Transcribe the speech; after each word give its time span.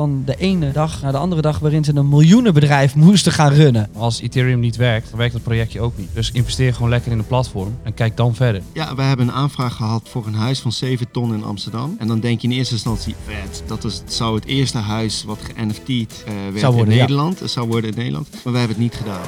van 0.00 0.22
de 0.24 0.36
ene 0.36 0.72
dag 0.72 1.02
naar 1.02 1.12
de 1.12 1.18
andere 1.18 1.42
dag 1.42 1.58
waarin 1.58 1.84
ze 1.84 1.96
een 1.96 2.08
miljoenenbedrijf 2.08 2.94
moesten 2.94 3.32
gaan 3.32 3.52
runnen. 3.52 3.90
Als 3.96 4.20
Ethereum 4.20 4.60
niet 4.60 4.76
werkt, 4.76 5.08
dan 5.10 5.18
werkt 5.18 5.32
dat 5.32 5.42
projectje 5.42 5.80
ook 5.80 5.98
niet. 5.98 6.08
Dus 6.12 6.30
investeer 6.32 6.74
gewoon 6.74 6.88
lekker 6.90 7.12
in 7.12 7.18
een 7.18 7.26
platform 7.26 7.78
en 7.82 7.94
kijk 7.94 8.16
dan 8.16 8.34
verder. 8.34 8.62
Ja, 8.72 8.94
we 8.94 9.02
hebben 9.02 9.28
een 9.28 9.34
aanvraag 9.34 9.76
gehad 9.76 10.08
voor 10.08 10.26
een 10.26 10.34
huis 10.34 10.60
van 10.60 10.72
7 10.72 11.10
ton 11.10 11.34
in 11.34 11.44
Amsterdam. 11.44 11.96
En 11.98 12.06
dan 12.06 12.20
denk 12.20 12.40
je 12.40 12.48
in 12.48 12.54
eerste 12.54 12.74
instantie, 12.74 13.14
vet, 13.24 13.62
dat 13.66 13.84
is, 13.84 13.94
het 13.98 14.12
zou 14.12 14.34
het 14.34 14.44
eerste 14.44 14.78
huis 14.78 15.24
wat 15.24 15.38
ge-NFT'd 15.42 16.24
eh 16.26 16.32
werd 16.48 16.60
Zou 16.60 16.74
worden, 16.74 16.92
in 16.92 16.98
ja. 16.98 17.06
Nederland. 17.06 17.40
Het 17.40 17.50
zou 17.50 17.68
worden 17.68 17.90
in 17.90 17.96
Nederland. 17.96 18.28
Maar 18.44 18.52
wij 18.52 18.62
hebben 18.62 18.82
het 18.82 18.92
niet 18.92 18.94
gedaan. 18.94 19.26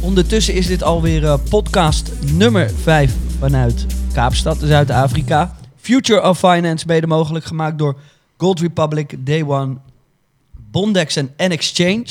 Ondertussen 0.00 0.54
is 0.54 0.66
dit 0.66 0.82
alweer 0.82 1.24
eh, 1.24 1.38
podcast 1.50 2.12
nummer 2.32 2.70
5 2.82 3.14
vanuit 3.42 3.86
Kaapstad, 4.12 4.58
Zuid-Afrika. 4.60 5.56
Future 5.76 6.28
of 6.28 6.38
Finance, 6.38 6.86
mede 6.86 7.06
mogelijk 7.06 7.44
gemaakt 7.44 7.78
door 7.78 7.96
Gold 8.36 8.60
Republic, 8.60 9.26
Day 9.26 9.42
One, 9.44 9.76
Bondex 10.70 11.16
en 11.16 11.34
N-Exchange. 11.36 12.06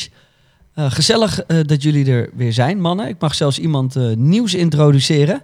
Eh, 0.73 0.91
gezellig 0.91 1.43
eh, 1.43 1.59
dat 1.65 1.83
jullie 1.83 2.05
er 2.05 2.29
weer 2.33 2.53
zijn, 2.53 2.81
mannen. 2.81 3.07
Ik 3.07 3.19
mag 3.19 3.35
zelfs 3.35 3.59
iemand 3.59 3.95
eh, 3.95 4.15
nieuws 4.15 4.53
introduceren. 4.53 5.41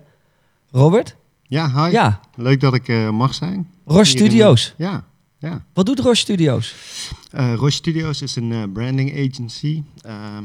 Robert? 0.72 1.16
Ja, 1.44 1.86
hi. 1.86 1.92
Ja, 1.92 2.20
Leuk 2.36 2.60
dat 2.60 2.74
ik 2.74 3.12
mag 3.12 3.34
zijn. 3.34 3.70
Roche 3.86 4.06
Studios. 4.06 4.74
Ja, 4.78 5.04
ja. 5.40 5.66
Wat 5.74 5.86
doet 5.86 6.00
Roche 6.00 6.16
Studios? 6.16 6.76
Roche 7.32 7.72
Studios 7.72 8.22
is 8.22 8.36
een 8.36 8.72
branding 8.74 9.12
agency. 9.12 9.84
Ehm 10.02 10.44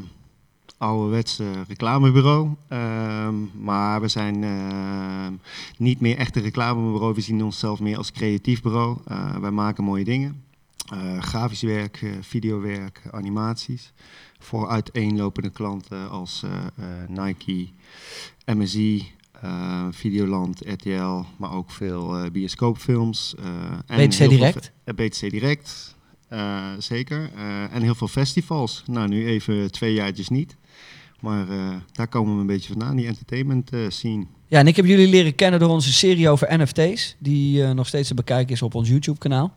ouderwets 0.83 1.39
eh, 1.39 1.47
reclamebureau. 1.69 2.49
Ehm, 2.69 3.35
maar 3.65 4.01
we 4.01 4.09
zijn 4.09 4.45
ehm, 4.45 5.33
niet 5.77 6.01
meer 6.01 6.17
echt 6.17 6.37
een 6.37 6.43
reclamebureau. 6.43 7.15
We 7.15 7.21
zien 7.21 7.45
onszelf 7.45 7.81
meer 7.81 7.97
als 7.97 8.13
creatief 8.13 8.63
bureau. 8.63 8.99
Eh, 9.07 9.37
wij 9.37 9.51
maken 9.51 9.85
mooie 9.85 10.05
dingen. 10.05 10.43
Eh, 10.93 11.19
grafisch 11.23 11.63
werk, 11.63 12.03
eh, 12.03 12.11
videowerk, 12.21 13.03
animaties. 13.11 13.93
Voor 14.39 14.69
uiteenlopende 14.69 15.51
klanten 15.51 16.11
als 16.11 16.45
Nike, 17.09 17.69
MSI, 18.47 19.11
Videoland, 19.91 20.61
RTL, 20.67 21.25
maar 21.37 21.53
ook 21.53 21.71
veel 21.71 22.31
bioscoopfilms. 22.31 23.35
eh, 23.35 23.97
en 23.99 24.09
BTC 24.09 24.29
Direct? 24.29 24.73
BTC 24.85 25.31
Direct, 25.31 25.97
zeker. 26.79 27.31
En 27.71 27.83
heel 27.83 27.95
veel 27.95 28.09
festivals. 28.09 28.83
Nou, 28.87 29.09
nu 29.09 29.27
even 29.27 29.73
twee 29.73 29.95
jaartjes 29.95 30.29
niet. 30.29 30.57
Maar 31.23 31.49
eh, 31.49 31.71
daar 31.93 32.09
komen 32.09 32.35
we 32.35 32.41
een 32.41 32.47
beetje 32.47 32.69
vandaan, 32.69 32.97
die 32.97 33.07
entertainment 33.07 33.71
eh, 33.73 33.81
scene. 33.89 34.27
Ja, 34.49 34.59
en 34.59 34.67
ik 34.67 34.77
heb 34.77 34.85
jullie 34.85 35.09
leren 35.09 35.35
kennen 35.35 35.61
door 35.61 35.69
onze 35.69 35.93
serie 35.93 36.29
over 36.29 36.59
NFT's, 36.59 37.17
die 37.19 37.65
eh, 37.65 37.71
nog 37.71 37.87
steeds 37.87 38.09
te 38.09 38.15
bekijken 38.15 38.53
is 38.53 38.63
op 38.63 38.75
ons 38.75 38.89
YouTube-kanaal. 38.89 39.53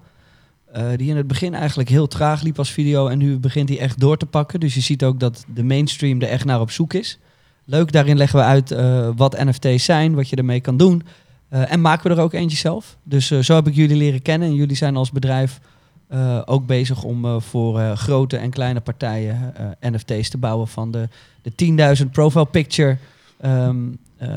Die 0.95 1.09
in 1.09 1.17
het 1.17 1.27
begin 1.27 1.53
eigenlijk 1.53 1.89
heel 1.89 2.07
traag 2.07 2.41
liep 2.41 2.57
als 2.57 2.71
video 2.71 3.07
en 3.07 3.17
nu 3.17 3.37
begint 3.37 3.69
hij 3.69 3.79
echt 3.79 3.99
door 3.99 4.17
te 4.17 4.25
pakken. 4.25 4.59
Dus 4.59 4.73
je 4.73 4.81
ziet 4.81 5.03
ook 5.03 5.19
dat 5.19 5.45
de 5.53 5.63
mainstream 5.63 6.21
er 6.21 6.27
echt 6.27 6.45
naar 6.45 6.59
op 6.59 6.71
zoek 6.71 6.93
is. 6.93 7.19
Leuk, 7.65 7.91
daarin 7.91 8.17
leggen 8.17 8.39
we 8.39 8.45
uit 8.45 8.75
wat 9.15 9.43
NFT's 9.43 9.83
zijn, 9.83 10.15
wat 10.15 10.29
je 10.29 10.35
ermee 10.35 10.61
kan 10.61 10.77
doen. 10.77 11.03
En 11.49 11.81
maken 11.81 12.09
we 12.09 12.15
er 12.15 12.21
ook 12.21 12.33
eentje 12.33 12.57
zelf. 12.57 12.97
Dus 13.03 13.27
zo 13.27 13.55
heb 13.55 13.67
ik 13.67 13.75
jullie 13.75 13.97
leren 13.97 14.21
kennen. 14.21 14.47
En 14.47 14.55
jullie 14.55 14.75
zijn 14.75 14.95
als 14.95 15.11
bedrijf 15.11 15.59
eh, 16.07 16.41
ook 16.45 16.65
bezig 16.65 17.03
om 17.03 17.25
eh, 17.25 17.39
voor 17.39 17.79
eh, 17.79 17.91
grote 17.95 18.37
en 18.37 18.49
kleine 18.49 18.79
partijen 18.79 19.53
NFT's 19.81 20.29
te 20.29 20.37
bouwen. 20.37 20.67
Van 20.67 20.91
de, 20.91 21.09
de 21.41 21.97
10.000 22.03 22.11
profile 22.11 22.45
picture 22.45 22.97
ehm, 23.39 23.77
eh, 24.17 24.29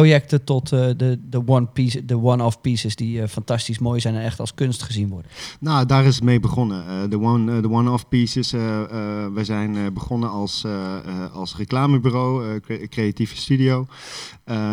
projecten 0.00 0.44
tot 0.44 0.72
eh, 0.72 0.86
de, 0.96 1.18
de 1.30 1.42
one 1.46 1.66
piece, 1.66 2.04
de 2.04 2.16
one-off 2.22 2.60
pieces 2.60 2.96
die 2.96 3.22
eh, 3.22 3.28
fantastisch 3.28 3.78
mooi 3.78 4.00
zijn 4.00 4.14
en 4.14 4.22
echt 4.22 4.40
als 4.40 4.54
kunst 4.54 4.82
gezien 4.82 5.08
worden. 5.08 5.30
Nou, 5.60 5.86
daar 5.86 6.04
is 6.04 6.14
het 6.14 6.24
mee 6.24 6.40
begonnen. 6.40 6.86
Eh, 6.86 7.10
De 7.10 7.20
one, 7.20 7.60
de 7.60 7.70
one-off 7.70 8.08
pieces. 8.08 8.50
we 8.50 9.40
zijn 9.42 9.92
begonnen 9.94 10.30
als, 10.30 10.64
als 11.32 11.56
reclamebureau, 11.56 12.60
cre- 12.60 12.86
creatieve 12.88 13.36
studio. 13.36 13.86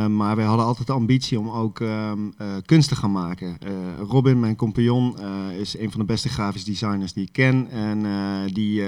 Maar 0.09 0.35
wij 0.35 0.45
hadden 0.45 0.65
altijd 0.65 0.87
de 0.87 0.93
ambitie 0.93 1.39
om 1.39 1.49
ook 1.49 1.79
ehm, 1.79 2.19
eh, 2.37 2.47
kunst 2.65 2.89
te 2.89 2.95
gaan 2.95 3.11
maken. 3.11 3.57
Robin, 4.09 4.39
mijn 4.39 4.55
compagnon, 4.55 5.15
is 5.59 5.77
een 5.77 5.91
van 5.91 5.99
de 5.99 6.05
beste 6.05 6.29
grafisch 6.29 6.63
designers 6.63 7.13
die 7.13 7.23
ik 7.23 7.31
ken. 7.31 7.69
En 7.69 8.03
die, 8.53 8.83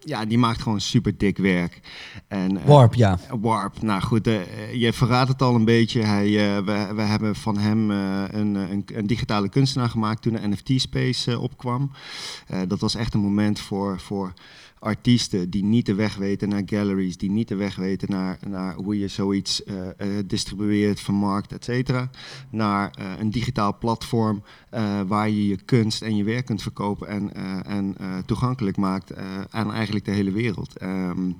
ja, 0.00 0.24
die 0.24 0.38
maakt 0.38 0.62
gewoon 0.62 0.80
super 0.80 1.16
dik 1.18 1.38
werk. 1.38 1.80
En, 2.28 2.58
Warp, 2.66 2.94
ja. 2.94 3.18
Warp, 3.40 3.82
nou 3.82 4.02
goed, 4.02 4.24
je 4.74 4.92
verraadt 4.92 5.28
het 5.28 5.42
al 5.42 5.48
een 5.54 5.58
beetje. 5.58 5.68
Hij, 5.70 6.56
eh, 6.56 6.64
we, 6.64 6.94
we 6.94 7.02
hebben 7.02 7.36
van 7.36 7.58
hem 7.58 7.90
eh, 7.90 8.24
een, 8.30 8.54
een, 8.54 8.84
een 8.94 9.06
digitale 9.06 9.48
kunstenaar 9.48 9.88
gemaakt 9.88 10.22
toen 10.22 10.32
de 10.32 10.48
NFT-space 10.48 11.30
eh, 11.30 11.42
opkwam. 11.42 11.90
Eh, 12.46 12.60
dat 12.68 12.80
was 12.80 12.94
echt 12.94 13.14
een 13.14 13.20
moment 13.20 13.60
voor, 13.60 14.00
voor 14.00 14.32
artiesten 14.80 15.50
die 15.50 15.64
niet 15.64 15.86
de 15.86 15.94
weg 15.94 16.16
weten 16.16 16.48
naar 16.48 16.62
galleries, 16.66 17.16
die 17.16 17.30
niet 17.30 17.48
de 17.48 17.54
weg 17.54 17.76
weten 17.76 18.10
naar, 18.10 18.38
naar 18.48 18.74
hoe 18.74 18.98
je 18.98 19.08
zoiets 19.08 19.64
eh, 19.64 19.88
eh, 19.88 20.24
distribueert, 20.26 21.00
vermarkt, 21.00 21.52
et 21.52 21.64
cetera. 21.64 22.10
Naar 22.50 22.90
eh, 22.90 23.06
een 23.18 23.30
digitaal 23.30 23.78
platform 23.78 24.42
eh, 24.70 25.00
waar 25.06 25.28
je 25.28 25.48
je 25.48 25.56
kunst 25.64 26.02
en 26.02 26.16
je 26.16 26.24
werk 26.24 26.46
kunt 26.46 26.62
verkopen 26.62 27.08
en, 27.08 27.34
eh, 27.34 27.76
en 27.76 27.94
eh, 27.98 28.18
toegankelijk 28.26 28.76
maakt 28.76 29.10
eh, 29.10 29.24
aan 29.50 29.72
eigenlijk 29.72 30.04
de 30.04 30.10
hele 30.10 30.32
wereld. 30.32 30.76
Ehm, 30.76 31.30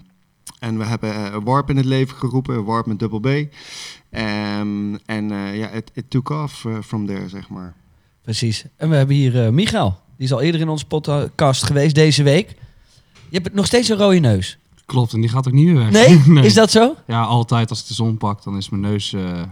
en 0.60 0.78
we 0.78 0.84
hebben 0.84 1.14
eh, 1.14 1.36
Warp 1.44 1.70
in 1.70 1.76
het 1.76 1.84
leven 1.86 2.16
geroepen, 2.16 2.64
Warp 2.64 2.86
met 2.86 2.98
dubbel 2.98 3.18
B. 3.18 3.26
Ehm, 4.10 4.94
en 5.06 5.30
eh, 5.30 5.56
ja, 5.58 5.68
it, 5.68 5.90
it 5.94 6.04
took 6.10 6.28
off 6.30 6.64
eh, 6.64 6.72
from 6.84 7.06
there, 7.06 7.28
zeg 7.28 7.48
maar. 7.48 7.74
Precies. 8.22 8.64
En 8.76 8.90
we 8.90 8.96
hebben 8.96 9.16
hier 9.16 9.44
eh 9.44 9.50
Michael. 9.52 9.98
Die 10.16 10.26
is 10.26 10.32
al 10.32 10.40
eerder 10.40 10.60
in 10.60 10.68
onze 10.68 10.84
podcast 10.86 11.62
geweest 11.64 11.94
deze 11.94 12.22
week. 12.22 12.48
Je 13.28 13.38
hebt 13.40 13.54
nog 13.54 13.66
steeds 13.66 13.88
een 13.88 13.96
rode 13.96 14.18
neus. 14.18 14.58
Klopt, 14.86 15.12
en 15.12 15.20
die 15.20 15.30
gaat 15.30 15.46
ook 15.46 15.52
niet 15.52 15.66
meer 15.66 15.90
weg. 15.90 15.90
Nee? 16.24 16.44
Is 16.46 16.54
dat 16.54 16.70
zo? 16.70 16.94
Ja, 17.06 17.22
altijd 17.22 17.70
als 17.70 17.80
ik 17.80 17.86
de 17.86 17.94
zon 17.94 18.16
pak, 18.16 18.42
dan 18.42 18.56
is 18.56 18.68
mijn 18.70 18.82
neus... 18.82 19.12
eh, 19.12 19.42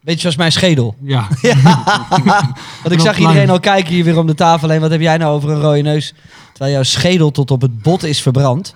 Beetje 0.00 0.20
zoals 0.20 0.36
mijn 0.36 0.52
schedel. 0.52 0.94
ja, 1.02 1.28
Want 2.82 2.94
ik 2.94 3.00
zag 3.00 3.14
klein. 3.14 3.18
iedereen 3.18 3.50
al 3.50 3.60
kijken 3.60 3.94
hier 3.94 4.04
weer 4.04 4.18
om 4.18 4.26
de 4.26 4.34
tafel 4.34 4.68
heen. 4.68 4.80
Wat 4.80 4.90
heb 4.90 5.00
jij 5.00 5.16
nou 5.16 5.34
over 5.34 5.50
een 5.50 5.60
rode 5.60 5.82
neus? 5.82 6.14
Terwijl 6.50 6.72
jouw 6.72 6.82
schedel 6.82 7.30
tot 7.30 7.50
op 7.50 7.60
het 7.60 7.82
bot 7.82 8.02
is 8.02 8.22
verbrand. 8.22 8.74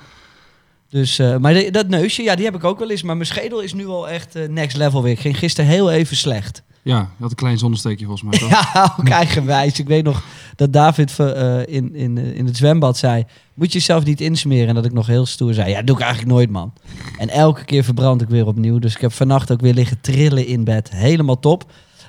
Dus, 0.92 1.18
eh, 1.18 1.36
maar 1.36 1.54
de- 1.54 1.70
dat 1.70 1.88
neusje, 1.88 2.22
ja, 2.22 2.34
die 2.34 2.44
heb 2.44 2.54
ik 2.54 2.64
ook 2.64 2.78
wel 2.78 2.90
eens. 2.90 3.02
Maar 3.02 3.14
mijn 3.16 3.28
schedel 3.28 3.60
is 3.60 3.74
nu 3.74 3.86
al 3.86 4.08
echt 4.08 4.34
eh, 4.36 4.48
next 4.48 4.76
level 4.76 5.02
weer. 5.02 5.12
Ik 5.12 5.20
ging 5.20 5.38
gisteren 5.38 5.70
heel 5.70 5.90
even 5.90 6.16
slecht. 6.16 6.62
ja, 6.82 6.98
je 6.98 7.22
had 7.22 7.30
een 7.30 7.36
klein 7.36 7.58
zonnesteekje 7.58 8.06
volgens 8.06 8.30
mij. 8.30 8.38
toch? 8.38 8.50
Ja, 8.74 8.94
ook 9.00 9.08
eigenwijs. 9.08 9.78
Ik 9.78 9.86
weet 9.86 10.04
nog 10.04 10.24
dat 10.56 10.72
David 10.72 11.18
eh, 11.18 11.58
in, 11.66 11.94
in, 11.94 12.18
in 12.18 12.46
het 12.46 12.56
zwembad 12.56 12.96
zei... 12.96 13.24
moet 13.54 13.72
je 13.72 13.78
jezelf 13.78 14.04
niet 14.04 14.20
insmeren? 14.20 14.68
En 14.68 14.74
dat 14.74 14.84
ik 14.84 14.92
nog 14.92 15.06
heel 15.06 15.26
stoer 15.26 15.54
zei... 15.54 15.70
ja, 15.70 15.76
dat 15.76 15.86
doe 15.86 15.96
ik 15.96 16.02
eigenlijk 16.02 16.32
nooit, 16.32 16.50
man. 16.50 16.72
En 17.18 17.28
elke 17.28 17.64
keer 17.64 17.84
verbrand 17.84 18.22
ik 18.22 18.28
weer 18.28 18.46
opnieuw. 18.46 18.78
Dus 18.78 18.94
ik 18.94 19.00
heb 19.00 19.12
vannacht 19.12 19.52
ook 19.52 19.60
weer 19.60 19.74
liggen 19.74 20.00
trillen 20.00 20.46
in 20.46 20.64
bed. 20.64 20.90
Helemaal 20.90 21.38
top. 21.38 21.64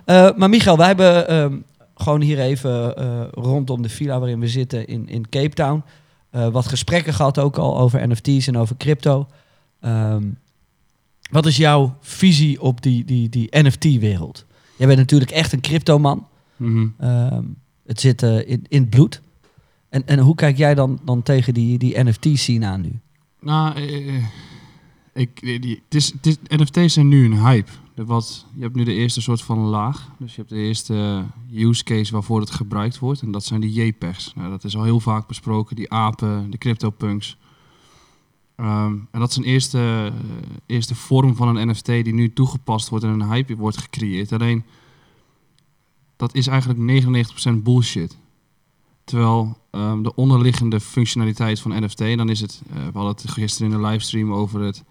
Maar 0.05 0.49
Michael, 0.49 0.77
wij 0.77 0.87
hebben 0.87 1.27
ehm, 1.27 1.55
gewoon 1.95 2.21
hier 2.21 2.39
even 2.39 2.93
rondom 3.31 3.81
de 3.81 3.89
villa 3.89 4.19
waarin 4.19 4.39
we 4.39 4.47
zitten 4.47 4.87
in, 4.87 5.09
in 5.09 5.29
Cape 5.29 5.53
Town... 5.53 5.83
eh, 6.33 6.47
wat 6.47 6.67
gesprekken 6.67 7.13
gehad 7.13 7.39
ook 7.39 7.57
al 7.57 7.79
over 7.79 8.07
NFT's 8.07 8.47
en 8.47 8.57
over 8.57 8.77
crypto. 8.77 9.27
Ehm, 9.79 10.23
wat 11.31 11.45
is 11.45 11.57
jouw 11.57 11.97
visie 12.01 12.61
op 12.61 12.81
die, 12.81 13.05
die, 13.05 13.29
die 13.29 13.47
NFT-wereld? 13.51 14.45
Jij 14.77 14.87
bent 14.87 14.99
natuurlijk 14.99 15.31
echt 15.31 15.53
een 15.53 15.61
cryptoman. 15.61 16.27
Ehm, 16.99 17.43
het 17.85 17.99
zit 17.99 18.23
eh, 18.23 18.49
in, 18.49 18.65
in 18.67 18.81
het 18.81 18.89
bloed. 18.89 19.21
En, 19.89 20.07
en 20.07 20.19
hoe 20.19 20.35
kijk 20.35 20.57
jij 20.57 20.75
dan, 20.75 20.99
dan 21.05 21.23
tegen 21.23 21.53
die, 21.53 21.77
die 21.77 22.03
NFT-scene 22.03 22.65
aan 22.65 22.81
nu? 22.81 22.99
Nou, 23.39 23.75
eh, 23.75 24.23
ik, 25.13 25.41
die, 25.41 25.81
het 25.85 25.95
is, 25.95 26.11
het 26.11 26.25
is, 26.25 26.37
NFT's 26.47 26.93
zijn 26.93 27.07
nu 27.07 27.25
een 27.25 27.45
hype. 27.45 27.71
Wat, 27.95 28.45
je 28.55 28.61
hebt 28.61 28.75
nu 28.75 28.83
de 28.83 28.93
eerste 28.93 29.21
soort 29.21 29.41
van 29.41 29.57
laag. 29.57 30.09
Dus 30.19 30.31
je 30.31 30.37
hebt 30.37 30.49
de 30.49 30.59
eerste 30.59 31.25
use 31.51 31.83
case 31.83 32.11
waarvoor 32.11 32.39
het 32.39 32.51
gebruikt 32.51 32.99
wordt. 32.99 33.21
En 33.21 33.31
dat 33.31 33.43
zijn 33.43 33.61
die 33.61 33.85
JPEGs. 33.85 34.33
Nou, 34.35 34.49
dat 34.49 34.63
is 34.63 34.77
al 34.77 34.83
heel 34.83 34.99
vaak 34.99 35.27
besproken. 35.27 35.75
Die 35.75 35.91
apen, 35.91 36.51
de 36.51 36.57
CryptoPunks. 36.57 37.37
Ehm, 38.55 38.95
en 39.11 39.19
dat 39.19 39.29
is 39.29 39.35
een 39.35 39.43
eerste, 39.43 40.11
eh, 40.13 40.19
eerste 40.65 40.95
vorm 40.95 41.35
van 41.35 41.55
een 41.55 41.69
NFT 41.69 41.85
die 41.85 42.13
nu 42.13 42.33
toegepast 42.33 42.89
wordt 42.89 43.05
en 43.05 43.11
een 43.11 43.31
hype 43.31 43.55
wordt 43.55 43.77
gecreëerd. 43.77 44.31
Alleen, 44.31 44.63
dat 46.15 46.35
is 46.35 46.47
eigenlijk 46.47 46.79
99% 46.79 47.63
bullshit. 47.63 48.17
Terwijl 49.03 49.57
ehm, 49.71 50.01
de 50.01 50.15
onderliggende 50.15 50.79
functionaliteit 50.79 51.59
van 51.59 51.83
NFT, 51.83 51.97
dan 51.97 52.29
is 52.29 52.39
het, 52.41 52.61
eh, 52.69 52.75
we 52.75 52.91
hadden 52.93 53.15
het 53.15 53.29
gisteren 53.31 53.71
in 53.71 53.77
de 53.77 53.87
livestream 53.87 54.33
over 54.33 54.61
het, 54.61 54.77
eh, 54.77 54.83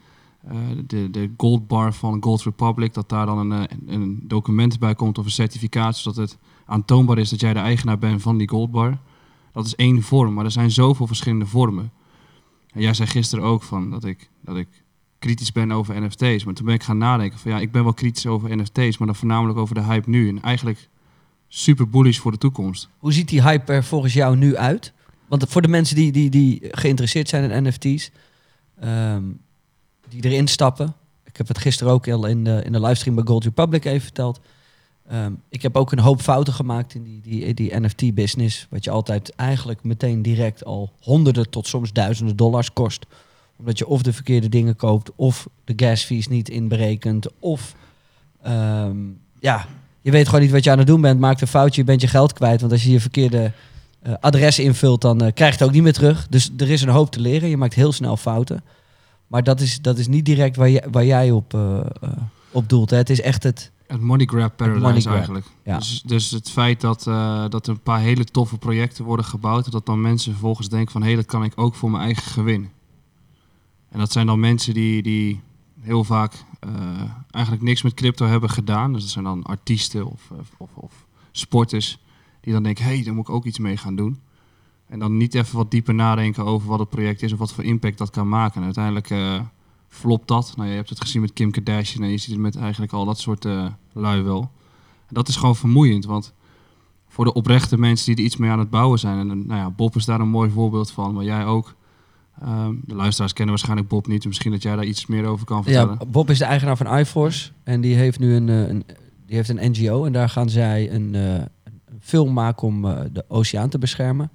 de, 0.87 1.11
de 1.11 1.31
gold 1.37 1.67
bar 1.67 1.94
van 1.94 2.23
Gold 2.23 2.43
Republic, 2.43 2.94
dat 2.94 3.09
daar 3.09 3.27
dan 3.27 3.39
een, 3.39 3.69
eh, 3.69 3.77
een 3.87 4.21
document 4.23 4.79
bij 4.79 4.94
komt 4.94 5.19
of 5.19 5.25
een 5.25 5.31
certificaat, 5.31 5.97
zodat 5.97 6.17
het 6.17 6.39
aantoonbaar 6.67 7.19
is 7.19 7.31
dat 7.31 7.41
jij 7.41 7.53
de 7.53 7.59
eigenaar 7.59 7.99
bent 7.99 8.23
van 8.23 8.39
die 8.39 8.49
gold 8.49 8.71
bar. 8.71 8.99
Dat 9.53 9.67
is 9.67 9.75
één 9.75 10.03
vorm, 10.03 10.35
maar 10.35 10.44
er 10.44 10.50
zijn 10.50 10.71
zoveel 10.71 11.06
verschillende 11.06 11.47
vormen. 11.47 11.93
En 12.73 12.81
jij 12.81 12.94
zei 12.94 13.09
gisteren 13.09 13.44
ook 13.44 13.62
van 13.62 13.91
dat 13.91 14.05
ik, 14.05 14.31
dat 14.41 14.56
ik 14.56 14.69
kritisch 15.19 15.53
ben 15.53 15.73
over 15.73 16.03
NFT's. 16.03 16.44
Maar 16.44 16.55
toen 16.55 16.67
ben 16.67 16.75
ik 16.75 16.83
gaan 16.83 16.99
nadenken 16.99 17.39
van 17.39 17.50
ja, 17.50 17.59
ik 17.59 17.73
ben 17.73 17.83
wel 17.83 17.94
kritisch 17.94 18.27
over 18.27 18.56
NFT's, 18.56 18.99
maar 18.99 19.06
dan 19.06 19.17
voornamelijk 19.17 19.59
over 19.59 19.75
de 19.75 19.83
hype 19.83 20.11
nu. 20.11 20.29
En 20.29 20.43
eigenlijk 20.43 20.89
super 21.49 21.89
bullish 21.89 22.19
voor 22.19 22.33
de 22.33 22.39
toekomst. 22.39 22.89
Hoe 22.99 23.12
ziet 23.12 23.29
die 23.29 23.43
hype 23.43 23.73
er 23.73 23.85
volgens 23.85 24.12
jou 24.12 24.37
nu 24.37 24.56
uit? 24.56 24.93
Want 25.29 25.44
voor 25.49 25.62
de 25.62 25.69
mensen 25.69 25.97
die, 25.97 26.12
die, 26.12 26.31
die 26.31 26.59
geïnteresseerd 26.71 27.29
zijn 27.29 27.50
in 27.50 27.62
NFT's, 27.62 28.11
ehm, 28.81 29.23
die 30.09 30.25
erin 30.25 30.49
stappen. 30.49 30.95
Ik 31.25 31.37
heb 31.37 31.49
het 31.49 31.59
gisteren 31.59 31.93
ook 31.93 32.09
al 32.09 32.27
in 32.27 32.45
de, 32.45 32.63
in 32.65 32.73
de 32.73 32.81
livestream 32.81 33.17
bij 33.17 33.25
Gold 33.27 33.45
Republic 33.45 33.85
even 33.85 34.01
verteld. 34.01 34.41
Ehm, 35.09 35.33
ik 35.49 35.63
heb 35.63 35.77
ook 35.77 35.93
een 35.93 35.99
hoop 35.99 36.21
fouten 36.21 36.53
gemaakt 36.53 36.95
in 36.95 37.03
die, 37.03 37.21
die, 37.21 37.55
die 37.55 37.81
NFT-business. 37.81 38.67
Wat 38.71 38.85
je 38.85 38.91
altijd 38.91 39.35
eigenlijk 39.35 39.85
meteen 39.85 40.23
direct 40.23 40.65
al 40.65 40.93
honderden 41.01 41.51
tot 41.51 41.67
soms 41.67 41.93
duizenden 41.93 42.37
dollars 42.37 42.73
kost. 42.73 43.07
Omdat 43.59 43.79
je 43.79 43.87
of 43.87 44.03
de 44.03 44.13
verkeerde 44.13 44.49
dingen 44.49 44.77
koopt, 44.77 45.11
of 45.17 45.49
de 45.65 45.73
gas 45.77 46.03
fees 46.03 46.29
niet 46.29 46.49
inberekent, 46.49 47.27
of 47.39 47.75
ehm, 48.43 48.97
ja, 49.41 49.67
je 50.03 50.11
weet 50.11 50.27
gewoon 50.27 50.41
niet 50.41 50.51
wat 50.51 50.65
je 50.65 50.71
aan 50.71 50.79
het 50.79 50.87
doen 50.87 51.01
bent. 51.01 51.21
Maakt 51.21 51.41
een 51.41 51.47
foutje, 51.47 51.81
je 51.81 51.87
bent 51.87 52.01
je 52.01 52.07
geld 52.07 52.33
kwijt. 52.33 52.61
Want 52.61 52.73
als 52.73 52.85
je 52.85 52.91
je 52.91 53.01
verkeerde 53.01 53.53
eh, 54.03 54.13
adres 54.21 54.59
invult, 54.59 55.01
dan 55.01 55.25
uh, 55.25 55.29
krijg 55.35 55.53
je 55.53 55.59
het 55.59 55.67
ook 55.69 55.75
niet 55.75 55.83
meer 55.83 55.93
terug. 55.93 56.27
Dus 56.29 56.51
er 56.57 56.71
is 56.71 56.83
een 56.83 56.89
hoop 56.89 57.11
te 57.11 57.21
leren. 57.21 57.49
Je 57.49 57.57
maakt 57.57 57.75
heel 57.75 57.93
snel 57.93 58.17
fouten. 58.17 58.63
Maar 59.32 59.43
dat 59.43 59.61
is, 59.61 59.81
dat 59.81 59.99
is 59.99 60.08
niet 60.08 60.25
direct 60.25 60.56
waar, 60.56 60.69
je, 60.69 60.88
waar 60.90 61.05
jij 61.05 61.31
op, 61.31 61.55
uh, 61.55 61.81
op 62.50 62.69
doelt. 62.69 62.90
Hè. 62.90 62.96
Het 62.96 63.11
is 63.11 63.20
echt 63.20 63.43
het... 63.43 63.73
Het 63.87 64.00
money 64.00 64.26
grab 64.26 64.56
paradise 64.56 64.87
money 64.87 65.00
grab, 65.00 65.14
eigenlijk. 65.14 65.46
ja. 65.64 65.79
Dus, 65.79 66.02
dus 66.02 66.31
het 66.31 66.50
feit 66.50 66.81
dat, 66.81 67.06
uh, 67.06 67.49
dat 67.49 67.67
er 67.67 67.73
een 67.73 67.81
paar 67.81 68.00
hele 68.00 68.25
toffe 68.25 68.58
projecten 68.58 69.05
worden 69.05 69.25
gebouwd... 69.25 69.73
dat 69.73 69.87
dan 69.87 70.00
mensen 70.00 70.32
vervolgens 70.32 70.69
denken 70.69 70.93
van... 70.93 71.00
hé, 71.00 71.06
hey, 71.06 71.17
dat 71.17 71.26
kan 71.26 71.44
ik 71.44 71.52
ook 71.55 71.75
voor 71.75 71.90
mijn 71.90 72.02
eigen 72.02 72.23
gewin. 72.23 72.70
En 73.88 73.99
dat 73.99 74.12
zijn 74.12 74.26
dan 74.26 74.40
mensen 74.40 74.75
die, 74.75 75.02
die 75.02 75.40
heel 75.81 76.05
vaak 76.05 76.44
uh, 76.67 77.02
eigenlijk 77.31 77.64
niks 77.64 77.82
met 77.82 77.94
crypto 77.94 78.26
hebben 78.26 78.50
gedaan. 78.50 78.93
Dus 78.93 79.02
dat 79.02 79.11
zijn 79.11 79.25
dan 79.25 79.43
artiesten 79.43 80.06
of, 80.06 80.31
of, 80.56 80.70
of 80.75 81.06
sporters... 81.31 81.99
die 82.40 82.52
dan 82.52 82.62
denken, 82.62 82.84
hé, 82.84 82.94
hey, 82.94 83.05
daar 83.05 83.14
moet 83.14 83.29
ik 83.29 83.34
ook 83.34 83.44
iets 83.44 83.58
mee 83.58 83.76
gaan 83.76 83.96
doen. 83.96 84.20
En 84.93 84.99
dan 84.99 85.17
niet 85.17 85.35
even 85.35 85.56
wat 85.56 85.71
dieper 85.71 85.94
nadenken 85.94 86.44
over 86.44 86.69
wat 86.69 86.79
het 86.79 86.89
project 86.89 87.23
is... 87.23 87.33
of 87.33 87.39
wat 87.39 87.53
voor 87.53 87.65
impact 87.65 87.99
dat 87.99 88.11
kan 88.11 88.29
maken. 88.29 88.56
En 88.56 88.65
uiteindelijk... 88.65 89.11
Uh, 89.11 89.41
flopt 89.93 90.29
dat. 90.29 90.53
Nou, 90.56 90.69
je 90.69 90.75
hebt 90.75 90.89
het 90.89 91.00
gezien 91.00 91.21
met 91.21 91.33
Kim 91.33 91.50
Kardashian 91.50 92.05
en 92.05 92.11
je 92.11 92.17
ziet 92.17 92.31
het 92.31 92.41
met 92.41 92.56
eigenlijk 92.56 92.93
al 92.93 93.05
dat 93.05 93.19
soort 93.19 93.44
uh, 93.44 93.67
lui 93.93 94.23
wel. 94.23 94.41
En 95.09 95.15
dat 95.15 95.29
is 95.29 95.37
gewoon 95.37 95.56
vermoeiend, 95.56 96.05
want 96.05 96.33
voor 97.09 97.25
de 97.25 97.33
oprechte 97.33 97.79
mensen 97.79 98.06
die 98.06 98.17
er 98.17 98.23
iets 98.23 98.37
mee 98.37 98.50
aan 98.50 98.59
het 98.59 98.71
bouwen 98.71 98.99
zijn, 98.99 99.19
en 99.19 99.47
nou 99.47 99.61
ja, 99.61 99.71
Bob 99.71 99.97
is 99.97 100.05
daar 100.05 100.21
een 100.21 100.29
mooi 100.29 100.50
voorbeeld 100.50 100.91
van, 100.91 101.15
maar 101.15 101.25
jij 101.25 101.44
ook. 101.44 101.75
Um, 102.43 102.81
de 102.85 102.94
luisteraars 102.94 103.33
kennen 103.33 103.55
waarschijnlijk 103.55 103.89
Bob 103.89 104.06
niet, 104.06 104.27
misschien 104.27 104.50
dat 104.53 104.62
jij 104.62 104.77
daar 104.77 104.85
iets 104.85 105.06
meer 105.06 105.25
over 105.25 105.47
kan 105.47 105.62
vertellen. 105.62 105.97
Ja, 105.99 106.06
Bob 106.06 106.31
is 106.31 106.39
de 106.39 106.44
eigenaar 106.44 106.77
van 106.77 106.99
iForce 106.99 107.50
en 107.65 107.81
die 107.81 107.94
heeft 107.94 108.19
nu 108.19 108.35
een, 108.35 108.49
een, 108.49 108.85
die 109.27 109.37
heeft 109.37 109.49
een 109.49 109.71
NGO 109.71 110.05
en 110.05 110.12
daar 110.12 110.29
gaan 110.29 110.49
zij 110.49 110.93
een, 110.93 111.15
een 111.15 111.49
film 112.00 112.33
maken 112.33 112.69
om 112.69 112.83
de 113.12 113.25
oceaan 113.29 113.69
te 113.69 113.79
beschermen. 113.79 114.31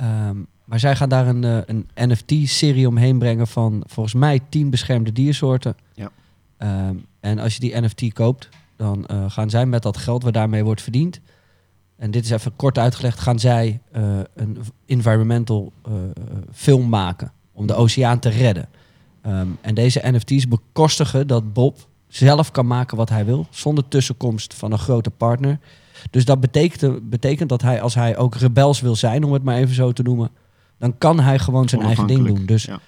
Um, 0.00 0.46
maar 0.64 0.78
zij 0.78 0.96
gaan 0.96 1.08
daar 1.08 1.26
een, 1.26 1.42
uh, 1.42 1.58
een 1.66 1.88
NFT-serie 1.94 2.88
omheen 2.88 3.18
brengen 3.18 3.46
van 3.46 3.82
volgens 3.86 4.14
mij 4.14 4.40
tien 4.48 4.70
beschermde 4.70 5.12
diersoorten. 5.12 5.76
Ja. 5.94 6.10
Um, 6.88 7.06
en 7.20 7.38
als 7.38 7.54
je 7.54 7.60
die 7.60 7.80
NFT 7.80 8.12
koopt, 8.12 8.48
dan 8.76 9.08
uh, 9.10 9.30
gaan 9.30 9.50
zij 9.50 9.66
met 9.66 9.82
dat 9.82 9.96
geld 9.96 10.22
wat 10.22 10.32
daarmee 10.32 10.64
wordt 10.64 10.82
verdiend. 10.82 11.20
En 11.96 12.10
dit 12.10 12.24
is 12.24 12.30
even 12.30 12.56
kort 12.56 12.78
uitgelegd, 12.78 13.20
gaan 13.20 13.38
zij 13.38 13.80
uh, 13.96 14.18
een 14.34 14.58
environmental 14.86 15.72
film 16.52 16.88
maken 16.88 17.32
om 17.52 17.66
de 17.66 17.74
oceaan 17.74 18.18
te 18.18 18.28
redden. 18.28 18.68
Um, 19.26 19.58
en 19.60 19.74
deze 19.74 20.00
NFT's 20.04 20.48
bekostigen 20.48 21.26
dat 21.26 21.52
Bob 21.52 21.88
zelf 22.08 22.50
kan 22.50 22.66
maken 22.66 22.96
wat 22.96 23.08
hij 23.08 23.24
wil, 23.24 23.46
zonder 23.50 23.88
tussenkomst 23.88 24.54
van 24.54 24.72
een 24.72 24.78
grote 24.78 25.10
partner. 25.10 25.58
Dus 26.10 26.24
dat 26.24 26.40
betekent, 26.40 27.10
betekent 27.10 27.48
dat 27.48 27.62
hij, 27.62 27.82
als 27.82 27.94
hij 27.94 28.16
ook 28.16 28.34
rebels 28.34 28.80
wil 28.80 28.96
zijn, 28.96 29.24
om 29.24 29.32
het 29.32 29.42
maar 29.42 29.56
even 29.56 29.74
zo 29.74 29.92
te 29.92 30.02
noemen, 30.02 30.30
dan 30.78 30.98
kan 30.98 31.20
hij 31.20 31.38
gewoon 31.38 31.68
zijn 31.68 31.82
eigen 31.82 32.06
ding 32.06 32.26
doen. 32.26 32.46
Dus 32.46 32.64
ja. 32.64 32.80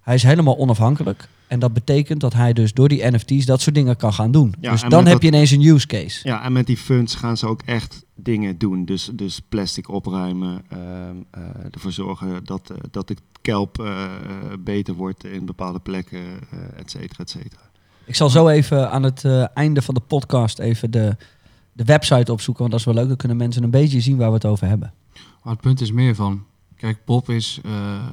hij 0.00 0.14
is 0.14 0.22
helemaal 0.22 0.58
onafhankelijk. 0.58 1.28
En 1.48 1.58
dat 1.58 1.72
betekent 1.72 2.20
dat 2.20 2.32
hij 2.32 2.52
dus 2.52 2.72
door 2.72 2.88
die 2.88 3.10
NFT's 3.10 3.46
dat 3.46 3.60
soort 3.60 3.74
dingen 3.74 3.96
kan 3.96 4.12
gaan 4.12 4.30
doen. 4.30 4.54
Ja, 4.60 4.70
dus 4.70 4.82
dan 4.82 5.06
heb 5.06 5.22
je 5.22 5.28
ineens 5.28 5.50
een 5.50 5.62
use 5.62 5.86
case. 5.86 6.28
Ja, 6.28 6.44
en 6.44 6.52
met 6.52 6.66
die 6.66 6.76
funds 6.76 7.14
gaan 7.14 7.36
ze 7.36 7.46
ook 7.46 7.62
echt 7.64 8.04
dingen 8.14 8.58
doen. 8.58 8.84
Dus, 8.84 9.10
dus 9.12 9.40
plastic 9.48 9.88
opruimen, 9.88 10.62
ehm, 10.68 11.16
eh, 11.30 11.42
ervoor 11.70 11.92
zorgen 11.92 12.44
dat, 12.44 12.70
eh, 12.70 12.76
dat 12.90 13.08
de 13.08 13.16
kelp 13.42 13.80
eh, 13.80 14.04
beter 14.58 14.94
wordt 14.94 15.24
in 15.24 15.46
bepaalde 15.46 15.78
plekken, 15.78 16.22
et 16.76 16.90
cetera, 16.90 17.22
et 17.22 17.30
cetera. 17.30 17.60
Ik 18.04 18.14
zal 18.14 18.30
zo 18.30 18.48
even 18.48 18.90
aan 18.90 19.02
het 19.02 19.24
einde 19.54 19.82
van 19.82 19.94
de 19.94 20.00
podcast 20.00 20.58
even 20.58 20.90
de, 20.90 21.16
de 21.78 21.84
website 21.84 22.32
opzoeken. 22.32 22.58
Want 22.58 22.70
dat 22.70 22.80
is 22.80 22.86
wel 22.86 22.94
leuk. 22.94 23.08
Dan 23.08 23.16
kunnen 23.16 23.36
mensen 23.36 23.62
een 23.62 23.70
beetje 23.70 24.00
zien 24.00 24.16
waar 24.16 24.28
we 24.28 24.34
het 24.34 24.44
over 24.44 24.66
hebben. 24.66 24.92
Maar 25.42 25.52
het 25.52 25.62
punt 25.62 25.80
is 25.80 25.92
meer 25.92 26.14
van, 26.14 26.44
kijk, 26.76 27.04
Bob 27.04 27.30
is, 27.30 27.60
uh, 27.66 28.06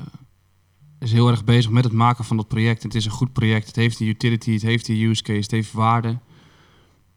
is 1.00 1.12
heel 1.12 1.30
erg 1.30 1.44
bezig 1.44 1.72
met 1.72 1.84
het 1.84 1.94
maken 1.94 2.26
van 2.26 2.38
dat 2.38 2.48
project. 2.48 2.84
Het 2.84 2.96
is 2.96 3.06
een 3.06 3.12
goed 3.12 3.34
project, 3.34 3.68
het 3.68 3.76
heeft 3.76 4.00
een 4.00 4.08
utility, 4.08 4.54
het 4.54 4.62
heeft 4.62 4.88
een 4.88 5.02
use 5.02 5.24
case, 5.24 5.40
het 5.40 5.52
heeft 5.52 5.72
waarde. 5.72 6.18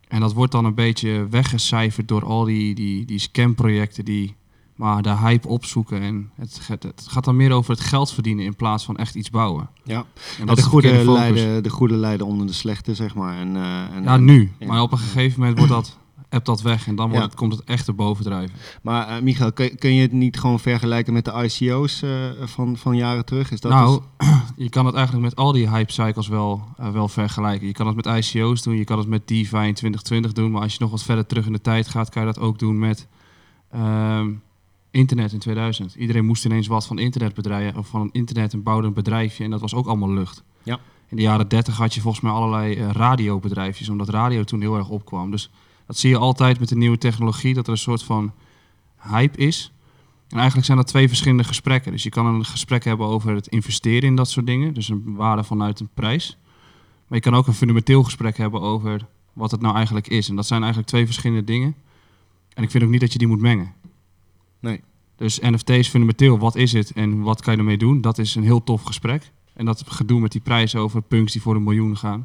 En 0.08 0.20
dat 0.20 0.32
wordt 0.32 0.52
dan 0.52 0.64
een 0.64 0.74
beetje 0.74 1.26
weggecijferd 1.30 2.08
door 2.08 2.24
al 2.24 2.44
die, 2.44 2.74
die, 2.74 3.04
die 3.04 3.18
scamprojecten 3.18 4.04
die 4.04 4.36
maar 4.74 5.02
de 5.02 5.16
hype 5.16 5.48
opzoeken. 5.48 6.00
En 6.00 6.30
het, 6.34 6.60
het, 6.66 6.82
het 6.82 7.06
gaat 7.08 7.24
dan 7.24 7.36
meer 7.36 7.52
over 7.52 7.70
het 7.70 7.80
geld 7.80 8.12
verdienen 8.12 8.44
in 8.44 8.56
plaats 8.56 8.84
van 8.84 8.96
echt 8.96 9.14
iets 9.14 9.30
bouwen. 9.30 9.70
Ja, 9.84 10.04
En 10.38 10.46
de, 10.46 10.52
is 10.52 10.62
goede 10.62 11.04
leiden, 11.04 11.62
de 11.62 11.70
goede 11.70 11.96
leiden 11.96 12.26
onder 12.26 12.46
de 12.46 12.52
slechte, 12.52 12.94
zeg 12.94 13.14
maar. 13.14 13.38
En, 13.38 13.56
eh, 13.56 13.96
en, 13.96 14.02
Ja, 14.02 14.16
nu. 14.16 14.52
Maar 14.66 14.82
op 14.82 14.92
een 14.92 14.98
gegeven 14.98 15.40
moment 15.40 15.58
wordt 15.58 15.72
dat, 15.72 15.98
hebt 16.28 16.46
dat 16.46 16.62
weg 16.62 16.86
en 16.86 16.96
dan 16.96 17.10
wordt 17.10 17.24
het, 17.24 17.34
komt 17.34 17.52
het 17.52 17.64
echt 17.64 17.94
bovendrijven. 17.94 18.56
Maar 18.82 19.08
eh, 19.08 19.22
Michael, 19.22 19.52
kun, 19.52 19.76
kun 19.78 19.94
je 19.94 20.02
het 20.02 20.12
niet 20.12 20.38
gewoon 20.38 20.60
vergelijken 20.60 21.12
met 21.12 21.24
de 21.24 21.32
ICO's 21.32 22.02
eh, 22.02 22.10
van, 22.40 22.76
van 22.76 22.96
jaren 22.96 23.24
terug? 23.24 23.50
Is 23.50 23.60
dat 23.60 23.72
nou, 23.72 24.02
dus- 24.16 24.28
je 24.56 24.68
kan 24.68 24.86
het 24.86 24.94
eigenlijk 24.94 25.24
met 25.24 25.36
al 25.36 25.52
die 25.52 25.68
hype 25.68 25.92
cycles 25.92 26.28
wel, 26.28 26.62
eh, 26.76 26.90
wel 26.90 27.08
vergelijken. 27.08 27.66
Je 27.66 27.72
kan 27.72 27.86
het 27.86 27.96
met 27.96 28.06
ICO's 28.06 28.62
doen, 28.62 28.76
je 28.76 28.84
kan 28.84 28.98
het 28.98 29.08
met 29.08 29.28
DeFi 29.28 29.66
in 29.66 29.74
2020 29.74 30.32
doen. 30.32 30.50
Maar 30.50 30.62
als 30.62 30.72
je 30.72 30.78
nog 30.80 30.90
wat 30.90 31.02
verder 31.02 31.26
terug 31.26 31.46
in 31.46 31.52
de 31.52 31.60
tijd 31.60 31.88
gaat, 31.88 32.08
kan 32.08 32.26
je 32.26 32.32
dat 32.32 32.42
ook 32.42 32.58
doen 32.58 32.78
met 32.78 33.06
ehm, 33.70 34.30
internet 34.90 35.32
in 35.32 35.38
2000. 35.38 35.94
Iedereen 35.94 36.26
moest 36.26 36.44
ineens 36.44 36.66
wat 36.66 36.86
van 36.86 36.98
internetbedrijven 36.98 37.78
of 37.78 37.88
van 37.88 38.08
internet 38.12 38.52
en 38.52 38.62
bouwde 38.62 38.86
een 38.86 38.92
bedrijfje 38.92 39.44
en 39.44 39.50
dat 39.50 39.60
was 39.60 39.74
ook 39.74 39.86
allemaal 39.86 40.12
lucht. 40.12 40.42
Ja. 40.62 40.78
In 41.08 41.16
de 41.16 41.22
jaren 41.22 41.48
30 41.48 41.76
had 41.76 41.94
je 41.94 42.00
volgens 42.00 42.22
mij 42.22 42.32
allerlei 42.32 42.82
radiobedrijfjes, 42.92 43.88
omdat 43.88 44.08
radio 44.08 44.44
toen 44.44 44.60
heel 44.60 44.76
erg 44.76 44.88
opkwam. 44.88 45.30
Dus 45.30 45.50
dat 45.88 45.96
zie 45.96 46.10
je 46.10 46.18
altijd 46.18 46.58
met 46.58 46.68
de 46.68 46.76
nieuwe 46.76 46.98
technologie, 46.98 47.54
dat 47.54 47.66
er 47.66 47.72
een 47.72 47.78
soort 47.78 48.02
van 48.02 48.32
hype 48.98 49.38
is. 49.38 49.72
En 50.28 50.36
eigenlijk 50.36 50.66
zijn 50.66 50.78
dat 50.78 50.86
twee 50.86 51.08
verschillende 51.08 51.44
gesprekken. 51.44 51.92
Dus 51.92 52.02
je 52.02 52.08
kan 52.08 52.26
een 52.26 52.44
gesprek 52.44 52.84
hebben 52.84 53.06
over 53.06 53.34
het 53.34 53.46
investeren 53.46 54.08
in 54.08 54.16
dat 54.16 54.30
soort 54.30 54.46
dingen, 54.46 54.74
dus 54.74 54.88
een 54.88 55.14
waarde 55.14 55.44
vanuit 55.44 55.80
een 55.80 55.88
prijs. 55.94 56.38
Maar 57.06 57.18
je 57.18 57.24
kan 57.24 57.34
ook 57.34 57.46
een 57.46 57.54
fundamenteel 57.54 58.02
gesprek 58.02 58.36
hebben 58.36 58.60
over 58.60 59.06
wat 59.32 59.50
het 59.50 59.60
nou 59.60 59.74
eigenlijk 59.74 60.08
is. 60.08 60.28
En 60.28 60.36
dat 60.36 60.46
zijn 60.46 60.60
eigenlijk 60.60 60.90
twee 60.90 61.04
verschillende 61.04 61.44
dingen. 61.44 61.74
En 62.54 62.62
ik 62.62 62.70
vind 62.70 62.84
ook 62.84 62.90
niet 62.90 63.00
dat 63.00 63.12
je 63.12 63.18
die 63.18 63.28
moet 63.28 63.40
mengen. 63.40 63.74
Nee. 64.60 64.80
Dus 65.16 65.40
NFT 65.40 65.70
is 65.70 65.88
fundamenteel, 65.88 66.38
wat 66.38 66.56
is 66.56 66.72
het 66.72 66.92
en 66.92 67.20
wat 67.20 67.40
kan 67.40 67.52
je 67.52 67.58
ermee 67.58 67.78
doen? 67.78 68.00
Dat 68.00 68.18
is 68.18 68.34
een 68.34 68.42
heel 68.42 68.64
tof 68.64 68.82
gesprek. 68.82 69.32
En 69.54 69.64
dat 69.64 69.84
gedoe 69.86 70.20
met 70.20 70.32
die 70.32 70.40
prijzen 70.40 70.80
over 70.80 71.02
punks 71.02 71.32
die 71.32 71.42
voor 71.42 71.56
een 71.56 71.62
miljoen 71.62 71.96
gaan, 71.96 72.18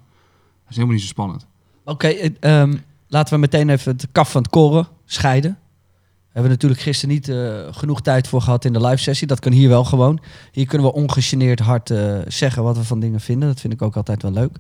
dat 0.62 0.70
is 0.70 0.76
helemaal 0.76 0.96
niet 0.96 1.04
zo 1.04 1.10
spannend. 1.10 1.48
Oké, 1.84 2.08
eh, 2.08 2.62
ehm, 2.62 2.78
laten 3.14 3.34
we 3.34 3.40
meteen 3.40 3.70
even 3.70 3.92
het 3.92 4.08
kaf 4.12 4.32
van 4.32 4.42
het 4.42 4.52
koren 4.52 4.88
scheiden. 5.06 5.58
We 6.02 6.40
hebben 6.40 6.52
natuurlijk 6.52 6.82
gisteren 6.82 7.16
niet 7.16 7.30
eh, 7.30 7.68
genoeg 7.72 8.02
tijd 8.02 8.28
voor 8.28 8.42
gehad 8.42 8.66
in 8.66 8.74
de 8.74 8.82
live 8.82 9.02
sessie. 9.02 9.28
Dat 9.28 9.40
kan 9.40 9.52
hier 9.52 9.70
wel 9.70 9.84
gewoon. 9.84 10.20
Hier 10.52 10.66
kunnen 10.66 10.88
we 10.88 10.94
ongegeneerd 10.94 11.60
hard 11.60 11.90
eh, 11.90 12.18
zeggen 12.28 12.64
wat 12.64 12.78
we 12.78 12.84
van 12.84 13.00
dingen 13.00 13.20
vinden. 13.20 13.48
Dat 13.48 13.60
vind 13.60 13.74
ik 13.74 13.82
ook 13.82 13.96
altijd 13.96 14.22
wel 14.22 14.32
leuk. 14.32 14.58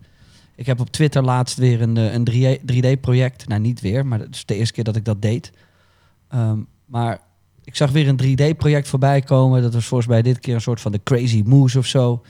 Ik 0.55 0.65
heb 0.65 0.79
op 0.79 0.89
Twitter 0.89 1.23
laatst 1.23 1.57
weer 1.57 1.81
een, 1.81 1.97
eh, 1.97 2.13
een 2.13 2.23
3D-project. 2.65 3.47
Nou, 3.47 3.61
niet 3.61 3.81
weer, 3.81 4.05
maar 4.05 4.19
dat 4.19 4.27
is 4.31 4.45
de 4.45 4.55
eerste 4.55 4.73
keer 4.73 4.83
dat 4.83 4.95
ik 4.95 5.05
dat 5.05 5.21
deed. 5.21 5.51
Ehm, 6.29 6.59
maar 6.85 7.19
ik 7.63 7.75
zag 7.75 7.91
weer 7.91 8.07
een 8.07 8.17
3D-project 8.17 8.87
voorbij 8.87 9.21
komen. 9.21 9.61
Dat 9.61 9.73
was 9.73 9.85
volgens 9.85 10.09
mij 10.09 10.21
dit 10.21 10.39
keer 10.39 10.55
een 10.55 10.61
soort 10.61 10.81
van 10.81 10.91
de 10.91 11.03
Crazy 11.03 11.43
Moose 11.45 11.77
of 11.77 11.85
zo. 11.85 12.21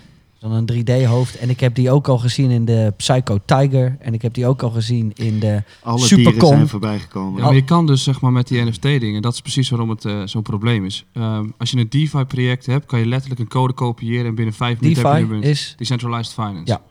Dan 0.44 0.52
een 0.52 0.84
3D-hoofd. 0.84 1.38
En 1.38 1.50
ik 1.50 1.60
heb 1.60 1.76
die 1.76 1.92
ook 1.92 2.08
al 2.08 2.18
gezien 2.18 2.52
in 2.52 2.66
de 2.66 2.94
Psycho 2.98 3.38
Tiger. 3.46 3.98
En 4.00 4.14
ik 4.14 4.22
heb 4.22 4.34
die 4.34 4.48
ook 4.48 4.62
al 4.62 4.70
gezien 4.70 5.12
in 5.14 5.40
de... 5.40 5.64
alle 5.82 6.00
Supercon. 6.00 6.32
dieren 6.32 6.58
zijn 6.58 6.68
voorbij 6.68 7.00
gekomen. 7.00 7.40
Ja, 7.40 7.46
maar 7.46 7.56
je 7.56 7.64
kan 7.64 7.86
dus 7.86 8.04
zeg 8.04 8.22
maar 8.22 8.32
met 8.32 8.48
die 8.48 8.62
NFT-dingen, 8.62 9.22
dat 9.22 9.34
is 9.34 9.42
precies 9.42 9.70
waarom 9.70 9.90
het 9.90 10.06
eh, 10.06 10.22
zo'n 10.26 10.42
probleem 10.42 10.86
is. 10.86 11.06
Ehm, 11.14 11.50
als 11.58 11.72
je 11.72 11.78
een 11.78 11.90
DeFi-project 11.90 12.66
hebt, 12.66 12.86
kan 12.86 13.00
je 13.00 13.06
letterlijk 13.06 13.42
een 13.42 13.48
code 13.48 13.74
kopiëren 13.74 14.26
en 14.26 14.36
binnen 14.36 14.54
vijf 14.54 14.80
minuten 14.80 15.06
heb 15.06 15.18
je 15.18 15.28
DeFi 15.28 15.36
een 15.36 15.44
is... 15.44 15.74
Decentralized 15.78 16.34
Finance. 16.34 16.72
Ja. 16.72 16.82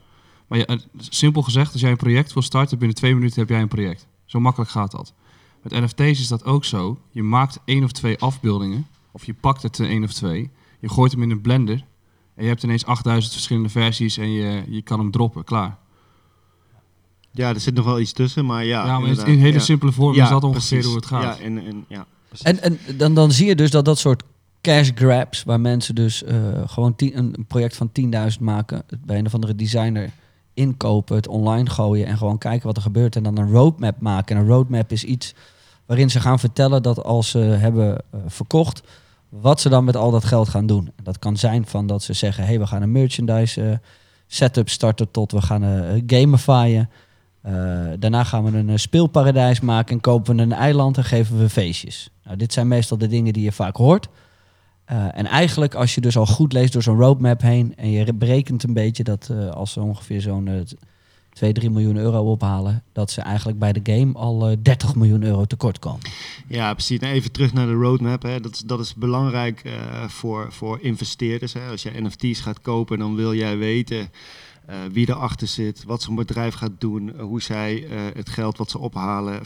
Maar 0.47 0.57
je, 0.57 0.65
eh, 0.65 0.77
simpel 0.97 1.41
gezegd, 1.41 1.71
als 1.71 1.81
jij 1.81 1.91
een 1.91 1.97
project 1.97 2.33
wil 2.33 2.43
starten, 2.43 2.77
binnen 2.77 2.97
twee 2.97 3.15
minuten 3.15 3.39
heb 3.39 3.49
jij 3.49 3.61
een 3.61 3.67
project. 3.67 4.07
Zo 4.25 4.39
makkelijk 4.39 4.71
gaat 4.71 4.91
dat. 4.91 5.13
Met 5.61 5.71
NFT's 5.71 6.19
is 6.19 6.27
dat 6.27 6.45
ook 6.45 6.65
zo. 6.65 6.97
Je 7.11 7.23
maakt 7.23 7.59
één 7.65 7.83
of 7.83 7.91
twee 7.91 8.19
afbeeldingen, 8.19 8.87
of 9.11 9.25
je 9.25 9.33
pakt 9.33 9.61
het 9.61 9.79
een 9.79 9.87
één 9.87 10.03
of 10.03 10.13
twee, 10.13 10.51
je 10.79 10.89
gooit 10.89 11.11
hem 11.11 11.21
in 11.21 11.31
een 11.31 11.41
blender 11.41 11.83
En 12.35 12.43
je 12.43 12.49
hebt 12.49 12.63
ineens 12.63 12.85
8000 12.85 13.33
verschillende 13.33 13.69
versies 13.69 14.17
en 14.17 14.31
je, 14.31 14.63
je 14.69 14.81
kan 14.81 14.99
hem 14.99 15.11
droppen, 15.11 15.43
klaar. 15.43 15.77
Ja, 17.31 17.49
er 17.49 17.59
zit 17.59 17.73
nog 17.73 17.85
wel 17.85 17.99
iets 17.99 18.11
tussen, 18.11 18.45
maar 18.45 18.65
ja. 18.65 18.85
Ja, 18.85 18.99
maar 18.99 19.27
in 19.27 19.37
hele 19.39 19.53
Ja. 19.53 19.59
simpele 19.59 19.91
vorm 19.91 20.15
Ja, 20.15 20.23
is 20.23 20.29
dat 20.29 20.43
ongeveer 20.43 20.67
precies. 20.69 20.85
hoe 20.85 20.95
het 20.95 21.05
gaat. 21.05 21.37
Ja, 21.37 21.43
en, 21.43 21.65
en, 21.65 21.85
ja, 21.87 22.05
precies. 22.27 22.45
En, 22.45 22.61
en 22.61 22.97
dan, 22.97 23.13
dan 23.15 23.31
zie 23.31 23.47
je 23.47 23.55
dus 23.55 23.71
dat 23.71 23.85
dat 23.85 23.97
soort 23.99 24.23
cash 24.61 24.89
grabs, 24.95 25.43
waar 25.43 25.59
mensen 25.59 25.95
dus 25.95 26.23
eh, 26.23 26.37
gewoon 26.65 26.95
tien- 26.95 27.17
een 27.17 27.45
project 27.47 27.75
van 27.75 27.89
10.000 28.33 28.39
maken, 28.39 28.83
het 28.87 29.05
bij 29.05 29.17
een 29.17 29.25
of 29.25 29.33
andere 29.33 29.55
designer 29.55 30.09
inkopen, 30.53 31.15
het 31.15 31.27
online 31.27 31.69
gooien 31.69 32.05
en 32.07 32.17
gewoon 32.17 32.37
kijken 32.37 32.67
wat 32.67 32.75
er 32.75 32.81
gebeurt 32.83 33.15
en 33.15 33.23
dan 33.23 33.37
een 33.37 33.51
roadmap 33.51 33.99
maken. 34.01 34.35
En 34.35 34.41
een 34.41 34.47
roadmap 34.47 34.91
is 34.91 35.03
iets 35.03 35.33
waarin 35.85 36.09
ze 36.09 36.19
gaan 36.19 36.39
vertellen 36.39 36.83
dat 36.83 37.03
als 37.03 37.29
ze 37.29 37.37
hebben 37.39 37.97
eh, 38.11 38.19
verkocht, 38.27 38.81
wat 39.41 39.61
ze 39.61 39.69
dan 39.69 39.83
met 39.83 39.95
al 39.95 40.11
dat 40.11 40.25
geld 40.25 40.49
gaan 40.49 40.65
doen. 40.65 40.91
En 40.95 41.03
dat 41.03 41.19
kan 41.19 41.37
zijn 41.37 41.65
van 41.65 41.87
dat 41.87 42.03
ze 42.03 42.13
zeggen, 42.13 42.45
hey, 42.45 42.59
we 42.59 42.67
gaan 42.67 42.81
een 42.81 42.91
merchandise 42.91 43.61
eh, 43.61 43.77
setup 44.27 44.69
starten 44.69 45.11
tot 45.11 45.31
we 45.31 45.41
gaan 45.41 45.63
eh 45.63 46.01
gamifyen. 46.05 46.89
Eh, 47.41 47.53
daarna 47.99 48.23
gaan 48.23 48.43
we 48.43 48.57
een 48.57 48.79
speelparadijs 48.79 49.59
maken 49.59 49.95
en 49.95 50.01
kopen 50.01 50.35
we 50.35 50.41
een 50.41 50.51
eiland 50.51 50.97
en 50.97 51.03
geven 51.03 51.39
we 51.39 51.49
feestjes. 51.49 52.09
Nou, 52.23 52.37
dit 52.37 52.53
zijn 52.53 52.67
meestal 52.67 52.97
de 52.97 53.07
dingen 53.07 53.33
die 53.33 53.43
je 53.43 53.51
vaak 53.51 53.75
hoort. 53.75 54.07
En 54.85 55.25
eigenlijk 55.25 55.75
als 55.75 55.95
je 55.95 56.01
dus 56.01 56.17
al 56.17 56.25
goed 56.25 56.53
leest 56.53 56.73
door 56.73 56.83
zo'n 56.83 56.97
roadmap 56.97 57.41
heen 57.41 57.75
en 57.75 57.89
je 57.89 58.13
berekent 58.13 58.63
een 58.63 58.73
beetje 58.73 59.03
dat 59.03 59.31
als 59.53 59.77
ongeveer 59.77 60.21
zo'n 60.21 60.65
2, 61.33 61.53
3 61.53 61.69
miljoen 61.69 61.97
euro 61.97 62.31
ophalen, 62.31 62.83
dat 62.93 63.11
ze 63.11 63.21
eigenlijk 63.21 63.59
bij 63.59 63.73
de 63.73 63.79
game 63.83 64.13
al 64.13 64.49
eh, 64.49 64.57
30 64.61 64.95
miljoen 64.95 65.23
euro 65.23 65.45
tekort 65.45 65.79
komen. 65.79 66.01
Ja, 66.47 66.73
precies. 66.73 66.99
Nou, 66.99 67.13
even 67.13 67.31
terug 67.31 67.53
naar 67.53 67.67
de 67.67 67.73
roadmap. 67.73 68.21
Hè. 68.21 68.39
Dat, 68.39 68.53
is, 68.53 68.59
dat 68.59 68.79
is 68.79 68.93
belangrijk 68.95 69.61
eh, 69.63 69.73
voor, 70.07 70.47
voor 70.51 70.79
investeerders. 70.81 71.53
Hè. 71.53 71.69
Als 71.69 71.83
je 71.83 72.01
NFT's 72.01 72.39
gaat 72.39 72.61
kopen, 72.61 72.99
dan 72.99 73.15
wil 73.15 73.33
jij 73.33 73.57
weten 73.57 74.09
eh, 74.65 74.77
wie 74.91 75.09
erachter 75.09 75.47
zit, 75.47 75.83
wat 75.83 76.01
zo'n 76.01 76.15
bedrijf 76.15 76.53
gaat 76.53 76.71
doen, 76.77 77.13
eh, 77.13 77.21
hoe 77.21 77.41
zij 77.41 77.87
eh, 77.87 78.01
het 78.13 78.29
geld 78.29 78.57
wat 78.57 78.69
ze 78.69 78.79
ophalen 78.79 79.41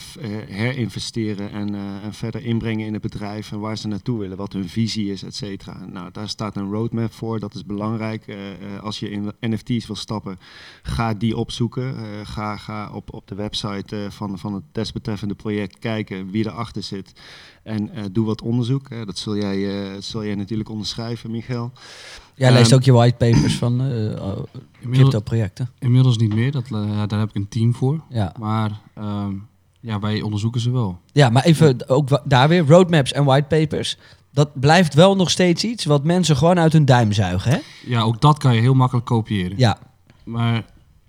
herinvesteren 0.48 1.52
en, 1.52 1.76
en 1.76 2.14
verder 2.14 2.46
inbrengen 2.46 2.86
in 2.86 2.94
het 2.94 3.02
bedrijf 3.02 3.52
en 3.52 3.60
waar 3.60 3.78
ze 3.78 3.88
naartoe 3.88 4.20
willen, 4.20 4.38
wat 4.38 4.54
hun 4.54 4.70
visie 4.70 5.12
is, 5.12 5.24
et 5.24 5.36
cetera. 5.36 5.86
Nou, 5.86 6.12
daar 6.12 6.30
staat 6.30 6.56
een 6.56 6.72
roadmap 6.72 7.14
voor. 7.14 7.40
Dat 7.40 7.56
is 7.56 7.66
belangrijk. 7.66 8.26
Als 8.82 9.00
je 9.00 9.10
in 9.10 9.32
NFT's 9.40 9.88
wil 9.88 9.96
stappen, 9.96 10.40
ga 10.82 11.14
die 11.14 11.38
opzoeken. 11.38 11.96
Ga 12.26 12.58
ga 12.58 12.92
op, 12.94 13.14
op 13.14 13.28
de 13.28 13.36
website 13.36 14.08
van, 14.10 14.40
van 14.40 14.54
het 14.54 14.64
desbetreffende 14.72 15.36
project 15.36 15.80
kijken 15.80 16.32
wie 16.32 16.46
erachter 16.46 16.84
zit. 16.84 17.12
En 17.64 17.92
doe 18.12 18.26
wat 18.26 18.42
onderzoek. 18.42 19.06
dat 19.06 19.18
zul 19.18 19.38
jij, 19.38 20.02
zul 20.02 20.26
jij 20.26 20.36
natuurlijk 20.36 20.70
onderschrijven, 20.70 21.32
Michael. 21.32 21.72
Jij 22.38 22.52
leest 22.54 22.66
Ehm, 22.66 22.76
ook 22.76 22.84
je 22.84 22.92
whitepapers 22.92 23.56
van 23.56 23.82
eh, 23.82 24.32
crypto-projecten. 24.92 25.70
inmiddels 25.80 26.18
niet 26.18 26.34
meer, 26.36 26.52
dat, 26.52 26.64
eh, 26.72 27.04
daar 27.08 27.20
heb 27.20 27.30
ik 27.30 27.36
een 27.36 27.48
team 27.48 27.74
voor. 27.74 28.02
Ja. 28.10 28.34
Maar 28.40 28.72
ehm, 28.94 29.34
ja, 29.80 30.00
wij 30.00 30.22
onderzoeken 30.22 30.62
ze 30.62 30.72
wel. 30.72 31.00
ja, 31.12 31.30
maar 31.30 31.44
even 31.44 31.90
ook 31.90 32.22
daar 32.24 32.48
weer, 32.50 32.66
roadmaps 32.68 33.12
en 33.12 33.26
whitepapers. 33.26 33.98
Dat 34.32 34.60
blijft 34.60 34.94
wel 34.94 35.16
nog 35.16 35.30
steeds 35.30 35.64
iets 35.64 35.86
wat 35.86 36.04
mensen 36.04 36.36
gewoon 36.38 36.60
uit 36.60 36.74
hun 36.74 36.86
duim 36.86 37.12
zuigen, 37.12 37.52
hè? 37.52 37.58
Ja, 37.86 38.02
ook 38.02 38.22
dat 38.22 38.38
kan 38.38 38.56
je 38.56 38.62
heel 38.62 38.74
makkelijk 38.74 39.06
kopiëren. 39.06 39.58
Ja, 39.58 39.78
Maar 40.24 40.66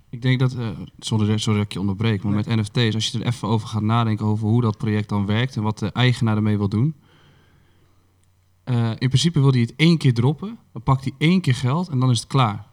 ik 0.09 0.21
denk 0.21 0.39
dat, 0.39 0.53
eh, 0.53 0.67
zonder, 0.99 1.39
sorry 1.39 1.57
dat 1.59 1.67
ik 1.67 1.73
je 1.73 1.79
onderbreek, 1.79 2.23
maar 2.23 2.33
met 2.33 2.45
NFT's, 2.47 2.93
als 2.95 3.07
je 3.07 3.19
er 3.19 3.25
even 3.25 3.47
over 3.47 3.67
gaat 3.67 3.81
nadenken 3.81 4.25
over 4.25 4.47
hoe 4.47 4.61
dat 4.61 4.77
project 4.77 5.09
dan 5.09 5.25
werkt 5.25 5.55
en 5.55 5.61
wat 5.61 5.79
de 5.79 5.91
eigenaar 5.91 6.35
ermee 6.35 6.57
wil 6.57 6.69
doen. 6.69 6.95
Eh, 8.69 8.89
in 8.89 9.07
principe 9.07 9.39
wil 9.39 9.51
hij 9.51 9.59
het 9.61 9.73
één 9.75 9.97
keer 9.97 10.13
droppen, 10.13 10.57
dan 10.73 10.83
pakt 10.83 11.03
hij 11.03 11.13
één 11.17 11.41
keer 11.41 11.55
geld 11.55 11.87
en 11.89 11.99
dan 11.99 12.09
is 12.09 12.19
het 12.19 12.27
klaar. 12.27 12.67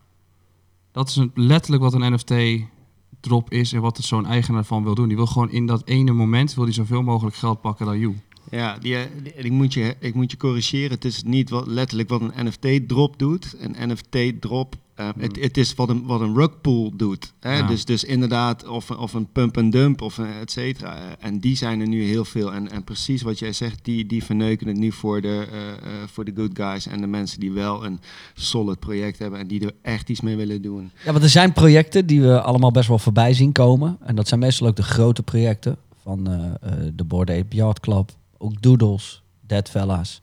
Dat 0.92 1.08
is 1.08 1.20
letterlijk 1.34 1.82
wat 1.82 1.94
een 1.94 2.12
NFT-drop 2.12 3.50
is 3.52 3.72
en 3.72 3.80
wat 3.80 3.98
zo'n 3.98 4.26
eigenaar 4.26 4.64
van 4.64 4.84
wil 4.84 4.94
doen. 4.94 5.08
Die 5.08 5.16
wil 5.16 5.26
gewoon 5.26 5.50
in 5.50 5.66
dat 5.66 5.88
ene 5.88 6.12
moment 6.12 6.54
wil 6.54 6.64
hij 6.64 6.72
zoveel 6.72 7.02
mogelijk 7.02 7.36
geld 7.36 7.60
pakken 7.60 7.86
dan 7.86 7.98
you. 7.98 8.14
Ja, 8.50 8.78
die, 8.78 8.96
die- 9.22 9.32
ik, 9.34 9.50
moet 9.52 9.74
je, 9.74 9.96
ik 10.00 10.14
moet 10.14 10.30
je 10.30 10.36
corrigeren. 10.36 10.90
Het 10.90 11.04
is 11.04 11.22
niet 11.22 11.50
wat, 11.50 11.66
letterlijk 11.66 12.08
wat 12.08 12.20
een 12.20 12.46
NFT-drop 12.46 13.18
doet. 13.18 13.54
Een 13.58 13.90
NFT-drop, 13.92 14.74
eh, 14.96 15.08
het, 15.18 15.40
het 15.40 15.56
is 15.56 15.74
wat 15.74 15.88
een, 15.88 16.06
wat 16.06 16.20
een 16.20 16.34
rugpool 16.34 16.92
doet. 16.96 17.32
Hè? 17.40 17.56
Ja. 17.56 17.66
Dus, 17.66 17.84
dus 17.84 18.04
inderdaad, 18.04 18.66
of, 18.66 18.90
of 18.90 19.12
een 19.12 19.32
pump-and-dump, 19.32 20.00
of 20.02 20.18
een 20.18 20.32
et 20.40 20.50
cetera. 20.50 20.96
Eh, 20.96 21.02
En 21.18 21.38
die 21.38 21.56
zijn 21.56 21.80
er 21.80 21.88
nu 21.88 22.04
heel 22.04 22.24
veel. 22.24 22.52
En, 22.52 22.70
en 22.70 22.84
precies 22.84 23.22
wat 23.22 23.38
jij 23.38 23.52
zegt, 23.52 23.84
die, 23.84 24.06
die 24.06 24.24
verneuken 24.24 24.66
het 24.66 24.76
nu 24.76 24.92
voor 24.92 25.20
de, 25.20 25.46
eh, 25.52 25.68
eh, 25.68 26.08
voor 26.08 26.24
de 26.24 26.32
good 26.36 26.50
guys. 26.54 26.86
En 26.86 27.00
de 27.00 27.06
mensen 27.06 27.40
die 27.40 27.52
wel 27.52 27.84
een 27.84 28.00
solid 28.34 28.78
project 28.78 29.18
hebben 29.18 29.38
en 29.40 29.46
die 29.46 29.60
er 29.60 29.72
echt 29.82 30.08
iets 30.08 30.20
mee 30.20 30.36
willen 30.36 30.62
doen. 30.62 30.90
Ja, 31.04 31.12
want 31.12 31.24
er 31.24 31.30
zijn 31.30 31.52
projecten 31.52 32.06
die 32.06 32.20
we 32.20 32.40
allemaal 32.40 32.70
best 32.70 32.88
wel 32.88 32.98
voorbij 32.98 33.32
zien 33.32 33.52
komen. 33.52 33.98
En 34.00 34.16
dat 34.16 34.28
zijn 34.28 34.40
meestal 34.40 34.66
ook 34.66 34.76
de 34.76 34.82
grote 34.82 35.22
projecten 35.22 35.76
van 36.02 36.30
eh, 36.30 36.44
eh, 36.44 36.92
de 36.94 37.04
Board 37.04 37.30
Ape 37.30 37.72
Club, 37.80 38.10
ook 38.38 38.62
Doodles, 38.62 39.22
Dead 39.46 39.68
Fellas, 39.68 40.20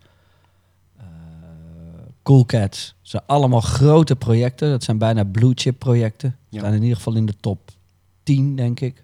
eh, 0.98 1.06
Cool 2.24 2.46
Cats. 2.46 2.96
Zijn 3.14 3.26
allemaal 3.26 3.62
grote 3.62 4.16
projecten. 4.16 4.70
Dat 4.70 4.84
zijn 4.84 4.98
bijna 4.98 5.24
blue 5.24 5.52
chip 5.56 5.80
projecten. 5.80 6.38
Ja. 6.50 6.60
Zijn 6.60 6.74
in 6.74 6.82
ieder 6.82 6.98
geval 6.98 7.16
in 7.16 7.26
de 7.26 7.36
top 7.40 7.72
10, 8.24 8.56
denk 8.56 8.80
ik. 8.80 9.02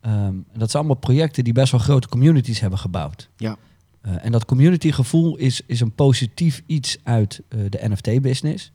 Ehm, 0.00 0.14
en 0.14 0.58
dat 0.58 0.70
zijn 0.70 0.82
allemaal 0.82 1.00
projecten 1.00 1.44
die 1.44 1.52
best 1.52 1.72
wel 1.72 1.80
grote 1.80 2.08
communities 2.08 2.60
hebben 2.60 2.78
gebouwd. 2.78 3.28
Ja. 3.36 3.56
Eh, 4.00 4.24
en 4.24 4.32
dat 4.32 4.44
community 4.44 4.92
gevoel 4.92 5.36
is, 5.36 5.60
is 5.66 5.80
een 5.80 5.92
positief 5.92 6.62
iets 6.66 6.98
uit 7.02 7.42
eh, 7.48 7.58
de 7.68 7.88
NFT-business. 7.88 8.72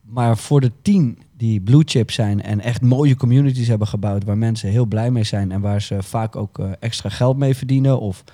Maar 0.00 0.38
voor 0.38 0.60
de 0.60 0.72
tien 0.82 1.18
die 1.36 1.60
blue 1.60 1.82
chip 1.84 2.10
zijn 2.10 2.42
en 2.42 2.60
echt 2.60 2.82
mooie 2.82 3.16
communities 3.16 3.68
hebben 3.68 3.86
gebouwd 3.86 4.24
waar 4.24 4.38
mensen 4.38 4.70
heel 4.70 4.86
blij 4.86 5.10
mee 5.10 5.24
zijn 5.24 5.52
en 5.52 5.60
waar 5.60 5.82
ze 5.82 6.02
vaak 6.02 6.36
ook 6.36 6.58
eh, 6.58 6.70
extra 6.80 7.08
geld 7.08 7.36
mee 7.36 7.54
verdienen 7.54 8.00
of 8.00 8.24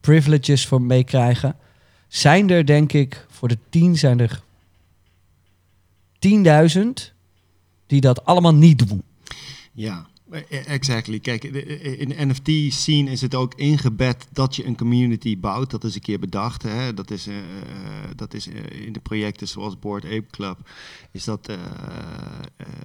privileges 0.00 0.66
voor 0.66 0.82
meekrijgen, 0.82 1.56
zijn 2.08 2.50
er 2.50 2.66
denk 2.66 2.92
ik 2.92 3.26
voor 3.28 3.48
de 3.48 3.58
tien 3.68 3.96
zijn 3.96 4.20
er 4.20 4.42
10.000 6.28 7.12
die 7.86 8.00
dat 8.00 8.24
allemaal 8.24 8.54
niet 8.54 8.88
doen. 8.88 9.02
Ja, 9.72 10.06
exactly. 10.66 11.18
Kijk, 11.18 11.44
in 11.44 12.08
de 12.08 12.26
NFT-scene 12.26 13.10
is 13.10 13.20
het 13.20 13.34
ook 13.34 13.54
ingebed 13.54 14.26
dat 14.32 14.56
je 14.56 14.66
een 14.66 14.76
community 14.76 15.38
bouwt. 15.38 15.70
Dat 15.70 15.84
is 15.84 15.94
een 15.94 16.00
keer 16.00 16.18
bedacht. 16.18 16.62
Hè? 16.62 16.94
Dat 16.94 17.10
is, 17.10 17.26
eh, 17.26 17.38
eh, 17.38 17.44
dat 18.16 18.34
is 18.34 18.48
eh, 18.48 18.86
in 18.86 18.92
de 18.92 19.00
projecten 19.00 19.48
zoals 19.48 19.78
Board 19.78 20.04
Ape 20.04 20.26
Club 20.30 20.70
is 21.10 21.24
dat 21.24 21.52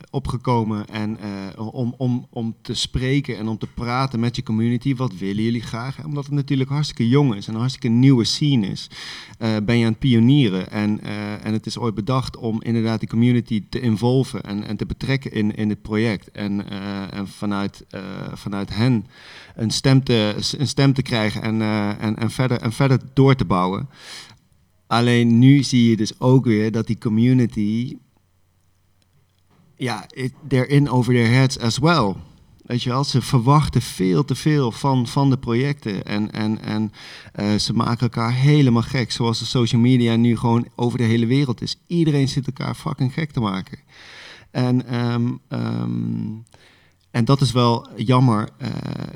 opgekomen. 0.10 0.88
En 0.88 1.18
om, 1.58 1.94
om, 1.98 2.28
om 2.30 2.56
te 2.62 2.74
spreken 2.74 3.38
en 3.38 3.48
om 3.48 3.58
te 3.58 3.68
praten 3.68 4.20
met 4.20 4.36
je 4.36 4.44
community. 4.44 4.96
Wat 4.96 5.18
willen 5.18 5.44
jullie 5.44 5.62
graag? 5.62 6.06
Omdat 6.06 6.26
het 6.26 6.34
natuurlijk 6.34 6.70
hartstikke 6.70 7.08
jong 7.08 7.36
is 7.36 7.48
en 7.48 7.54
een 7.54 7.60
hartstikke 7.60 7.88
nieuwe 7.88 8.24
scene 8.24 8.68
is. 8.68 8.90
Eh, 9.40 9.56
ben 9.64 9.78
je 9.78 9.86
aan 9.86 9.92
het 9.92 10.00
pionieren. 10.00 10.72
En, 10.72 11.02
eh, 11.02 11.46
en 11.46 11.54
het 11.54 11.66
is 11.66 11.78
ooit 11.78 11.96
bedacht 11.96 12.38
om 12.38 12.62
inderdaad 12.62 13.00
die 13.00 13.10
community 13.10 13.64
te 13.70 13.80
involven 13.80 14.44
en, 14.44 14.64
en 14.64 14.78
te 14.78 14.86
betrekken 14.86 15.32
in, 15.32 15.56
in 15.56 15.70
het 15.70 15.82
project. 15.82 16.32
En, 16.32 16.70
eh, 16.70 17.14
en 17.14 17.28
vanuit, 17.28 17.86
vanuit 18.34 18.74
hen 18.74 19.06
een 19.56 19.72
stem 19.72 20.04
te, 20.04 20.36
een 20.58 20.68
stem 20.68 20.94
te 20.94 21.02
krijgen 21.02 21.42
en, 21.42 21.62
en, 22.00 22.16
en, 22.18 22.32
verder, 22.32 22.62
en 22.62 22.72
verder 22.72 23.00
door 23.14 23.36
te 23.36 23.46
bouwen. 23.46 23.90
Alleen 24.88 25.40
nu 25.40 25.64
zie 25.64 25.90
je 25.90 25.98
dus 25.98 26.20
ook 26.20 26.46
weer 26.46 26.72
dat 26.72 26.88
die 26.88 26.98
community. 26.98 27.98
Ja, 29.76 30.06
in 30.68 30.90
over 30.90 31.14
their 31.14 31.32
heads 31.32 31.60
as 31.60 31.78
well. 31.78 32.16
Weet 32.70 32.84
je 32.84 32.90
wel, 32.90 33.04
ze 33.04 33.22
verwachten 33.22 33.82
veel 33.82 34.26
te 34.26 34.36
veel 34.36 34.72
van, 34.72 35.08
van 35.08 35.30
de 35.30 35.38
projecten. 35.38 36.06
En, 36.06 36.32
en, 36.32 36.62
en 36.62 36.92
eh, 37.34 37.56
ze 37.56 37.74
maken 37.74 38.02
elkaar 38.02 38.34
helemaal 38.34 38.82
gek. 38.82 39.12
Zoals 39.12 39.40
de 39.40 39.46
social 39.46 39.82
media 39.82 40.16
nu 40.16 40.38
gewoon 40.38 40.68
over 40.76 40.98
de 40.98 41.04
hele 41.04 41.26
wereld 41.26 41.62
is. 41.62 41.76
Iedereen 41.88 42.28
zit 42.28 42.48
elkaar 42.48 42.76
fucking 42.76 43.14
gek 43.14 43.32
te 43.32 43.40
maken. 43.40 43.80
En, 44.52 44.88
ehm, 44.88 45.32
ehm, 45.48 46.32
en 47.12 47.26
dat 47.26 47.42
is 47.42 47.52
wel 47.52 47.88
jammer. 47.96 48.50
Eh, 48.58 48.70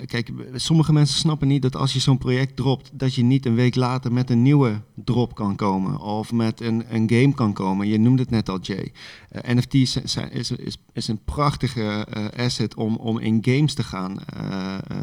kijk, 0.05 0.31
sommige 0.53 0.93
mensen 0.93 1.17
snappen 1.19 1.47
niet 1.47 1.61
dat 1.61 1.75
als 1.75 1.93
je 1.93 1.99
zo'n 1.99 2.17
project 2.17 2.55
dropt, 2.55 2.89
dat 2.93 3.15
je 3.15 3.23
niet 3.23 3.45
een 3.45 3.55
week 3.55 3.75
later 3.75 4.11
met 4.13 4.29
een 4.29 4.41
nieuwe 4.41 4.81
drop 4.95 5.35
kan 5.35 5.55
komen. 5.55 5.99
Of 5.99 6.31
met 6.31 6.61
een, 6.61 6.83
een 6.89 7.09
game 7.09 7.33
kan 7.33 7.53
komen. 7.53 7.87
Je 7.87 7.99
noemde 7.99 8.21
het 8.21 8.31
net 8.31 8.49
al, 8.49 8.59
Jay. 8.61 8.91
Eh, 9.29 9.55
NFT's 9.55 9.91
zijn, 10.03 10.31
is, 10.31 10.51
is, 10.51 10.77
is 10.93 11.07
een 11.07 11.19
prachtige 11.25 12.05
eh, 12.09 12.45
asset 12.45 12.75
om, 12.75 12.95
om 12.95 13.19
in 13.19 13.37
games 13.41 13.73
te 13.73 13.83
gaan, 13.83 14.17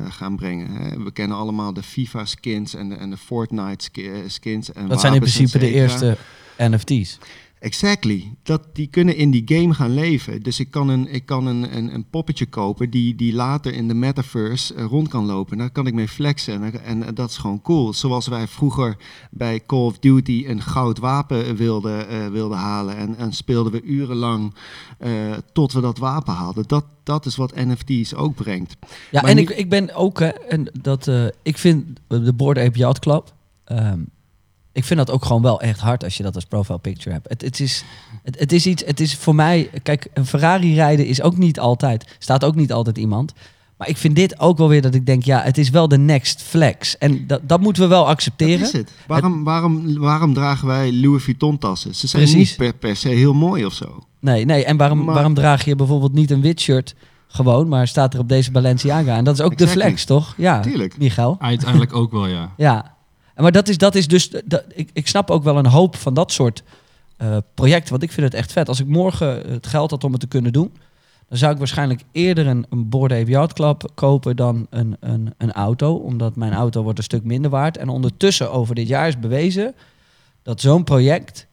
gaan 0.08 0.36
brengen. 0.36 0.70
Hè. 0.70 1.02
We 1.02 1.10
kennen 1.12 1.36
allemaal 1.36 1.72
de 1.72 1.82
FIFA 1.82 2.24
skins 2.24 2.74
en 2.74 2.88
de, 2.88 2.94
en 2.94 3.10
de 3.10 3.16
Fortnite 3.16 3.84
ski- 3.84 4.10
skins. 4.26 4.72
En 4.72 4.88
Dat 4.88 5.00
zijn 5.00 5.14
in 5.14 5.20
principe 5.20 5.58
de 5.58 5.72
eerste 5.72 6.16
NFT's. 6.58 7.18
Exactly. 7.60 8.34
Dat, 8.42 8.62
die 8.72 8.86
kunnen 8.86 9.16
in 9.16 9.30
die 9.30 9.42
game 9.44 9.74
gaan 9.74 9.94
leven. 9.94 10.42
Dus 10.42 10.60
ik 10.60 10.70
kan 10.70 10.88
een, 10.88 11.12
ik 11.12 11.26
kan 11.26 11.46
een, 11.46 11.76
een, 11.76 11.94
een 11.94 12.04
poppetje 12.10 12.46
kopen 12.46 12.90
die, 12.90 13.14
die 13.14 13.32
later 13.32 13.74
in 13.74 13.88
de 13.88 13.94
metaverse 13.94 14.74
eh, 14.74 14.84
rond 14.84 15.08
kan 15.08 15.24
lopen. 15.24 15.58
Daar 15.58 15.70
kan 15.70 15.86
ik 15.86 15.94
mee 15.94 16.08
flexen 16.08 16.62
en, 16.62 16.84
en, 16.84 17.02
en 17.02 17.14
dat 17.14 17.30
is 17.30 17.36
gewoon 17.36 17.62
cool. 17.62 17.92
Zoals 17.92 18.26
wij 18.26 18.46
vroeger 18.46 18.96
bij 19.30 19.60
Call 19.66 19.84
of 19.84 19.98
Duty 19.98 20.44
een 20.46 20.62
goud 20.62 20.98
wapen 20.98 21.56
wilden, 21.56 22.08
eh, 22.08 22.26
wilden 22.26 22.58
halen. 22.58 22.96
En, 22.96 23.16
en 23.16 23.32
speelden 23.32 23.72
we 23.72 23.82
urenlang 23.82 24.54
eh, 24.98 25.10
tot 25.52 25.72
we 25.72 25.80
dat 25.80 25.98
wapen 25.98 26.34
haalden. 26.34 26.64
Dat, 26.66 26.84
dat 27.02 27.26
is 27.26 27.36
wat 27.36 27.54
NFT's 27.54 28.14
ook 28.14 28.34
brengt. 28.34 28.76
Ja, 29.10 29.20
Maar 29.20 29.30
en 29.30 29.38
ik, 29.38 29.50
ik 29.50 29.68
ben 29.68 29.94
ook, 29.94 30.18
hè, 30.18 30.28
en 30.28 30.70
dat, 30.80 31.08
eh, 31.08 31.26
ik 31.42 31.58
vind 31.58 32.00
de 32.06 32.32
Board 32.32 32.58
Ape 32.58 32.78
Yacht 32.78 32.98
Club, 32.98 33.34
ehm, 33.64 34.00
ik 34.72 34.84
vind 34.84 34.98
dat 34.98 35.10
ook 35.10 35.24
gewoon 35.24 35.42
wel 35.42 35.60
echt 35.60 35.80
hard 35.80 36.04
als 36.04 36.16
je 36.16 36.22
dat 36.22 36.34
als 36.34 36.44
profile 36.44 36.78
picture 36.78 37.10
hebt. 37.14 37.28
Het, 37.28 37.42
het, 37.42 37.60
is, 37.60 37.84
het, 38.22 38.38
het 38.38 38.52
is 38.52 38.66
iets, 38.66 38.82
het 38.86 39.00
is 39.00 39.16
voor 39.16 39.34
mij, 39.34 39.70
kijk, 39.82 40.06
een 40.14 40.26
Ferrari 40.26 40.74
rijden 40.74 41.06
is 41.06 41.22
ook 41.22 41.36
niet 41.36 41.58
altijd, 41.60 42.16
staat 42.18 42.44
ook 42.44 42.54
niet 42.54 42.72
altijd 42.72 42.98
iemand. 42.98 43.32
Maar 43.76 43.88
ik 43.88 43.96
vind 43.96 44.16
dit 44.16 44.40
ook 44.40 44.58
wel 44.58 44.68
weer 44.68 44.82
dat 44.82 44.94
ik 44.94 45.06
denk, 45.06 45.22
ja, 45.22 45.42
het 45.42 45.58
is 45.58 45.70
wel 45.70 45.88
de 45.88 45.98
next 45.98 46.42
flex. 46.42 46.98
En 46.98 47.26
dat, 47.26 47.40
dat 47.42 47.60
moeten 47.60 47.82
we 47.82 47.88
wel 47.88 48.00
Dat 48.02 48.10
accepteren. 48.12 48.66
is 48.66 48.72
het. 48.72 48.92
Waarom, 49.06 49.44
waarom, 49.44 49.98
waarom 49.98 50.34
dragen 50.34 50.66
wij 50.66 50.92
Louis 50.92 51.22
Vuitton 51.24 51.58
tassen? 51.58 51.94
Ze 51.94 52.06
zijn 52.06 52.22
Precies. 52.22 52.48
niet 52.48 52.56
per, 52.56 52.74
per 52.74 52.96
se 52.96 53.08
heel 53.08 53.34
mooi 53.34 53.64
of 53.64 53.72
zo. 53.72 54.04
Nee, 54.20 54.44
nee. 54.44 54.64
En 54.64 54.76
waarom, 54.76 55.04
Maar- 55.04 55.14
waarom 55.14 55.34
draag 55.34 55.64
je 55.64 55.76
bijvoorbeeld 55.76 56.12
niet 56.12 56.30
een 56.30 56.40
wit 56.40 56.60
shirt 56.60 56.94
gewoon, 57.28 57.68
maar 57.68 57.88
staat 57.88 58.14
er 58.14 58.20
op 58.20 58.28
deze 58.28 58.50
Balenciaga? 58.50 59.16
En 59.16 59.24
dat 59.24 59.34
is 59.34 59.40
ook 59.40 59.58
de 59.58 59.68
flex, 59.68 60.04
toch? 60.04 60.34
Ja, 60.36 60.60
Tuurlijk. 60.60 60.98
Michael. 60.98 61.36
Uiteindelijk 61.40 61.94
ook 61.94 62.12
wel, 62.12 62.26
ja. 62.26 62.52
Ja, 62.56 62.94
maar 63.40 63.52
dat 63.52 63.68
is, 63.68 63.78
dat 63.78 63.94
is 63.94 64.08
dus. 64.08 64.30
Dat, 64.44 64.64
ik, 64.68 64.90
ik 64.92 65.08
snap 65.08 65.30
ook 65.30 65.42
wel 65.42 65.56
een 65.56 65.66
hoop 65.66 65.96
van 65.96 66.14
dat 66.14 66.32
soort 66.32 66.62
eh, 67.16 67.36
projecten. 67.54 67.90
Want 67.90 68.02
ik 68.02 68.12
vind 68.12 68.26
het 68.26 68.34
echt 68.34 68.52
vet. 68.52 68.68
Als 68.68 68.80
ik 68.80 68.86
morgen 68.86 69.50
het 69.50 69.66
geld 69.66 69.90
had 69.90 70.04
om 70.04 70.12
het 70.12 70.20
te 70.20 70.26
kunnen 70.26 70.52
doen. 70.52 70.72
Dan 71.28 71.38
zou 71.38 71.52
ik 71.52 71.58
waarschijnlijk 71.58 72.02
eerder 72.12 72.46
een, 72.46 72.66
een 72.70 72.88
Board 72.88 73.12
Ape 73.12 73.54
Club 73.54 73.90
kopen 73.94 74.36
dan 74.36 74.66
een, 74.70 74.96
een, 75.00 75.34
een 75.38 75.52
auto. 75.52 75.94
Omdat 75.94 76.36
mijn 76.36 76.52
auto 76.52 76.82
wordt 76.82 76.98
een 76.98 77.04
stuk 77.04 77.24
minder 77.24 77.50
waard. 77.50 77.76
En 77.76 77.88
ondertussen 77.88 78.52
over 78.52 78.74
dit 78.74 78.88
jaar 78.88 79.08
is 79.08 79.18
bewezen 79.18 79.74
dat 80.42 80.60
zo'n 80.60 80.84
project 80.84 81.46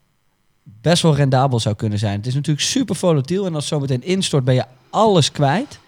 best 0.62 1.02
wel 1.02 1.16
rendabel 1.16 1.60
zou 1.60 1.74
kunnen 1.74 1.98
zijn. 1.98 2.16
Het 2.16 2.26
is 2.26 2.34
natuurlijk 2.34 2.66
super 2.66 2.96
volatiel. 2.96 3.46
En 3.46 3.54
als 3.54 3.70
het 3.70 3.72
zometeen 3.72 4.02
instort 4.02 4.44
ben 4.44 4.54
je 4.54 4.64
alles 4.90 5.30
kwijt. 5.30 5.78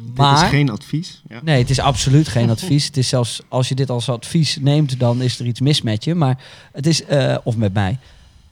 Dit 0.00 0.10
is 0.12 0.16
Maar 0.16 0.48
geen 0.48 0.70
advies. 0.70 1.22
Ja. 1.28 1.40
Nee, 1.44 1.58
het 1.60 1.70
is 1.70 1.78
absoluut 1.80 2.28
geen 2.28 2.50
advies. 2.56 2.86
Het 2.86 2.96
is 2.96 3.08
zelfs 3.08 3.42
als 3.48 3.68
je 3.68 3.74
dit 3.74 3.90
als 3.90 4.08
advies 4.08 4.58
neemt, 4.60 4.98
dan 5.00 5.22
is 5.22 5.38
er 5.38 5.46
iets 5.46 5.60
mis 5.60 5.82
met 5.82 6.04
je. 6.04 6.14
Maar 6.14 6.38
het 6.72 6.86
is, 6.86 7.04
eh, 7.04 7.36
of 7.44 7.56
met 7.56 7.72
mij. 7.72 7.98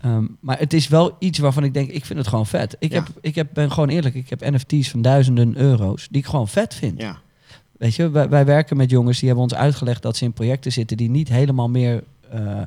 Ehm, 0.01 0.25
maar 0.41 0.59
het 0.59 0.73
is 0.73 0.89
wel 0.89 1.17
iets 1.19 1.39
waarvan 1.39 1.65
ik 1.65 1.75
denk, 1.75 1.91
ik 1.91 2.05
vind 2.05 2.19
het 2.19 2.29
gewoon 2.29 2.47
vet. 2.47 2.77
Ik, 2.79 2.93
Ja. 2.93 2.97
heb, 2.97 3.09
ik 3.21 3.35
heb, 3.35 3.49
ben 3.53 3.73
gewoon 3.73 3.89
eerlijk, 3.89 4.15
ik 4.15 4.31
heb 4.31 4.41
NFT's 4.51 4.91
van 4.91 5.03
duizenden 5.03 5.57
euro's 5.57 6.09
die 6.11 6.21
ik 6.21 6.27
gewoon 6.27 6.49
vet 6.49 6.75
vind. 6.75 7.01
Ja. 7.01 7.19
Weet 7.79 7.95
je, 7.95 8.11
wij, 8.11 8.29
wij 8.29 8.45
werken 8.45 8.77
met 8.77 8.91
jongens 8.91 9.19
die 9.19 9.27
hebben 9.27 9.45
ons 9.45 9.55
uitgelegd 9.55 10.03
dat 10.03 10.17
ze 10.17 10.25
in 10.25 10.33
projecten 10.33 10.73
zitten 10.73 10.97
die 10.97 11.11
niet 11.11 11.29
helemaal 11.29 11.69
meer 11.69 12.05
eh, 12.31 12.61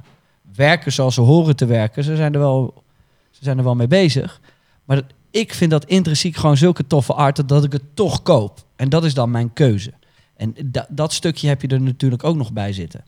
werken 0.55 0.91
zoals 0.91 1.13
ze 1.13 1.21
horen 1.21 1.55
te 1.55 1.65
werken. 1.65 2.03
Ze 2.03 2.15
zijn 2.15 2.33
er 2.33 2.39
wel, 2.39 2.83
ze 3.31 3.43
zijn 3.43 3.57
er 3.57 3.63
wel 3.63 3.75
mee 3.75 3.88
bezig. 3.88 4.39
Maar 4.85 5.01
ik 5.31 5.53
vind 5.53 5.71
dat 5.71 5.85
intrinsiek 5.85 6.35
gewoon 6.35 6.57
zulke 6.57 6.88
toffe 6.88 7.13
art 7.13 7.50
dat 7.50 7.63
ik 7.63 7.71
het 7.71 7.83
toch 7.93 8.21
koop. 8.21 8.65
En 8.75 8.89
dat 8.89 9.03
is 9.03 9.13
dan 9.13 9.31
mijn 9.31 9.53
keuze. 9.53 9.93
En 10.35 10.55
da- 10.65 10.88
dat 10.89 11.13
stukje 11.13 11.47
heb 11.47 11.61
je 11.61 11.67
er 11.67 11.81
natuurlijk 11.81 12.23
ook 12.23 12.35
nog 12.35 12.53
bij 12.53 12.73
zitten. 12.73 13.03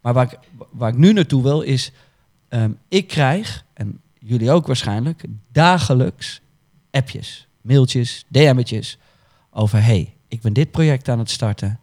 Maar 0.00 0.12
waar 0.12 0.32
ik, 0.32 0.38
waar 0.70 0.90
ik 0.90 0.98
nu 0.98 1.12
naartoe 1.12 1.42
wil 1.42 1.60
is, 1.60 1.92
ehm, 2.48 2.70
ik 2.88 3.06
krijg, 3.06 3.64
en 3.74 4.00
jullie 4.18 4.50
ook 4.50 4.66
waarschijnlijk, 4.66 5.24
dagelijks 5.52 6.40
appjes, 6.90 7.46
mailtjes, 7.60 8.24
DM'tjes 8.28 8.98
over 9.50 9.84
hey, 9.84 10.14
ik 10.28 10.40
ben 10.40 10.52
dit 10.52 10.70
project 10.70 11.08
aan 11.08 11.18
het 11.18 11.30
starten. 11.30 11.80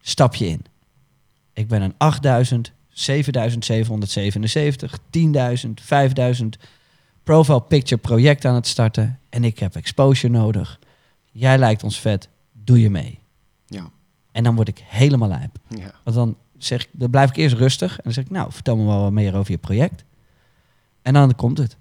Stap 0.00 0.34
je 0.34 0.46
in. 0.46 0.64
Ik 1.52 1.68
ben 1.68 1.82
een 1.82 1.94
8000, 1.96 2.72
7777, 2.88 4.98
10.000, 5.10 5.80
5000 5.80 6.58
profile 7.22 7.62
picture 7.62 8.00
project 8.00 8.44
aan 8.44 8.54
het 8.54 8.66
starten 8.66 9.18
en 9.28 9.44
ik 9.44 9.58
heb 9.58 9.76
exposure 9.76 10.32
nodig. 10.32 10.78
Jij 11.30 11.58
lijkt 11.58 11.82
ons 11.82 12.00
vet, 12.00 12.28
doe 12.52 12.80
je 12.80 12.90
mee. 12.90 13.18
Ja. 13.66 13.90
En 14.32 14.44
dan 14.44 14.54
word 14.54 14.68
ik 14.68 14.82
helemaal 14.86 15.28
lijp. 15.28 15.58
Ja. 15.68 15.92
Want 16.04 16.16
dan, 16.16 16.36
zeg 16.58 16.82
ik, 16.82 16.88
dan 16.92 17.10
blijf 17.10 17.30
ik 17.30 17.36
eerst 17.36 17.56
rustig 17.56 17.96
en 17.96 18.00
dan 18.02 18.12
zeg 18.12 18.24
ik, 18.24 18.30
nou, 18.30 18.52
vertel 18.52 18.76
me 18.76 18.84
wel 18.84 19.00
wat 19.00 19.12
meer 19.12 19.36
over 19.36 19.50
je 19.50 19.58
project. 19.58 20.04
En 21.02 21.12
dan 21.12 21.34
komt 21.34 21.58
het. 21.58 21.76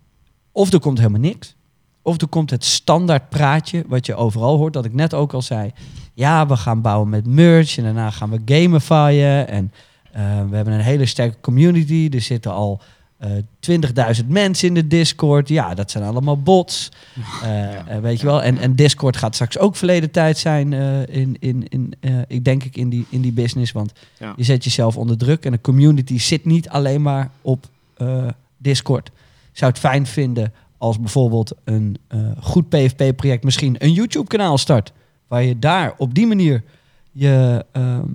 Of 0.51 0.73
er 0.73 0.79
komt 0.79 0.97
helemaal 0.97 1.19
niks. 1.19 1.55
Of 2.01 2.21
er 2.21 2.27
komt 2.27 2.49
het 2.49 2.65
standaard 2.65 3.29
praatje 3.29 3.83
wat 3.87 4.05
je 4.05 4.15
overal 4.15 4.57
hoort, 4.57 4.73
dat 4.73 4.85
ik 4.85 4.93
net 4.93 5.13
ook 5.13 5.33
al 5.33 5.41
zei. 5.41 5.71
Ja, 6.13 6.47
we 6.47 6.57
gaan 6.57 6.81
bouwen 6.81 7.09
met 7.09 7.27
merch 7.27 7.77
en 7.77 7.83
daarna 7.83 8.09
gaan 8.09 8.29
we 8.29 8.41
gamifyen. 8.45 9.47
En 9.47 9.71
eh, 10.11 10.21
we 10.49 10.55
hebben 10.55 10.73
een 10.73 10.79
hele 10.79 11.05
sterke 11.05 11.37
community. 11.41 12.09
Er 12.13 12.21
zitten 12.21 12.51
al 12.51 12.81
20.000 13.21 14.25
mensen 14.27 14.67
in 14.67 14.73
de 14.73 14.87
Discord. 14.87 15.47
Ja, 15.49 15.73
dat 15.73 15.91
zijn 15.91 16.03
allemaal 16.03 16.41
bots. 16.41 16.91
Eh, 17.43 17.95
eh, 17.95 18.01
weet 18.01 18.19
je 18.19 18.25
wel. 18.25 18.43
En, 18.43 18.57
en 18.57 18.75
Discord 18.75 19.17
gaat 19.17 19.33
straks 19.35 19.57
ook 19.57 19.75
verleden 19.75 20.11
tijd 20.11 20.37
zijn 20.37 20.73
eh, 20.73 21.01
in, 21.07 21.35
in, 21.39 21.67
in 21.67 21.93
eh, 21.99 22.11
ik 22.27 22.43
denk 22.45 22.63
ik 22.63 22.75
in 22.75 22.89
die, 22.89 23.05
in 23.09 23.21
die 23.21 23.31
business. 23.31 23.71
Want 23.71 23.91
Ja. 24.19 24.33
je 24.35 24.43
zet 24.43 24.63
jezelf 24.63 24.97
onder 24.97 25.17
druk. 25.17 25.45
En 25.45 25.51
de 25.51 25.61
community 25.61 26.19
zit 26.19 26.45
niet 26.45 26.69
alleen 26.69 27.01
maar 27.01 27.29
op 27.41 27.65
eh, 27.97 28.27
Discord. 28.57 29.11
Zou 29.51 29.71
het 29.71 29.79
fijn 29.79 30.05
vinden 30.05 30.53
als 30.77 30.99
bijvoorbeeld 30.99 31.51
een 31.63 31.97
eh, 32.07 32.19
goed 32.41 32.69
PFP-project 32.69 33.43
misschien 33.43 33.75
een 33.79 33.93
YouTube-kanaal 33.93 34.57
start. 34.57 34.91
Waar 35.27 35.43
je 35.43 35.59
daar 35.59 35.93
op 35.97 36.13
die 36.13 36.27
manier 36.27 36.63
je 37.11 37.65
ehm, 37.71 38.05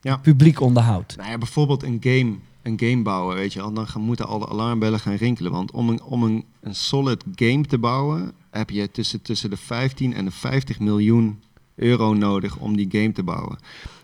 Ja. 0.00 0.16
publiek 0.16 0.60
onderhoudt. 0.60 1.16
Nou 1.16 1.30
ja, 1.30 1.38
bijvoorbeeld 1.38 1.82
een 1.82 1.98
game, 2.00 2.34
een 2.62 2.78
game 2.80 3.02
bouwen, 3.02 3.36
weet 3.36 3.52
je 3.52 3.58
wel. 3.60 3.72
Dan 3.72 3.86
gaan, 3.86 4.02
moeten 4.02 4.26
alle 4.26 4.48
alarmbellen 4.48 5.00
gaan 5.00 5.14
rinkelen. 5.14 5.52
Want 5.52 5.70
om 5.70 5.88
een, 5.88 6.02
om 6.02 6.22
een, 6.22 6.44
een 6.60 6.74
solid 6.74 7.24
game 7.34 7.66
te 7.66 7.78
bouwen, 7.78 8.32
heb 8.50 8.70
je 8.70 8.90
tussen, 8.90 9.22
tussen 9.22 9.50
de 9.50 9.56
15 9.56 10.14
en 10.14 10.24
de 10.24 10.30
50 10.30 10.80
miljoen 10.80 11.40
euro 11.74 12.12
nodig 12.14 12.56
om 12.56 12.76
die 12.76 12.88
game 12.90 13.12
te 13.12 13.22
bouwen. 13.22 13.58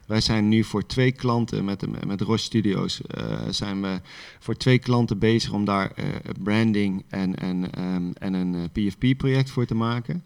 Wij 0.07 0.21
zijn 0.21 0.49
nu 0.49 0.64
voor 0.64 0.87
twee 0.87 1.12
klanten 1.12 1.64
met, 1.64 1.81
de- 1.81 1.90
met 2.07 2.21
Roche 2.21 2.42
Studios 2.44 3.01
eh, 3.03 3.38
zijn 3.51 3.83
we 3.83 4.01
voor 4.38 4.57
twee 4.57 4.79
klanten 4.79 5.18
bezig 5.18 5.53
om 5.53 5.64
daar 5.64 5.90
eh, 5.90 6.05
branding 6.42 7.05
en, 7.09 7.37
en, 7.37 7.73
ehm, 7.73 8.11
en 8.14 8.35
een 8.35 8.71
PFP-project 8.73 9.51
voor 9.51 9.66
te 9.66 9.75
maken. 9.75 10.23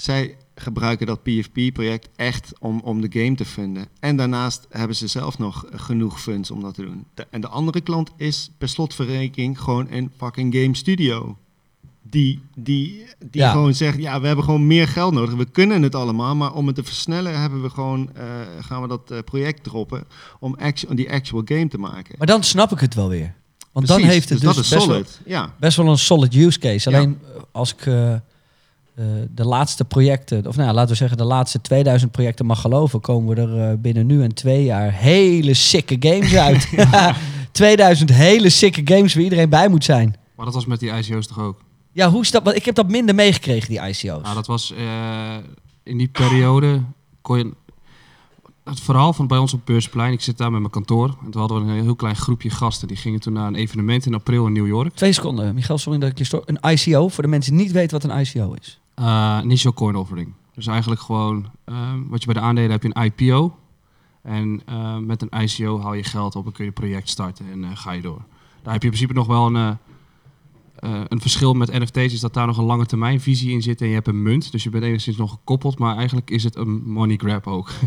Zij 0.00 0.36
gebruiken 0.54 1.06
dat 1.06 1.22
PFP-project 1.22 2.08
echt 2.16 2.52
om, 2.58 2.80
om 2.84 3.00
de 3.00 3.20
game 3.20 3.34
te 3.34 3.44
vinden. 3.44 3.86
En 4.00 4.16
daarnaast 4.16 4.66
hebben 4.70 4.96
ze 4.96 5.06
zelf 5.06 5.38
nog 5.38 5.64
genoeg 5.74 6.20
funds 6.20 6.50
om 6.50 6.60
dat 6.62 6.74
te 6.74 6.82
doen. 6.82 7.04
De- 7.14 7.26
en 7.30 7.40
de 7.40 7.48
andere 7.48 7.80
klant 7.80 8.10
is 8.16 8.50
per 8.58 8.68
slotverrekening 8.68 9.60
gewoon 9.60 9.86
een 9.90 10.10
fucking 10.16 10.54
game 10.54 10.76
studio. 10.76 11.36
Die, 12.02 12.42
die, 12.54 13.04
die 13.18 13.40
Ja. 13.40 13.50
gewoon 13.50 13.74
zegt, 13.74 13.98
ja, 13.98 14.20
we 14.20 14.26
hebben 14.26 14.44
gewoon 14.44 14.66
meer 14.66 14.88
geld 14.88 15.12
nodig. 15.14 15.34
We 15.34 15.44
kunnen 15.50 15.82
het 15.82 15.94
allemaal, 15.94 16.36
maar 16.36 16.52
om 16.52 16.66
het 16.66 16.76
te 16.76 16.84
versnellen 16.84 17.40
hebben 17.40 17.62
we 17.62 17.70
gewoon, 17.70 18.10
eh, 18.14 18.24
gaan 18.60 18.82
we 18.82 18.88
dat 18.88 19.10
eh, 19.10 19.18
project 19.24 19.62
droppen 19.64 20.04
om, 20.38 20.56
die 20.90 21.12
actual 21.12 21.42
game 21.44 21.68
te 21.68 21.78
maken. 21.78 22.14
Maar 22.18 22.26
dan 22.26 22.42
snap 22.42 22.72
ik 22.72 22.80
het 22.80 22.94
wel 22.94 23.08
weer. 23.08 23.34
Want 23.72 23.86
dan 23.86 24.00
heeft 24.02 24.28
het 24.28 24.40
dus, 24.40 24.54
dat 24.54 24.64
is 24.64 24.68
best, 24.70 24.86
wel, 24.86 24.94
solid. 24.94 25.20
Ja, 25.26 25.54
best 25.58 25.76
wel 25.76 25.88
een 25.88 25.98
solid 25.98 26.34
use 26.34 26.58
case. 26.58 26.88
Alleen 26.88 27.18
eh, 27.34 27.42
als 27.52 27.72
ik 27.74 27.86
de 29.30 29.44
laatste 29.44 29.84
projecten, 29.84 30.46
of 30.46 30.56
nou 30.56 30.68
ja, 30.68 30.74
laten 30.74 30.90
we 30.90 30.96
zeggen 30.96 31.16
de 31.16 31.24
laatste 31.24 31.60
2000 31.60 32.10
projecten 32.10 32.46
mag 32.46 32.60
geloven, 32.60 33.00
komen 33.00 33.34
we 33.34 33.40
er 33.40 33.70
eh, 33.70 33.76
binnen 33.78 34.06
nu 34.06 34.22
en 34.22 34.34
twee 34.34 34.64
jaar 34.64 34.92
hele 34.92 35.54
sikke 35.54 35.96
games 36.00 36.34
uit. 36.34 36.68
2000 37.52 38.10
hele 38.10 38.48
sikke 38.48 38.80
games 38.84 39.14
waar 39.14 39.22
iedereen 39.22 39.48
bij 39.48 39.68
moet 39.68 39.84
zijn. 39.84 40.16
Maar 40.36 40.44
dat 40.44 40.54
was 40.54 40.66
met 40.66 40.80
die 40.80 40.90
ICO's 40.90 41.26
toch 41.26 41.38
ook? 41.38 41.62
Ja, 41.92 42.10
hoe 42.10 42.20
is 42.20 42.30
dat? 42.30 42.42
Want 42.42 42.56
ik 42.56 42.64
heb 42.64 42.74
dat 42.74 42.88
minder 42.88 43.14
meegekregen, 43.14 43.68
die 43.68 43.80
ICO's. 43.80 44.22
Nou, 44.22 44.34
dat 44.34 44.46
was 44.46 44.72
eh, 44.72 45.36
in 45.82 45.98
die 45.98 46.08
periode 46.08 46.82
kon 47.20 47.38
je 47.38 47.54
het 48.70 48.80
verhaal 48.80 49.12
van 49.12 49.26
bij 49.26 49.38
ons 49.38 49.54
op 49.54 49.60
Beursplein. 49.64 50.12
Ik 50.12 50.20
zit 50.20 50.38
daar 50.38 50.50
met 50.50 50.60
mijn 50.60 50.72
kantoor. 50.72 51.16
En 51.24 51.30
toen 51.30 51.40
hadden 51.40 51.66
we 51.66 51.72
een 51.72 51.82
heel 51.82 51.96
klein 51.96 52.16
groepje 52.16 52.50
gasten. 52.50 52.88
Die 52.88 52.96
gingen 52.96 53.20
toen 53.20 53.32
naar 53.32 53.46
een 53.46 53.54
evenement 53.54 54.06
in 54.06 54.14
april 54.14 54.46
in 54.46 54.52
New 54.52 54.66
York. 54.66 54.94
Twee 54.94 55.12
seconden, 55.12 55.54
Michael, 55.54 55.78
sorry 55.78 55.98
dat 55.98 56.10
ik 56.10 56.18
je 56.18 56.24
stoor. 56.24 56.42
Een 56.44 56.70
ICO, 56.70 57.08
voor 57.08 57.22
de 57.22 57.28
mensen 57.28 57.52
die 57.52 57.62
niet 57.62 57.72
weten 57.72 58.00
wat 58.00 58.10
een 58.10 58.20
ICO 58.20 58.54
is. 58.60 58.80
Eh 58.94 59.38
initial 59.42 59.72
coin 59.72 59.96
offering. 59.96 60.32
Dus 60.54 60.66
eigenlijk 60.66 61.00
gewoon 61.00 61.50
eh, 61.64 61.92
wat 62.08 62.20
je 62.20 62.26
bij 62.26 62.34
de 62.34 62.40
aandelen 62.40 62.70
hebt, 62.70 62.82
je 62.82 62.90
een 62.92 63.04
IPO. 63.04 63.56
En 64.22 64.62
eh, 64.66 64.96
met 64.96 65.22
een 65.22 65.42
ICO 65.42 65.80
haal 65.80 65.94
je 65.94 66.04
geld 66.04 66.36
op 66.36 66.46
en 66.46 66.52
kun 66.52 66.64
je 66.64 66.70
een 66.70 66.76
project 66.76 67.08
starten 67.08 67.46
en 67.52 67.64
eh, 67.64 67.70
ga 67.74 67.92
je 67.92 68.02
door. 68.02 68.22
Daar 68.62 68.72
heb 68.72 68.82
je 68.82 68.88
in 68.88 68.94
principe 68.94 69.12
nog 69.12 69.26
wel 69.26 69.46
een, 69.46 69.78
een 71.08 71.20
verschil 71.20 71.54
met 71.54 71.72
NFT's, 71.72 72.12
is 72.12 72.20
dat 72.20 72.34
daar 72.34 72.46
nog 72.46 72.58
een 72.58 72.64
lange 72.64 72.86
termijn 72.86 73.20
visie 73.20 73.52
in 73.52 73.62
zit 73.62 73.80
en 73.80 73.88
je 73.88 73.94
hebt 73.94 74.08
een 74.08 74.22
munt. 74.22 74.52
Dus 74.52 74.62
je 74.62 74.70
bent 74.70 74.84
enigszins 74.84 75.16
nog 75.16 75.30
gekoppeld, 75.30 75.78
maar 75.78 75.96
eigenlijk 75.96 76.30
is 76.30 76.44
het 76.44 76.56
een 76.56 76.82
money 76.82 77.16
grab 77.16 77.46
ook. 77.46 77.70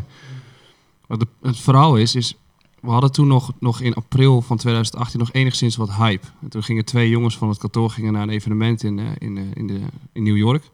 Het 1.41 1.59
verhaal 1.59 1.95
is, 1.95 2.15
is 2.15 2.35
we 2.83 2.89
hadden 2.89 3.11
toen 3.11 3.27
nog, 3.27 3.51
nog 3.59 3.81
in 3.81 3.93
april 3.93 4.41
van 4.41 4.57
2018 4.57 5.19
nog 5.19 5.31
enigszins 5.31 5.75
wat 5.75 5.95
hype. 5.95 6.27
En 6.41 6.49
toen 6.49 6.63
gingen 6.63 6.85
twee 6.85 7.09
jongens 7.09 7.37
van 7.37 7.49
het 7.49 7.57
kantoor 7.57 7.89
gingen 7.89 8.13
naar 8.13 8.21
een 8.21 8.29
evenement 8.29 8.83
in, 8.83 8.99
eh, 8.99 9.05
in, 9.17 9.37
eh, 9.37 9.43
in, 9.53 9.67
de, 9.67 9.79
in 10.11 10.23
New 10.23 10.37
York. 10.37 10.69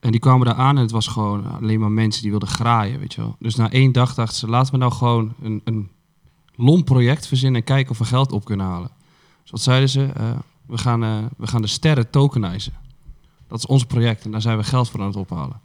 En 0.00 0.10
die 0.10 0.20
kwamen 0.20 0.46
daar 0.46 0.54
aan 0.54 0.76
en 0.76 0.82
het 0.82 0.90
was 0.90 1.06
gewoon 1.06 1.50
alleen 1.50 1.80
maar 1.80 1.90
mensen 1.90 2.22
die 2.22 2.30
wilden 2.30 2.48
graaien, 2.48 2.98
weet 2.98 3.14
je 3.14 3.20
wel. 3.20 3.36
Dus 3.38 3.54
na 3.54 3.70
één 3.70 3.92
dag 3.92 4.14
dachten 4.14 4.36
ze, 4.36 4.48
laten 4.48 4.72
we 4.72 4.78
nou 4.78 4.92
gewoon 4.92 5.32
een, 5.42 5.60
een 5.64 5.90
lomp 6.56 6.84
project 6.84 7.26
verzinnen 7.26 7.60
en 7.60 7.66
kijken 7.66 7.90
of 7.90 7.98
we 7.98 8.04
geld 8.04 8.32
op 8.32 8.44
kunnen 8.44 8.66
halen. 8.66 8.90
Dus 9.42 9.50
wat 9.50 9.60
zeiden 9.60 9.88
ze? 9.88 10.04
Eh, 10.04 10.30
we, 10.66 10.78
gaan, 10.78 11.30
we 11.36 11.46
gaan 11.46 11.62
de 11.62 11.68
sterren 11.68 12.10
tokenizen. 12.10 12.72
Dat 13.48 13.58
is 13.58 13.66
ons 13.66 13.84
project 13.84 14.24
en 14.24 14.30
daar 14.30 14.40
zijn 14.40 14.56
we 14.56 14.64
geld 14.64 14.90
voor 14.90 15.00
aan 15.00 15.06
het 15.06 15.16
ophalen. 15.16 15.60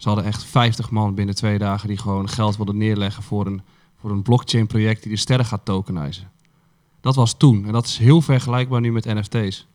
Ze 0.00 0.08
hadden 0.08 0.26
echt 0.26 0.44
50 0.44 0.90
man 0.90 1.14
binnen 1.14 1.34
twee 1.34 1.58
dagen 1.58 1.88
die 1.88 1.98
gewoon 1.98 2.28
geld 2.28 2.56
wilden 2.56 2.76
neerleggen 2.76 3.22
voor 3.22 3.46
een, 3.46 3.62
voor 4.00 4.10
een 4.10 4.22
blockchain 4.22 4.66
project 4.66 5.02
die 5.02 5.12
de 5.12 5.18
sterren 5.18 5.46
gaat 5.46 5.64
tokenizen. 5.64 6.30
Dat 7.00 7.14
was 7.14 7.34
toen 7.36 7.66
en 7.66 7.72
dat 7.72 7.86
is 7.86 7.98
heel 7.98 8.20
vergelijkbaar 8.22 8.80
nu 8.80 8.92
met 8.92 9.04
NFT's. 9.04 9.66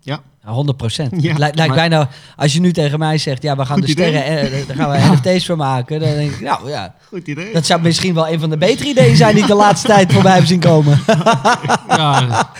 Ja, 0.00 0.20
Ja, 0.44 0.50
100 0.50 0.76
procent. 0.76 1.22
Ja, 1.22 1.38
lijkt, 1.38 1.56
lijkt 1.56 1.74
maar- 1.74 1.88
bijna, 1.88 2.08
als 2.36 2.52
je 2.52 2.60
nu 2.60 2.72
tegen 2.72 2.98
mij 2.98 3.18
zegt, 3.18 3.42
ja, 3.42 3.56
we 3.56 3.64
gaan 3.66 3.76
Goed 3.76 3.86
de 3.86 3.92
idee. 3.92 4.08
sterren, 4.12 4.52
eh, 4.60 4.66
daar 4.66 4.76
gaan 4.76 4.90
we 4.90 4.98
NFT's 5.30 5.46
van 5.46 5.56
maken. 5.56 6.00
Dan 6.00 6.08
denk 6.10 6.30
ik, 6.30 6.40
nou 6.40 6.70
ja, 6.70 6.94
goed 7.08 7.26
idee. 7.28 7.52
dat 7.52 7.66
zou 7.66 7.80
misschien 7.82 8.14
wel 8.14 8.28
een 8.28 8.40
van 8.40 8.50
de 8.50 8.56
betere 8.58 8.88
ideeën 8.88 9.16
zijn 9.16 9.34
die 9.34 9.42
ik 9.42 9.48
de 9.48 9.54
laatste 9.54 9.86
tijd 9.86 10.12
voorbij 10.12 10.34
heb 10.34 10.44
zien 10.46 10.60
komen. 10.60 11.00
ja, 11.88 12.50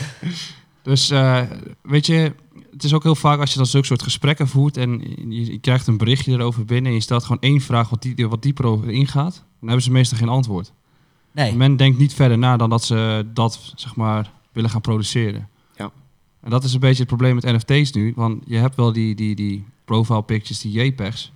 dus 0.82 1.10
eh, 1.10 1.40
weet 1.82 2.06
je, 2.06 2.32
het 2.74 2.84
is 2.84 2.94
ook 2.94 3.02
heel 3.02 3.14
vaak 3.14 3.40
als 3.40 3.50
je 3.50 3.56
dan 3.56 3.66
zulke 3.66 3.86
soort 3.86 4.02
gesprekken 4.02 4.48
voert 4.48 4.76
en 4.76 5.00
je, 5.28 5.52
je 5.52 5.58
krijgt 5.58 5.86
een 5.86 5.96
berichtje 5.96 6.32
erover 6.32 6.64
binnen 6.64 6.90
en 6.90 6.96
je 6.96 7.02
stelt 7.02 7.22
gewoon 7.22 7.40
één 7.40 7.60
vraag 7.60 7.88
wat, 7.88 8.02
die, 8.02 8.28
wat 8.28 8.42
dieper 8.42 8.64
over 8.64 8.90
ingaat, 8.90 9.34
dan 9.34 9.68
hebben 9.68 9.82
ze 9.82 9.90
meestal 9.90 10.18
geen 10.18 10.28
antwoord. 10.28 10.72
Nee, 11.32 11.54
Men 11.54 11.76
denkt 11.76 11.98
niet 11.98 12.14
verder 12.14 12.38
na 12.38 12.56
dan 12.56 12.70
dat 12.70 12.84
ze 12.84 13.26
dat 13.32 13.72
zeg 13.76 13.96
maar 13.96 14.32
willen 14.52 14.70
gaan 14.70 14.80
produceren. 14.80 15.48
Ja. 15.76 15.90
En 16.40 16.50
dat 16.50 16.64
is 16.64 16.74
een 16.74 16.80
beetje 16.80 16.98
het 16.98 17.06
probleem 17.06 17.34
met 17.34 17.44
NFT's 17.44 17.92
nu, 17.92 18.12
want 18.16 18.42
je 18.46 18.56
hebt 18.56 18.76
wel 18.76 18.92
die, 18.92 19.14
die, 19.14 19.34
die 19.34 19.64
profile 19.84 20.22
pictures, 20.22 20.60
die 20.60 20.84
JPEGs. 20.84 21.32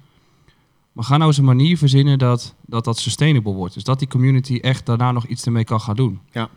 Maar 0.92 1.04
ga 1.04 1.16
nou 1.16 1.28
eens 1.28 1.38
een 1.38 1.44
manier 1.44 1.78
verzinnen 1.78 2.18
dat, 2.18 2.54
dat 2.66 2.84
dat 2.84 2.98
sustainable 2.98 3.52
wordt. 3.52 3.74
Dus 3.74 3.84
dat 3.84 3.98
die 3.98 4.08
community 4.08 4.58
echt 4.60 4.86
daarna 4.86 5.12
nog 5.12 5.26
iets 5.26 5.44
ermee 5.44 5.64
kan 5.64 5.80
gaan 5.80 5.96
doen. 5.96 6.20
Ja. 6.30 6.48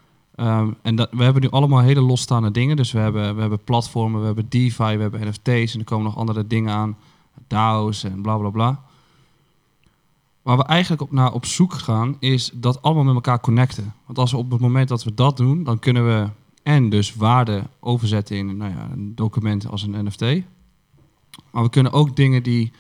Ehm, 0.41 0.71
en 0.82 0.95
dat, 0.95 1.10
we 1.12 1.23
hebben 1.23 1.41
nu 1.41 1.49
allemaal 1.49 1.80
hele 1.80 2.01
losstaande 2.01 2.51
dingen. 2.51 2.75
Dus 2.75 2.91
we 2.91 2.99
hebben, 2.99 3.36
we 3.36 3.41
hebben 3.41 3.63
platformen, 3.63 4.19
we 4.19 4.25
hebben 4.25 4.45
DeFi, 4.49 4.95
we 4.95 5.01
hebben 5.01 5.27
NFT's 5.27 5.73
en 5.73 5.80
er 5.80 5.84
komen 5.84 6.06
nog 6.06 6.17
andere 6.17 6.47
dingen 6.47 6.73
aan. 6.73 6.97
DAO's 7.47 8.04
en 8.04 8.21
bla 8.21 8.38
bla 8.38 8.49
bla. 8.49 8.84
Waar 10.41 10.58
we 10.58 10.63
eigenlijk 10.63 11.01
op, 11.01 11.12
naar 11.12 11.34
op 11.34 11.45
zoek 11.45 11.73
gaan, 11.73 12.15
is 12.19 12.51
dat 12.54 12.82
allemaal 12.82 13.04
met 13.04 13.13
elkaar 13.13 13.39
connecten. 13.39 13.93
Want 14.06 14.17
als 14.17 14.32
we 14.32 14.38
op 14.38 14.51
het 14.51 14.62
moment 14.62 14.88
dat 14.88 15.04
we 15.04 15.13
dat 15.13 15.38
doen, 15.38 15.63
dan 15.63 15.80
kunnen 15.80 16.06
we 16.06 16.30
en 16.63 16.89
dus 16.89 17.15
waarde 17.15 17.63
overzetten 17.80 18.38
in 18.38 18.58
nou 18.58 18.71
ja, 18.71 18.89
een 18.91 19.15
document 19.15 19.67
als 19.67 19.84
een 19.84 20.06
NFT. 20.06 20.21
Maar 21.51 21.63
we 21.63 21.69
kunnen 21.69 21.91
ook 21.91 22.15
dingen 22.15 22.43
die 22.43 22.71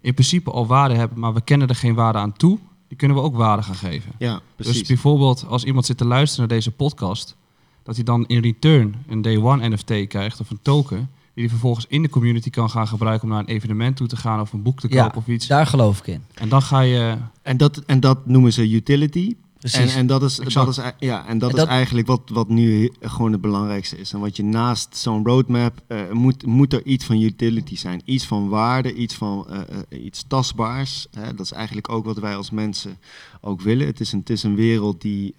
in 0.00 0.14
principe 0.14 0.50
al 0.50 0.66
waarde 0.66 0.94
hebben, 0.94 1.18
maar 1.18 1.34
we 1.34 1.40
kennen 1.40 1.68
er 1.68 1.74
geen 1.74 1.94
waarde 1.94 2.18
aan 2.18 2.32
toe, 2.32 2.58
die 2.94 3.06
kunnen 3.06 3.16
we 3.16 3.22
ook 3.30 3.36
waarde 3.36 3.62
gaan 3.62 3.74
geven. 3.74 4.12
Ja, 4.18 4.40
precies. 4.56 4.78
Dus 4.78 4.86
bijvoorbeeld 4.88 5.44
als 5.48 5.64
iemand 5.64 5.86
zit 5.86 5.96
te 5.96 6.04
luisteren 6.04 6.48
naar 6.48 6.56
deze 6.56 6.70
podcast, 6.70 7.36
dat 7.82 7.94
hij 7.94 8.04
dan 8.04 8.26
in 8.26 8.40
return 8.42 8.94
een 9.08 9.22
day 9.22 9.36
one 9.36 9.68
NFT 9.68 10.06
krijgt 10.08 10.40
of 10.40 10.50
een 10.50 10.58
token, 10.62 10.96
die 11.34 11.42
hij 11.44 11.48
vervolgens 11.48 11.86
in 11.88 12.02
de 12.02 12.08
community 12.08 12.50
kan 12.50 12.70
gaan 12.70 12.88
gebruiken 12.88 13.24
om 13.28 13.34
naar 13.34 13.40
een 13.42 13.54
evenement 13.54 13.96
toe 13.96 14.06
te 14.06 14.16
gaan 14.16 14.40
of 14.40 14.52
een 14.52 14.62
boek 14.62 14.80
te 14.80 14.86
Ja, 14.90 15.02
kopen 15.02 15.18
of 15.18 15.26
iets. 15.26 15.46
daar 15.46 15.66
geloof 15.66 15.98
ik 15.98 16.06
in. 16.06 16.22
En 16.34 16.48
dan 16.48 16.62
ga 16.62 16.80
je. 16.80 17.16
En 17.42 17.56
dat, 17.56 17.78
en 17.86 18.00
dat 18.00 18.26
noemen 18.26 18.52
ze 18.52 18.68
utility. 18.70 19.34
En, 19.64 19.70
Precies. 19.70 19.94
en 19.94 20.06
dat 20.06 20.22
is, 20.22 20.38
Exact. 20.38 20.66
dat 20.66 20.76
is, 20.76 20.82
ei- 20.82 20.92
ja, 20.98 21.26
en 21.26 21.38
dat 21.38 21.50
En 21.50 21.56
is 21.56 21.64
eigenlijk 21.64 22.06
wat, 22.06 22.20
wat 22.32 22.48
nu 22.48 22.92
gewoon 23.00 23.32
het 23.32 23.40
belangrijkste 23.40 23.96
is. 23.98 24.12
En 24.12 24.20
wat 24.20 24.36
je 24.36 24.44
naast 24.44 24.96
zo'n 24.96 25.26
roadmap 25.26 25.82
eh, 25.86 26.10
moet, 26.10 26.46
moet 26.46 26.72
er 26.72 26.84
iets 26.84 27.04
van 27.04 27.20
utility 27.20 27.76
zijn. 27.76 28.02
Iets 28.04 28.26
van 28.26 28.48
waarde, 28.48 28.94
iets 28.94 29.14
van 29.14 29.46
eh, 29.48 29.60
eh, 29.90 30.04
iets 30.04 30.24
tastbaars. 30.28 31.06
Hè? 31.18 31.34
Dat 31.34 31.40
is 31.46 31.52
eigenlijk 31.52 31.88
ook 31.88 32.04
wat 32.04 32.18
wij 32.18 32.36
als 32.36 32.50
mensen 32.50 32.98
ook 33.40 33.60
willen. 33.60 33.86
Het 33.86 34.00
is 34.00 34.12
een, 34.12 34.18
het 34.18 34.30
is 34.30 34.42
een 34.42 34.54
wereld 34.54 35.00
die, 35.00 35.34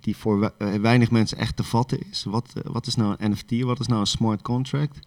die 0.00 0.16
voor 0.16 0.40
we- 0.40 0.78
weinig 0.80 1.10
mensen 1.10 1.38
echt 1.38 1.56
te 1.56 1.64
vatten 1.64 1.98
is. 2.10 2.24
Wat, 2.24 2.52
wat 2.64 2.86
is 2.86 2.94
nou 2.94 3.14
een 3.18 3.30
NFT? 3.30 3.62
Wat 3.62 3.80
is 3.80 3.86
nou 3.86 4.00
een 4.00 4.06
smart 4.06 4.42
contract? 4.42 4.98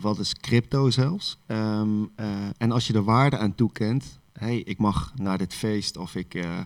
Wat 0.00 0.18
is 0.18 0.34
crypto 0.34 0.90
zelfs? 0.90 1.38
Ehm, 1.46 1.88
eh, 2.14 2.26
en 2.58 2.72
als 2.72 2.86
je 2.86 2.92
er 2.92 3.04
waarde 3.04 3.38
aan 3.38 3.54
toekent, 3.54 4.04
hey, 4.40 4.56
ik 4.58 4.78
mag 4.78 5.12
naar 5.16 5.38
dit 5.38 5.54
feest 5.54 5.96
of 5.96 6.14
ik, 6.14 6.34
eh, 6.34 6.58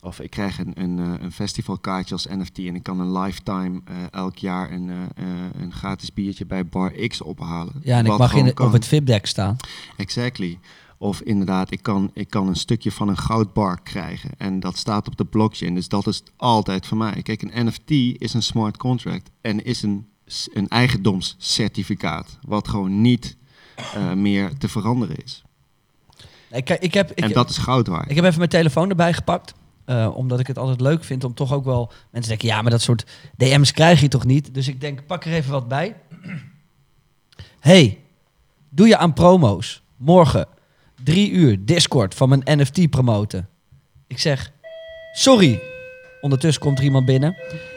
of 0.00 0.20
ik 0.20 0.30
krijg 0.30 0.58
een, 0.58 0.72
een, 0.74 0.98
eh, 0.98 1.22
een 1.22 1.32
festivalkaartje 1.32 2.14
als 2.14 2.26
NFT 2.26 2.58
en 2.58 2.74
ik 2.74 2.82
kan 2.82 3.00
een 3.00 3.18
lifetime 3.18 3.80
eh, 3.84 3.94
elk 4.10 4.36
jaar 4.36 4.72
een, 4.72 4.90
een 5.60 5.72
gratis 5.72 6.12
biertje 6.12 6.46
bij 6.46 6.66
Bar 6.66 6.90
X 6.90 7.20
ophalen. 7.20 7.72
ja, 7.82 7.98
en 7.98 8.06
ik 8.06 8.18
mag 8.18 8.34
in 8.34 8.46
het, 8.46 8.60
op 8.60 8.72
het 8.72 8.86
VIP-deck 8.86 9.26
staan. 9.26 9.56
Exactly. 9.96 10.58
Of 10.98 11.20
inderdaad, 11.20 11.70
ik 11.70 11.82
kan, 11.82 12.10
ik 12.14 12.30
kan 12.30 12.48
een 12.48 12.56
stukje 12.56 12.92
van 12.92 13.08
een 13.08 13.18
goudbar 13.18 13.80
krijgen. 13.82 14.30
En 14.38 14.60
dat 14.60 14.76
staat 14.76 15.06
op 15.06 15.16
de 15.16 15.24
blockchain. 15.24 15.74
Dus 15.74 15.88
dat 15.88 16.06
is 16.06 16.22
altijd 16.36 16.86
voor 16.86 16.96
mij. 16.96 17.22
Kijk, 17.22 17.42
een 17.42 17.66
NFT 17.66 17.90
is 18.20 18.34
een 18.34 18.42
smart 18.42 18.76
contract. 18.76 19.30
En 19.40 19.64
is 19.64 19.82
een, 19.82 20.06
een 20.52 20.68
eigendomscertificaat. 20.68 22.38
Wat 22.46 22.68
gewoon 22.68 23.00
niet 23.00 23.36
meer 24.14 24.56
te 24.56 24.68
veranderen 24.68 25.16
is. 25.24 25.42
Ik, 26.50 26.70
ik, 26.70 26.94
heb, 26.94 27.10
ik, 27.10 27.24
en 27.24 27.32
dat 27.32 27.50
is 27.50 27.58
goud 27.58 27.86
waard. 27.86 28.10
ik 28.10 28.16
heb 28.16 28.24
even 28.24 28.38
mijn 28.38 28.50
telefoon 28.50 28.88
erbij 28.90 29.12
gepakt. 29.12 29.54
eh, 29.84 30.10
omdat 30.14 30.40
ik 30.40 30.46
het 30.46 30.58
altijd 30.58 30.80
leuk 30.80 31.04
vind 31.04 31.24
om 31.24 31.34
toch 31.34 31.52
ook 31.52 31.64
wel... 31.64 31.92
Mensen 32.10 32.30
denken, 32.30 32.48
ja, 32.48 32.62
maar 32.62 32.70
dat 32.70 32.80
soort 32.82 33.06
DM's 33.36 33.72
krijg 33.72 34.00
je 34.00 34.08
toch 34.08 34.24
niet? 34.24 34.54
Dus 34.54 34.68
ik 34.68 34.80
denk, 34.80 35.06
pak 35.06 35.24
er 35.24 35.32
even 35.32 35.52
wat 35.52 35.68
bij. 35.68 35.96
hey, 37.60 37.98
doe 38.68 38.86
je 38.86 38.96
aan 38.96 39.12
promo's. 39.12 39.82
Morgen, 39.96 40.46
drie 41.02 41.30
uur, 41.30 41.64
Discord 41.64 42.14
van 42.14 42.28
mijn 42.28 42.42
NFT 42.44 42.90
promoten. 42.90 43.48
Ik 44.06 44.18
zeg, 44.18 44.52
sorry. 45.12 45.60
Ondertussen 46.20 46.62
komt 46.62 46.78
er 46.78 46.84
iemand 46.84 47.06
binnen. 47.06 47.36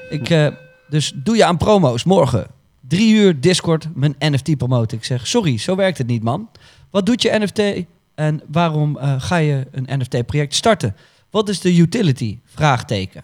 Ik, 0.09 0.29
eh, 0.29 0.47
dus 0.89 1.13
doe 1.15 1.35
je 1.35 1.45
aan 1.45 1.57
promo's. 1.57 2.03
Morgen, 2.03 2.47
drie 2.87 3.13
uur, 3.13 3.39
Discord, 3.39 3.95
mijn 3.95 4.15
NFT 4.19 4.57
promoten. 4.57 4.97
Ik 4.97 5.03
zeg, 5.05 5.27
sorry, 5.27 5.57
zo 5.57 5.75
werkt 5.75 5.97
het 5.97 6.07
niet, 6.07 6.23
man. 6.23 6.49
Wat 6.89 7.05
doet 7.05 7.21
je 7.21 7.37
NFT 7.39 7.85
en 8.15 8.41
waarom 8.47 8.97
eh, 8.97 9.15
ga 9.17 9.35
je 9.35 9.67
een 9.71 9.99
NFT-project 9.99 10.55
starten? 10.55 10.95
Wat 11.29 11.49
is 11.49 11.59
de 11.59 11.75
utility? 11.75 12.39
Vraagteken. 12.45 13.23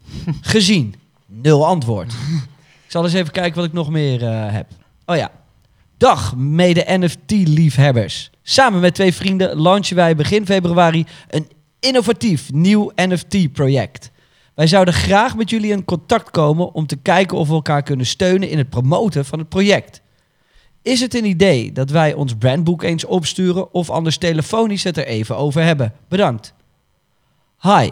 Gezien. 0.40 0.94
Nul 1.26 1.66
antwoord. 1.66 2.12
Ik 2.84 2.94
zal 2.94 3.04
eens 3.04 3.12
even 3.12 3.32
kijken 3.32 3.54
wat 3.56 3.64
ik 3.64 3.72
nog 3.72 3.90
meer 3.90 4.22
eh, 4.22 4.52
heb. 4.52 4.66
Oh 5.06 5.16
ja. 5.16 5.30
Dag, 5.96 6.36
mede 6.36 6.84
NFT-liefhebbers. 6.86 8.30
Samen 8.42 8.80
met 8.80 8.94
twee 8.94 9.14
vrienden 9.14 9.60
launchen 9.60 9.96
wij 9.96 10.16
begin 10.16 10.46
februari 10.46 11.06
een 11.28 11.50
innovatief 11.80 12.52
nieuw 12.52 12.92
NFT-project. 12.94 14.10
Wij 14.54 14.66
zouden 14.66 14.94
graag 14.94 15.36
met 15.36 15.50
jullie 15.50 15.72
in 15.72 15.84
contact 15.84 16.30
komen 16.30 16.72
om 16.72 16.86
te 16.86 16.96
kijken 16.96 17.38
of 17.38 17.48
we 17.48 17.54
elkaar 17.54 17.82
kunnen 17.82 18.06
steunen 18.06 18.48
in 18.48 18.58
het 18.58 18.70
promoten 18.70 19.24
van 19.24 19.38
het 19.38 19.48
project. 19.48 20.00
Is 20.82 21.00
het 21.00 21.14
een 21.14 21.24
idee 21.24 21.72
dat 21.72 21.90
wij 21.90 22.14
ons 22.14 22.34
brandboek 22.34 22.82
eens 22.82 23.04
opsturen 23.04 23.72
of 23.72 23.90
anders 23.90 24.16
telefonisch 24.18 24.84
het 24.84 24.96
er 24.96 25.06
even 25.06 25.36
over 25.36 25.62
hebben? 25.62 25.92
Bedankt. 26.08 26.54
Hi. 27.60 27.90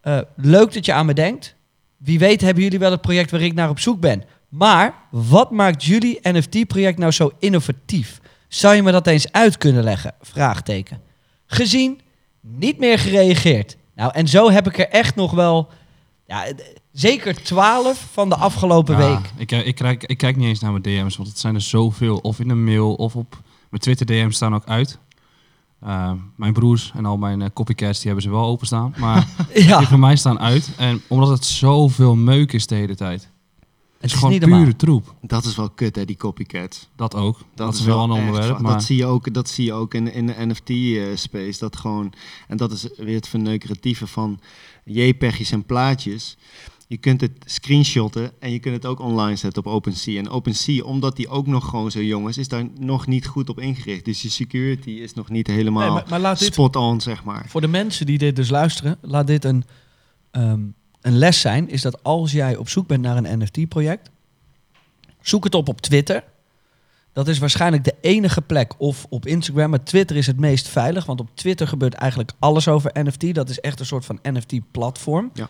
Eh, 0.00 0.18
leuk 0.36 0.72
dat 0.72 0.84
je 0.84 0.92
aan 0.92 1.06
me 1.06 1.14
denkt. 1.14 1.56
Wie 1.96 2.18
weet 2.18 2.40
hebben 2.40 2.62
jullie 2.62 2.78
wel 2.78 2.90
het 2.90 3.00
project 3.00 3.30
waar 3.30 3.40
ik 3.40 3.54
naar 3.54 3.68
op 3.68 3.78
zoek 3.78 4.00
ben. 4.00 4.24
Maar 4.48 4.94
wat 5.10 5.50
maakt 5.50 5.84
jullie 5.84 6.18
NFT-project 6.22 6.98
nou 6.98 7.12
zo 7.12 7.30
innovatief? 7.38 8.20
Zou 8.48 8.74
je 8.74 8.82
me 8.82 8.92
dat 8.92 9.06
eens 9.06 9.32
uit 9.32 9.58
kunnen 9.58 9.82
leggen? 9.82 10.14
Vraagteken. 10.20 11.00
Gezien, 11.46 12.00
niet 12.40 12.78
meer 12.78 12.98
gereageerd. 12.98 13.76
Nou, 13.94 14.10
en 14.14 14.28
zo 14.28 14.50
heb 14.50 14.66
ik 14.66 14.78
er 14.78 14.88
echt 14.88 15.14
nog 15.14 15.30
wel... 15.30 15.68
Ja, 16.26 16.44
zeker 16.92 17.42
twaalf 17.42 18.06
van 18.12 18.28
de 18.28 18.36
afgelopen 18.36 18.98
Ja, 18.98 19.08
week. 19.08 19.30
Ik, 19.36 19.66
ik, 19.66 19.74
kijk, 19.74 20.04
ik 20.04 20.18
kijk 20.18 20.36
niet 20.36 20.46
eens 20.46 20.60
naar 20.60 20.70
mijn 20.70 20.82
DM's, 20.82 21.16
want 21.16 21.28
het 21.28 21.38
zijn 21.38 21.54
er 21.54 21.60
zoveel. 21.60 22.16
Of 22.16 22.40
in 22.40 22.50
een 22.50 22.64
mail 22.64 22.94
of 22.94 23.16
op 23.16 23.40
mijn 23.70 23.82
Twitter 23.82 24.06
DM's 24.06 24.36
staan 24.36 24.54
ook 24.54 24.66
uit. 24.66 24.98
Uh, 25.84 26.12
mijn 26.36 26.52
broers 26.52 26.92
en 26.94 27.04
al 27.06 27.16
mijn 27.16 27.40
uh, 27.40 27.46
copycats 27.54 27.96
die 27.98 28.06
hebben 28.06 28.22
ze 28.22 28.30
wel 28.30 28.44
openstaan. 28.44 28.94
Maar 28.98 29.28
Ja. 29.54 29.78
die 29.78 29.86
van 29.86 30.00
mij 30.00 30.16
staan 30.16 30.38
uit. 30.38 30.70
En 30.76 31.02
omdat 31.06 31.28
het 31.28 31.44
zoveel 31.44 32.14
meuk 32.14 32.52
is 32.52 32.66
de 32.66 32.74
hele 32.74 32.94
tijd. 32.94 33.30
Het 33.98 34.10
is, 34.10 34.16
gewoon 34.16 34.38
pure 34.38 34.50
normaal. 34.50 34.76
troep. 34.76 35.14
Dat 35.20 35.44
is 35.44 35.56
wel 35.56 35.70
kut, 35.70 35.96
hè, 35.96 36.04
die 36.04 36.16
copycats. 36.16 36.88
Dat 36.96 37.14
ook. 37.14 37.38
Dat, 37.54 37.72
is 37.74 37.80
is 37.80 37.86
wel 37.86 38.04
een 38.04 38.10
onderwerp. 38.10 38.58
Maar 38.58 38.72
Dat 38.72 38.84
zie 38.84 38.96
je 38.96 39.06
ook, 39.06 39.34
dat 39.34 39.48
zie 39.48 39.64
je 39.64 39.72
ook 39.72 39.94
in, 39.94 40.12
in 40.12 40.26
de 40.26 40.34
NFT-space. 40.38 41.58
dat 41.58 41.76
gewoon, 41.76 42.12
en 42.48 42.56
dat 42.56 42.72
is 42.72 42.88
weer 42.96 43.14
het 43.14 43.28
verneukeratieve 43.28 44.06
van 44.06 44.40
JPEG's 44.84 45.50
en 45.50 45.64
plaatjes. 45.64 46.36
Je 46.92 46.98
kunt 46.98 47.20
het 47.20 47.32
screenshotten 47.44 48.32
en 48.38 48.50
je 48.50 48.58
kunt 48.58 48.74
het 48.74 48.86
ook 48.86 49.00
online 49.00 49.36
zetten 49.36 49.64
op 49.66 49.72
OpenSea. 49.72 50.18
En 50.18 50.28
OpenSea, 50.28 50.82
omdat 50.82 51.16
die 51.16 51.28
ook 51.28 51.46
nog 51.46 51.68
gewoon 51.68 51.90
zo 51.90 52.02
jong 52.02 52.28
is, 52.28 52.38
is 52.38 52.48
daar 52.48 52.64
nog 52.78 53.06
niet 53.06 53.26
goed 53.26 53.48
op 53.48 53.60
ingericht. 53.60 54.04
Dus 54.04 54.22
je 54.22 54.30
security 54.30 54.90
is 54.90 55.14
nog 55.14 55.28
niet 55.28 55.46
helemaal 55.46 55.82
Nee, 55.82 55.90
maar, 55.90 56.04
maar 56.08 56.20
laat 56.20 56.38
dit, 56.38 56.52
spot 56.52 56.76
on, 56.76 57.00
zeg 57.00 57.24
maar. 57.24 57.44
voor 57.48 57.60
de 57.60 57.68
mensen 57.68 58.06
die 58.06 58.18
dit 58.18 58.36
dus 58.36 58.50
luisteren, 58.50 58.98
laat 59.00 59.26
dit 59.26 59.44
een 59.44 59.64
ehm, 60.30 60.60
een 61.00 61.18
les 61.18 61.40
zijn, 61.40 61.68
is 61.68 61.82
dat 61.82 62.02
als 62.02 62.32
jij 62.32 62.56
op 62.56 62.68
zoek 62.68 62.86
bent 62.86 63.02
naar 63.02 63.16
een 63.16 63.38
NFT-project, 63.38 64.10
zoek 65.20 65.44
het 65.44 65.54
op 65.54 65.68
op 65.68 65.80
Twitter. 65.80 66.24
Dat 67.12 67.28
is 67.28 67.38
waarschijnlijk 67.38 67.84
de 67.84 67.94
enige 68.00 68.40
plek. 68.40 68.74
Of 68.78 69.06
op 69.08 69.26
Instagram, 69.26 69.70
maar 69.70 69.84
Twitter 69.84 70.16
is 70.16 70.26
het 70.26 70.40
meest 70.40 70.68
veilig. 70.68 71.04
Want 71.06 71.20
op 71.20 71.28
Twitter 71.34 71.68
gebeurt 71.68 71.94
eigenlijk 71.94 72.32
alles 72.38 72.68
over 72.68 72.90
NFT. 72.94 73.34
Dat 73.34 73.48
is 73.48 73.60
echt 73.60 73.80
een 73.80 73.86
soort 73.86 74.04
van 74.04 74.18
NFT-platform 74.22 75.30
Ja. 75.34 75.48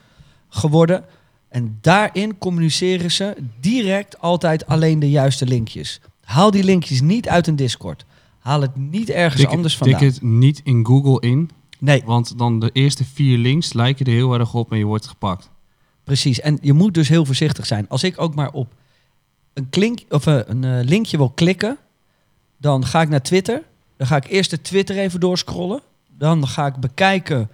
geworden. 0.48 1.05
En 1.53 1.79
daarin 1.81 2.38
communiceren 2.38 3.11
ze 3.11 3.37
direct 3.61 4.21
altijd 4.21 4.67
alleen 4.67 4.99
de 4.99 5.11
juiste 5.11 5.47
linkjes. 5.47 6.01
Haal 6.25 6.51
die 6.51 6.65
linkjes 6.65 7.01
niet 7.01 7.29
uit 7.29 7.47
een 7.47 7.57
Discord. 7.57 8.05
Haal 8.38 8.61
het 8.61 8.77
niet 8.77 9.11
ergens 9.11 9.43
Tik, 9.43 9.51
anders 9.51 9.77
tik 9.77 9.83
vandaan. 9.83 10.09
het 10.09 10.23
niet 10.23 10.61
in 10.65 10.87
Google 10.87 11.21
in, 11.21 11.51
Nee, 11.83 12.03
want 12.05 12.38
dan 12.38 12.59
de 12.59 12.71
eerste 12.73 13.05
vier 13.05 13.38
links 13.38 13.73
lijken 13.73 14.07
er 14.07 14.12
heel 14.12 14.35
erg 14.35 14.55
op 14.55 14.73
en 14.73 14.79
je 14.79 14.85
wordt 14.85 15.07
gepakt. 15.07 15.51
precies. 16.05 16.41
En 16.41 16.59
je 16.61 16.73
moet 16.73 16.95
dus 16.95 17.09
heel 17.09 17.25
voorzichtig 17.25 17.67
zijn. 17.67 17.88
Als 17.88 18.05
ik 18.05 18.21
ook 18.21 18.35
maar 18.35 18.53
op 18.53 18.75
een, 19.53 19.69
klink, 19.71 20.01
of 20.09 20.27
eh, 20.27 20.38
een 20.47 20.65
eh, 20.65 20.85
linkje 20.85 21.17
wil 21.17 21.31
klikken, 21.31 21.79
dan 22.57 22.87
ga 22.87 23.01
ik 23.01 23.09
naar 23.09 23.23
Twitter. 23.23 23.62
Dan 23.97 24.07
ga 24.07 24.17
ik 24.17 24.27
eerst 24.27 24.51
de 24.51 24.61
Twitter 24.61 24.99
even 24.99 25.21
doorscrollen. 25.21 25.81
Dan 26.19 26.47
ga 26.47 26.67
ik 26.67 26.77
bekijken 26.77 27.51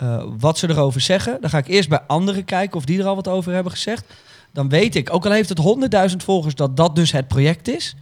eh, 0.00 0.22
wat 0.38 0.58
ze 0.58 0.68
erover 0.68 1.00
zeggen. 1.00 1.40
Dan 1.40 1.50
ga 1.50 1.58
ik 1.58 1.68
eerst 1.68 1.88
bij 1.88 2.00
anderen 2.06 2.44
kijken 2.44 2.76
of 2.76 2.84
die 2.84 2.98
er 2.98 3.06
al 3.06 3.14
wat 3.14 3.28
over 3.28 3.52
hebben 3.52 3.72
gezegd. 3.72 4.04
Dan 4.52 4.68
weet 4.68 4.94
ik, 4.94 5.12
ook 5.12 5.24
al 5.24 5.32
heeft 5.32 5.48
het 5.48 6.10
100.000 6.10 6.16
volgers, 6.16 6.54
dat 6.54 6.76
dat 6.76 6.96
dus 6.96 7.12
het 7.12 7.28
project 7.28 7.68
is. 7.68 7.96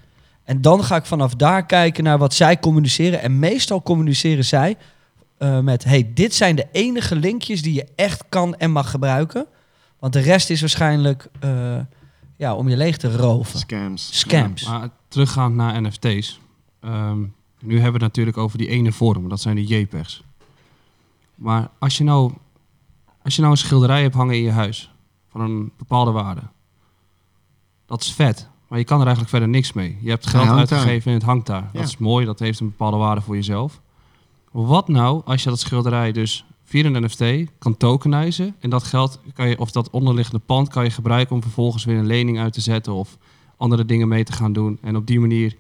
En 0.45 0.61
dan 0.61 0.85
ga 0.85 0.97
ik 0.97 1.05
vanaf 1.05 1.35
daar 1.35 1.67
kijken 1.67 2.05
naar 2.05 2.19
wat 2.19 2.35
zij 2.35 2.59
communiceren. 2.59 3.21
En 3.21 3.39
meestal 3.39 3.83
communiceren 3.83 4.45
zij 4.45 4.77
eh, 5.39 5.61
met: 5.61 5.85
hey, 5.85 6.11
dit 6.15 6.35
zijn 6.35 6.57
de 6.57 6.67
enige 6.73 7.17
linkjes 7.17 7.63
die 7.63 7.75
je 7.75 7.87
echt 7.95 8.25
kan 8.29 8.57
en 8.57 8.71
mag 8.71 8.91
gebruiken. 8.91 9.47
Want 9.99 10.13
de 10.13 10.21
rest 10.21 10.51
is 10.51 10.61
waarschijnlijk 10.61 11.29
eh, 11.41 11.79
ja, 12.37 12.55
om 12.55 12.69
je 12.69 12.77
leeg 12.77 12.97
te 12.97 13.17
roven. 13.17 13.59
Scams. 13.59 14.19
Scams. 14.19 14.65
Maar 14.65 14.89
teruggaand 15.09 15.55
naar 15.55 15.83
NFT's. 15.83 16.41
Ehm, 16.81 17.19
nu 17.61 17.75
hebben 17.75 18.01
we 18.01 18.05
het 18.05 18.17
natuurlijk 18.17 18.37
over 18.37 18.59
die 18.59 18.69
ene 18.69 18.93
vorm, 18.93 19.29
dat 19.29 19.41
zijn 19.41 19.57
de 19.57 19.65
JPEGs. 19.65 20.23
Maar 21.39 21.71
als 21.79 21.97
je 21.97 22.05
nou, 22.05 22.33
als 23.23 23.35
je 23.35 23.41
nou 23.41 23.53
een 23.53 23.59
schilderij 23.59 24.03
hebt 24.03 24.15
hangen 24.15 24.35
in 24.35 24.43
je 24.43 24.51
huis 24.51 24.93
van 25.29 25.41
een 25.41 25.73
bepaalde 25.77 26.11
waarde, 26.11 26.43
dat 27.87 28.01
is 28.01 28.13
vet. 28.13 28.49
Maar 28.69 28.79
je 28.79 28.85
kan 28.85 28.99
er 28.99 29.07
eigenlijk 29.07 29.31
verder 29.31 29.49
niks 29.49 29.73
mee. 29.73 29.99
Je 30.01 30.11
hebt 30.11 30.27
geld 30.27 30.49
uitgegeven 30.49 31.11
en 31.11 31.17
het 31.17 31.27
hangt 31.27 31.47
daar. 31.47 31.71
Ja. 31.73 31.79
Dat 31.81 31.89
is 31.89 31.97
mooi, 31.97 32.27
dat 32.27 32.39
heeft 32.39 32.61
een 32.61 32.69
bepaalde 32.69 32.97
waarde 32.97 33.21
voor 33.21 33.35
jezelf. 33.35 33.81
Wat 34.51 34.89
nou 34.89 35.23
als 35.25 35.43
je 35.43 35.49
dat 35.49 35.61
schilderij 35.61 36.13
dus 36.13 36.45
via 36.65 36.85
een 36.85 37.05
NFT 37.05 37.51
kan 37.59 37.77
tokenizen 37.77 38.55
en 38.59 38.71
dat 38.71 38.83
geld 38.83 39.21
kan 39.35 39.49
je, 39.49 39.59
of 39.59 39.71
dat 39.71 39.91
onderliggende 39.91 40.41
pand 40.47 40.69
kan 40.69 40.85
je 40.85 40.91
gebruiken 40.91 41.35
om 41.35 41.43
vervolgens 41.43 41.85
weer 41.85 41.99
een 41.99 42.07
lening 42.07 42.39
uit 42.39 42.53
te 42.53 42.61
zetten 42.61 42.93
of 42.93 43.17
andere 43.57 43.85
dingen 43.85 44.09
mee 44.09 44.25
te 44.25 44.33
gaan 44.33 44.53
doen. 44.53 44.79
En 44.83 44.97
op 44.97 45.07
die 45.07 45.21
manier 45.21 45.57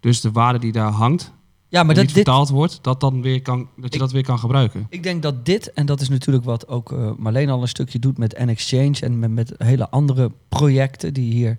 dus 0.00 0.20
de 0.20 0.32
waarde 0.32 0.58
die 0.58 0.72
daar 0.72 0.90
hangt, 0.90 1.32
Ja, 1.68 1.82
maar 1.82 1.94
dat, 1.94 2.04
niet 2.04 2.14
dit, 2.14 2.24
vertaald 2.24 2.48
wordt, 2.48 2.78
dat, 2.82 3.00
dan 3.00 3.22
weer 3.22 3.42
kan, 3.42 3.58
dat 3.58 3.68
je 3.88 3.94
Ik- 3.94 3.98
dat 3.98 4.12
weer 4.12 4.22
kan 4.24 4.38
gebruiken. 4.38 4.86
ik 4.90 5.02
denk 5.02 5.22
dat 5.22 5.44
dit, 5.46 5.72
en 5.72 5.86
dat 5.86 6.00
is 6.00 6.08
natuurlijk 6.08 6.44
wat 6.44 6.68
ook 6.68 6.92
eh 6.92 7.10
Marleen 7.16 7.48
al 7.50 7.62
een 7.62 7.68
stukje 7.68 7.98
doet 7.98 8.18
met 8.18 8.38
N-Exchange 8.38 9.00
en 9.00 9.18
met, 9.18 9.30
met 9.30 9.54
hele 9.58 9.90
andere 9.90 10.30
projecten 10.48 11.14
die 11.14 11.32
hier 11.32 11.58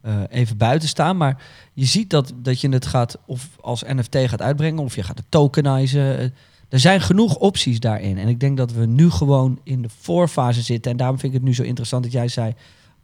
eh, 0.00 0.20
even 0.28 0.56
buiten 0.56 0.88
staan. 0.88 1.16
Maar 1.16 1.42
je 1.72 1.84
ziet 1.84 2.10
dat, 2.10 2.32
dat 2.42 2.60
je 2.60 2.68
het 2.68 2.86
gaat 2.86 3.18
of 3.26 3.48
als 3.60 3.82
NFT 3.82 4.16
gaat 4.18 4.42
uitbrengen 4.42 4.82
of 4.82 4.94
je 4.94 5.02
gaat 5.02 5.18
het 5.18 5.26
tokenizen. 5.30 6.18
Eh, 6.18 6.24
Er 6.68 6.80
zijn 6.80 7.00
genoeg 7.00 7.36
opties 7.36 7.80
daarin. 7.80 8.18
En 8.18 8.28
ik 8.28 8.40
denk 8.40 8.56
dat 8.56 8.72
we 8.72 8.86
nu 8.86 9.10
gewoon 9.10 9.58
in 9.62 9.82
de 9.82 9.88
voorfase 10.00 10.62
zitten. 10.62 10.90
En 10.90 10.96
daarom 10.96 11.18
vind 11.18 11.32
ik 11.32 11.38
het 11.38 11.48
nu 11.48 11.54
zo 11.54 11.62
interessant 11.62 12.02
dat 12.02 12.12
jij 12.12 12.28
zei 12.28 12.54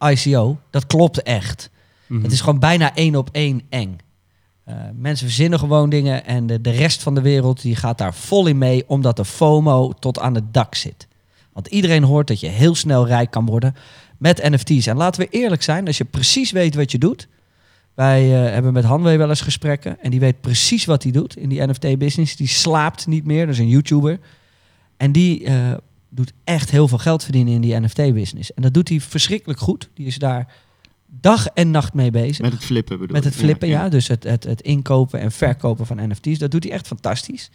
ICO. 0.09 0.57
Dat 0.69 0.85
klopt 0.87 1.21
echt. 1.21 1.69
Mhm. 2.07 2.23
Het 2.23 2.31
is 2.31 2.41
gewoon 2.41 2.59
bijna 2.59 2.95
één 2.95 3.15
op 3.15 3.29
één 3.31 3.61
eng. 3.69 3.97
Eh, 4.63 4.75
mensen 4.95 5.27
verzinnen 5.27 5.59
gewoon 5.59 5.89
dingen 5.89 6.25
en 6.25 6.47
de, 6.47 6.61
de 6.61 6.71
rest 6.71 7.03
van 7.03 7.15
de 7.15 7.21
wereld 7.21 7.61
die 7.61 7.75
gaat 7.75 7.97
daar 7.97 8.13
vol 8.13 8.47
in 8.47 8.57
mee, 8.57 8.83
omdat 8.87 9.15
de 9.15 9.25
FOMO 9.25 9.93
tot 9.99 10.19
aan 10.19 10.35
het 10.35 10.53
dak 10.53 10.75
zit. 10.75 11.07
Want 11.53 11.67
iedereen 11.67 12.03
hoort 12.03 12.27
dat 12.27 12.39
je 12.39 12.47
heel 12.47 12.75
snel 12.75 13.07
rijk 13.07 13.31
kan 13.31 13.45
worden 13.45 13.75
met 14.17 14.49
NFT's. 14.49 14.87
En 14.87 14.97
laten 14.97 15.21
we 15.21 15.27
eerlijk 15.29 15.63
zijn, 15.63 15.87
als 15.87 15.97
je 15.97 16.05
precies 16.05 16.51
weet 16.51 16.75
wat 16.75 16.91
je 16.91 16.97
doet. 16.97 17.27
Wij 17.93 18.45
eh, 18.45 18.53
hebben 18.53 18.73
met 18.73 18.83
Hanwee 18.83 19.17
wel 19.17 19.29
eens 19.29 19.41
gesprekken 19.41 20.01
en 20.01 20.11
die 20.11 20.19
weet 20.19 20.41
precies 20.41 20.85
wat 20.85 21.03
hij 21.03 21.11
doet 21.11 21.37
in 21.37 21.49
die 21.49 21.67
NFT-business. 21.67 22.35
Die 22.35 22.47
slaapt 22.47 23.07
niet 23.07 23.25
meer, 23.25 23.45
dat 23.45 23.53
is 23.53 23.59
een 23.59 23.67
YouTuber. 23.67 24.19
En 24.97 25.11
die 25.11 25.45
eh, 25.45 25.71
doet 26.09 26.33
echt 26.43 26.71
heel 26.71 26.87
veel 26.87 26.97
geld 26.97 27.23
verdienen 27.23 27.53
in 27.53 27.61
die 27.61 27.79
NFT-business. 27.79 28.53
En 28.53 28.61
dat 28.61 28.73
doet 28.73 28.89
hij 28.89 28.99
verschrikkelijk 28.99 29.59
goed. 29.59 29.89
Die 29.93 30.05
is 30.05 30.17
daar 30.17 30.53
dag 31.21 31.47
en 31.47 31.71
nacht 31.71 31.93
mee 31.93 32.11
bezig. 32.11 32.41
Met 32.41 32.51
het 32.51 32.63
flippen 32.63 32.99
bedoel 32.99 33.15
Met 33.15 33.23
het 33.23 33.35
flippen, 33.35 33.67
ja. 33.67 33.89
Dus 33.89 34.07
het, 34.07 34.23
het, 34.23 34.43
het 34.43 34.61
inkopen 34.61 35.19
en 35.19 35.31
verkopen 35.31 35.85
van 35.85 36.09
NFT's. 36.09 36.37
Dat 36.37 36.51
doet 36.51 36.63
hij 36.63 36.73
echt 36.73 36.87
fantastisch. 36.87 37.51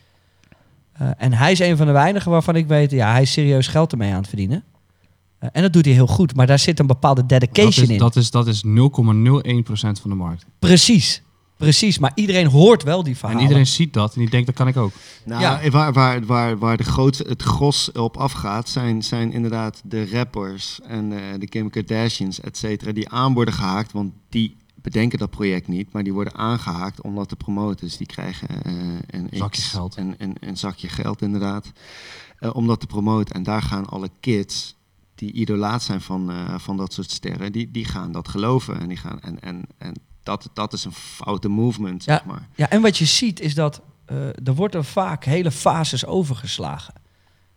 Eh, 0.92 1.11
en 1.16 1.33
hij 1.33 1.53
is 1.53 1.59
een 1.59 1.77
van 1.77 1.87
de 1.87 1.92
weinigen 1.92 2.31
waarvan 2.31 2.57
ik 2.57 2.66
weet... 2.66 2.90
ja, 2.90 3.12
hij 3.12 3.23
is 3.23 3.33
serieus 3.33 3.66
geld 3.66 3.92
ermee 3.92 4.11
aan 4.11 4.18
het 4.18 4.29
verdienen. 4.29 4.64
Eh, 5.38 5.49
en 5.53 5.62
dat 5.62 5.73
doet 5.73 5.85
hij 5.85 5.94
heel 5.94 6.07
goed. 6.07 6.37
Maar 6.37 6.47
daar 6.47 6.59
zit 6.59 6.79
een 6.79 6.87
bepaalde 6.87 7.27
dat 7.27 7.40
dedication 7.40 7.85
is, 7.85 7.90
in. 7.90 7.99
dat 7.99 8.16
is, 8.16 8.31
dat 8.31 8.47
is 8.47 8.64
0,01% 8.64 8.71
van 9.73 10.11
de 10.11 10.14
markt. 10.14 10.47
Precies. 10.59 11.23
Precies. 11.59 11.99
Maar 11.99 12.12
iedereen 12.14 12.47
hoort 12.47 12.83
wel 12.83 13.03
die 13.03 13.16
verhalen. 13.16 13.37
En 13.37 13.42
iedereen 13.49 13.66
ziet 13.66 13.92
dat 13.92 14.14
en 14.14 14.21
die 14.21 14.31
denkt, 14.31 14.47
dat 14.47 14.55
kan 14.55 14.68
ik 14.68 14.77
ook. 14.77 14.92
Nou, 15.25 15.40
Ja. 15.40 15.71
waar, 15.71 15.92
waar, 15.92 16.25
waar, 16.27 16.59
waar 16.59 16.77
de 16.77 16.85
grootste, 16.85 17.25
het 17.29 17.42
gros 17.42 17.92
op 17.92 18.16
afgaat, 18.16 18.68
zijn, 18.68 19.03
zijn 19.03 19.33
inderdaad 19.33 19.81
de 19.85 20.11
rappers 20.11 20.81
en 20.87 21.12
eh, 21.12 21.18
de 21.38 21.49
Kim 21.49 21.71
Kardashians, 21.71 22.40
et 22.40 22.57
cetera, 22.57 22.92
die 22.92 23.09
aan 23.09 23.35
worden 23.35 23.55
gehaakt. 23.55 23.92
Want 23.92 24.12
die 24.29 24.57
bedenken 24.75 25.18
dat 25.18 25.31
project 25.31 25.68
niet, 25.68 25.92
maar 25.92 26.03
die 26.03 26.12
worden 26.12 26.35
aangehaakt 26.35 27.03
om 27.03 27.14
dat 27.14 27.29
te 27.29 27.37
promoten. 27.37 27.87
Dus 27.87 27.97
die 27.97 28.07
krijgen 28.07 28.49
eh, 28.62 28.73
een 29.07 29.29
Zakje 29.33 29.61
X, 29.62 29.68
geld. 29.71 29.97
Een, 29.97 30.14
een, 30.18 30.37
een 30.40 30.57
zakje 30.57 30.88
geld, 30.88 31.23
inderdaad, 31.23 31.73
eh, 32.38 32.55
om 32.55 32.66
dat 32.66 32.81
te 32.81 32.87
promoten. 32.87 33.35
En 33.35 33.42
daar 33.42 33.62
gaan 33.62 33.87
alle 33.87 34.11
kids 34.21 34.77
die 35.14 35.33
idolaat 35.33 35.83
zijn 35.83 36.01
van, 36.01 36.31
eh, 36.31 36.59
van 36.59 36.77
dat 36.77 36.92
soort 36.92 37.11
sterren, 37.11 37.53
die, 37.53 37.71
die 37.71 37.85
gaan 37.85 38.12
dat 38.12 38.29
geloven. 38.29 38.81
En, 38.81 38.88
die 38.88 38.97
gaan, 38.97 39.21
en, 39.21 39.40
en, 39.40 39.62
en 39.79 39.94
dat, 40.22 40.50
dat 40.54 40.72
is 40.72 40.85
een 40.85 40.92
foute 40.92 41.48
movement, 41.48 42.04
Ja. 42.04 42.12
zeg 42.14 42.24
maar. 42.24 42.48
Ja, 42.54 42.70
en 42.70 42.81
wat 42.83 42.96
je 42.98 43.04
ziet 43.04 43.40
is 43.40 43.54
dat 43.54 43.81
eh, 44.04 44.16
er 44.44 44.54
worden 44.54 44.85
vaak 44.85 45.24
hele 45.24 45.50
fases 45.50 46.07
overgeslagen. 46.07 46.94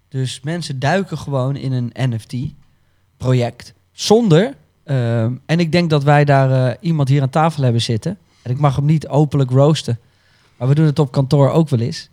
Dus 0.08 0.40
mensen 0.44 0.80
duiken 0.80 1.18
gewoon 1.18 1.56
in 1.56 1.72
een 1.72 1.92
NFT-project 3.18 3.74
zonder... 3.92 4.56
eh, 4.84 5.24
en 5.24 5.40
ik 5.60 5.72
denk 5.72 5.90
dat 5.90 6.04
wij 6.04 6.26
daar 6.26 6.68
eh, 6.68 6.78
iemand 6.82 7.08
hier 7.10 7.22
aan 7.22 7.30
tafel 7.30 7.64
hebben 7.64 7.82
zitten. 7.82 8.18
En 8.42 8.52
ik 8.52 8.60
mag 8.60 8.76
hem 8.76 8.86
niet 8.86 9.08
openlijk 9.08 9.52
roosten. 9.52 10.00
Maar 10.58 10.68
we 10.68 10.76
doen 10.76 10.86
het 10.86 11.00
op 11.00 11.12
kantoor 11.12 11.50
ook 11.50 11.70
wel 11.70 11.80
eens. 11.80 12.10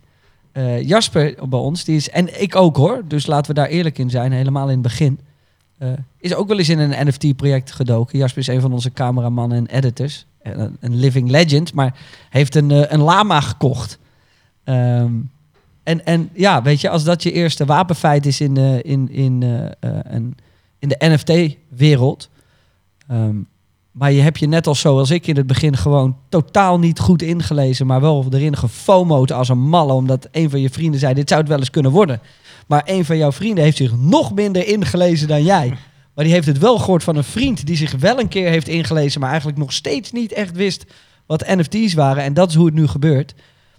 Eh, 0.51 0.81
Jasper 0.87 1.47
bij 1.49 1.59
ons, 1.59 1.83
die 1.83 1.95
is, 1.95 2.09
en 2.09 2.41
ik 2.41 2.55
ook 2.55 2.75
hoor, 2.77 3.01
dus 3.07 3.25
laten 3.25 3.53
we 3.53 3.59
daar 3.61 3.67
eerlijk 3.67 3.97
in 3.97 4.09
zijn, 4.09 4.31
helemaal 4.31 4.65
in 4.67 4.73
het 4.73 4.81
begin. 4.81 5.19
is 6.19 6.33
ook 6.35 6.47
wel 6.47 6.57
eens 6.57 6.69
in 6.69 6.79
een 6.79 7.07
NFT-project 7.07 7.71
gedoken. 7.71 8.17
Jasper 8.19 8.41
is 8.41 8.47
een 8.47 8.61
van 8.61 8.73
onze 8.73 8.91
cameramannen 8.91 9.57
en 9.57 9.75
editors. 9.77 10.25
En 10.41 10.77
Een, 10.79 10.95
living 10.95 11.29
legend, 11.29 11.73
maar 11.73 11.95
heeft 12.29 12.55
een, 12.55 12.71
eh, 12.71 12.91
een 12.91 13.01
lama 13.01 13.41
gekocht. 13.41 13.99
Ehm, 14.63 15.13
en, 15.83 16.05
en 16.05 16.29
ja, 16.33 16.61
weet 16.61 16.81
je, 16.81 16.89
als 16.89 17.03
dat 17.03 17.23
je 17.23 17.31
eerste 17.31 17.65
wapenfeit 17.65 18.25
is 18.25 18.41
in 18.41 18.53
de, 18.53 18.79
in, 18.83 19.11
in, 19.11 19.43
eh, 19.43 19.65
eh, 19.65 19.99
een, 20.03 20.37
in 20.79 20.89
de 20.89 20.95
NFT-wereld. 20.99 22.29
ehm, 23.07 23.35
maar 23.91 24.11
je 24.11 24.21
hebt 24.21 24.39
je 24.39 24.47
net 24.47 24.67
als 24.67 24.79
zoals 24.79 25.09
ik 25.09 25.27
in 25.27 25.35
het 25.35 25.47
begin 25.47 25.77
gewoon 25.77 26.17
totaal 26.29 26.79
niet 26.79 26.99
goed 26.99 27.21
ingelezen, 27.21 27.87
maar 27.87 28.01
wel 28.01 28.25
erin 28.29 28.57
gefomoed 28.57 29.31
als 29.31 29.49
een 29.49 29.69
malle, 29.69 29.93
omdat 29.93 30.27
een 30.31 30.49
van 30.49 30.61
je 30.61 30.69
vrienden 30.69 30.99
zei: 30.99 31.13
Dit 31.13 31.27
zou 31.29 31.41
het 31.41 31.49
wel 31.49 31.59
eens 31.59 31.69
kunnen 31.69 31.91
worden. 31.91 32.21
Maar 32.67 32.81
een 32.85 33.05
van 33.05 33.17
jouw 33.17 33.31
vrienden 33.31 33.63
heeft 33.63 33.77
zich 33.77 33.97
nog 33.97 34.33
minder 34.33 34.67
ingelezen 34.67 35.27
dan 35.27 35.43
jij. 35.43 35.73
Maar 36.19 36.27
die 36.27 36.37
heeft 36.37 36.47
het 36.47 36.57
wel 36.57 36.77
gehoord 36.77 37.03
van 37.03 37.15
een 37.15 37.23
vriend 37.23 37.65
die 37.65 37.75
zich 37.75 37.91
wel 37.91 38.19
een 38.19 38.27
keer 38.27 38.49
heeft 38.49 38.67
ingelezen, 38.67 39.19
maar 39.19 39.29
eigenlijk 39.29 39.59
nog 39.59 39.73
steeds 39.73 40.11
niet 40.11 40.31
echt 40.31 40.55
wist 40.55 40.85
wat 41.25 41.47
NFT's 41.47 41.93
waren. 41.93 42.23
En 42.23 42.33
dat 42.33 42.49
is 42.49 42.55
hoe 42.55 42.65
het 42.65 42.73
nu 42.73 42.87
gebeurt. 42.87 43.35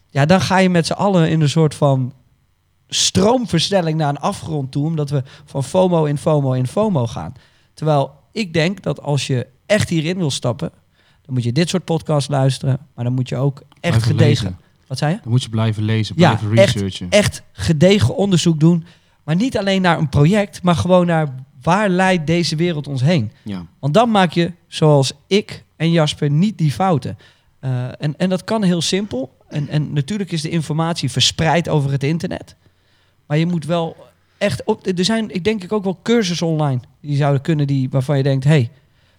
Ja, 0.09 0.27
dan 0.27 0.41
ga 0.41 0.59
je 0.59 0.71
met 0.71 0.87
z'n 0.87 0.93
allen 0.93 1.31
in 1.31 1.41
een 1.41 1.49
soort 1.49 1.75
van 1.75 2.13
stroomversnelling 2.89 3.99
naar 3.99 4.09
een 4.09 4.19
afgrond 4.19 4.73
toe, 4.73 4.87
omdat 4.87 5.11
we 5.11 5.23
van 5.45 5.65
FOMO 5.65 6.05
in 6.05 6.19
FOMO 6.19 6.53
in 6.53 6.67
FOMO 6.67 7.07
gaan. 7.07 7.33
Terwijl 7.75 8.13
ik 8.33 8.53
denk 8.53 8.83
dat 8.83 9.03
als 9.03 9.27
je 9.27 9.47
echt 9.67 9.89
hierin 9.89 10.17
wil 10.17 10.31
stappen, 10.31 10.71
dan 11.23 11.35
moet 11.35 11.45
je 11.45 11.53
dit 11.53 11.69
soort 11.69 11.85
podcasts 11.85 12.29
luisteren, 12.31 12.79
maar 12.95 13.05
dan 13.05 13.15
moet 13.15 13.29
je 13.29 13.37
ook 13.37 13.63
echt 13.81 14.03
gedegen. 14.03 14.27
lezen. 14.27 14.59
Wat 14.87 14.99
zei 14.99 15.13
je? 15.13 15.19
Dan 15.23 15.31
moet 15.31 15.43
je 15.43 15.49
blijven 15.49 15.83
lezen, 15.83 16.15
Ja, 16.19 16.35
blijven 16.35 16.59
echt. 16.63 16.75
researchen. 16.75 17.11
echt 17.11 17.43
gedegen 17.53 18.17
onderzoek 18.17 18.61
doen. 18.61 18.85
Maar 19.25 19.37
niet 19.37 19.59
alleen 19.59 19.83
naar 19.83 19.99
een 19.99 20.09
project, 20.09 20.63
maar 20.63 20.77
gewoon 20.77 21.07
naar 21.07 21.35
waar 21.63 21.89
leidt 21.89 22.27
deze 22.27 22.57
wereld 22.57 22.87
ons 22.87 23.03
heen. 23.03 23.33
Ja. 23.43 23.67
Want 23.79 23.95
dan 23.95 24.11
maak 24.11 24.33
je, 24.33 24.53
zoals 24.67 25.13
ik 25.27 25.65
en 25.77 25.91
Jasper, 25.91 26.31
niet 26.31 26.59
die 26.59 26.73
fouten. 26.73 27.19
Eh, 27.61 27.85
en, 27.99 28.15
en 28.17 28.29
dat 28.29 28.45
kan 28.45 28.63
heel 28.63 28.81
simpel. 28.81 29.37
En, 29.49 29.69
en 29.69 29.93
natuurlijk 29.93 30.33
is 30.33 30.43
de 30.43 30.51
informatie 30.51 31.11
verspreid 31.11 31.69
over 31.69 31.91
het 31.91 32.05
internet. 32.05 32.57
Maar 33.27 33.39
je 33.39 33.47
moet 33.47 33.65
wel 33.65 33.97
echt 34.39 34.65
op. 34.65 34.87
Er 34.87 35.05
zijn, 35.05 35.35
ik 35.35 35.45
denk 35.45 35.63
ik 35.63 35.73
ook 35.73 35.85
wel 35.85 35.99
cursussen 36.03 36.47
online 36.47 36.81
die 37.01 37.17
zouden 37.17 37.43
kunnen 37.43 37.67
die 37.67 37.91
waarvan 37.91 38.17
je 38.17 38.23
denkt, 38.23 38.45
hey, 38.45 38.71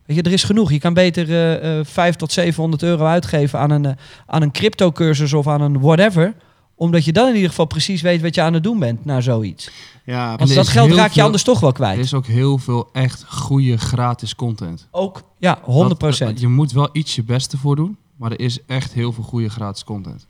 weet 0.06 0.18
je, 0.18 0.24
er 0.24 0.32
is 0.32 0.44
genoeg. 0.44 0.72
Je 0.72 0.80
kan 0.80 0.94
beter 0.94 1.86
5 1.86 2.16
tot 2.16 2.32
700 2.32 2.84
euro 2.84 3.06
uitgeven 3.06 3.60
aan 3.60 3.72
een, 3.72 3.86
eh, 3.86 3.92
aan 4.26 4.42
een 4.42 4.52
crypto 4.52 4.92
cursus 4.92 5.34
of 5.34 5.48
aan 5.48 5.62
een 5.62 5.80
whatever, 5.80 6.34
omdat 6.82 7.06
je 7.06 7.12
dan 7.12 7.28
in 7.28 7.34
ieder 7.36 7.50
geval 7.50 7.66
precies 7.66 8.02
weet 8.02 8.22
wat 8.22 8.36
je 8.36 8.42
aan 8.42 8.54
het 8.54 8.64
doen 8.64 8.80
bent 8.80 9.06
naar 9.06 9.24
zoiets. 9.24 9.72
Ja, 10.06 10.36
Want 10.38 10.50
er 10.50 10.56
dat 10.56 10.68
geld 10.68 10.92
raak 10.92 11.08
je 11.08 11.14
veel- 11.14 11.24
anders 11.24 11.44
toch 11.44 11.60
wel 11.60 11.70
Er 11.70 11.76
kwijt. 11.76 12.00
is 12.00 12.14
ook 12.14 12.26
heel 12.26 12.58
veel 12.58 12.90
echt 12.92 13.26
goede 13.28 13.78
gratis 13.78 14.36
content. 14.36 14.88
Ook, 14.92 15.22
ja, 15.38 15.60
100 15.64 16.00
Dat- 16.00 16.40
Je 16.40 16.48
moet 16.48 16.72
wel 16.72 16.90
iets 16.92 17.16
je 17.16 17.24
best 17.24 17.52
ervoor 17.54 17.76
doen, 17.76 17.98
maar 18.16 18.32
er 18.32 18.40
is 18.40 18.60
echt 18.66 18.94
heel 18.94 19.14
veel 19.14 19.24
goede 19.24 19.50
gratis 19.50 19.84
content. 19.84 20.28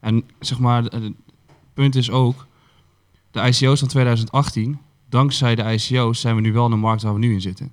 En 0.00 0.24
zeg 0.40 0.58
maar, 0.58 0.82
het 0.82 1.12
punt 1.74 1.94
is 1.94 2.10
ook, 2.10 2.46
de 3.30 3.40
ICO's 3.40 3.78
van 3.78 3.88
2018, 3.88 4.78
dankzij 5.08 5.54
de 5.54 5.72
ICO's 5.72 6.20
zijn 6.20 6.34
we 6.34 6.40
nu 6.40 6.52
wel 6.52 6.64
in 6.64 6.70
de 6.70 6.76
markt 6.76 7.02
waar 7.02 7.12
we 7.12 7.18
nu 7.18 7.32
in 7.32 7.40
zitten. 7.40 7.70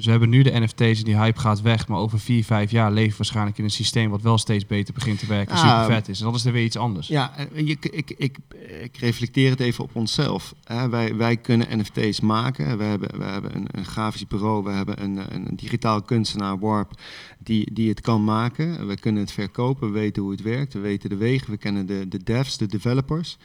Dus 0.00 0.08
we 0.08 0.18
hebben 0.18 0.38
nu 0.38 0.42
de 0.42 0.60
NFT's 0.60 0.98
en 0.98 1.04
die 1.04 1.16
hype 1.16 1.40
gaat 1.40 1.60
weg, 1.60 1.88
maar 1.88 1.98
over 1.98 2.20
vier, 2.20 2.44
vijf 2.44 2.70
jaar 2.70 2.92
leven 2.92 3.10
we 3.10 3.16
waarschijnlijk 3.16 3.58
in 3.58 3.64
een 3.64 3.70
systeem 3.70 4.10
wat 4.10 4.22
wel 4.22 4.38
steeds 4.38 4.66
beter 4.66 4.94
begint 4.94 5.18
te 5.18 5.26
werken 5.26 5.54
en 5.56 5.62
Ah, 5.62 5.80
super 5.80 5.94
vet 5.94 6.08
is. 6.08 6.20
En 6.20 6.26
dat 6.26 6.34
is 6.34 6.44
er 6.44 6.52
weer 6.52 6.64
iets 6.64 6.76
anders. 6.76 7.08
Ja, 7.08 7.32
je, 7.54 7.62
ik, 7.62 8.10
ik, 8.16 8.38
ik 8.80 8.96
reflecteer 8.96 9.50
het 9.50 9.60
even 9.60 9.84
op 9.84 9.90
onszelf. 9.96 10.54
Hè. 10.64 10.88
Wij, 10.88 11.16
wij 11.16 11.36
kunnen 11.36 11.78
NFT's 11.78 12.20
maken. 12.20 12.78
We 12.78 12.84
hebben, 12.84 13.18
we 13.18 13.24
hebben 13.24 13.56
een, 13.56 13.66
een 13.70 13.84
grafisch 13.84 14.26
bureau, 14.26 14.64
we 14.64 14.70
hebben 14.70 15.02
een, 15.02 15.34
een, 15.34 15.56
digitaal 15.56 16.02
kunstenaar, 16.02 16.58
Warp, 16.58 17.00
die, 17.38 17.72
die 17.72 17.88
het 17.88 18.00
kan 18.00 18.24
maken. 18.24 18.86
We 18.86 18.98
kunnen 18.98 19.22
het 19.22 19.32
verkopen, 19.32 19.92
we 19.92 19.98
weten 19.98 20.22
hoe 20.22 20.30
het 20.30 20.42
werkt, 20.42 20.72
we 20.72 20.80
weten 20.80 21.08
de 21.08 21.16
wegen, 21.16 21.50
we 21.50 21.56
kennen 21.56 21.86
de, 21.86 22.08
de 22.08 22.22
devs, 22.22 22.56
de 22.56 22.66
developers, 22.66 23.36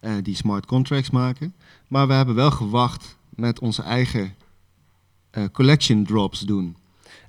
eh, 0.00 0.12
die 0.22 0.36
smart 0.36 0.66
contracts 0.66 1.10
maken. 1.10 1.54
Maar 1.88 2.06
we 2.06 2.12
hebben 2.12 2.34
wel 2.34 2.50
gewacht 2.50 3.16
met 3.34 3.60
onze 3.60 3.82
eigen 3.82 4.34
Uh, 5.36 5.44
collection 5.52 6.04
drops 6.04 6.40
doen. 6.40 6.76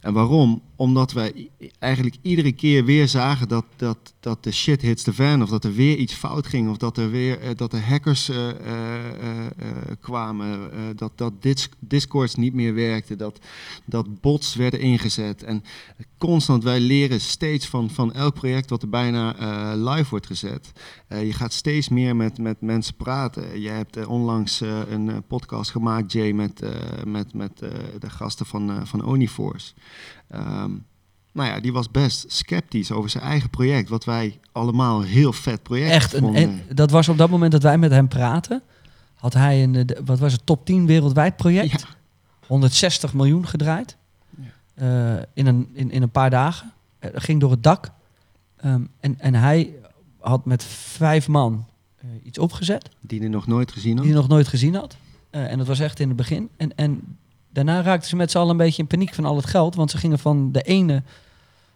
En 0.04 0.13
waarom? 0.13 0.62
Omdat 0.76 1.12
wij 1.12 1.50
eigenlijk 1.80 2.16
iedere 2.22 2.52
keer 2.52 2.86
weer 2.86 3.08
zagen 3.08 3.48
dat, 3.48 3.66
dat, 3.76 4.13
dat 4.20 4.44
de 4.44 4.52
shit 4.52 4.82
hits 4.82 5.04
the 5.04 5.13
fan. 5.13 5.42
Of 5.42 5.50
dat 5.50 5.63
er 5.63 5.74
weer 5.74 5.98
iets 5.98 6.13
fout 6.13 6.48
ging. 6.48 6.70
Of 6.70 6.78
dat 6.78 6.98
er 6.98 7.12
weer 7.12 7.39
eh, 7.39 7.50
dat 7.56 7.74
er 7.74 7.86
hackers 7.86 8.30
eh, 8.30 8.50
eh, 8.50 8.56
kwamen. 10.00 10.72
dat 10.96 11.12
dat 11.16 11.34
dis 11.42 11.70
Discords 11.80 12.36
niet 12.36 12.54
meer 12.54 12.74
werkte. 12.74 13.16
Dat, 13.16 13.39
dat 13.86 14.22
bots 14.22 14.56
werden 14.56 14.80
ingezet. 14.80 15.44
En 15.44 15.63
constant, 16.18 16.63
wij 16.63 16.80
leren 16.80 17.22
steeds 17.22 17.68
van, 17.68 17.89
van 17.89 18.13
elk 18.13 18.34
project 18.34 18.70
wat 18.70 18.82
er 18.82 18.89
bijna 18.89 19.36
live 19.76 20.10
wordt 20.10 20.28
gezet. 20.28 20.72
Je 21.10 21.34
gaat 21.34 21.54
steeds 21.54 21.89
meer 21.89 22.16
met, 22.16 22.38
met 22.38 22.62
mensen 22.62 22.96
praten. 22.96 23.62
Je 23.62 23.70
hebt 23.70 24.06
onlangs 24.06 24.62
een 24.89 25.24
podcast 25.28 25.72
gemaakt, 25.72 26.12
Jay, 26.12 26.32
met, 26.32 26.62
met, 27.06 27.34
met 27.34 27.58
de 28.00 28.10
gasten 28.10 28.46
van, 28.46 28.88
van 28.88 29.04
Oniforce. 29.04 29.74
Ehm, 30.34 30.72
nou 31.32 31.50
ja, 31.50 31.60
die 31.60 31.74
was 31.74 31.91
best 31.91 32.26
sceptisch 32.28 32.91
over 32.91 33.10
zijn 33.10 33.24
eigen 33.24 33.50
project. 33.50 33.89
Wat 33.89 34.04
wij 34.04 34.39
allemaal 34.52 35.02
een 35.02 35.08
heel 35.08 35.34
vet 35.34 35.63
project 35.63 35.91
Echt, 35.91 36.15
vonden. 36.17 36.41
en 36.41 36.76
dat 36.76 36.91
was 36.91 37.10
op 37.10 37.17
dat 37.17 37.30
moment 37.30 37.52
dat 37.52 37.63
wij 37.63 37.78
met 37.78 37.91
hem 37.91 38.08
praten, 38.08 38.62
had 39.15 39.34
hij 39.34 39.63
een, 39.63 39.76
eh, 39.76 39.98
wat 40.06 40.19
was 40.19 40.32
het, 40.32 40.46
top 40.46 40.65
10 40.65 40.86
wereldwijd 40.86 41.36
project. 41.36 41.82
Ja. 41.82 41.88
160 42.48 43.13
miljoen 43.13 43.48
gedraaid. 43.48 43.98
Eh, 44.74 45.13
in, 45.34 45.46
een, 45.48 45.69
in, 45.74 45.91
in 45.91 46.02
een 46.02 46.12
paar 46.12 46.30
dagen. 46.30 46.74
Eh, 47.00 47.10
ging 47.13 47.39
door 47.39 47.52
het 47.52 47.63
dak. 47.63 47.91
Ehm, 48.56 48.82
en, 49.00 49.19
en 49.19 49.34
hij 49.34 49.74
had 50.19 50.46
met 50.46 50.63
vijf 50.63 51.28
man 51.28 51.65
iets 52.24 52.38
opgezet. 52.38 52.89
Die 53.02 53.19
hij 53.19 53.28
nog 53.28 53.48
nooit 53.48 53.72
gezien 53.72 53.96
Die 53.96 54.00
had. 54.00 54.06
hij 54.06 54.15
nog 54.22 54.28
nooit 54.28 54.48
gezien 54.48 54.76
had. 54.76 54.98
En 55.30 55.58
dat 55.58 55.67
was 55.67 55.80
echt 55.80 56.00
in 56.00 56.08
het 56.08 56.17
begin. 56.17 56.50
En, 56.58 56.76
en 56.76 57.17
daarna 57.54 57.82
raakten 57.82 58.10
ze 58.10 58.16
met 58.16 58.32
z'n 58.32 58.38
allen 58.38 58.52
een 58.52 58.58
beetje 58.58 58.82
in 58.82 58.88
paniek 58.88 59.13
van 59.13 59.26
al 59.26 59.36
het 59.36 59.46
geld. 59.46 59.76
Want 59.76 59.92
ze 59.92 59.98
gingen 59.98 60.20
van 60.20 60.52
de 60.52 60.62
ene 60.62 61.04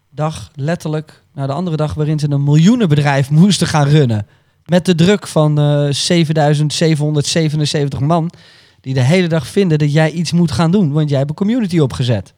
dag 0.10 0.52
letterlijk 0.56 1.22
naar 1.34 1.48
de 1.48 1.54
andere 1.54 1.78
dag... 1.78 1.94
waarin 1.94 2.20
ze 2.20 2.30
een 2.32 2.44
miljoenenbedrijf 2.44 3.30
moesten 3.42 3.68
gaan 3.68 3.88
runnen. 3.88 4.28
Met 4.66 4.86
de 4.86 4.96
druk 4.96 5.28
van 5.28 5.60
eh 5.60 5.88
7777 5.92 8.00
man... 8.00 8.32
die 8.82 8.94
de 8.94 9.02
hele 9.02 9.28
dag 9.28 9.48
vinden 9.48 9.78
dat 9.78 9.94
jij 9.94 10.12
iets 10.12 10.32
moet 10.32 10.52
gaan 10.52 10.72
doen. 10.72 10.92
Want 10.92 11.10
jij 11.10 11.18
hebt 11.18 11.30
een 11.30 11.36
community 11.36 11.80
opgezet. 11.80 12.34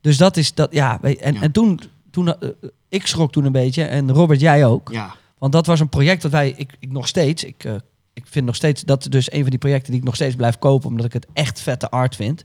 Dus 0.00 0.16
dat 0.16 0.36
is 0.36 0.54
dat, 0.54 0.72
ja. 0.72 0.98
En, 1.02 1.34
Ja. 1.34 1.40
en 1.40 1.52
toen, 1.52 1.80
toen 2.10 2.38
eh, 2.38 2.48
ik 2.88 3.06
schrok 3.06 3.32
toen 3.32 3.44
een 3.44 3.52
beetje. 3.52 3.82
En 3.84 4.12
Robert, 4.12 4.40
jij 4.40 4.66
ook. 4.66 4.88
Ja, 4.92 5.14
Want 5.38 5.52
dat 5.52 5.66
was 5.66 5.80
een 5.80 5.88
project 5.88 6.22
dat 6.22 6.30
wij, 6.30 6.54
ik, 6.56 6.76
ik 6.78 6.92
nog 6.92 7.08
steeds, 7.08 7.44
ik, 7.44 7.64
eh, 7.64 7.74
ik 8.12 8.26
vind 8.26 8.46
nog 8.46 8.54
steeds, 8.54 8.82
dat 8.82 9.00
is 9.02 9.08
dus 9.10 9.32
een 9.32 9.40
van 9.40 9.50
die 9.50 9.58
projecten 9.58 9.90
die 9.90 10.00
ik 10.00 10.06
nog 10.06 10.14
steeds 10.14 10.36
blijf 10.36 10.58
kopen, 10.58 10.88
omdat 10.88 11.06
ik 11.06 11.12
het 11.12 11.26
echt 11.32 11.60
vette 11.60 11.90
art 11.90 12.16
vind. 12.16 12.44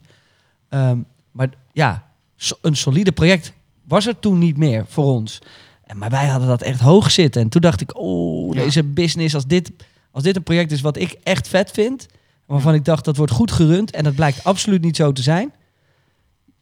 Ehm, 0.68 0.98
maar 1.30 1.48
ja, 1.72 2.06
so- 2.36 2.58
een 2.62 2.76
solide 2.76 3.12
project 3.12 3.52
was 3.84 4.06
er 4.06 4.18
toen 4.18 4.38
niet 4.38 4.56
meer 4.56 4.84
voor 4.88 5.04
ons. 5.04 5.38
En, 5.84 5.98
maar 5.98 6.10
wij 6.10 6.26
hadden 6.26 6.48
dat 6.48 6.62
echt 6.62 6.80
hoog 6.80 7.10
zitten. 7.10 7.42
En 7.42 7.48
toen 7.48 7.60
dacht 7.60 7.80
ik, 7.80 7.96
oh, 7.98 8.54
Ja. 8.54 8.62
deze 8.62 8.84
business, 8.84 9.34
als 9.34 9.46
dit, 9.46 9.72
als 10.10 10.22
dit 10.22 10.36
een 10.36 10.42
project 10.42 10.72
is 10.72 10.80
wat 10.80 10.96
ik 10.96 11.16
echt 11.22 11.48
vet 11.48 11.70
vind, 11.70 12.06
waarvan 12.46 12.74
ik 12.74 12.84
dacht 12.84 13.04
dat 13.04 13.16
wordt 13.16 13.32
goed 13.32 13.52
gerund 13.52 13.90
en 13.90 14.04
dat 14.04 14.14
blijkt 14.14 14.44
absoluut 14.44 14.82
niet 14.82 14.96
zo 14.96 15.12
te 15.12 15.22
zijn, 15.22 15.52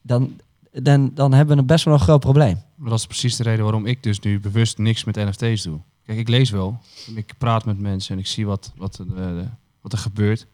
dan, 0.03 0.41
dan, 0.73 1.11
dan 1.15 1.33
hebben 1.33 1.55
we 1.55 1.61
een 1.61 1.67
best 1.67 1.85
wel 1.85 1.95
een 1.95 2.01
groot 2.01 2.21
probleem. 2.21 2.61
Maar 2.75 2.91
dat 2.91 2.99
is 2.99 3.07
precies 3.07 3.37
de 3.37 3.43
reden 3.43 3.63
waarom 3.63 3.87
ik 3.87 4.03
dus 4.03 4.21
nu 4.21 4.41
bewust 4.41 4.79
niks 4.79 5.05
met 5.05 5.15
NFT's 5.17 5.63
doe. 5.63 5.79
Kijk, 6.07 6.19
ik 6.19 6.29
lees 6.29 6.51
wel. 6.51 6.81
Ik 7.15 7.35
praat 7.39 7.65
met 7.65 7.79
mensen 7.79 8.15
en 8.15 8.21
ik 8.21 8.27
zie 8.27 8.47
wat, 8.47 8.73
wat, 8.77 8.95
de- 8.97 9.49
wat 9.81 9.93
er 9.93 9.99
gebeurt. 9.99 10.47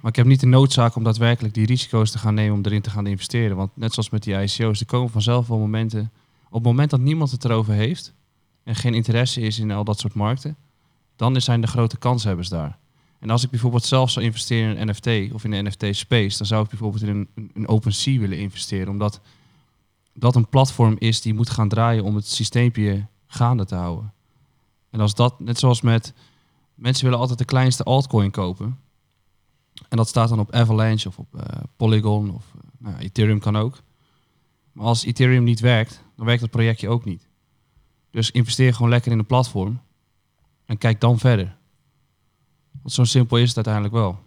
Maar 0.00 0.10
ik 0.10 0.16
heb 0.16 0.26
niet 0.26 0.40
de 0.40 0.46
noodzaak 0.46 0.94
om 0.96 1.02
daadwerkelijk 1.04 1.54
die 1.54 1.66
risico's 1.66 2.10
te 2.10 2.18
gaan 2.18 2.34
nemen 2.34 2.56
om 2.56 2.64
erin 2.64 2.82
te 2.82 2.90
gaan 2.90 3.06
investeren. 3.06 3.56
Want 3.56 3.70
net 3.74 3.92
zoals 3.92 4.10
met 4.10 4.22
die 4.22 4.42
ICO's, 4.42 4.80
er 4.80 4.86
komen 4.86 5.10
vanzelf 5.10 5.46
wel 5.46 5.58
momenten. 5.58 6.10
Op 6.48 6.54
het 6.54 6.62
moment 6.62 6.90
dat 6.90 7.00
niemand 7.00 7.30
het 7.30 7.44
erover 7.44 7.74
heeft 7.74 8.12
en 8.62 8.74
geen 8.74 8.94
interesse 8.94 9.40
is 9.40 9.58
in 9.58 9.70
al 9.70 9.84
dat 9.84 9.98
soort 9.98 10.14
markten, 10.14 10.56
dan 11.16 11.40
zijn 11.40 11.60
de 11.60 11.66
grote 11.66 11.96
kanshebbers 11.98 12.48
daar. 12.48 12.78
En 13.18 13.30
als 13.30 13.44
ik 13.44 13.50
bijvoorbeeld 13.50 13.84
zelf 13.84 14.10
zou 14.10 14.24
investeren 14.24 14.76
in 14.76 14.88
een 14.88 14.94
NFT 14.94 15.32
of 15.32 15.44
in 15.44 15.52
een 15.52 15.64
NFT-space, 15.64 16.38
dan 16.38 16.46
zou 16.46 16.62
ik 16.64 16.68
bijvoorbeeld 16.68 17.02
in 17.02 17.08
een, 17.08 17.28
een, 17.34 17.50
een 17.54 17.68
OpenSea 17.68 18.18
willen 18.18 18.38
investeren. 18.38 18.88
Omdat 18.88 19.20
dat 20.12 20.36
een 20.36 20.48
platform 20.48 20.96
is 20.98 21.20
die 21.20 21.34
moet 21.34 21.50
gaan 21.50 21.68
draaien 21.68 22.04
om 22.04 22.14
het 22.14 22.26
systeempje 22.26 23.06
gaande 23.28 23.64
te 23.64 23.74
houden. 23.74 24.12
En 24.90 25.00
als 25.00 25.14
dat, 25.14 25.40
net 25.40 25.58
zoals 25.58 25.80
met, 25.80 26.12
mensen 26.74 27.04
willen 27.04 27.18
altijd 27.18 27.38
de 27.38 27.44
kleinste 27.44 27.82
altcoin 27.82 28.30
kopen. 28.30 28.78
En 29.88 29.96
dat 29.96 30.08
staat 30.08 30.28
dan 30.28 30.38
op 30.38 30.52
Avalanche 30.52 31.08
of 31.08 31.18
op 31.18 31.34
eh, 31.34 31.62
Polygon 31.76 32.34
of 32.34 32.44
eh, 32.54 32.60
nou 32.78 32.96
Ethereum 32.96 33.38
kan 33.38 33.56
ook. 33.56 33.82
Maar 34.72 34.86
als 34.86 35.04
Ethereum 35.04 35.44
niet 35.44 35.60
werkt, 35.60 36.02
dan 36.16 36.26
werkt 36.26 36.42
het 36.42 36.50
projectje 36.50 36.88
ook 36.88 37.04
niet. 37.04 37.26
Dus 38.10 38.30
investeer 38.30 38.74
gewoon 38.74 38.90
lekker 38.90 39.12
in 39.12 39.18
een 39.18 39.26
platform 39.26 39.80
en 40.64 40.78
kijk 40.78 41.00
dan 41.00 41.18
verder. 41.18 41.56
Want 42.82 42.94
zo 42.94 43.04
simpel 43.04 43.36
is 43.36 43.46
het 43.46 43.56
uiteindelijk 43.56 43.94
wel. 43.94 44.18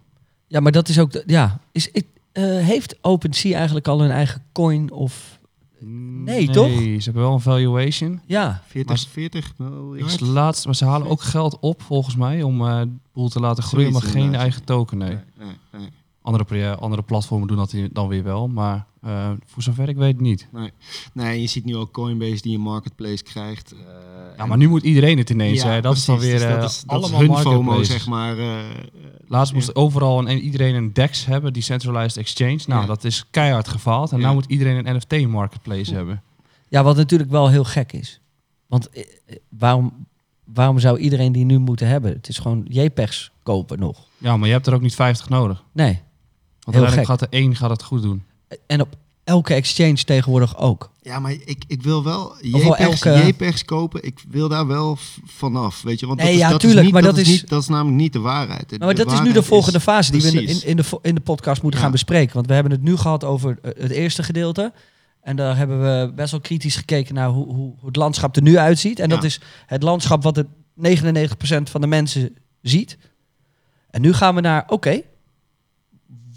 Ja, 0.46 0.60
maar 0.60 0.72
dat 0.72 0.88
is 0.88 0.98
ook, 0.98 1.12
de, 1.12 1.22
ja, 1.26 1.60
is, 1.72 1.90
eh, 1.90 2.04
heeft 2.42 2.96
OpenSea 3.00 3.56
eigenlijk 3.56 3.88
al 3.88 4.00
hun 4.00 4.10
eigen 4.10 4.44
coin 4.52 4.90
of, 4.90 5.40
Nee, 5.84 6.48
toch? 6.50 6.66
Nee, 6.66 6.98
ze 6.98 7.04
hebben 7.04 7.22
wel 7.22 7.32
een 7.32 7.40
valuation. 7.40 8.20
ja, 8.26 8.62
40, 8.66 8.96
Maar- 8.96 9.06
40 9.12 9.48
Ik 9.48 9.58
miljard. 9.58 10.20
laatst, 10.20 10.64
maar 10.64 10.74
ze 10.74 10.84
halen 10.84 11.08
ook 11.08 11.22
geld 11.22 11.58
op 11.60 11.82
volgens 11.82 12.16
mij 12.16 12.42
om 12.42 12.66
eh 12.68 12.80
de 12.80 12.88
boel 13.12 13.28
te 13.28 13.40
laten 13.40 13.62
groeien, 13.62 13.92
maar 13.92 14.02
geen 14.02 14.34
eigen 14.34 14.64
token. 14.64 14.98
Nee. 14.98 15.08
Nee, 15.08 15.18
nee, 15.38 15.48
nee. 15.80 15.88
Andere, 16.22 16.44
pro- 16.44 16.72
andere 16.72 17.02
platformen 17.02 17.48
doen 17.48 17.56
dat 17.56 17.74
dan 17.92 18.08
weer 18.08 18.22
wel, 18.22 18.48
maar 18.48 18.86
eh, 19.02 19.30
voor 19.46 19.62
zover 19.62 19.88
ik 19.88 19.96
weet 19.96 20.20
niet. 20.20 20.48
Nee, 21.12 21.40
je 21.40 21.46
ziet 21.46 21.64
nu 21.64 21.76
ook 21.76 21.92
Coinbase 21.92 22.42
die 22.42 22.54
een 22.54 22.60
marketplace 22.62 23.22
krijgt. 23.22 23.72
eh, 23.72 23.78
Ja, 24.36 24.46
maar 24.46 24.56
nu 24.56 24.68
moet 24.68 24.82
iedereen 24.82 25.18
het 25.18 25.30
ineens. 25.30 25.62
Ja, 25.62 25.68
hè. 25.68 25.80
Dat 25.80 25.96
is 25.96 26.04
dan 26.04 26.18
weer 26.18 26.32
Dus 26.32 26.42
eh, 26.42 26.60
dat 26.60 26.70
is, 26.70 26.82
dat 26.86 27.04
is 27.04 27.12
allemaal 27.12 27.20
hun 27.36 27.52
FOMO, 27.52 27.82
zeg 27.82 28.06
maar. 28.06 28.36
Laatst 29.32 29.52
moest 29.52 29.74
overal 29.74 30.26
en 30.26 30.38
iedereen 30.38 30.74
een 30.74 30.92
DEX 30.92 31.24
hebben, 31.24 31.52
Decentralized 31.52 32.16
Exchange. 32.16 32.60
Nou, 32.66 32.86
dat 32.86 33.04
is 33.04 33.24
keihard 33.30 33.68
gefaald. 33.68 34.12
En 34.12 34.18
nu 34.18 34.32
moet 34.32 34.44
iedereen 34.44 34.86
een 34.86 34.96
NFT-marketplace 34.96 35.94
hebben. 35.94 36.22
ja, 36.68 36.82
wat 36.82 36.96
natuurlijk 36.96 37.30
wel 37.30 37.48
heel 37.48 37.64
gek 37.64 37.92
is. 37.92 38.20
Want 38.66 38.88
eh, 38.88 39.02
eh, 39.26 39.36
waarom, 39.48 40.06
waarom 40.44 40.78
zou 40.78 40.98
iedereen 40.98 41.32
die 41.32 41.44
nu 41.44 41.58
moeten 41.58 41.86
hebben? 41.86 42.12
Het 42.12 42.28
is 42.28 42.38
gewoon 42.38 42.64
JPEGs 42.68 43.30
kopen 43.42 43.78
nog. 43.78 44.06
Ja, 44.18 44.36
maar 44.36 44.46
je 44.46 44.54
hebt 44.54 44.66
er 44.66 44.74
ook 44.74 44.80
niet 44.80 44.94
50 44.94 45.28
nodig. 45.28 45.64
Nee. 45.72 46.00
Want 46.60 46.76
uiteindelijk 46.76 47.06
gaat 47.06 47.20
er 47.20 47.38
één 47.38 47.56
gaat 47.56 47.70
het 47.70 47.82
goed 47.82 48.02
doen. 48.02 48.24
En 48.66 48.80
op 48.80 48.96
elke 49.24 49.54
exchange 49.54 50.04
tegenwoordig 50.04 50.58
ook. 50.58 50.90
Ja, 51.02 51.18
maar 51.18 51.32
ik, 51.32 51.64
ik 51.66 51.82
wil 51.82 52.04
wel 52.04 52.34
JPEGs, 52.40 52.78
elke- 52.78 53.26
JPEGs 53.26 53.64
kopen. 53.64 54.04
Ik 54.04 54.24
wil 54.28 54.48
daar 54.48 54.66
wel 54.66 54.98
vanaf, 55.24 55.82
weet 55.82 56.00
je. 56.00 56.06
Want 56.06 56.18
Nee, 56.18 56.26
dat 56.26 56.36
is, 56.36 56.40
ja, 56.42 56.50
dat 56.50 56.60
tuurlijk, 56.60 56.78
is 56.80 56.84
niet, 56.84 56.94
maar 56.94 57.02
dat, 57.02 57.14
dat 57.16 57.24
is 57.26 57.32
is- 57.32 57.40
niet, 57.40 57.50
dat 57.50 57.62
is 57.62 57.68
namelijk 57.68 57.96
niet 57.96 58.12
de 58.12 58.18
waarheid. 58.18 58.68
De- 58.68 58.78
maar 58.78 58.94
dat 58.94 59.12
is 59.12 59.20
nu 59.20 59.32
de 59.32 59.42
volgende 59.42 59.78
is- 59.78 59.84
fase 59.84 60.12
die 60.12 60.22
we 60.22 60.28
in, 60.28 60.48
in, 60.48 60.66
in, 60.66 60.76
de, 60.76 60.84
in 61.02 61.14
de 61.14 61.20
podcast 61.20 61.62
moeten 61.62 61.78
Ja. 61.80 61.86
gaan 61.86 61.94
bespreken. 61.94 62.34
Want 62.34 62.46
we 62.46 62.54
hebben 62.54 62.72
het 62.72 62.82
nu 62.82 62.96
gehad 62.96 63.24
over 63.24 63.58
eh, 63.62 63.70
het 63.82 63.90
eerste 63.90 64.22
gedeelte. 64.22 64.72
En 65.20 65.36
daar 65.36 65.56
hebben 65.56 65.80
we 65.80 66.12
best 66.14 66.30
wel 66.30 66.40
kritisch 66.40 66.76
gekeken 66.76 67.14
naar 67.14 67.28
hoe, 67.28 67.54
hoe, 67.54 67.74
het 67.84 67.96
landschap 67.96 68.36
er 68.36 68.42
nu 68.42 68.58
uitziet. 68.58 68.98
En 68.98 69.08
dat 69.08 69.24
is 69.24 69.40
het 69.66 69.82
landschap 69.82 70.22
wat 70.22 70.36
het 70.36 70.46
99% 70.74 71.70
van 71.70 71.80
de 71.80 71.86
mensen 71.86 72.36
ziet. 72.62 72.98
En 73.90 74.00
nu 74.00 74.12
gaan 74.12 74.34
we 74.34 74.40
naar, 74.40 74.64
oké, 74.66 75.00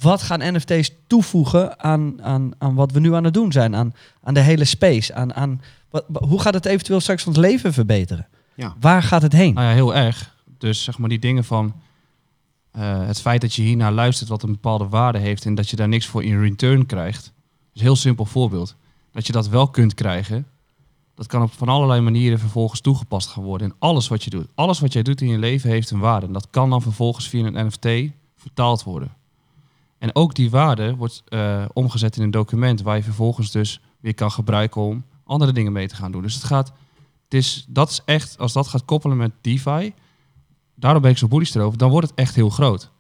wat 0.06 0.22
gaan 0.22 0.54
NFT's 0.56 0.92
toevoegen 1.08 1.80
aan, 1.80 2.24
aan, 2.24 2.52
aan 2.58 2.76
wat 2.76 2.92
we 2.92 3.00
nu 3.00 3.14
aan 3.14 3.24
het 3.24 3.34
doen 3.34 3.52
zijn? 3.52 3.76
Aan, 3.76 3.94
aan 4.24 4.34
de 4.34 4.40
hele 4.40 4.66
space? 4.66 5.14
Aan, 5.14 5.34
aan, 5.34 5.62
wat, 5.90 6.04
wa- 6.08 6.28
hoe 6.28 6.42
gaat 6.42 6.54
het 6.54 6.66
eventueel 6.66 7.00
straks 7.00 7.28
ons 7.28 7.38
leven 7.38 7.74
verbeteren? 7.74 8.28
Ja. 8.56 8.76
Waar 8.80 9.04
gaat 9.04 9.22
het 9.22 9.34
heen? 9.34 9.54
Nou 9.54 9.68
ja, 9.68 9.74
heel 9.74 9.96
erg. 9.96 10.36
Dus 10.58 10.84
zeg 10.84 10.98
maar 10.98 11.10
die 11.10 11.20
dingen 11.20 11.44
van 11.44 11.74
eh, 12.72 13.06
het 13.08 13.22
feit 13.22 13.42
dat 13.42 13.54
je 13.54 13.62
hiernaar 13.62 13.92
luistert 13.92 14.30
wat 14.30 14.44
een 14.44 14.52
bepaalde 14.52 14.88
waarde 14.88 15.20
heeft 15.20 15.46
en 15.46 15.56
dat 15.56 15.70
je 15.70 15.76
daar 15.76 15.88
niks 15.88 16.06
voor 16.06 16.24
in 16.24 16.42
return 16.42 16.86
krijgt. 16.86 17.24
is 17.26 17.32
een 17.74 17.82
heel 17.82 17.96
simpel 17.96 18.26
voorbeeld. 18.26 18.76
Dat 19.12 19.28
je 19.28 19.32
dat 19.34 19.48
wel 19.48 19.68
kunt 19.68 19.94
krijgen, 19.94 20.48
dat 21.16 21.28
kan 21.28 21.42
op 21.42 21.52
van 21.54 21.70
allerlei 21.70 22.02
manieren 22.02 22.40
vervolgens 22.40 22.82
toegepast 22.82 23.28
gaan 23.28 23.44
worden 23.44 23.68
in 23.68 23.76
alles 23.80 24.08
wat 24.08 24.24
je 24.24 24.30
doet. 24.30 24.48
Alles 24.56 24.80
wat 24.80 24.94
jij 24.94 25.04
doet 25.04 25.22
in 25.22 25.28
je 25.28 25.38
leven 25.38 25.70
heeft 25.70 25.92
een 25.92 26.00
waarde. 26.00 26.26
En 26.28 26.34
dat 26.34 26.48
kan 26.50 26.70
dan 26.70 26.82
vervolgens 26.82 27.28
via 27.30 27.46
een 27.46 27.68
NFT 27.68 28.12
vertaald 28.36 28.84
worden. 28.84 29.14
En 29.98 30.16
ook 30.16 30.36
die 30.36 30.50
waarde 30.50 30.96
wordt 30.96 31.24
eh, 31.26 31.66
omgezet 31.74 32.18
in 32.18 32.24
een 32.24 32.32
document 32.32 32.82
waar 32.82 32.96
je 32.96 33.04
vervolgens 33.04 33.52
dus 33.52 33.82
weer 34.00 34.14
kan 34.14 34.32
gebruiken 34.32 34.82
om 34.82 35.06
andere 35.24 35.52
dingen 35.52 35.72
mee 35.72 35.88
te 35.88 35.96
gaan 35.96 36.12
doen. 36.12 36.22
Dus 36.22 36.34
het 36.34 36.44
gaat, 36.44 36.72
het 37.24 37.34
is, 37.34 37.66
dat 37.70 37.90
is 37.90 38.02
echt, 38.06 38.38
als 38.38 38.54
dat 38.54 38.68
gaat 38.68 38.86
koppelen 38.86 39.18
met 39.18 39.32
DeFi, 39.42 39.94
daarom 40.76 41.02
ben 41.02 41.12
ik 41.12 41.18
zo 41.18 41.28
bullish 41.28 41.56
erover, 41.56 41.78
dan 41.78 41.90
wordt 41.90 42.10
het 42.10 42.20
echt 42.20 42.36
heel 42.36 42.50
groot. 42.50 42.92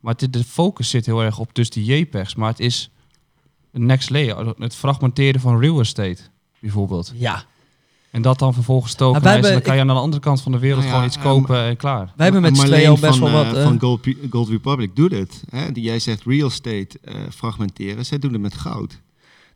Maar 0.00 0.14
het, 0.16 0.32
de 0.32 0.44
focus 0.44 0.90
zit 0.90 1.06
heel 1.06 1.22
erg 1.22 1.38
op 1.38 1.54
dus 1.54 1.70
die 1.70 1.84
JPEGs, 1.84 2.34
maar 2.34 2.48
het 2.48 2.60
is 2.60 2.90
next 3.70 4.10
layer, 4.10 4.54
het 4.58 4.74
fragmenteren 4.74 5.40
van 5.40 5.60
real 5.60 5.80
estate 5.80 6.22
bijvoorbeeld. 6.60 7.12
Ja, 7.14 7.44
En 8.14 8.22
dat 8.22 8.38
dan 8.38 8.54
vervolgens 8.54 8.96
hebben- 8.98 9.52
dan 9.52 9.60
kan 9.62 9.74
je 9.74 9.80
aan 9.80 9.86
de 9.86 9.92
andere 9.92 10.22
kant 10.22 10.40
van 10.42 10.52
de 10.52 10.58
wereld 10.58 10.78
Nou 10.84 10.88
ja, 10.88 10.94
gewoon 10.94 11.06
iets 11.14 11.18
kopen 11.22 11.64
en 11.64 11.76
klaar. 11.76 12.12
wij 12.16 12.24
hebben 12.24 12.42
met 12.42 12.56
z'n 12.56 12.66
tweeën 12.66 12.88
al 12.88 12.98
best 12.98 13.18
van, 13.18 13.32
wel 13.32 13.40
eh, 13.42 13.46
wat... 13.48 13.56
eh, 13.56 13.62
van 13.64 13.80
Gold, 13.80 14.00
Pu- 14.00 14.18
Gold 14.30 14.48
Republic 14.48 14.96
doet 14.96 15.10
het. 15.12 15.42
Hè? 15.50 15.72
Die, 15.72 15.82
jij 15.82 15.98
zegt 15.98 16.22
real 16.24 16.48
estate 16.48 16.98
eh, 17.02 17.14
fragmenteren. 17.34 18.06
Zij 18.06 18.18
doen 18.18 18.32
het 18.32 18.40
met 18.42 18.54
goud. 18.54 19.00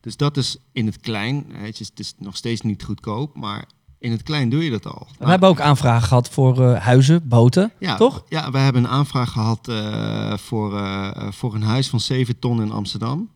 Dus 0.01 0.17
dat 0.17 0.37
is 0.37 0.57
in 0.73 0.87
het 0.87 1.01
klein. 1.01 1.47
Weet 1.61 1.79
je, 1.79 1.85
het 1.85 1.99
is 2.01 2.15
nog 2.19 2.37
steeds 2.37 2.61
niet 2.61 2.85
goedkoop, 2.85 3.37
maar 3.37 3.65
in 3.99 4.11
het 4.11 4.23
klein 4.23 4.49
doe 4.49 4.65
je 4.65 4.71
dat 4.71 4.87
al. 4.87 5.07
we 5.19 5.29
hebben 5.29 5.49
ook 5.49 5.61
aanvragen 5.61 6.09
gehad 6.09 6.29
voor 6.29 6.65
eh, 6.73 6.81
huizen, 6.85 7.29
boten, 7.29 7.73
ja, 7.79 7.97
toch? 7.97 8.25
Ja, 8.29 8.51
we 8.51 8.59
hebben 8.59 8.85
een 8.85 8.91
aanvraag 8.91 9.31
gehad 9.33 9.69
eh, 9.69 10.37
voor, 10.37 10.77
eh, 10.79 11.11
eh, 11.17 11.33
voor 11.33 11.55
een 11.55 11.63
huis 11.63 11.89
van 11.89 12.01
7 12.01 12.39
ton 12.39 12.63
in 12.63 12.71
Amsterdam. 12.73 13.29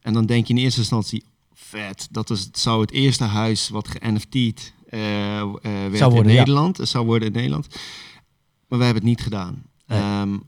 En 0.00 0.12
dan 0.12 0.26
denk 0.26 0.46
je 0.46 0.54
in 0.54 0.60
eerste 0.60 0.80
instantie, 0.80 1.24
vet, 1.56 2.08
dat 2.10 2.30
is, 2.30 2.40
het 2.40 2.58
zou 2.58 2.80
het 2.80 2.90
eerste 2.90 3.24
huis 3.24 3.68
wat 3.68 3.88
ge-NFT'd 3.88 4.74
eh, 4.88 5.40
eh, 5.40 5.50
werd 5.62 6.00
worden, 6.00 6.24
in 6.24 6.30
ja. 6.30 6.38
Nederland. 6.38 6.76
Het 6.76 6.88
zou 6.88 7.06
worden 7.06 7.28
in 7.28 7.34
Nederland. 7.34 7.68
Maar 8.68 8.78
wij 8.78 8.86
hebben 8.86 9.04
het 9.04 9.12
niet 9.12 9.22
gedaan. 9.22 9.62
Nee. 9.86 9.98
Ehm, 9.98 10.38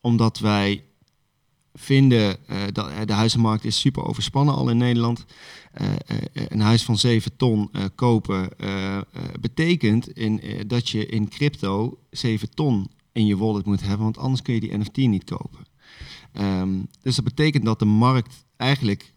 omdat 0.00 0.38
wij 0.38 0.84
vinden 1.74 2.46
eh, 2.46 2.62
dat 2.72 3.08
de 3.08 3.12
huizenmarkt 3.12 3.64
is 3.64 3.80
super 3.80 4.04
overspannen 4.04 4.54
al 4.54 4.70
in 4.70 4.76
Nederland. 4.76 5.24
Een 6.32 6.60
huis 6.60 6.82
van 6.82 6.98
7 6.98 7.36
ton 7.36 7.70
kopen 7.94 8.50
betekent 9.40 10.08
in, 10.08 10.40
dat 10.66 10.88
je 10.88 11.06
in 11.06 11.28
crypto 11.28 11.98
7 12.10 12.50
ton 12.54 12.90
in 13.12 13.26
je 13.26 13.36
wallet 13.36 13.64
moet 13.64 13.80
hebben, 13.80 14.02
want 14.02 14.18
anders 14.18 14.42
kun 14.42 14.54
je 14.54 14.60
die 14.60 14.78
NFT 14.78 14.96
niet 14.96 15.24
kopen. 15.24 15.66
Ehm, 16.32 16.82
dus 17.02 17.14
dat 17.16 17.24
betekent 17.24 17.64
dat 17.64 17.78
de 17.78 17.84
markt 17.84 18.46
eigenlijk 18.56 19.12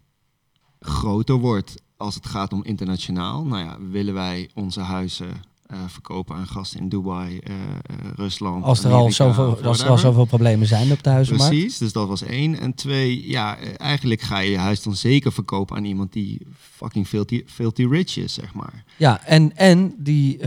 groter 0.79 1.35
wordt 1.35 1.81
als 1.97 2.15
het 2.15 2.25
gaat 2.25 2.53
om 2.53 2.63
internationaal. 2.63 3.43
Nou 3.43 3.63
ja, 3.63 3.77
willen 3.89 4.13
wij 4.13 4.49
onze 4.53 4.79
huizen 4.79 5.27
eh, 5.69 5.77
verkopen 5.87 6.35
aan 6.35 6.47
gasten 6.47 6.79
in 6.79 6.89
Dubai, 6.89 7.37
eh, 7.37 7.53
eh, 7.53 7.95
Rusland, 8.15 8.63
Als 8.63 8.83
er, 8.83 8.91
al 8.91 9.11
zoveel, 9.11 9.63
als 9.63 9.81
er 9.81 9.89
al 9.89 9.97
zoveel 9.97 10.25
problemen 10.25 10.67
zijn 10.67 10.91
op 10.91 11.03
de 11.03 11.09
huizenmarkt. 11.09 11.53
Precies, 11.53 11.77
dus 11.77 11.93
dat 11.93 12.07
was 12.07 12.23
één. 12.23 12.59
En 12.59 12.73
twee, 12.73 13.29
ja, 13.29 13.57
eigenlijk 13.77 14.21
ga 14.21 14.39
je 14.39 14.51
je 14.51 14.57
huis 14.57 14.83
dan 14.83 14.95
zeker 14.95 15.31
verkopen 15.31 15.75
aan 15.75 15.85
iemand 15.85 16.13
die 16.13 16.41
fucking 16.59 17.07
filthy, 17.07 17.43
filthy 17.45 17.85
rich 17.85 18.17
is, 18.17 18.33
zeg 18.33 18.53
maar. 18.53 18.83
Ja, 18.97 19.25
en, 19.25 19.55
en 19.57 19.93
die 19.97 20.37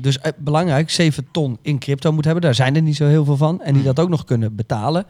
dus 0.00 0.18
belangrijk, 0.38 0.90
7 0.90 1.28
ton 1.30 1.58
in 1.62 1.78
crypto 1.78 2.12
moet 2.12 2.24
hebben. 2.24 2.42
Daar 2.42 2.54
zijn 2.54 2.76
er 2.76 2.82
niet 2.82 2.96
zo 2.96 3.06
heel 3.06 3.24
veel 3.24 3.36
van. 3.36 3.62
En 3.62 3.74
die 3.74 3.82
dat 3.82 4.00
ook 4.00 4.08
nog 4.08 4.24
kunnen 4.24 4.54
betalen. 4.54 5.06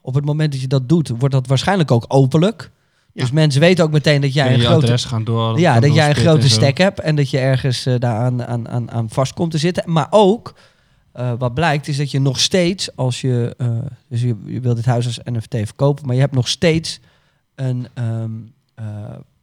Op 0.00 0.14
het 0.14 0.24
moment 0.24 0.52
dat 0.52 0.60
je 0.60 0.66
dat 0.66 0.88
doet, 0.88 1.08
wordt 1.08 1.34
dat 1.34 1.46
waarschijnlijk 1.46 1.90
ook 1.90 2.04
openlijk. 2.08 2.70
Ja. 3.12 3.22
Dus 3.22 3.30
mensen 3.30 3.60
weten 3.60 3.84
ook 3.84 3.90
meteen 3.90 4.20
dat 4.20 4.32
jij 4.32 4.54
een 4.54 4.60
grote, 4.60 4.98
gaan 4.98 5.24
door. 5.24 5.58
ja, 5.58 5.72
gaan 5.72 5.80
dat 5.80 5.94
jij 5.94 6.08
een 6.08 6.14
grote 6.14 6.48
stack 6.48 6.78
hebt. 6.78 7.00
En 7.00 7.16
dat 7.16 7.30
je 7.30 7.38
ergens 7.38 7.86
eh, 7.86 7.94
daar 7.98 8.16
aan, 8.16 8.44
aan, 8.44 8.68
aan, 8.68 8.90
aan 8.90 9.08
vast 9.10 9.32
komt 9.32 9.50
te 9.50 9.58
zitten. 9.58 9.82
Maar 9.86 10.06
ook, 10.10 10.54
eh, 11.12 11.32
wat 11.38 11.54
blijkt, 11.54 11.88
is 11.88 11.96
dat 11.96 12.10
je 12.10 12.20
nog 12.20 12.40
steeds, 12.40 12.96
als 12.96 13.20
je, 13.20 13.54
eh, 13.58 13.78
dus 14.08 14.20
je, 14.20 14.36
je 14.44 14.60
wilt 14.60 14.76
dit 14.76 14.84
huis 14.84 15.06
als 15.06 15.20
NFT 15.24 15.54
verkopen, 15.54 16.06
maar 16.06 16.14
je 16.14 16.20
hebt 16.20 16.34
nog 16.34 16.48
steeds 16.48 17.00
een, 17.54 17.88
ehm, 17.94 18.30
eh, 18.74 18.84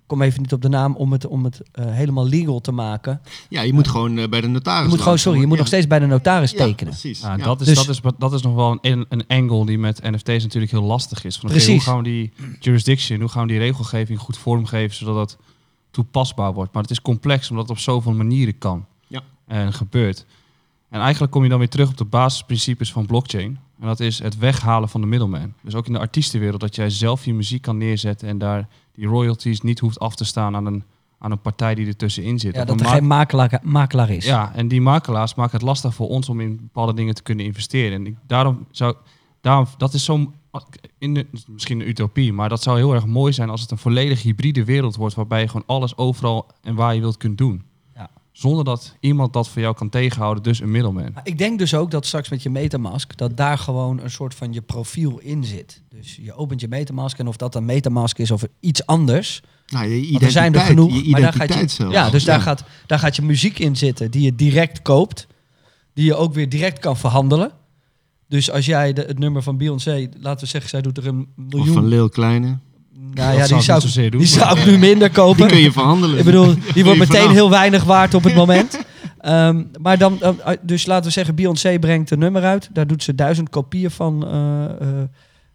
kom 0.07 0.21
even 0.21 0.41
niet 0.41 0.53
op 0.53 0.61
de 0.61 0.69
naam, 0.69 0.95
om 0.95 1.11
het, 1.11 1.25
om 1.25 1.43
het 1.43 1.61
eh, 1.71 1.85
helemaal 1.85 2.27
legal 2.27 2.59
te 2.59 2.71
maken. 2.71 3.21
Ja, 3.49 3.61
je 3.61 3.73
moet 3.73 3.87
gewoon 3.87 4.17
eh, 4.17 4.27
bij 4.27 4.41
de 4.41 4.47
notaris 4.47 4.83
Je 4.83 4.89
moet 4.89 5.01
gewoon, 5.01 5.17
sorry, 5.19 5.39
je 5.39 5.45
moet 5.45 5.53
Ja. 5.53 5.59
nog 5.59 5.67
steeds 5.67 5.87
bij 5.87 5.99
de 5.99 6.05
notaris 6.05 6.51
Ja, 6.51 6.57
tekenen. 6.57 6.93
precies. 6.93 7.21
Ja, 7.21 7.35
ja. 7.35 7.43
Dat, 7.43 7.61
is, 7.61 7.67
Dus- 7.67 7.75
dat, 7.85 7.89
is, 7.89 8.01
dat 8.17 8.33
is 8.33 8.41
nog 8.41 8.55
wel 8.55 8.77
een, 8.81 9.05
een 9.09 9.23
angle 9.27 9.65
die 9.65 9.77
met 9.77 10.01
NFT's 10.03 10.43
natuurlijk 10.43 10.71
heel 10.71 10.83
lastig 10.83 11.23
is. 11.23 11.37
Van, 11.37 11.49
Precies. 11.49 11.67
hoe 11.85 11.93
gaan 11.93 11.97
we 11.97 12.03
die 12.03 12.31
jurisdiction, 12.59 13.19
hoe 13.19 13.29
gaan 13.29 13.41
we 13.41 13.47
die 13.47 13.57
regelgeving 13.59 14.19
goed 14.19 14.37
vormgeven 14.37 14.95
zodat 14.95 15.15
dat 15.15 15.37
toepasbaar 15.91 16.53
wordt. 16.53 16.73
Maar 16.73 16.81
het 16.81 16.91
is 16.91 17.01
complex 17.01 17.49
omdat 17.49 17.67
het 17.67 17.77
op 17.77 17.83
zoveel 17.83 18.13
manieren 18.13 18.57
kan 18.57 18.85
Ja. 19.07 19.21
en 19.47 19.73
gebeurt. 19.73 20.25
En 20.89 20.99
eigenlijk 21.01 21.31
kom 21.31 21.43
je 21.43 21.49
dan 21.49 21.59
weer 21.59 21.69
terug 21.69 21.89
op 21.89 21.97
de 21.97 22.05
basisprincipes 22.05 22.91
van 22.91 23.05
blockchain. 23.05 23.59
En 23.79 23.87
dat 23.87 23.99
is 23.99 24.19
het 24.19 24.37
weghalen 24.37 24.89
van 24.89 25.01
de 25.01 25.07
middleman. 25.07 25.53
Dus 25.61 25.75
ook 25.75 25.87
in 25.87 25.93
de 25.93 25.99
artiestenwereld 25.99 26.61
dat 26.61 26.75
jij 26.75 26.89
zelf 26.89 27.25
je 27.25 27.33
muziek 27.33 27.61
kan 27.61 27.77
neerzetten 27.77 28.27
en 28.27 28.37
daar 28.37 28.67
die 28.97 29.07
royalties 29.07 29.61
niet 29.61 29.79
hoeft 29.79 29.99
af 29.99 30.15
te 30.15 30.25
staan 30.25 30.55
aan 30.55 30.65
een, 30.65 30.83
aan 31.19 31.31
een 31.31 31.41
partij 31.41 31.75
die 31.75 31.87
ertussenin 31.87 32.39
zit. 32.39 32.55
Ja, 32.55 32.65
dat 32.65 32.79
er 32.79 32.85
ma- 32.85 32.91
geen 32.91 33.07
makelaar, 33.07 33.59
makelaar 33.63 34.09
is. 34.09 34.25
ja, 34.25 34.51
en 34.55 34.67
die 34.67 34.81
makelaars 34.81 35.35
maken 35.35 35.57
het 35.57 35.67
lastig 35.67 35.93
voor 35.95 36.07
ons 36.07 36.29
om 36.29 36.39
in 36.39 36.55
bepaalde 36.57 36.93
dingen 36.93 37.15
te 37.15 37.23
kunnen 37.23 37.45
investeren. 37.45 37.93
En 37.99 38.05
ik, 38.07 38.15
daarom 38.27 38.65
zou, 38.71 38.95
daarom, 39.41 39.65
dat 39.77 39.93
is 39.93 40.03
zo'n, 40.03 40.33
in 40.97 41.13
de, 41.13 41.27
misschien 41.47 41.79
een 41.79 41.87
utopie, 41.87 42.33
maar 42.33 42.49
dat 42.49 42.63
zou 42.63 42.77
heel 42.77 42.93
erg 42.93 43.05
mooi 43.05 43.33
zijn 43.33 43.49
als 43.49 43.61
het 43.61 43.71
een 43.71 43.77
volledig 43.77 44.21
hybride 44.21 44.63
wereld 44.63 44.95
wordt, 44.95 45.15
waarbij 45.15 45.41
je 45.41 45.47
gewoon 45.47 45.67
alles 45.67 45.97
overal 45.97 46.47
en 46.61 46.75
waar 46.75 46.93
je 46.95 46.99
wilt 47.01 47.17
kunt 47.17 47.37
doen. 47.37 47.63
Zonder 48.37 48.65
dat 48.65 48.95
iemand 48.99 49.33
dat 49.33 49.49
voor 49.49 49.61
jou 49.61 49.75
kan 49.75 49.89
tegenhouden, 49.89 50.43
dus 50.43 50.59
een 50.59 50.71
middleman. 50.71 51.11
Maar 51.13 51.27
ik 51.27 51.37
denk 51.37 51.59
dus 51.59 51.73
ook 51.73 51.91
dat 51.91 52.05
straks 52.05 52.29
met 52.29 52.43
je 52.43 52.49
Metamask, 52.49 53.17
dat 53.17 53.37
daar 53.37 53.57
gewoon 53.57 53.99
een 54.03 54.11
soort 54.11 54.35
van 54.35 54.53
je 54.53 54.61
profiel 54.61 55.19
in 55.19 55.43
zit. 55.43 55.81
Dus 55.89 56.19
je 56.21 56.33
opent 56.33 56.61
je 56.61 56.67
Metamask 56.67 57.19
en 57.19 57.27
of 57.27 57.37
dat 57.37 57.55
een 57.55 57.65
Metamask 57.65 58.17
is 58.17 58.31
of 58.31 58.43
iets 58.59 58.85
anders. 58.85 59.41
Nou, 59.67 59.85
je 59.87 59.95
identiteit, 59.95 60.23
er 60.23 60.31
zijn 60.31 60.53
er 60.53 60.61
genoeg. 60.61 60.89
je 61.03 61.09
maar 61.09 61.21
daar 61.21 61.29
identiteit 61.29 61.51
gaat 61.51 61.69
je, 61.69 61.75
zelfs. 61.75 61.93
ja, 61.93 62.09
dus 62.09 62.23
Daar, 62.23 62.41
gaat, 62.41 62.63
daar 62.85 62.99
gaat 62.99 63.15
je 63.15 63.21
muziek 63.21 63.59
in 63.59 63.75
zitten 63.75 64.11
die 64.11 64.21
je 64.21 64.35
direct 64.35 64.81
koopt. 64.81 65.27
Die 65.93 66.05
je 66.05 66.15
ook 66.15 66.33
weer 66.33 66.49
direct 66.49 66.79
kan 66.79 66.97
verhandelen. 66.97 67.51
Dus 68.27 68.51
als 68.51 68.65
jij 68.65 68.93
de, 68.93 69.01
het 69.01 69.19
nummer 69.19 69.43
van 69.43 69.57
Beyoncé, 69.57 70.09
laten 70.19 70.39
we 70.43 70.49
zeggen, 70.49 70.69
zij 70.69 70.81
doet 70.81 70.97
er 70.97 71.07
een 71.07 71.27
Of 71.37 71.43
miljoen. 71.51 71.73
van 71.73 71.87
Lil 71.87 72.09
Kleine. 72.09 72.57
Nou 73.13 73.37
ja, 73.37 73.47
die 73.47 73.61
zou, 73.61 74.09
doen, 74.09 74.19
die 74.19 74.27
zou 74.27 74.59
ik 74.59 74.65
nu 74.65 74.77
minder 74.77 75.11
kopen. 75.11 75.37
Die 75.37 75.47
kun 75.47 75.61
je 75.61 75.71
verhandelen. 75.71 76.17
Ik 76.17 76.25
bedoel, 76.25 76.53
die 76.73 76.83
wordt 76.83 76.99
meteen 76.99 77.29
heel 77.29 77.49
weinig 77.49 77.83
waard 77.83 78.13
op 78.13 78.23
het 78.23 78.35
moment. 78.45 78.79
Ehm, 79.19 79.63
maar 79.81 79.97
dan, 79.97 80.21
eh, 80.21 80.53
dus 80.61 80.85
laten 80.85 81.05
we 81.05 81.11
zeggen, 81.11 81.35
Beyoncé 81.35 81.79
brengt 81.79 82.11
een 82.11 82.19
nummer 82.19 82.43
uit. 82.43 82.69
Daar 82.73 82.87
doet 82.87 83.03
ze 83.03 83.15
duizend 83.15 83.49
kopieën 83.49 83.91
van, 83.91 84.27
eh, 84.27 84.65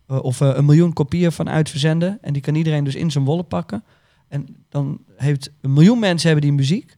eh, 0.07 0.25
of 0.25 0.41
een 0.41 0.65
miljoen 0.65 0.93
kopieën 0.93 1.33
van 1.33 1.49
uitverzenden. 1.51 2.19
En 2.21 2.33
die 2.33 2.43
kan 2.43 2.55
iedereen 2.55 2.85
dus 2.85 2.95
in 2.95 3.11
zijn 3.11 3.25
wollen 3.25 3.47
pakken. 3.47 3.85
En 4.29 4.47
dan 4.69 4.99
heeft 5.17 5.51
een 5.61 5.73
miljoen 5.73 5.99
mensen 5.99 6.29
hebben 6.31 6.49
die 6.49 6.57
muziek. 6.57 6.97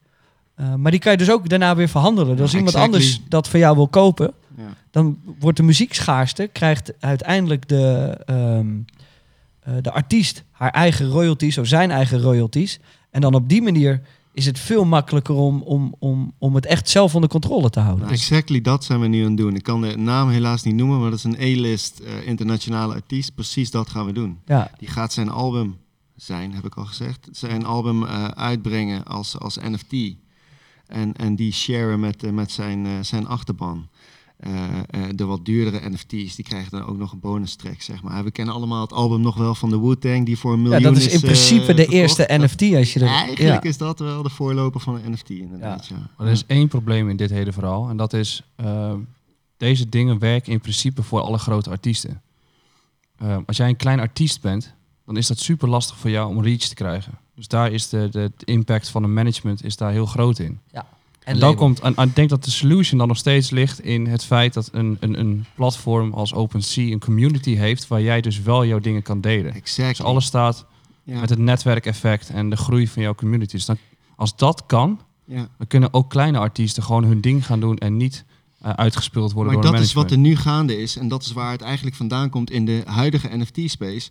Maar 0.77 0.91
die 0.91 0.99
kan 0.99 1.11
je 1.11 1.17
dus 1.17 1.31
ook 1.31 1.49
daarna 1.49 1.75
weer 1.75 1.87
verhandelen. 1.87 2.31
Dus 2.31 2.41
als 2.41 2.51
Ja, 2.51 2.57
iemand 2.57 2.75
exactly. 2.75 3.01
anders 3.01 3.21
dat 3.29 3.47
voor 3.47 3.59
jou 3.59 3.75
wil 3.75 3.87
kopen, 3.87 4.33
Ja. 4.57 4.63
dan 4.91 5.17
wordt 5.39 5.57
de 5.57 5.63
muziekschaarste, 5.63 6.49
krijgt 6.53 6.93
uiteindelijk 6.99 7.67
de, 7.67 8.17
ehm, 8.25 8.37
eh, 8.39 9.04
de 9.81 9.91
artiest 9.91 10.43
haar 10.51 10.71
eigen 10.71 11.07
royalties 11.07 11.57
of 11.57 11.67
zijn 11.67 11.91
eigen 11.91 12.21
royalties. 12.21 12.79
En 13.11 13.21
dan 13.21 13.33
op 13.33 13.49
die 13.49 13.61
manier 13.61 14.01
is 14.33 14.45
het 14.45 14.59
veel 14.59 14.85
makkelijker 14.85 15.35
om, 15.35 15.61
om, 15.61 15.95
om, 15.99 16.33
om 16.37 16.55
het 16.55 16.65
echt 16.65 16.89
zelf 16.89 17.15
onder 17.15 17.29
controle 17.29 17.69
te 17.69 17.79
houden. 17.79 18.03
Nou, 18.03 18.13
exactly 18.17 18.61
dat 18.61 18.83
zijn 18.83 18.99
we 18.99 19.07
nu 19.07 19.21
aan 19.21 19.27
het 19.27 19.37
doen. 19.37 19.55
Ik 19.55 19.63
kan 19.63 19.81
de 19.81 19.97
naam 19.97 20.29
helaas 20.29 20.63
niet 20.63 20.75
noemen, 20.75 20.99
maar 20.99 21.09
dat 21.09 21.19
is 21.19 21.23
een 21.23 21.39
A-list 21.39 21.99
eh, 21.99 22.27
internationale 22.27 22.93
artiest. 22.93 23.35
Precies 23.35 23.71
dat 23.71 23.89
gaan 23.89 24.05
we 24.05 24.11
doen. 24.11 24.39
Ja, 24.45 24.71
Die 24.77 24.87
gaat 24.87 25.13
zijn 25.13 25.29
album 25.29 25.77
zijn, 26.15 26.53
heb 26.53 26.65
ik 26.65 26.75
al 26.75 26.85
gezegd. 26.85 27.27
Zijn 27.31 27.65
album 27.65 28.03
eh, 28.03 28.27
uitbrengen 28.27 29.05
als, 29.05 29.39
als 29.39 29.57
NFT. 29.57 30.15
En, 30.87 31.13
en 31.13 31.35
die 31.35 31.51
sharen 31.51 31.99
met, 31.99 32.23
eh, 32.23 32.31
met 32.31 32.51
zijn, 32.51 32.85
eh, 32.85 32.91
zijn 33.01 33.27
achterban. 33.27 33.87
Eh, 34.45 34.79
eh, 34.89 35.09
de 35.15 35.25
wat 35.25 35.45
duurdere 35.45 35.89
NFT's, 35.89 36.35
die 36.35 36.43
krijgen 36.45 36.71
dan 36.71 36.85
ook 36.85 36.97
nog 36.97 37.11
een 37.11 37.19
bonus 37.19 37.55
track, 37.55 37.81
zeg 37.81 38.03
maar. 38.03 38.23
We 38.23 38.31
kennen 38.31 38.53
allemaal 38.53 38.81
het 38.81 38.93
album 38.93 39.21
nog 39.21 39.35
wel 39.35 39.55
van 39.55 39.69
de 39.69 39.79
Wu-Tang, 39.79 40.25
die 40.25 40.37
voor 40.37 40.53
een 40.53 40.61
ja 40.61 40.69
miljoen 40.69 40.93
dat 40.93 40.97
is 40.97 41.07
in 41.07 41.13
eh, 41.13 41.19
principe 41.19 41.73
de 41.73 41.85
eerste 41.85 42.25
Dat- 42.27 42.39
NFT 42.39 42.61
als 42.75 42.93
je 42.93 42.99
er... 42.99 43.07
Eigenlijk 43.07 43.63
ja. 43.63 43.69
is 43.69 43.77
dat 43.77 43.99
wel 43.99 44.23
de 44.23 44.29
voorloper 44.29 44.79
van 44.79 44.95
een 44.95 45.11
NFT, 45.11 45.29
inderdaad. 45.29 45.87
Ja. 45.87 45.95
Maar 46.17 46.27
er 46.27 46.33
is 46.33 46.45
één 46.45 46.67
probleem 46.67 47.09
in 47.09 47.17
dit 47.17 47.29
hele 47.29 47.51
verhaal. 47.51 47.89
En 47.89 47.97
dat 47.97 48.13
is, 48.13 48.41
ehm, 48.55 48.99
deze 49.57 49.89
dingen 49.89 50.19
werken 50.19 50.51
in 50.51 50.61
principe 50.61 51.03
voor 51.03 51.21
alle 51.21 51.37
grote 51.37 51.69
artiesten. 51.69 52.21
Ehm, 53.17 53.41
als 53.45 53.57
jij 53.57 53.69
een 53.69 53.75
klein 53.75 53.99
artiest 53.99 54.41
bent, 54.41 54.73
dan 55.05 55.17
is 55.17 55.27
dat 55.27 55.39
super 55.39 55.69
lastig 55.69 55.97
voor 55.97 56.09
jou 56.09 56.35
om 56.35 56.43
reach 56.43 56.61
te 56.67 56.75
krijgen. 56.75 57.13
Dus 57.35 57.47
daar 57.47 57.71
is 57.71 57.89
de, 57.89 58.09
de, 58.11 58.31
de 58.37 58.45
impact 58.45 58.89
van 58.89 59.03
een 59.03 59.13
management 59.13 59.63
is 59.63 59.77
daar 59.77 59.91
heel 59.91 60.05
groot 60.05 60.39
in. 60.39 60.59
En 60.71 60.85
En 61.25 61.39
dan 61.39 61.55
komt, 61.55 61.79
en, 61.79 61.95
ik 61.97 62.15
denk 62.15 62.29
dat 62.29 62.43
de 62.43 62.51
solution 62.51 62.97
dan 62.97 63.07
nog 63.07 63.17
steeds 63.17 63.49
ligt 63.49 63.79
in 63.79 64.07
het 64.07 64.23
feit 64.23 64.53
dat 64.53 64.69
een, 64.71 64.97
een, 64.99 65.19
een 65.19 65.45
platform 65.55 66.13
als 66.13 66.33
OpenSea 66.33 66.91
een 66.91 66.99
community 66.99 67.55
heeft 67.55 67.87
waar 67.87 68.01
jij 68.01 68.21
dus 68.21 68.41
wel 68.41 68.65
jouw 68.65 68.79
dingen 68.79 69.01
kan 69.01 69.21
delen. 69.21 69.53
Exact. 69.53 69.97
Dus 69.97 70.05
alles 70.05 70.25
staat 70.25 70.65
ja. 71.03 71.19
met 71.19 71.29
het 71.29 71.39
netwerkeffect 71.39 72.29
en 72.29 72.49
de 72.49 72.55
groei 72.55 72.87
van 72.87 73.01
jouw 73.01 73.15
community. 73.15 73.55
Dus 73.55 73.65
dan, 73.65 73.77
als 74.15 74.35
dat 74.35 74.65
kan, 74.65 74.99
ja. 75.25 75.47
dan 75.57 75.67
kunnen 75.67 75.93
ook 75.93 76.09
kleine 76.09 76.37
artiesten 76.37 76.83
gewoon 76.83 77.03
hun 77.03 77.21
ding 77.21 77.45
gaan 77.45 77.59
doen 77.59 77.77
en 77.77 77.97
niet 77.97 78.25
eh, 78.59 78.69
uitgespeeld 78.71 79.31
worden 79.33 79.53
Maar 79.53 79.61
door 79.61 79.71
dat 79.71 79.81
een 79.81 79.87
is 79.87 79.93
wat 79.93 80.11
er 80.11 80.17
nu 80.17 80.35
gaande 80.35 80.81
is. 80.81 80.97
En 80.97 81.07
dat 81.07 81.23
is 81.23 81.31
waar 81.31 81.51
het 81.51 81.61
eigenlijk 81.61 81.95
vandaan 81.95 82.29
komt 82.29 82.51
in 82.51 82.65
de 82.65 82.81
huidige 82.85 83.37
NFT-space. 83.37 84.09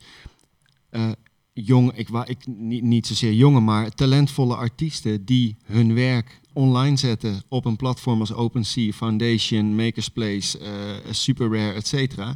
Eh, 0.90 1.08
jong, 1.54 1.92
ik, 1.94 2.08
ik, 2.24 2.46
niet, 2.46 2.82
niet 2.82 3.06
zozeer 3.06 3.32
jonge, 3.32 3.60
maar 3.60 3.90
talentvolle 3.90 4.56
artiesten 4.56 5.24
die 5.24 5.56
hun 5.64 5.94
werk 5.94 6.40
online 6.52 6.96
zetten 6.96 7.42
op 7.48 7.64
een 7.64 7.76
platform 7.76 8.20
als 8.20 8.32
OpenSea, 8.32 8.92
Foundation, 8.92 9.74
Makerspace, 9.74 10.58
eh 10.58 11.12
Super 11.12 11.52
Rare, 11.52 11.72
et 11.72 11.86
cetera, 11.86 12.34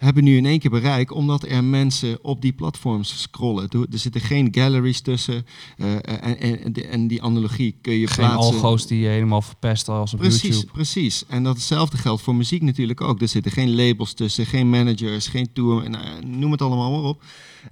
hebben 0.00 0.24
nu 0.24 0.36
in 0.36 0.46
één 0.46 0.58
keer 0.58 0.70
bereik 0.70 1.14
omdat 1.14 1.42
er 1.42 1.64
mensen 1.64 2.18
op 2.22 2.42
die 2.42 2.52
platforms 2.52 3.20
scrollen. 3.22 3.68
Er, 3.68 3.98
zitten 3.98 4.20
geen 4.20 4.48
galleries 4.50 5.00
tussen 5.00 5.46
eh, 5.76 5.94
en, 5.94 6.40
en, 6.40 6.90
en 6.90 7.06
die 7.08 7.22
analogie 7.22 7.76
kun 7.80 7.92
je 7.92 8.06
Geen 8.06 8.26
plaatsen. 8.26 8.54
algo's 8.54 8.86
die 8.86 9.00
je 9.00 9.08
helemaal 9.08 9.42
verpest 9.42 9.88
als 9.88 10.12
op 10.12 10.18
Precies, 10.18 10.42
YouTube. 10.42 10.72
precies. 10.72 11.24
En 11.26 11.42
dat 11.42 11.54
hetzelfde 11.54 11.96
geldt 11.96 12.22
voor 12.22 12.34
muziek 12.34 12.62
natuurlijk 12.62 13.00
ook. 13.00 13.20
Er 13.20 13.28
zitten 13.28 13.52
geen 13.52 13.74
labels 13.74 14.12
tussen, 14.12 14.46
geen 14.46 14.70
managers, 14.70 15.26
geen 15.26 15.52
tour, 15.52 15.90
nou, 15.90 16.04
noem 16.26 16.50
het 16.50 16.62
allemaal 16.62 16.90
maar 16.90 17.10
op. 17.10 17.22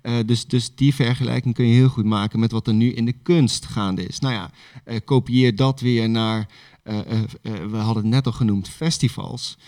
Eh, 0.02 0.14
dus, 0.26 0.46
dus 0.46 0.74
die 0.74 0.94
vergelijking 0.94 1.54
kun 1.54 1.66
je 1.66 1.74
heel 1.74 1.88
goed 1.88 2.04
maken 2.04 2.38
met 2.40 2.52
wat 2.52 2.66
er 2.66 2.74
nu 2.74 2.92
in 2.92 3.04
de 3.04 3.14
kunst 3.22 3.66
gaande 3.66 4.06
is. 4.06 4.18
Nou 4.18 4.34
ja, 4.34 4.50
eh, 4.84 4.96
kopieer 5.04 5.56
dat 5.56 5.80
weer 5.80 6.10
naar, 6.10 6.46
eh, 6.82 6.98
eh, 6.98 7.18
eh, 7.42 7.52
we 7.70 7.76
hadden 7.76 8.02
het 8.02 8.12
net 8.12 8.26
al 8.26 8.32
genoemd, 8.32 8.68
festivals. 8.68 9.58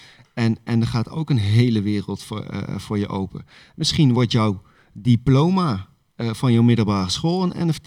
En, 0.41 0.57
en 0.65 0.81
er 0.81 0.87
gaat 0.87 1.11
ook 1.11 1.31
een 1.31 1.39
hele 1.39 1.83
wereld 1.83 2.23
voor, 2.23 2.41
eh, 2.41 2.79
voor 2.79 2.99
je 2.99 3.09
open. 3.09 3.45
Misschien 3.75 4.13
wordt 4.13 4.33
jouw 4.33 4.63
diploma 4.93 5.87
eh, 6.17 6.31
van 6.33 6.53
jouw 6.53 6.63
middelbare 6.63 7.11
school 7.11 7.43
een 7.43 7.67
NFT. 7.69 7.87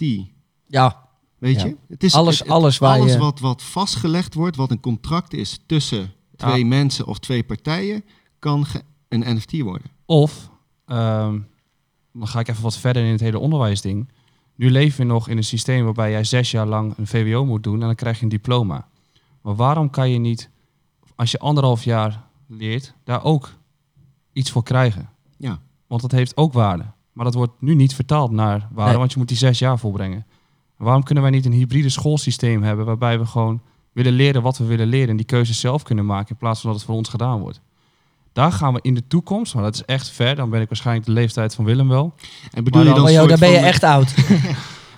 Ja, 0.66 1.02
Weet 1.38 1.60
Ja. 1.60 1.66
je? 1.66 1.76
Het 1.88 2.04
is 2.04 2.14
Alles- 2.14 2.38
het- 2.38 2.48
alles 2.48 2.78
waar 2.78 2.98
alles 2.98 3.12
je- 3.12 3.18
wat, 3.18 3.40
wat 3.40 3.62
vastgelegd 3.62 4.34
wordt, 4.34 4.56
wat 4.56 4.70
een 4.70 4.80
contract 4.80 5.32
is 5.34 5.58
tussen 5.66 6.12
twee 6.36 6.58
Ja. 6.58 6.66
mensen 6.66 7.06
of 7.06 7.18
twee 7.18 7.42
partijen, 7.44 8.04
kan 8.38 8.64
ge- 8.66 8.82
een 9.08 9.36
NFT 9.36 9.60
worden. 9.60 9.90
Of, 10.06 10.50
ehm, 10.86 11.38
dan 12.12 12.28
ga 12.28 12.40
ik 12.40 12.48
even 12.48 12.62
wat 12.62 12.76
verder 12.76 13.04
in 13.04 13.10
het 13.10 13.20
hele 13.20 13.38
onderwijsding. 13.38 14.08
Nu 14.54 14.70
leven 14.70 14.98
we 14.98 15.04
nog 15.12 15.28
in 15.28 15.36
een 15.36 15.44
systeem 15.44 15.84
waarbij 15.84 16.10
jij 16.10 16.24
zes 16.24 16.50
jaar 16.50 16.66
lang 16.66 16.94
een 16.96 17.06
VWO 17.06 17.44
moet 17.44 17.62
doen 17.62 17.80
en 17.80 17.86
dan 17.86 17.94
krijg 17.94 18.16
je 18.16 18.22
een 18.22 18.28
diploma. 18.28 18.88
Maar 19.42 19.54
waarom 19.54 19.90
kan 19.90 20.10
je 20.10 20.18
niet, 20.18 20.50
als 21.14 21.30
je 21.30 21.38
anderhalf 21.38 21.84
jaar 21.84 22.22
leert, 22.46 22.94
daar 23.04 23.24
ook 23.24 23.50
iets 24.32 24.50
voor 24.50 24.62
krijgen? 24.62 25.08
Ja. 25.38 25.58
Want 25.86 26.00
dat 26.02 26.10
heeft 26.10 26.36
ook 26.36 26.52
waarde. 26.52 26.84
Maar 27.12 27.24
dat 27.24 27.34
wordt 27.34 27.52
nu 27.58 27.74
niet 27.74 27.94
vertaald 27.94 28.30
naar 28.30 28.68
waarde, 28.72 28.90
Nee. 28.90 28.98
want 28.98 29.12
je 29.12 29.18
moet 29.18 29.28
die 29.28 29.36
zes 29.36 29.58
jaar 29.58 29.78
volbrengen. 29.78 30.26
Waarom 30.76 31.02
kunnen 31.02 31.22
wij 31.24 31.32
niet 31.32 31.46
een 31.46 31.52
hybride 31.52 31.88
schoolsysteem 31.88 32.62
hebben 32.62 32.84
waarbij 32.84 33.18
we 33.18 33.26
gewoon 33.26 33.60
willen 33.92 34.12
leren 34.12 34.42
wat 34.42 34.58
we 34.58 34.64
willen 34.64 34.86
leren 34.86 35.08
en 35.08 35.16
die 35.16 35.26
keuzes 35.26 35.60
zelf 35.60 35.82
kunnen 35.82 36.06
maken 36.06 36.30
in 36.30 36.36
plaats 36.36 36.60
van 36.60 36.70
dat 36.70 36.78
het 36.78 36.88
voor 36.88 36.96
ons 36.98 37.08
gedaan 37.08 37.40
wordt? 37.40 37.60
Daar 38.32 38.52
gaan 38.52 38.72
we 38.74 38.78
in 38.82 38.94
de 38.94 39.06
toekomst, 39.06 39.54
maar 39.54 39.62
dat 39.62 39.74
is 39.74 39.84
echt 39.84 40.08
ver, 40.08 40.34
dan 40.36 40.50
ben 40.50 40.60
ik 40.60 40.68
waarschijnlijk 40.68 41.06
de 41.06 41.12
leeftijd 41.12 41.54
van 41.54 41.64
Willem 41.64 41.88
wel. 41.88 42.14
En 42.52 42.64
bedoel 42.64 42.80
Maar 42.84 42.90
je 42.90 42.96
dan- 42.96 43.04
dan 43.06 43.14
oh, 43.14 43.20
joh, 43.20 43.28
dan 43.28 43.38
ben 43.38 43.50
je 43.50 43.56
echt 43.66 43.82
oud. 43.82 44.14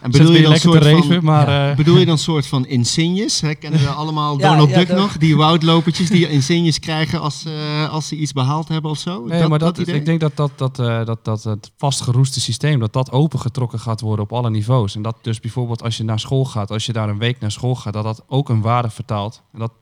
En 0.00 0.10
bedoel 0.10 0.32
je 0.32 0.42
dan 0.42 0.56
soort 0.56 0.86
van, 0.86 1.24
maar 1.24 1.70
eh, 1.70 1.76
bedoel 1.76 1.98
je 1.98 2.04
dan 2.06 2.18
soort 2.18 2.46
van 2.46 2.66
insignes? 2.66 3.40
Hè? 3.40 3.54
Kennen 3.54 3.80
we 3.80 3.88
allemaal 4.02 4.38
Ja, 4.38 4.50
Donald 4.50 4.70
ja, 4.70 4.76
Duck 4.76 4.88
dat- 4.88 4.96
nog? 4.98 5.16
Die 5.16 5.36
woudlopertjes 5.36 6.08
die 6.08 6.28
insignes 6.28 6.78
krijgen 6.78 7.20
als, 7.20 7.44
eh, 7.44 7.90
als 7.92 8.08
ze 8.08 8.16
iets 8.16 8.32
behaald 8.32 8.68
hebben 8.68 8.90
of 8.90 8.98
zo? 8.98 9.24
Nee, 9.24 9.48
maar 9.48 9.58
dat, 9.58 9.76
is- 9.78 9.82
idee? 9.82 9.94
ik 9.94 10.04
denk 10.04 10.20
dat, 10.20 10.36
dat, 10.36 10.50
dat, 10.56 10.78
eh, 10.78 11.04
dat, 11.04 11.24
dat 11.24 11.42
het 11.44 11.72
vastgeroeste 11.76 12.40
systeem, 12.40 12.80
dat 12.80 12.92
dat 12.92 13.12
opengetrokken 13.12 13.78
gaat 13.80 14.00
worden 14.00 14.24
op 14.24 14.32
alle 14.32 14.50
niveaus. 14.50 14.94
En 14.94 15.02
dat 15.02 15.16
dus 15.22 15.40
bijvoorbeeld 15.40 15.82
als 15.82 15.96
je 15.96 16.04
naar 16.04 16.20
school 16.20 16.44
gaat, 16.44 16.70
als 16.70 16.86
je 16.86 16.92
daar 16.92 17.08
een 17.08 17.18
week 17.18 17.40
naar 17.40 17.52
school 17.52 17.74
gaat, 17.74 17.92
dat 17.92 18.04
dat 18.04 18.24
ook 18.28 18.48
een 18.48 18.60
waarde 18.60 18.90
vertaalt. 18.90 19.42
En 19.52 19.58
dat, 19.58 19.72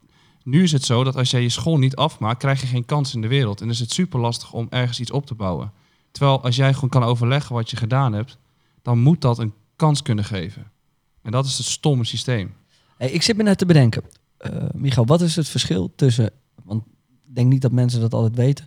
nu 0.42 0.62
is 0.62 0.72
het 0.72 0.84
zo 0.84 1.04
dat 1.04 1.16
als 1.16 1.30
jij 1.30 1.42
je 1.42 1.48
school 1.48 1.78
niet 1.78 1.96
afmaakt, 1.96 2.38
krijg 2.38 2.60
je 2.60 2.66
geen 2.66 2.84
kans 2.84 3.14
in 3.14 3.20
de 3.20 3.28
wereld. 3.28 3.60
En 3.60 3.68
is 3.70 3.78
het 3.80 3.92
super 3.92 4.20
lastig 4.20 4.52
om 4.52 4.66
ergens 4.70 5.00
iets 5.00 5.10
op 5.10 5.26
te 5.26 5.34
bouwen. 5.34 5.72
Terwijl 6.12 6.42
als 6.42 6.56
jij 6.56 6.74
gewoon 6.74 6.90
kan 6.90 7.02
overleggen 7.02 7.54
wat 7.54 7.70
je 7.70 7.76
gedaan 7.76 8.12
hebt, 8.12 8.38
dan 8.82 8.98
moet 8.98 9.20
dat 9.20 9.38
een 9.38 9.52
kans 9.76 10.02
kunnen 10.02 10.24
geven. 10.24 10.70
En 11.22 11.32
dat 11.32 11.44
is 11.44 11.56
het 11.56 11.66
stomme 11.66 12.04
systeem. 12.04 12.54
Hey, 12.96 13.10
ik 13.10 13.22
zit 13.22 13.36
me 13.36 13.42
net 13.42 13.58
te 13.58 13.66
bedenken. 13.66 14.02
Michael, 14.74 15.06
wat 15.06 15.20
is 15.20 15.36
het 15.36 15.48
verschil 15.48 15.92
tussen... 15.96 16.30
Want 16.64 16.82
ik 17.26 17.34
denk 17.34 17.48
niet 17.50 17.62
dat 17.62 17.72
mensen 17.72 18.00
dat 18.00 18.14
altijd 18.14 18.36
weten. 18.36 18.66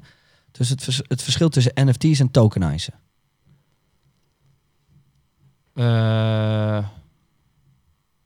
Tussen 0.51 0.75
het, 0.75 0.85
vers- 0.85 1.01
het 1.07 1.21
verschil 1.21 1.49
tussen 1.49 1.71
NFT's 1.75 2.19
en 2.19 2.31
tokenizen. 2.31 2.93
Eh, 5.73 6.85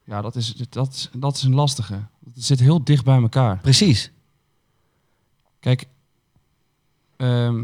ja, 0.04 0.22
dat 0.22 0.36
is, 0.36 0.54
dat, 0.70 0.94
is, 0.94 1.10
dat 1.18 1.36
is 1.36 1.44
een 1.44 1.56
lastige. 1.56 1.94
Het 2.34 2.44
zit 2.44 2.60
heel 2.60 2.84
dicht 2.84 3.04
bij 3.06 3.22
elkaar. 3.22 3.58
Precies. 3.58 4.12
Kijk, 5.60 5.88
ehm, 7.18 7.64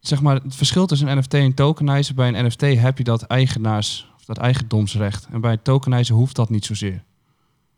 zeg 0.00 0.22
maar, 0.22 0.34
het 0.42 0.54
verschil 0.54 0.86
tussen 0.86 1.08
een 1.08 1.18
NFT 1.18 1.34
en 1.34 1.54
tokenizen. 1.54 2.14
Bij 2.14 2.28
een 2.28 2.46
NFT 2.46 2.60
heb 2.60 2.98
je 2.98 3.04
dat 3.04 3.22
eigenaars, 3.22 4.09
dat 4.34 4.38
eigendomsrecht. 4.44 5.26
En 5.32 5.40
bij 5.40 5.56
tokenizen 5.56 6.14
hoeft 6.14 6.36
dat 6.36 6.50
niet 6.50 6.64
zozeer. 6.64 7.02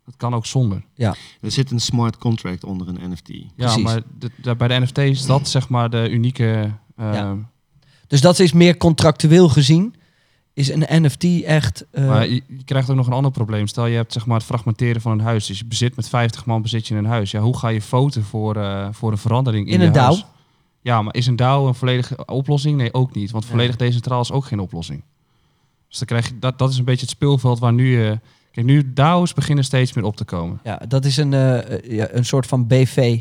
Dat 0.05 0.15
kan 0.17 0.33
ook 0.35 0.45
zonder. 0.45 0.83
Er 1.41 1.51
zit 1.51 1.71
een 1.71 1.79
smart 1.79 2.17
contract 2.17 2.63
onder 2.63 2.87
een 2.87 3.11
NFT. 3.11 3.27
Ja, 3.27 3.43
Precies. 3.55 3.83
maar 3.83 4.01
de- 4.19 4.31
de- 4.41 4.55
bij 4.55 4.67
de 4.67 4.79
NFT 4.79 4.97
is 4.97 5.25
dat 5.25 5.47
zeg 5.49 5.69
maar 5.69 5.89
de 5.89 6.09
unieke. 6.09 6.71
ehm, 6.97 7.13
Ja. 7.13 7.37
Dus 8.07 8.21
dat 8.21 8.39
is 8.39 8.53
meer 8.53 8.77
contractueel 8.77 9.49
gezien. 9.49 9.95
Is 10.53 10.69
een 10.69 11.03
NFT 11.03 11.23
echt... 11.43 11.85
eh, 11.91 12.07
Maar 12.07 12.27
je, 12.27 12.43
je 12.47 12.63
krijgt 12.65 12.89
ook 12.89 12.95
nog 12.95 13.07
een 13.07 13.13
ander 13.13 13.31
probleem. 13.31 13.67
Stel 13.67 13.85
je 13.85 13.95
hebt 13.95 14.13
zeg 14.13 14.25
maar 14.25 14.37
het 14.37 14.45
fragmenteren 14.45 15.01
van 15.01 15.11
een 15.11 15.19
huis. 15.19 15.45
Dus 15.45 15.59
je 15.59 15.65
bezit 15.65 15.95
met 15.95 16.09
50 16.09 16.45
man 16.45 16.61
bezit 16.61 16.87
je 16.87 16.95
een 16.95 17.05
huis. 17.05 17.31
Ja, 17.31 17.39
hoe 17.41 17.57
ga 17.57 17.67
je 17.67 17.81
voten 17.81 18.23
voor, 18.23 18.55
eh, 18.55 18.87
voor 18.91 19.11
een 19.11 19.17
verandering 19.17 19.67
in, 19.67 19.81
een? 19.81 19.91
DAO? 19.91 20.17
Ja, 20.81 21.01
maar 21.01 21.15
is 21.15 21.27
een 21.27 21.35
DAO 21.35 21.67
een 21.67 21.75
volledige 21.75 22.25
oplossing? 22.25 22.77
Nee, 22.77 22.93
ook 22.93 23.13
niet. 23.15 23.31
Want 23.31 23.45
volledig 23.45 23.75
decentraal 23.75 24.21
is 24.21 24.31
ook 24.31 24.45
geen 24.45 24.59
oplossing. 24.59 25.03
Dus 25.93 26.01
dan 26.07 26.07
krijg 26.07 26.27
je, 26.27 26.39
dat, 26.39 26.57
dat 26.59 26.69
is 26.71 26.77
een 26.77 26.83
beetje 26.85 27.01
het 27.01 27.09
speelveld 27.09 27.59
waar 27.59 27.73
nu... 27.73 28.05
eh 28.05 28.11
kijk, 28.51 28.65
nu 28.65 28.93
DAO's 28.93 29.33
beginnen 29.33 29.63
steeds 29.63 29.93
meer 29.93 30.05
op 30.05 30.15
te 30.15 30.23
komen. 30.25 30.59
ja, 30.63 30.81
dat 30.87 31.05
is 31.05 31.17
een, 31.17 31.33
eh, 31.33 31.71
eh, 31.73 31.91
ja, 31.97 32.07
een 32.11 32.25
soort 32.25 32.45
van 32.47 32.67
BV. 32.67 33.19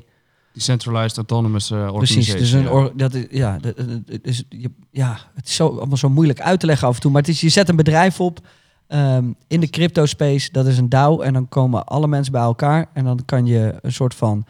Decentralized 0.52 1.16
Autonomous 1.16 1.70
Organization. 1.70 2.24
Precies. 2.24 2.34
Dus 2.34 2.52
een 2.52 2.68
or- 2.70 2.92
dat 2.96 3.14
is, 3.14 3.26
ja, 3.30 3.58
dat- 3.58 3.74
is, 4.22 4.44
ja, 4.90 5.18
het 5.34 5.46
is 5.48 5.54
zo, 5.54 5.68
allemaal 5.68 5.96
zo 5.96 6.08
moeilijk 6.08 6.40
uit 6.40 6.60
te 6.60 6.66
leggen 6.66 6.88
af 6.88 6.94
en 6.94 7.00
toe. 7.00 7.10
Maar 7.10 7.20
het 7.20 7.30
is, 7.30 7.40
je 7.40 7.48
zet 7.48 7.68
een 7.68 7.76
bedrijf 7.76 8.20
op 8.20 8.40
ehm, 8.86 9.24
in 9.46 9.60
de 9.60 9.70
crypto 9.70 10.06
space. 10.06 10.52
Dat 10.52 10.66
is 10.66 10.78
een 10.78 10.88
DAO. 10.88 11.20
En 11.20 11.32
dan 11.32 11.48
komen 11.48 11.84
alle 11.86 12.06
mensen 12.06 12.32
bij 12.32 12.42
elkaar. 12.42 12.86
En 12.94 13.04
dan 13.04 13.20
kan 13.24 13.46
je 13.46 13.74
een 13.82 13.92
soort 13.92 14.14
van 14.14 14.44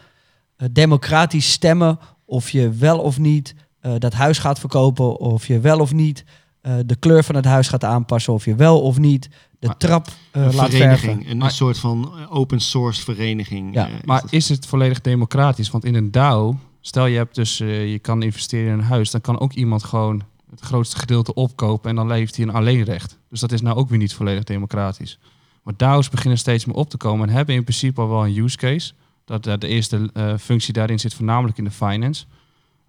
democratisch 0.71 1.51
stemmen 1.51 1.99
of 2.25 2.49
je 2.49 2.69
wel 2.69 2.99
of 2.99 3.19
niet 3.19 3.55
dat 3.97 4.13
huis 4.13 4.37
gaat 4.37 4.59
verkopen. 4.59 5.17
Of 5.19 5.47
je 5.47 5.59
wel 5.59 5.79
of 5.79 5.93
niet 5.93 6.23
eh, 6.63 6.75
de 6.85 6.95
kleur 6.95 7.23
van 7.23 7.35
het 7.35 7.45
huis 7.45 7.67
gaat 7.67 7.83
aanpassen. 7.83 8.33
Of 8.33 8.45
je 8.45 8.55
wel 8.55 8.81
of 8.81 8.97
niet 8.97 9.29
de 9.59 9.67
Maar- 9.67 9.77
trap 9.77 10.07
eh, 10.31 10.41
Een 10.45 10.55
laat 10.55 10.69
vereniging, 10.69 11.13
verven. 11.13 11.31
een, 11.31 11.37
Maar- 11.37 11.51
soort 11.51 11.77
van 11.79 12.11
eh, 12.17 12.35
open 12.35 12.59
source 12.59 13.01
vereniging. 13.03 13.73
Ja, 13.73 13.87
eh, 13.87 13.93
Maar 14.05 14.21
dat. 14.21 14.31
is 14.33 14.49
het 14.49 14.65
volledig 14.65 15.01
democratisch? 15.01 15.69
Want 15.69 15.85
in 15.85 15.95
een 15.95 16.11
DAO, 16.11 16.55
stel 16.81 17.05
je 17.05 17.17
hebt 17.17 17.35
dus, 17.35 17.59
eh, 17.59 17.91
je 17.91 17.99
kan 17.99 18.21
investeren 18.21 18.67
in 18.73 18.79
een 18.79 18.85
huis, 18.85 19.11
dan 19.11 19.21
kan 19.21 19.39
ook 19.39 19.53
iemand 19.53 19.83
gewoon 19.83 20.21
het 20.49 20.59
grootste 20.59 20.97
gedeelte 20.97 21.33
opkopen 21.33 21.89
en 21.89 21.95
dan 21.95 22.11
heeft 22.11 22.35
hij 22.35 22.45
een 22.45 22.53
alleenrecht. 22.53 23.17
Dus 23.29 23.39
dat 23.39 23.51
is 23.51 23.61
nou 23.61 23.77
ook 23.77 23.89
weer 23.89 23.97
niet 23.97 24.13
volledig 24.13 24.43
democratisch. 24.43 25.19
Maar 25.63 25.73
DAO's 25.77 26.09
beginnen 26.09 26.37
steeds 26.39 26.65
meer 26.65 26.75
op 26.75 26.89
te 26.89 26.97
komen 26.97 27.27
en 27.29 27.35
hebben 27.35 27.55
in 27.55 27.63
principe 27.63 28.01
al 28.01 28.09
wel 28.09 28.25
een 28.25 28.37
use 28.37 28.57
case. 28.57 28.93
Dat 29.25 29.47
eh, 29.47 29.53
de 29.57 29.67
eerste 29.67 30.09
eh, 30.13 30.33
functie 30.39 30.73
daarin 30.73 30.99
zit 30.99 31.13
voornamelijk 31.13 31.57
in 31.57 31.63
de 31.63 31.71
finance. 31.71 32.25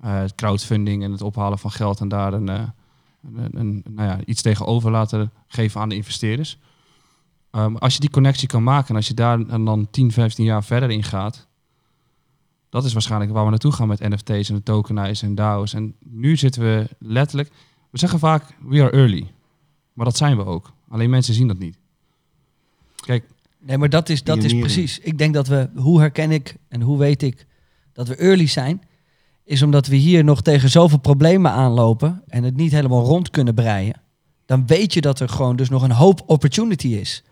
Eh, 0.01 0.23
crowdfunding 0.35 1.03
en 1.05 1.13
het 1.13 1.23
ophalen 1.23 1.59
van 1.59 1.71
geld 1.71 2.01
en 2.01 2.09
daar 2.09 2.33
een, 2.33 2.49
eh, 2.49 2.61
een, 3.35 3.59
een, 3.59 3.85
nou 3.91 4.09
ja, 4.09 4.25
iets 4.25 4.43
tegenover 4.43 4.91
laten 4.91 5.33
geven 5.47 5.81
aan 5.81 5.89
de 5.89 5.95
investeerders. 5.95 6.59
Um, 7.53 7.77
als 7.77 7.95
je 7.95 8.01
die 8.01 8.11
connectie 8.11 8.49
kan 8.49 8.63
maken 8.63 8.89
en 8.89 8.97
als 8.97 9.09
je 9.09 9.15
daar 9.15 9.41
en 9.41 9.65
dan 9.65 9.91
10, 9.91 10.13
15 10.13 10.45
jaar 10.45 10.65
verder 10.65 10.91
in 10.91 11.03
gaat, 11.03 11.49
dat 12.69 12.85
is 12.85 12.93
waarschijnlijk 12.93 13.33
waar 13.33 13.45
we 13.45 13.51
naartoe 13.51 13.73
gaan 13.73 13.89
met 13.89 14.09
NFT's 14.09 14.49
en 14.49 14.55
de 14.55 14.63
tokenizen 14.63 15.29
en 15.29 15.35
DAO's. 15.35 15.75
En 15.75 15.95
nu 15.99 16.37
zitten 16.37 16.63
we 16.63 16.89
letterlijk, 16.99 17.51
we 17.91 17.99
zeggen 17.99 18.19
vaak 18.19 18.57
we 18.61 18.83
are 18.83 18.91
early, 18.91 19.33
maar 19.93 20.05
dat 20.05 20.17
zijn 20.17 20.37
we 20.37 20.45
ook. 20.45 20.73
Alleen 20.89 21.11
mensen 21.11 21.35
zien 21.35 21.49
dat 21.49 21.59
niet. 21.59 21.79
Kijk, 22.97 23.25
Nee, 23.67 23.79
maar 23.79 23.89
dat 23.89 24.09
is, 24.09 24.23
dat 24.23 24.43
is 24.43 24.59
precies. 24.59 24.99
Ik 24.99 25.19
denk 25.19 25.35
dat 25.35 25.47
we, 25.47 25.71
hoe 25.75 26.01
herken 26.01 26.31
ik 26.31 26.57
en 26.69 26.81
hoe 26.81 26.99
weet 26.99 27.23
ik 27.23 27.47
dat 27.93 28.09
we 28.09 28.17
early 28.17 28.47
zijn, 28.47 28.83
is 29.45 29.63
omdat 29.63 29.87
we 29.87 29.97
hier 29.97 30.25
nog 30.25 30.43
tegen 30.43 30.71
zoveel 30.71 30.99
problemen 30.99 31.51
aanlopen 31.51 32.23
en 32.29 32.43
het 32.43 32.57
niet 32.57 32.73
helemaal 32.73 33.05
rond 33.05 33.31
kunnen 33.31 33.55
breien. 33.55 34.01
Dan 34.47 34.67
weet 34.67 34.95
je 34.95 35.01
dat 35.01 35.21
er 35.21 35.29
gewoon 35.29 35.57
dus 35.57 35.69
nog 35.69 35.83
een 35.83 35.91
hoop 35.91 36.23
opportunity 36.27 36.89
is. 36.89 37.23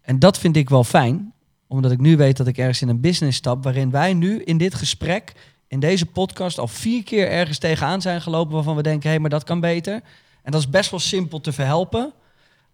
En 0.00 0.18
dat 0.18 0.38
vind 0.38 0.56
ik 0.56 0.68
wel 0.68 0.84
fijn, 0.84 1.32
omdat 1.66 1.90
ik 1.90 2.00
nu 2.00 2.16
weet 2.16 2.36
dat 2.36 2.46
ik 2.46 2.58
ergens 2.58 2.82
in 2.82 2.88
een 2.88 3.00
business 3.00 3.38
stap 3.38 3.64
waarin 3.64 3.90
wij 3.90 4.14
nu 4.14 4.42
in 4.42 4.58
dit 4.58 4.74
gesprek, 4.74 5.32
in 5.66 5.80
deze 5.80 6.06
podcast, 6.06 6.58
al 6.58 6.68
vier 6.68 7.02
keer 7.02 7.28
ergens 7.28 7.58
tegenaan 7.58 8.02
zijn 8.02 8.22
gelopen 8.22 8.54
waarvan 8.54 8.76
we 8.76 8.82
denken, 8.82 9.02
hé, 9.02 9.08
hey, 9.08 9.18
maar 9.18 9.30
dat 9.30 9.44
kan 9.44 9.60
beter. 9.60 9.94
En 10.42 10.52
dat 10.52 10.60
is 10.60 10.70
best 10.70 10.90
wel 10.90 11.00
simpel 11.00 11.40
te 11.40 11.52
verhelpen. 11.52 12.12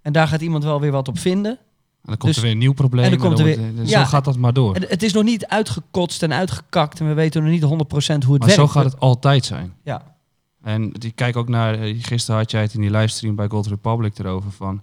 En 0.03 0.13
daar 0.13 0.29
gaat 0.29 0.41
iemand 0.41 0.65
wel 0.65 0.81
weer 0.81 0.91
wat 0.91 1.09
op 1.09 1.19
vinden. 1.19 1.59
En 2.05 2.11
dan 2.11 2.17
komt 2.17 2.23
Dus- 2.23 2.37
er 2.37 2.43
weer 2.43 2.53
een 2.53 2.59
nieuw 2.59 2.73
probleem. 2.73 3.05
en 3.05 3.11
dan 3.11 3.19
komt 3.19 3.39
er 3.39 3.45
wordt- 3.45 3.61
weer- 3.61 3.67
en 3.79 3.87
ja, 3.87 4.03
zo 4.05 4.09
gaat 4.09 4.25
dat 4.25 4.37
maar 4.37 4.53
door. 4.53 4.75
En 4.75 4.85
het 4.89 5.03
is 5.03 5.13
nog 5.13 5.25
niet 5.25 5.47
uitgekotst 5.47 6.23
en 6.23 6.33
uitgekakt 6.33 7.01
en 7.01 7.09
we 7.09 7.15
weten 7.15 7.43
nog 7.43 7.51
niet 7.53 7.63
100% 7.63 8.25
hoe 8.25 8.33
het 8.33 8.43
Maar 8.43 8.57
werkt. 8.57 8.73
zo 8.73 8.79
gaat 8.81 8.85
het 8.93 9.01
altijd 9.01 9.45
zijn. 9.45 9.75
Ja. 9.83 10.15
En 10.63 10.91
die 10.91 11.13
kijk 11.13 11.37
ook 11.37 11.49
naar, 11.49 11.75
eh, 11.75 12.03
gisteren 12.03 12.41
had 12.41 12.51
jij 12.51 12.63
het 12.63 12.75
in 12.75 12.81
die 12.81 12.91
livestream 12.91 13.35
bij 13.35 13.49
Gold 13.49 13.67
Republic 13.67 14.19
erover 14.19 14.51
van 14.53 14.83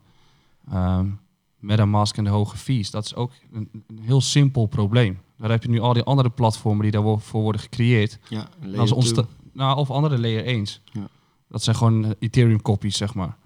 ehm 0.72 1.06
MetaMask 1.60 2.18
en 2.18 2.24
de 2.24 2.30
hoge 2.30 2.58
fees. 2.58 2.92
Dat 2.92 3.06
is 3.06 3.16
ook 3.16 3.32
een, 3.54 3.70
een 3.88 4.00
heel 4.02 4.22
simpel 4.22 4.66
probleem. 4.66 5.20
Daar 5.38 5.50
heb 5.50 5.64
je 5.64 5.70
nu 5.70 5.80
al 5.80 5.94
die 5.94 6.04
andere 6.04 6.30
platformen 6.30 6.82
die 6.82 6.92
daarvoor 6.92 7.42
worden 7.42 7.62
gecreëerd. 7.62 8.20
Ja, 8.30 8.48
layer 8.60 9.26
nou, 9.54 9.78
of 9.78 9.92
andere 9.92 10.20
layer 10.20 10.46
1's. 10.62 10.82
Ja. 10.86 11.08
Dat 11.50 11.64
zijn 11.64 11.76
gewoon 11.76 12.06
eh, 12.06 12.12
Ethereum 12.20 12.62
copies, 12.62 12.98
zeg 12.98 13.14
maar. 13.14 13.38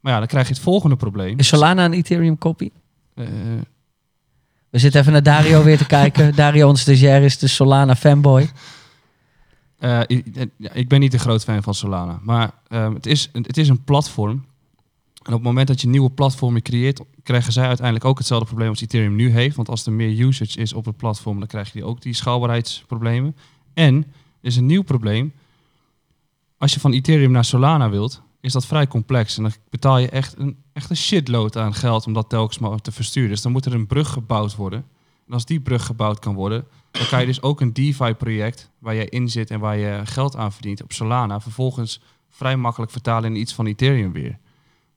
Maar 0.00 0.12
ja, 0.12 0.18
dan 0.18 0.28
krijg 0.28 0.48
je 0.48 0.54
het 0.54 0.62
volgende 0.62 0.96
probleem. 0.96 1.38
Is 1.38 1.48
Solana 1.48 1.84
een 1.84 1.92
Ethereum 1.92 2.38
copy? 2.38 2.70
We 4.70 4.78
zitten 4.78 5.00
even 5.00 5.12
naar 5.12 5.22
Dario 5.22 5.62
weer 5.62 5.78
te 5.78 5.86
kijken. 5.86 6.34
Dario, 6.36 6.68
onze 6.68 6.82
stagiair, 6.82 7.22
is 7.22 7.38
de 7.38 7.48
Solana 7.48 7.96
fanboy. 7.96 8.50
Eh, 9.78 10.00
ik, 10.06 10.26
eh, 10.36 10.46
ik 10.72 10.88
ben 10.88 11.00
niet 11.00 11.12
een 11.12 11.18
groot 11.18 11.44
fan 11.44 11.62
van 11.62 11.74
Solana. 11.74 12.20
Maar 12.22 12.50
ehm, 12.68 12.94
het, 12.94 13.06
is, 13.06 13.28
het 13.32 13.56
is 13.56 13.68
een 13.68 13.84
platform. 13.84 14.44
En 15.22 15.32
op 15.32 15.32
het 15.32 15.42
moment 15.42 15.68
dat 15.68 15.80
je 15.80 15.88
nieuwe 15.88 16.10
platformen 16.10 16.62
creëert, 16.62 17.00
krijgen 17.22 17.52
zij 17.52 17.66
uiteindelijk 17.66 18.04
ook 18.04 18.18
hetzelfde 18.18 18.46
probleem 18.46 18.68
als 18.68 18.80
Ethereum 18.80 19.14
nu 19.14 19.30
heeft. 19.30 19.56
Want 19.56 19.68
als 19.68 19.86
er 19.86 19.92
meer 19.92 20.26
usage 20.26 20.58
is 20.60 20.72
op 20.72 20.84
het 20.84 20.96
platform, 20.96 21.38
dan 21.38 21.48
krijg 21.48 21.72
je 21.72 21.84
ook 21.84 22.02
die 22.02 22.14
schaalbaarheidsproblemen. 22.14 23.36
En 23.74 23.94
er 23.94 24.48
is 24.48 24.56
een 24.56 24.66
nieuw 24.66 24.82
probleem. 24.82 25.32
Als 26.58 26.74
je 26.74 26.80
van 26.80 26.92
Ethereum 26.92 27.30
naar 27.30 27.44
Solana 27.44 27.90
wilt, 27.90 28.22
is 28.40 28.52
dat 28.52 28.66
vrij 28.66 28.86
complex. 28.86 29.36
En 29.36 29.42
dan 29.42 29.52
betaal 29.70 29.98
je 29.98 30.08
echt 30.08 30.38
een, 30.38 30.56
echt 30.72 30.90
een 30.90 30.96
shitload 30.96 31.56
aan 31.56 31.74
geld 31.74 32.06
om 32.06 32.12
dat 32.12 32.28
telkens 32.28 32.58
maar 32.58 32.80
te 32.80 32.92
versturen. 32.92 33.28
Dus 33.30 33.42
dan 33.42 33.52
moet 33.52 33.64
er 33.66 33.74
een 33.74 33.86
brug 33.86 34.08
gebouwd 34.08 34.56
worden. 34.56 34.84
En 35.26 35.32
als 35.32 35.44
die 35.44 35.60
brug 35.60 35.86
gebouwd 35.86 36.18
kan 36.18 36.34
worden, 36.34 36.64
dan 36.90 37.06
kan 37.06 37.20
je 37.20 37.26
dus 37.26 37.42
ook 37.42 37.60
een 37.60 37.72
DeFi-project 37.72 38.70
waar 38.78 38.94
jij 38.94 39.04
in 39.06 39.28
zit 39.28 39.50
en 39.50 39.60
waar 39.60 39.76
je 39.76 40.00
geld 40.04 40.36
aan 40.36 40.52
verdient 40.52 40.82
op 40.82 40.92
Solana, 40.92 41.40
vervolgens 41.40 42.00
vrij 42.28 42.56
makkelijk 42.56 42.92
vertalen 42.92 43.34
in 43.34 43.40
iets 43.40 43.54
van 43.54 43.66
Ethereum 43.66 44.12
weer. 44.12 44.38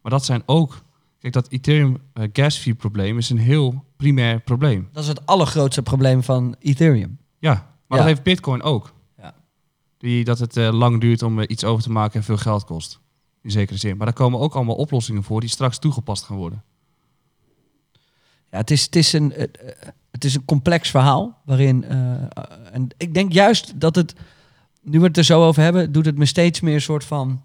Maar 0.02 0.12
dat 0.12 0.26
zijn 0.26 0.44
ook, 0.46 0.82
kijk, 1.20 1.34
dat 1.34 1.48
Ethereum 1.50 1.98
eh, 2.14 2.30
gas 2.34 2.58
fee 2.58 2.74
probleem 2.76 3.18
is 3.18 3.30
een 3.30 3.38
heel 3.38 3.84
primair 3.98 4.40
probleem. 4.40 4.90
Dat 4.92 5.04
is 5.04 5.10
het 5.10 5.26
allergrootste 5.26 5.82
probleem 5.82 6.24
van 6.24 6.56
Ethereum. 6.60 7.18
Ja, 7.40 7.52
maar 7.54 7.98
Ja. 7.98 7.98
dat 7.98 8.06
heeft 8.06 8.24
Bitcoin 8.24 8.62
ook. 8.62 8.94
Ja. 9.18 9.34
Die, 9.98 10.24
dat 10.24 10.40
het 10.40 10.58
eh, 10.58 10.72
lang 10.74 11.02
duurt 11.02 11.22
om 11.22 11.40
eh, 11.40 11.46
iets 11.50 11.64
over 11.64 11.84
te 11.84 11.92
maken 11.92 12.16
en 12.20 12.24
veel 12.26 12.38
geld 12.38 12.64
kost. 12.66 13.00
In 13.44 13.52
zekere 13.52 13.78
zin. 13.78 13.98
Maar 13.98 14.06
daar 14.06 14.16
komen 14.16 14.40
ook 14.40 14.56
allemaal 14.56 14.76
oplossingen 14.76 15.24
voor 15.24 15.40
die 15.40 15.50
straks 15.50 15.80
toegepast 15.80 16.24
gaan 16.24 16.38
worden. 16.38 16.64
Ja, 18.52 18.58
het, 18.58 18.72
is, 18.72 18.84
het, 18.84 18.96
is 18.96 19.14
een, 19.14 19.34
eh, 19.34 19.44
eh, 19.44 19.50
het 20.12 20.24
is 20.24 20.36
een 20.36 20.46
complex 20.46 20.90
verhaal 20.90 21.42
waarin. 21.46 21.84
eh, 21.84 22.22
en 22.72 22.88
ik 22.98 23.14
denk 23.14 23.32
juist 23.32 23.80
dat 23.80 23.96
het. 23.96 24.14
Nu 24.82 25.00
we 25.00 25.06
het 25.06 25.18
er 25.18 25.24
zo 25.24 25.46
over 25.46 25.64
hebben, 25.64 25.92
doet 25.92 26.06
het 26.06 26.18
me 26.18 26.26
steeds 26.26 26.60
meer 26.60 26.74
een 26.74 26.82
soort 26.82 27.04
van 27.04 27.42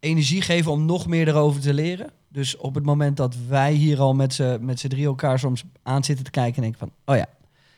energie 0.00 0.42
geven 0.42 0.72
om 0.72 0.84
nog 0.84 1.06
meer 1.06 1.28
erover 1.28 1.60
te 1.60 1.74
leren. 1.74 2.10
Dus 2.28 2.56
op 2.56 2.74
het 2.74 2.84
moment 2.84 3.16
dat 3.16 3.36
wij 3.48 3.72
hier 3.72 4.00
al 4.00 4.14
met 4.14 4.34
z'n 4.34 4.58
met 4.60 4.84
drie 4.88 5.06
elkaar 5.06 5.38
soms 5.38 5.64
aan 5.82 6.04
zitten 6.04 6.24
te 6.24 6.30
kijken 6.30 6.56
en 6.56 6.62
denken 6.62 6.78
van, 6.78 6.90
oh 7.04 7.16
ja, 7.16 7.26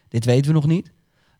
dit 0.08 0.24
weten 0.24 0.46
we 0.46 0.52
nog 0.52 0.66
niet. 0.66 0.90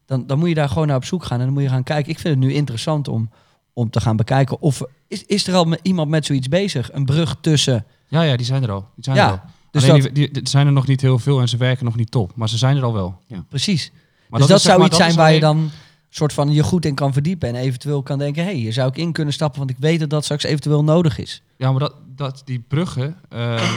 Dan, 0.07 0.27
dan 0.27 0.39
moet 0.39 0.49
je 0.49 0.55
daar 0.55 0.69
gewoon 0.69 0.87
naar 0.87 0.97
op 0.97 1.05
zoek 1.05 1.25
gaan 1.25 1.39
en 1.39 1.45
dan 1.45 1.55
moet 1.55 1.63
je 1.63 1.69
gaan 1.69 1.83
kijken. 1.83 2.13
Ik 2.13 2.19
vind 2.19 2.35
het 2.35 2.45
nu 2.45 2.53
interessant 2.53 3.09
om, 3.09 3.31
om 3.73 3.91
te 3.91 4.01
gaan 4.01 4.17
bekijken 4.17 4.61
of 4.61 4.83
is, 5.15 5.25
is 5.27 5.47
er 5.47 5.55
al 5.55 5.65
met 5.65 5.81
iemand 5.83 6.09
met 6.09 6.27
zoiets 6.27 6.49
bezig? 6.49 6.93
Een 6.93 7.05
brug 7.05 7.37
tussen. 7.41 7.85
Ja, 8.09 8.23
ja, 8.23 8.37
die 8.37 8.47
zijn 8.47 8.63
er 8.63 8.71
al. 8.71 8.89
Die 8.95 9.05
zijn 9.05 9.17
Ja, 9.17 9.27
er 9.27 9.31
al. 9.31 9.41
Dus 9.71 9.83
Alleen 9.83 10.03
dat, 10.03 10.15
die, 10.15 10.31
die, 10.31 10.49
zijn 10.49 10.67
er 10.67 10.73
nog 10.73 10.87
niet 10.87 11.01
heel 11.01 11.19
veel 11.19 11.41
en 11.41 11.49
ze 11.49 11.57
werken 11.57 11.85
nog 11.85 11.97
niet 11.97 12.11
top. 12.11 12.33
Maar 12.35 12.49
ze 12.49 12.59
zijn 12.59 12.77
er 12.77 12.83
al 12.83 12.93
wel. 12.93 13.21
precies. 13.49 13.93
Maar 14.29 14.41
dus 14.41 14.49
dat, 14.49 14.59
is, 14.59 14.65
zou 14.65 14.79
maar, 14.79 14.87
iets 14.87 14.99
dat 14.99 15.07
zijn 15.07 15.19
waar 15.19 15.33
je 15.33 15.41
dan 15.41 15.71
soort 16.11 16.33
van 16.33 16.53
je 16.53 16.63
goed 16.63 16.85
in 16.85 16.95
kan 16.95 17.13
verdiepen. 17.13 17.49
En 17.49 17.55
eventueel 17.55 18.03
kan 18.03 18.19
denken, 18.19 18.43
hé, 18.43 18.51
hey, 18.51 18.59
hier 18.59 18.73
zou 18.73 18.89
ik 18.89 18.97
in 18.97 19.13
kunnen 19.13 19.35
stappen, 19.35 19.59
want 19.59 19.71
ik 19.71 19.77
weet 19.79 20.01
dat 20.01 20.11
dat 20.11 20.25
straks 20.25 20.45
eventueel 20.45 20.85
nodig 20.85 21.19
is. 21.19 21.43
Ja, 21.57 21.71
maar 21.71 21.81
dat, 21.81 21.95
dat, 22.17 22.43
die 22.45 22.65
bruggen, 22.69 23.17
eh, 23.29 23.71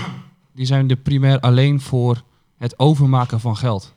die 0.51 0.65
zijn 0.65 0.89
er 0.89 0.95
primair 0.95 1.39
alleen 1.39 1.81
voor 1.81 2.21
het 2.57 2.79
overmaken 2.79 3.39
van 3.39 3.57
geld. 3.57 3.93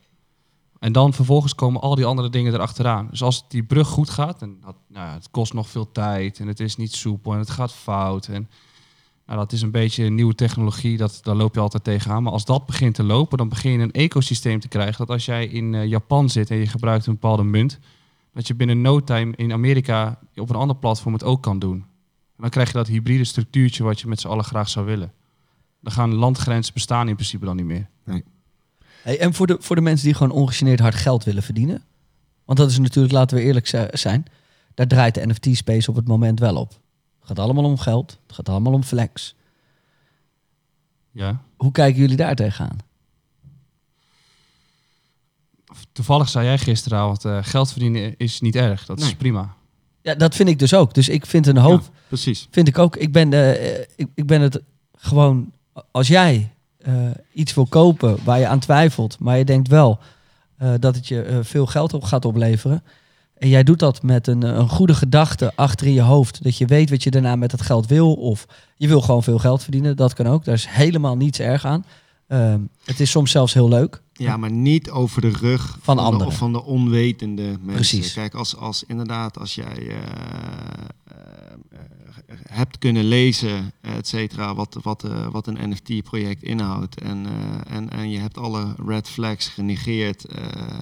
En 0.80 0.92
dan 0.92 1.12
vervolgens 1.12 1.54
komen 1.54 1.80
al 1.80 1.94
die 1.94 2.04
andere 2.04 2.30
dingen 2.30 2.54
erachteraan. 2.54 3.08
Dus 3.10 3.22
als 3.22 3.48
die 3.48 3.62
brug 3.62 3.88
goed 3.88 4.10
gaat, 4.10 4.42
en 4.42 4.58
dat, 4.64 4.76
nou, 4.88 5.12
het 5.12 5.30
kost 5.30 5.52
nog 5.52 5.68
veel 5.68 5.92
tijd 5.92 6.38
en 6.38 6.46
het 6.46 6.60
is 6.60 6.76
niet 6.76 6.94
soepel 6.94 7.32
en 7.32 7.38
het 7.38 7.50
gaat 7.50 7.72
fout. 7.72 8.26
En, 8.26 8.48
nou, 9.26 9.38
dat 9.38 9.52
is 9.52 9.62
een 9.62 9.70
beetje 9.70 10.04
een 10.04 10.14
nieuwe 10.14 10.34
technologie, 10.34 10.96
dat, 10.96 11.20
daar 11.22 11.34
loop 11.34 11.54
je 11.54 11.60
altijd 11.60 11.84
tegenaan. 11.84 12.22
Maar 12.22 12.32
als 12.32 12.44
dat 12.44 12.66
begint 12.66 12.94
te 12.94 13.02
lopen, 13.02 13.38
dan 13.38 13.48
begin 13.48 13.72
je 13.72 13.78
een 13.78 13.92
ecosysteem 13.92 14.60
te 14.60 14.68
krijgen. 14.68 14.98
Dat 14.98 15.10
als 15.10 15.24
jij 15.24 15.46
in 15.46 15.74
eh, 15.74 15.86
Japan 15.86 16.30
zit 16.30 16.50
en 16.50 16.56
je 16.56 16.66
gebruikt 16.66 17.06
een 17.06 17.12
bepaalde 17.12 17.44
munt, 17.44 17.78
dat 18.32 18.46
je 18.46 18.54
binnen 18.54 18.80
no 18.80 19.00
time 19.00 19.36
in 19.36 19.52
Amerika 19.52 20.18
op 20.34 20.50
een 20.50 20.56
ander 20.56 20.76
platform 20.76 21.12
het 21.12 21.24
ook 21.24 21.42
kan 21.42 21.58
doen. 21.58 21.76
En 21.76 22.36
dan 22.36 22.50
krijg 22.50 22.68
je 22.68 22.74
dat 22.74 22.86
hybride 22.86 23.24
structuurtje 23.24 23.84
wat 23.84 24.00
je 24.00 24.08
met 24.08 24.20
z'n 24.20 24.28
allen 24.28 24.44
graag 24.44 24.68
zou 24.68 24.86
willen. 24.86 25.12
Dan 25.80 25.92
gaan 25.92 26.14
landgrenzen 26.14 26.74
bestaan 26.74 27.08
in 27.08 27.14
principe 27.14 27.44
dan 27.44 27.56
niet 27.56 27.64
meer. 27.64 27.88
Hey, 29.02 29.20
en 29.20 29.34
voor 29.34 29.46
de, 29.46 29.56
voor 29.60 29.76
de 29.76 29.82
mensen 29.82 30.06
die 30.06 30.14
gewoon 30.14 30.32
ongegeneerd 30.32 30.80
hard 30.80 30.94
geld 30.94 31.24
willen 31.24 31.42
verdienen. 31.42 31.82
Want 32.44 32.58
dat 32.58 32.70
is 32.70 32.78
natuurlijk, 32.78 33.14
laten 33.14 33.36
we 33.36 33.42
eerlijk 33.42 33.66
zi- 33.66 33.86
zijn, 33.92 34.24
daar 34.74 34.86
draait 34.86 35.14
de 35.14 35.26
NFT-space 35.26 35.90
op 35.90 35.96
het 35.96 36.08
moment 36.08 36.38
wel 36.40 36.56
op. 36.56 36.68
Het 37.18 37.28
gaat 37.28 37.38
allemaal 37.38 37.64
om 37.64 37.78
geld, 37.78 38.18
het 38.26 38.36
gaat 38.36 38.48
allemaal 38.48 38.72
om 38.72 38.82
flex. 38.82 39.34
Ja. 41.12 41.42
Hoe 41.56 41.72
kijken 41.72 42.00
jullie 42.00 42.16
daar 42.16 42.34
tegenaan? 42.34 42.76
Toevallig 45.92 46.28
zei 46.28 46.44
jij 46.46 46.58
gisteravond, 46.58 47.24
eh 47.24 47.38
geld 47.42 47.70
verdienen 47.70 48.14
is 48.16 48.40
niet 48.40 48.56
erg. 48.56 48.86
Dat 48.86 49.00
is 49.00 49.14
prima. 49.14 49.54
Ja, 50.02 50.14
dat 50.14 50.34
vind 50.34 50.48
ik 50.48 50.58
dus 50.58 50.74
ook. 50.74 50.94
Dus 50.94 51.08
ik 51.08 51.26
vind 51.26 51.46
een 51.46 51.56
hoop, 51.56 51.80
Ja, 51.80 51.88
precies. 52.08 52.48
vind 52.50 52.68
ik 52.68 52.78
ook, 52.78 52.96
ik 52.96 53.12
ben, 53.12 53.32
eh, 53.32 53.80
ik, 53.96 54.08
ik 54.14 54.26
ben 54.26 54.40
het 54.40 54.60
gewoon, 54.96 55.52
als 55.90 56.08
jij 56.08 56.54
iets 57.32 57.54
wil 57.54 57.66
kopen 57.66 58.18
waar 58.24 58.38
je 58.38 58.46
aan 58.46 58.58
twijfelt, 58.58 59.18
maar 59.18 59.38
je 59.38 59.44
denkt 59.44 59.68
wel 59.68 59.98
eh, 60.60 60.72
dat 60.78 60.94
het 60.94 61.08
je 61.08 61.22
eh, 61.22 61.38
veel 61.42 61.66
geld 61.66 61.94
op 61.94 62.02
gaat 62.02 62.24
opleveren. 62.24 62.82
En 63.36 63.48
jij 63.48 63.62
doet 63.62 63.78
dat 63.78 64.02
met 64.02 64.26
een, 64.26 64.42
eh, 64.42 64.54
een 64.54 64.68
goede 64.68 64.94
gedachte 64.94 65.52
achter 65.54 65.86
in 65.86 65.92
je 65.92 66.00
hoofd. 66.00 66.42
Dat 66.42 66.56
je 66.56 66.66
weet 66.66 66.90
wat 66.90 67.02
je 67.02 67.10
daarna 67.10 67.36
met 67.36 67.50
dat 67.50 67.62
geld 67.62 67.86
wil. 67.86 68.14
Of 68.14 68.46
je 68.76 68.88
wil 68.88 69.00
gewoon 69.00 69.22
veel 69.22 69.38
geld 69.38 69.62
verdienen. 69.62 69.96
Dat 69.96 70.14
kan 70.14 70.26
ook. 70.26 70.44
Daar 70.44 70.54
is 70.54 70.66
helemaal 70.66 71.16
niets 71.16 71.38
erg 71.38 71.64
aan. 71.64 71.84
Ehm, 72.30 72.60
het 72.84 73.00
is 73.00 73.10
soms 73.10 73.30
zelfs 73.30 73.54
heel 73.54 73.68
leuk. 73.68 74.02
Ja, 74.12 74.36
maar 74.36 74.50
niet 74.50 74.90
over 74.90 75.20
de 75.20 75.30
rug 75.30 75.78
van, 75.80 75.96
de, 75.96 76.02
anderen. 76.02 76.26
of 76.26 76.36
van 76.36 76.52
de 76.52 76.64
onwetende 76.64 77.42
mensen. 77.42 77.74
Precies. 77.74 78.12
Kijk, 78.12 78.34
als, 78.34 78.56
als 78.56 78.84
inderdaad, 78.86 79.38
als 79.38 79.54
jij 79.54 79.76
eh, 79.76 79.96
eh, 79.96 80.02
eh, 81.04 81.14
hebt 82.50 82.78
kunnen 82.78 83.04
lezen, 83.04 83.72
et 83.80 84.06
cetera, 84.08 84.54
wat, 84.54 84.78
wat, 84.82 85.04
eh, 85.04 85.28
wat 85.30 85.46
een 85.46 85.70
NFT-project 85.70 86.42
inhoudt. 86.42 87.00
En, 87.00 87.26
eh, 87.26 87.76
en, 87.76 87.90
en 87.90 88.10
je 88.10 88.18
hebt 88.18 88.38
alle 88.38 88.74
red 88.86 89.08
flags 89.08 89.48
genegeerd. 89.48 90.24
eh, 90.24 90.78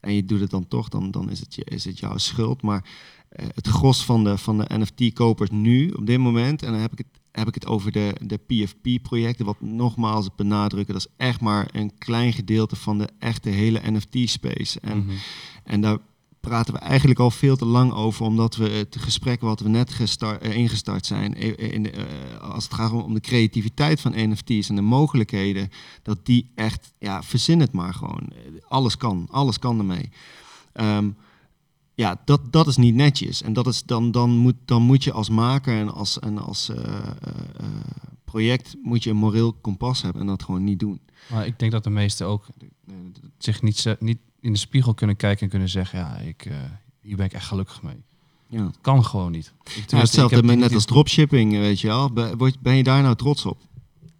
en 0.00 0.14
je 0.14 0.24
doet 0.24 0.40
het 0.40 0.50
dan 0.50 0.68
toch, 0.68 0.88
dan, 0.88 1.10
dan 1.10 1.30
is, 1.30 1.40
het 1.40 1.54
je, 1.54 1.64
is 1.64 1.84
het 1.84 1.98
jouw 1.98 2.18
schuld. 2.18 2.62
Maar 2.62 2.84
het 3.54 3.66
gros 3.66 4.04
van 4.04 4.24
de, 4.24 4.38
van 4.38 4.58
de 4.58 4.66
NFT-kopers 4.78 5.50
nu, 5.50 5.90
op 5.90 6.06
dit 6.06 6.18
moment, 6.18 6.62
en 6.62 6.72
dan 6.72 6.80
heb 6.80 6.92
ik 6.92 6.98
het, 6.98 7.06
heb 7.32 7.48
ik 7.48 7.54
het 7.54 7.66
over 7.66 7.92
de, 7.92 8.14
de 8.22 8.36
PFP-projecten, 8.36 9.44
wat 9.46 9.60
nogmaals 9.60 10.34
benadrukken, 10.36 10.94
dat 10.94 11.06
is 11.08 11.26
echt 11.26 11.40
maar 11.40 11.68
een 11.72 11.92
klein 11.98 12.32
gedeelte 12.32 12.76
van 12.76 12.98
de 12.98 13.08
echte 13.18 13.48
hele 13.48 13.80
NFT-space. 13.90 14.80
En, 14.80 14.98
Mhm. 14.98 15.10
en 15.64 15.80
daar 15.80 15.98
praten 16.48 16.74
we 16.74 16.80
eigenlijk 16.80 17.18
al 17.20 17.30
veel 17.30 17.56
te 17.56 17.64
lang 17.64 17.92
over, 17.92 18.24
omdat 18.26 18.56
we 18.56 18.68
het 18.68 18.96
gesprek 18.98 19.40
wat 19.40 19.60
we 19.60 19.68
net 19.68 19.90
gestart, 19.90 20.42
eh, 20.42 20.56
ingestart 20.56 21.06
zijn, 21.06 21.34
eh, 21.34 21.72
in 21.72 21.82
de, 21.82 21.90
eh, 21.90 22.40
als 22.40 22.64
het 22.64 22.74
gaat 22.74 22.92
om, 22.92 23.14
de 23.14 23.20
creativiteit 23.20 24.00
van 24.00 24.12
NFT's 24.16 24.68
en 24.68 24.74
de 24.74 24.82
mogelijkheden, 24.82 25.68
dat 26.02 26.26
die 26.26 26.50
echt, 26.54 26.92
ja, 26.98 27.22
verzin 27.22 27.60
het 27.60 27.72
maar 27.72 27.94
gewoon. 27.94 28.32
Alles 28.68 28.96
kan, 28.96 29.26
alles 29.30 29.58
kan 29.58 29.78
ermee. 29.78 30.08
Ehm, 30.72 31.10
ja, 31.94 32.20
dat, 32.24 32.52
dat 32.52 32.66
is 32.66 32.76
niet 32.76 32.94
netjes. 32.94 33.42
En 33.42 33.52
dat 33.52 33.66
is, 33.66 33.82
dan, 33.84 34.10
dan, 34.10 34.30
moet, 34.30 34.56
dan 34.64 34.82
moet 34.82 35.04
je 35.04 35.12
als 35.12 35.28
maker 35.30 35.78
en 35.78 35.92
als, 35.94 36.18
en 36.18 36.38
als 36.38 36.70
project 38.24 38.76
moet 38.82 39.02
je 39.04 39.10
een 39.10 39.16
moreel 39.16 39.52
kompas 39.52 40.02
hebben 40.02 40.20
en 40.22 40.26
dat 40.28 40.42
gewoon 40.42 40.64
niet 40.64 40.78
doen. 40.78 41.00
Maar 41.32 41.46
ik 41.46 41.58
denk 41.58 41.72
dat 41.72 41.84
de 41.84 41.90
meesten 41.90 42.26
ook 42.26 42.46
zich 43.38 43.62
niet, 43.62 43.76
ze- 43.78 43.96
niet, 44.00 44.18
in 44.46 44.52
de 44.52 44.58
spiegel 44.58 44.94
kunnen 44.94 45.16
kijken 45.16 45.42
en 45.42 45.48
kunnen 45.48 45.68
zeggen, 45.68 45.98
ja, 45.98 46.16
ik, 46.16 46.44
eh, 46.44 46.54
hier 47.00 47.16
ben 47.16 47.26
ik 47.26 47.32
echt 47.32 47.46
gelukkig 47.46 47.82
mee. 47.82 48.02
Ja. 48.46 48.62
Dat 48.62 48.78
kan 48.80 49.04
gewoon 49.04 49.32
niet. 49.32 49.52
Ik, 49.64 49.90
hetzelfde 49.90 50.22
ik 50.22 50.30
heb 50.30 50.44
met 50.44 50.58
net 50.58 50.74
als 50.74 50.84
dropshipping, 50.84 51.52
weet 51.52 51.80
je 51.80 51.86
wel. 51.86 52.12
Ben, 52.60 52.76
je 52.76 52.82
daar 52.82 53.02
nou 53.02 53.16
trots 53.16 53.44
op? 53.44 53.58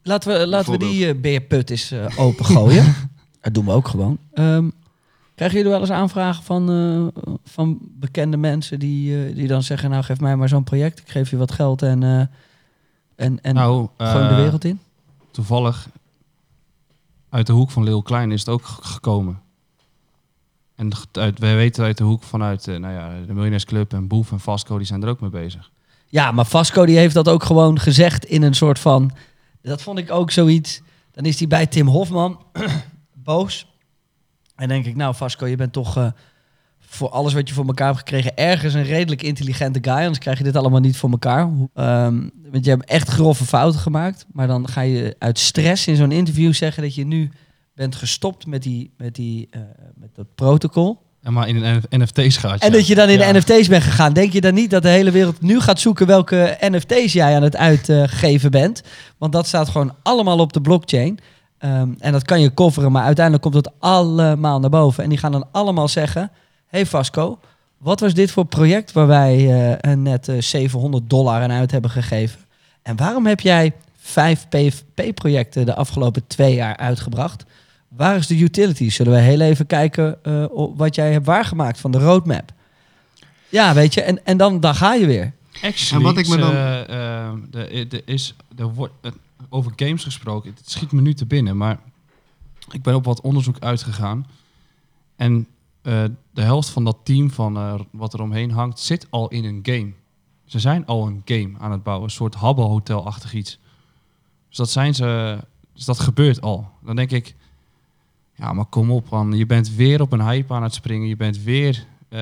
Laten 0.03 0.39
we, 0.39 0.47
laten 0.47 0.73
we 0.73 0.79
die 0.79 1.09
eh, 1.09 1.21
beerput 1.21 1.71
eens 1.71 1.91
eh, 1.91 2.19
opengooien. 2.19 2.95
dat 3.41 3.55
doen 3.55 3.65
we 3.65 3.73
ook 3.73 3.89
gewoon. 3.89 4.19
Ehm, 4.33 4.69
krijgen 5.37 5.57
jullie 5.57 5.73
wel 5.73 5.81
eens 5.81 5.91
aanvragen 5.91 6.45
van, 6.45 6.71
eh, 6.71 7.33
van 7.45 7.79
bekende 7.81 8.37
mensen 8.37 8.79
die, 8.79 9.27
eh, 9.27 9.35
die 9.35 9.47
dan 9.47 9.63
zeggen... 9.63 9.91
nou, 9.91 10.03
geef 10.05 10.21
mij 10.21 10.37
maar 10.37 10.49
zo'n 10.49 10.65
project, 10.65 10.99
ik 10.99 11.09
geef 11.09 11.31
je 11.31 11.37
wat 11.37 11.53
geld 11.53 11.83
en, 11.83 12.03
eh, 12.03 12.21
en, 13.15 13.43
en 13.43 13.55
nou, 13.55 13.89
gooi 13.97 14.29
de 14.29 14.35
wereld 14.35 14.65
in? 14.65 14.81
toevallig 15.31 15.89
uit 17.29 17.47
de 17.47 17.53
hoek 17.53 17.71
van 17.71 17.85
Leeuw 17.85 18.01
Klein 18.01 18.33
is 18.33 18.41
het 18.41 18.49
ook 18.49 18.65
gekomen. 18.65 19.41
En 20.77 20.93
uit, 21.13 21.39
wij 21.39 21.57
weten 21.57 21.85
uit 21.85 21.99
de 21.99 22.05
hoek 22.05 22.23
vanuit 22.23 22.69
eh, 22.69 22.77
nou 22.77 22.95
ja, 22.95 23.27
de 23.27 23.35
Miljonairsclub 23.35 23.93
en 23.93 24.07
Boef 24.07 24.33
en 24.33 24.41
Vasco, 24.41 24.77
die 24.77 24.87
zijn 24.87 25.03
er 25.03 25.09
ook 25.09 25.21
mee 25.21 25.31
bezig. 25.31 25.71
Ja, 26.07 26.33
maar 26.33 26.47
Vasco 26.47 26.87
die 26.87 26.97
heeft 26.97 27.15
dat 27.15 27.29
ook 27.29 27.43
gewoon 27.43 27.81
gezegd 27.81 28.25
in 28.25 28.43
een 28.43 28.55
soort 28.55 28.79
van... 28.79 29.11
Dat 29.63 29.83
vond 29.83 29.99
ik 29.99 30.11
ook 30.11 30.31
zoiets. 30.31 30.81
Dan 31.13 31.25
is 31.25 31.39
hij 31.39 31.49
bij 31.49 31.67
Tim 31.67 31.87
Hofman 31.87 32.41
boos. 33.13 33.67
En 34.57 34.69
denk 34.69 34.87
ik, 34.87 34.97
nou 34.97 35.15
Vasco, 35.15 35.47
je 35.47 35.57
bent 35.57 35.73
toch 35.73 35.97
eh, 35.97 36.07
voor 36.79 37.09
alles 37.09 37.33
wat 37.33 37.49
je 37.49 37.55
voor 37.55 37.67
elkaar 37.67 37.87
hebt 37.87 37.99
gekregen... 37.99 38.37
ergens 38.37 38.75
een 38.75 38.83
redelijk 38.83 39.23
intelligente 39.23 39.79
guy. 39.83 39.93
Anders 39.93 40.19
krijg 40.19 40.39
je 40.39 40.45
dit 40.45 40.57
allemaal 40.57 40.81
niet 40.81 40.97
voor 40.97 41.11
elkaar. 41.11 41.51
Ehm, 41.75 42.29
want 42.51 42.65
je 42.65 42.71
hebt 42.71 42.85
echt 42.85 43.09
grove 43.09 43.45
fouten 43.45 43.81
gemaakt. 43.81 44.27
Maar 44.33 44.47
dan 44.47 44.69
ga 44.69 44.81
je 44.81 45.17
uit 45.19 45.39
stress 45.39 45.87
in 45.87 45.97
zo'n 45.97 46.13
interview 46.13 46.55
zeggen... 46.55 46.83
dat 46.83 46.95
je 46.95 47.07
nu 47.07 47.31
bent 47.77 47.95
gestopt 47.95 48.47
met, 48.47 48.63
die, 48.63 48.91
met, 48.97 49.15
die, 49.15 49.49
eh, 49.51 49.61
met 49.95 50.09
dat 50.15 50.27
protocol. 50.35 50.99
En 51.23 51.33
maar 51.33 51.49
in 51.49 51.65
een 51.65 51.83
NFT's 51.91 52.37
gaat. 52.37 52.61
En 52.61 52.71
ja. 52.71 52.77
dat 52.77 52.87
je 52.87 52.95
dan 52.95 53.09
in 53.09 53.19
Ja. 53.19 53.33
de 53.33 53.39
NFT's 53.39 53.69
bent 53.69 53.83
gegaan. 53.83 54.13
Denk 54.13 54.33
je 54.33 54.41
dan 54.41 54.55
niet 54.55 54.71
dat 54.71 54.83
de 54.83 54.89
hele 54.89 55.11
wereld 55.11 55.41
nu 55.41 55.61
gaat 55.61 55.81
zoeken 55.81 56.07
welke 56.07 56.57
NFT's 56.61 57.13
jij 57.13 57.37
aan 57.37 57.43
het 57.43 57.57
uitgeven 57.57 58.51
bent? 58.51 58.83
Want 59.19 59.33
dat 59.33 59.47
staat 59.47 59.69
gewoon 59.69 59.95
allemaal 60.03 60.39
op 60.39 60.53
de 60.53 60.61
blockchain. 60.61 61.19
Ehm, 61.59 61.89
en 61.99 62.13
dat 62.13 62.23
kan 62.23 62.41
je 62.41 62.55
coveren, 62.55 62.93
maar 62.93 63.05
uiteindelijk 63.05 63.45
komt 63.45 63.55
het 63.65 63.71
allemaal 63.79 64.61
naar 64.61 64.71
boven. 64.71 65.03
En 65.03 65.09
die 65.09 65.19
gaan 65.19 65.33
dan 65.33 65.49
allemaal 65.53 65.89
zeggen: 65.89 66.31
Hey 66.67 66.87
Vasco, 66.87 67.39
wat 67.79 68.01
was 68.01 68.15
dit 68.15 68.31
voor 68.31 68.45
project 68.47 68.93
waar 68.93 69.07
wij 69.07 69.37
eh, 69.81 69.93
net 69.97 70.29
eh, 70.29 70.41
700 70.41 71.11
dollar 71.11 71.43
aan 71.43 71.53
uit 71.53 71.71
hebben 71.71 71.91
gegeven? 71.91 72.41
En 72.83 72.97
waarom 72.97 73.27
heb 73.27 73.41
jij 73.41 73.73
vijf 73.97 74.47
PFP-projecten 74.49 75.67
de 75.67 75.75
afgelopen 75.75 76.27
twee 76.27 76.55
jaar 76.55 76.77
uitgebracht? 76.77 77.45
Waar 77.97 78.17
is 78.17 78.27
de 78.27 78.39
utility? 78.39 78.91
Zullen 78.91 79.13
we 79.13 79.19
heel 79.19 79.41
even 79.41 79.67
kijken 79.67 80.25
eh, 80.25 80.45
wat 80.77 80.95
jij 80.95 81.13
hebt 81.13 81.27
waargemaakt 81.27 81.81
van 81.81 81.91
de 81.91 81.99
roadmap? 81.99 82.53
Ja, 83.49 83.75
weet 83.75 83.95
je, 83.95 84.03
en, 84.03 84.25
en 84.27 84.37
dan, 84.37 84.61
dan 84.61 84.75
ga 84.75 84.95
je 84.95 85.07
weer. 85.07 85.33
Actually, 85.63 86.05
En 86.07 86.15
wat 86.15 86.19
ik 86.19 86.29
me 86.29 86.37
dan- 86.37 87.47
de, 87.51 87.87
de 87.89 88.03
is, 88.05 88.35
er 88.57 88.75
wordt, 88.75 88.93
eh, 89.01 89.11
over 89.49 89.73
games 89.77 90.05
gesproken, 90.05 90.55
het 90.57 90.71
schiet 90.71 90.93
me 90.93 91.01
nu 91.01 91.15
te 91.15 91.27
binnen, 91.27 91.57
maar 91.57 91.79
ik 92.71 92.83
ben 92.83 92.95
op 92.95 93.05
wat 93.05 93.21
onderzoek 93.21 93.57
uitgegaan. 93.61 94.27
En 95.17 95.47
eh, 95.83 96.05
de 96.31 96.43
helft 96.43 96.69
van 96.69 96.85
dat 96.85 96.97
team 97.03 97.31
van 97.31 97.57
eh, 97.57 97.75
wat 97.91 98.13
er 98.15 98.21
omheen 98.23 98.51
hangt, 98.51 98.79
zit 98.79 99.07
al 99.11 99.29
in 99.29 99.45
een 99.45 99.59
game. 99.63 99.93
Ze 100.45 100.59
zijn 100.59 100.87
al 100.87 101.07
een 101.07 101.23
game 101.25 101.51
aan 101.59 101.71
het 101.73 101.83
bouwen, 101.83 102.05
een 102.07 102.15
soort 102.15 102.35
Habbo-hotel-achtig 102.35 103.33
iets. 103.35 103.59
Dus 104.49 104.57
dat 104.57 104.71
zijn 104.71 104.95
ze, 104.95 105.39
dus 105.73 105.85
dat 105.85 105.99
gebeurt 106.01 106.41
al. 106.41 106.71
Dan 106.85 106.97
denk 106.97 107.11
ik, 107.11 107.35
ja, 108.37 108.53
maar 108.53 108.65
kom 108.65 108.91
op, 108.91 109.11
man. 109.11 109.33
je 109.33 109.47
bent 109.47 109.75
weer 109.75 110.01
op 110.01 110.13
een 110.13 110.23
hype 110.29 110.55
aan 110.55 110.63
het 110.63 110.75
springen, 110.75 111.09
je 111.09 111.17
bent 111.17 111.43
weer... 111.43 111.85
eh, 112.09 112.19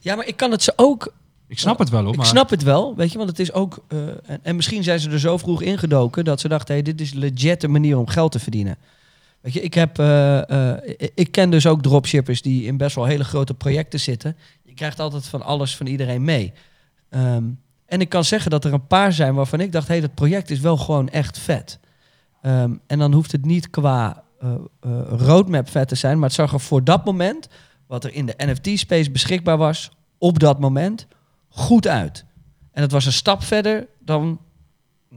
Ja, 0.00 0.14
maar 0.16 0.26
ik 0.26 0.36
kan 0.36 0.50
het 0.50 0.62
ze 0.62 0.72
ook 0.76 1.12
ik 1.46 1.58
snap 1.58 1.78
het 1.78 1.88
wel 1.90 2.02
hoor, 2.02 2.10
Ik 2.12 2.16
maar... 2.16 2.26
snap 2.26 2.50
het 2.50 2.62
wel, 2.62 2.96
weet 2.96 3.12
je, 3.12 3.16
want 3.18 3.30
het 3.30 3.38
is 3.38 3.52
ook. 3.52 3.84
eh, 3.88 3.98
en, 4.08 4.38
en 4.42 4.56
misschien 4.56 4.82
zijn 4.82 5.00
ze 5.00 5.10
er 5.10 5.18
zo 5.20 5.36
vroeg 5.38 5.62
ingedoken 5.62 6.24
dat 6.24 6.40
ze 6.40 6.48
dachten: 6.48 6.74
hey, 6.74 6.82
dit 6.82 7.00
is 7.00 7.12
legit 7.12 7.62
een 7.62 7.70
manier 7.70 7.98
om 7.98 8.06
geld 8.06 8.32
te 8.32 8.38
verdienen. 8.38 8.76
Weet 9.40 9.52
je, 9.52 9.60
ik, 9.60 9.74
heb, 9.74 9.98
eh, 9.98 10.70
ik- 10.84 11.12
ik 11.14 11.32
ken 11.32 11.50
dus 11.50 11.66
ook 11.66 11.82
dropshippers 11.82 12.42
die 12.42 12.64
in 12.64 12.76
best 12.76 12.96
wel 12.96 13.04
hele 13.04 13.24
grote 13.24 13.54
projecten 13.54 14.00
zitten. 14.00 14.36
Je 14.62 14.74
krijgt 14.74 15.00
altijd 15.00 15.26
van 15.26 15.42
alles 15.42 15.76
van 15.76 15.86
iedereen 15.86 16.24
mee. 16.24 16.52
Ehm, 17.10 17.44
en 17.86 18.00
ik 18.00 18.08
kan 18.08 18.24
zeggen 18.24 18.50
dat 18.50 18.64
er 18.64 18.72
een 18.72 18.86
paar 18.86 19.12
zijn 19.12 19.34
waarvan 19.34 19.60
ik 19.60 19.72
dacht: 19.72 19.86
hé, 19.88 19.92
hey, 19.92 20.02
dat 20.02 20.14
project 20.14 20.50
is 20.50 20.60
wel 20.60 20.76
gewoon 20.76 21.08
echt 21.08 21.38
vet. 21.38 21.78
Ehm, 22.42 22.72
en 22.86 22.98
dan 22.98 23.12
hoeft 23.12 23.32
het 23.32 23.44
niet 23.44 23.70
qua 23.70 24.22
roadmap 25.08 25.70
vet 25.70 25.88
te 25.88 25.94
zijn, 25.94 26.18
maar 26.18 26.28
het 26.28 26.36
zag 26.36 26.52
er 26.52 26.60
voor 26.60 26.84
dat 26.84 27.04
moment, 27.04 27.48
wat 27.86 28.04
er 28.04 28.12
in 28.12 28.26
de 28.26 28.34
NFT-space 28.36 29.10
beschikbaar 29.10 29.56
was, 29.56 29.90
op 30.18 30.38
dat 30.38 30.60
moment, 30.60 31.06
goed 31.48 31.86
uit. 31.86 32.24
En 32.72 32.82
het 32.82 32.92
was 32.92 33.06
een 33.06 33.12
stap 33.12 33.42
verder 33.42 33.86
dan 34.00 34.40
99% 35.14 35.16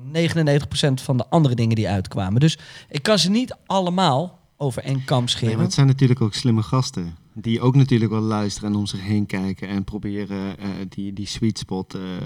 van 0.93 1.17
de 1.17 1.25
andere 1.29 1.55
dingen 1.55 1.75
die 1.75 1.89
uitkwamen. 1.89 2.39
Dus 2.39 2.57
ik 2.89 3.03
kan 3.03 3.19
ze 3.19 3.29
niet 3.29 3.55
allemaal 3.65 4.39
over 4.57 4.83
één 4.83 5.03
kam 5.05 5.19
Nee, 5.19 5.27
scheren. 5.27 5.55
maar 5.55 5.65
het 5.65 5.73
zijn 5.73 5.87
natuurlijk 5.87 6.21
ook 6.21 6.33
slimme 6.33 6.63
gasten. 6.63 7.15
Die 7.39 7.61
ook 7.61 7.75
natuurlijk 7.75 8.11
wel 8.11 8.21
luisteren 8.21 8.69
en 8.69 8.75
om 8.75 8.85
zich 8.85 9.01
heen 9.01 9.25
kijken 9.25 9.67
en 9.67 9.83
proberen 9.83 10.59
eh, 10.59 10.67
die, 10.89 11.13
die 11.13 11.25
sweet 11.25 11.57
spot 11.57 11.93
eh, 11.93 12.01
eh, 12.01 12.23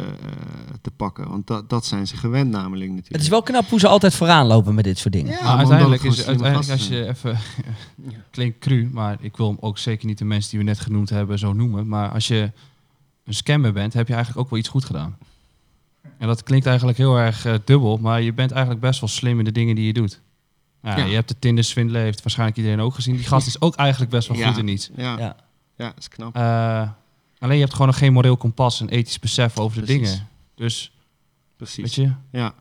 te 0.82 0.92
pakken. 0.92 1.30
Want 1.30 1.48
dat, 1.48 1.70
dat 1.70 1.86
zijn 1.86 2.08
ze 2.08 2.18
gewend 2.18 2.52
namelijk 2.52 2.90
natuurlijk. 2.90 3.14
het 3.14 3.22
is 3.22 3.30
wel 3.30 3.44
knap 3.44 3.70
hoe 3.70 3.80
ze 3.80 3.88
altijd 3.88 4.16
vooraan 4.16 4.48
lopen 4.48 4.76
met 4.76 4.84
dit 4.84 4.98
soort 4.98 5.14
dingen. 5.14 5.32
Ja, 5.32 5.58
uiteindelijk 5.58 6.04
het 6.04 6.14
is 6.14 6.26
uiteindelijk 6.26 6.72
als 6.72 6.88
je 6.88 7.08
even 7.08 7.38
klinkt 8.32 8.60
cru, 8.60 8.90
maar 8.92 9.18
ik 9.22 9.38
wil 9.38 9.48
hem 9.48 9.58
ook 9.60 9.78
zeker 9.78 10.08
niet 10.08 10.18
de 10.18 10.26
mensen 10.26 10.50
die 10.50 10.60
we 10.60 10.66
net 10.66 10.80
genoemd 10.80 11.10
hebben 11.10 11.40
zo 11.40 11.54
noemen. 11.54 11.88
Maar 11.88 12.10
als 12.10 12.28
je 12.28 12.52
een 13.26 13.34
scammer 13.34 13.74
bent, 13.74 13.94
heb 13.94 14.08
je 14.08 14.14
eigenlijk 14.14 14.46
ook 14.46 14.52
wel 14.52 14.60
iets 14.60 14.70
goed 14.70 14.86
gedaan. 14.86 15.18
En 16.18 16.28
dat 16.28 16.44
klinkt 16.44 16.66
eigenlijk 16.66 16.98
heel 16.98 17.18
erg 17.18 17.48
dubbel, 17.66 17.98
maar 17.98 18.22
je 18.22 18.34
bent 18.34 18.52
eigenlijk 18.52 18.82
best 18.82 19.00
wel 19.00 19.10
slim 19.10 19.40
in 19.40 19.46
de 19.46 19.52
dingen 19.52 19.76
die 19.76 19.86
je 19.86 19.94
doet. 19.94 20.22
Ja, 20.84 20.98
Ja. 20.98 21.06
Je 21.06 21.14
hebt 21.16 21.28
de 21.28 21.36
Tinder 21.40 21.64
swindelen, 21.64 22.02
heeft 22.02 22.22
waarschijnlijk 22.22 22.58
iedereen 22.58 22.80
ook 22.80 22.94
gezien. 22.94 23.16
Die 23.16 23.26
gast 23.26 23.48
is 23.48 23.62
ook 23.62 23.76
eigenlijk 23.76 24.12
best 24.12 24.28
wel 24.28 24.38
Ja. 24.38 24.48
goed 24.48 24.58
in 24.58 24.68
iets. 24.68 24.90
Ja, 24.96 25.18
ja. 25.18 25.36
Ja. 25.78 25.88
dat 25.88 25.94
is 25.98 26.08
knap. 26.08 26.36
Eh, 26.36 26.90
alleen 27.40 27.56
je 27.56 27.62
hebt 27.62 27.72
gewoon 27.72 27.88
nog 27.88 27.98
geen 27.98 28.14
moreel 28.14 28.38
kompas 28.38 28.82
en 28.82 28.90
ethisch 28.90 29.20
besef 29.20 29.58
over 29.60 29.80
de 29.80 29.86
dingen. 29.88 30.28
Dus, 30.56 30.92
Precies. 31.58 31.78
weet 31.84 31.94
je, 31.94 32.12
Ja. 32.32 32.54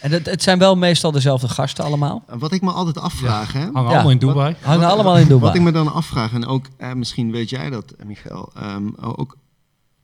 En 0.00 0.10
het, 0.12 0.26
het 0.26 0.42
zijn 0.42 0.58
wel 0.58 0.76
meestal 0.76 1.12
dezelfde 1.12 1.48
gasten 1.48 1.84
allemaal. 1.84 2.22
En 2.26 2.38
Wat 2.38 2.52
ik 2.52 2.62
me 2.62 2.70
altijd 2.72 2.98
afvraag, 2.98 3.52
hè? 3.52 3.60
hangen 3.60 3.82
Ja. 3.82 3.88
allemaal 3.88 4.10
in 4.10 4.18
Dubai. 4.18 4.56
Hangen 4.60 4.80
Wat- 4.80 4.90
allemaal 4.90 5.16
in 5.18 5.22
Dubai. 5.26 5.40
Wat 5.40 5.54
ik 5.54 5.60
me 5.60 5.72
dan 5.72 5.92
afvraag, 5.92 6.32
en 6.32 6.46
ook 6.46 6.66
eh, 6.76 6.92
misschien 6.92 7.30
weet 7.30 7.50
jij 7.50 7.70
dat, 7.70 7.90
eh, 7.90 8.06
Michael, 8.06 8.50
ehm, 8.54 8.88
ook, 9.00 9.36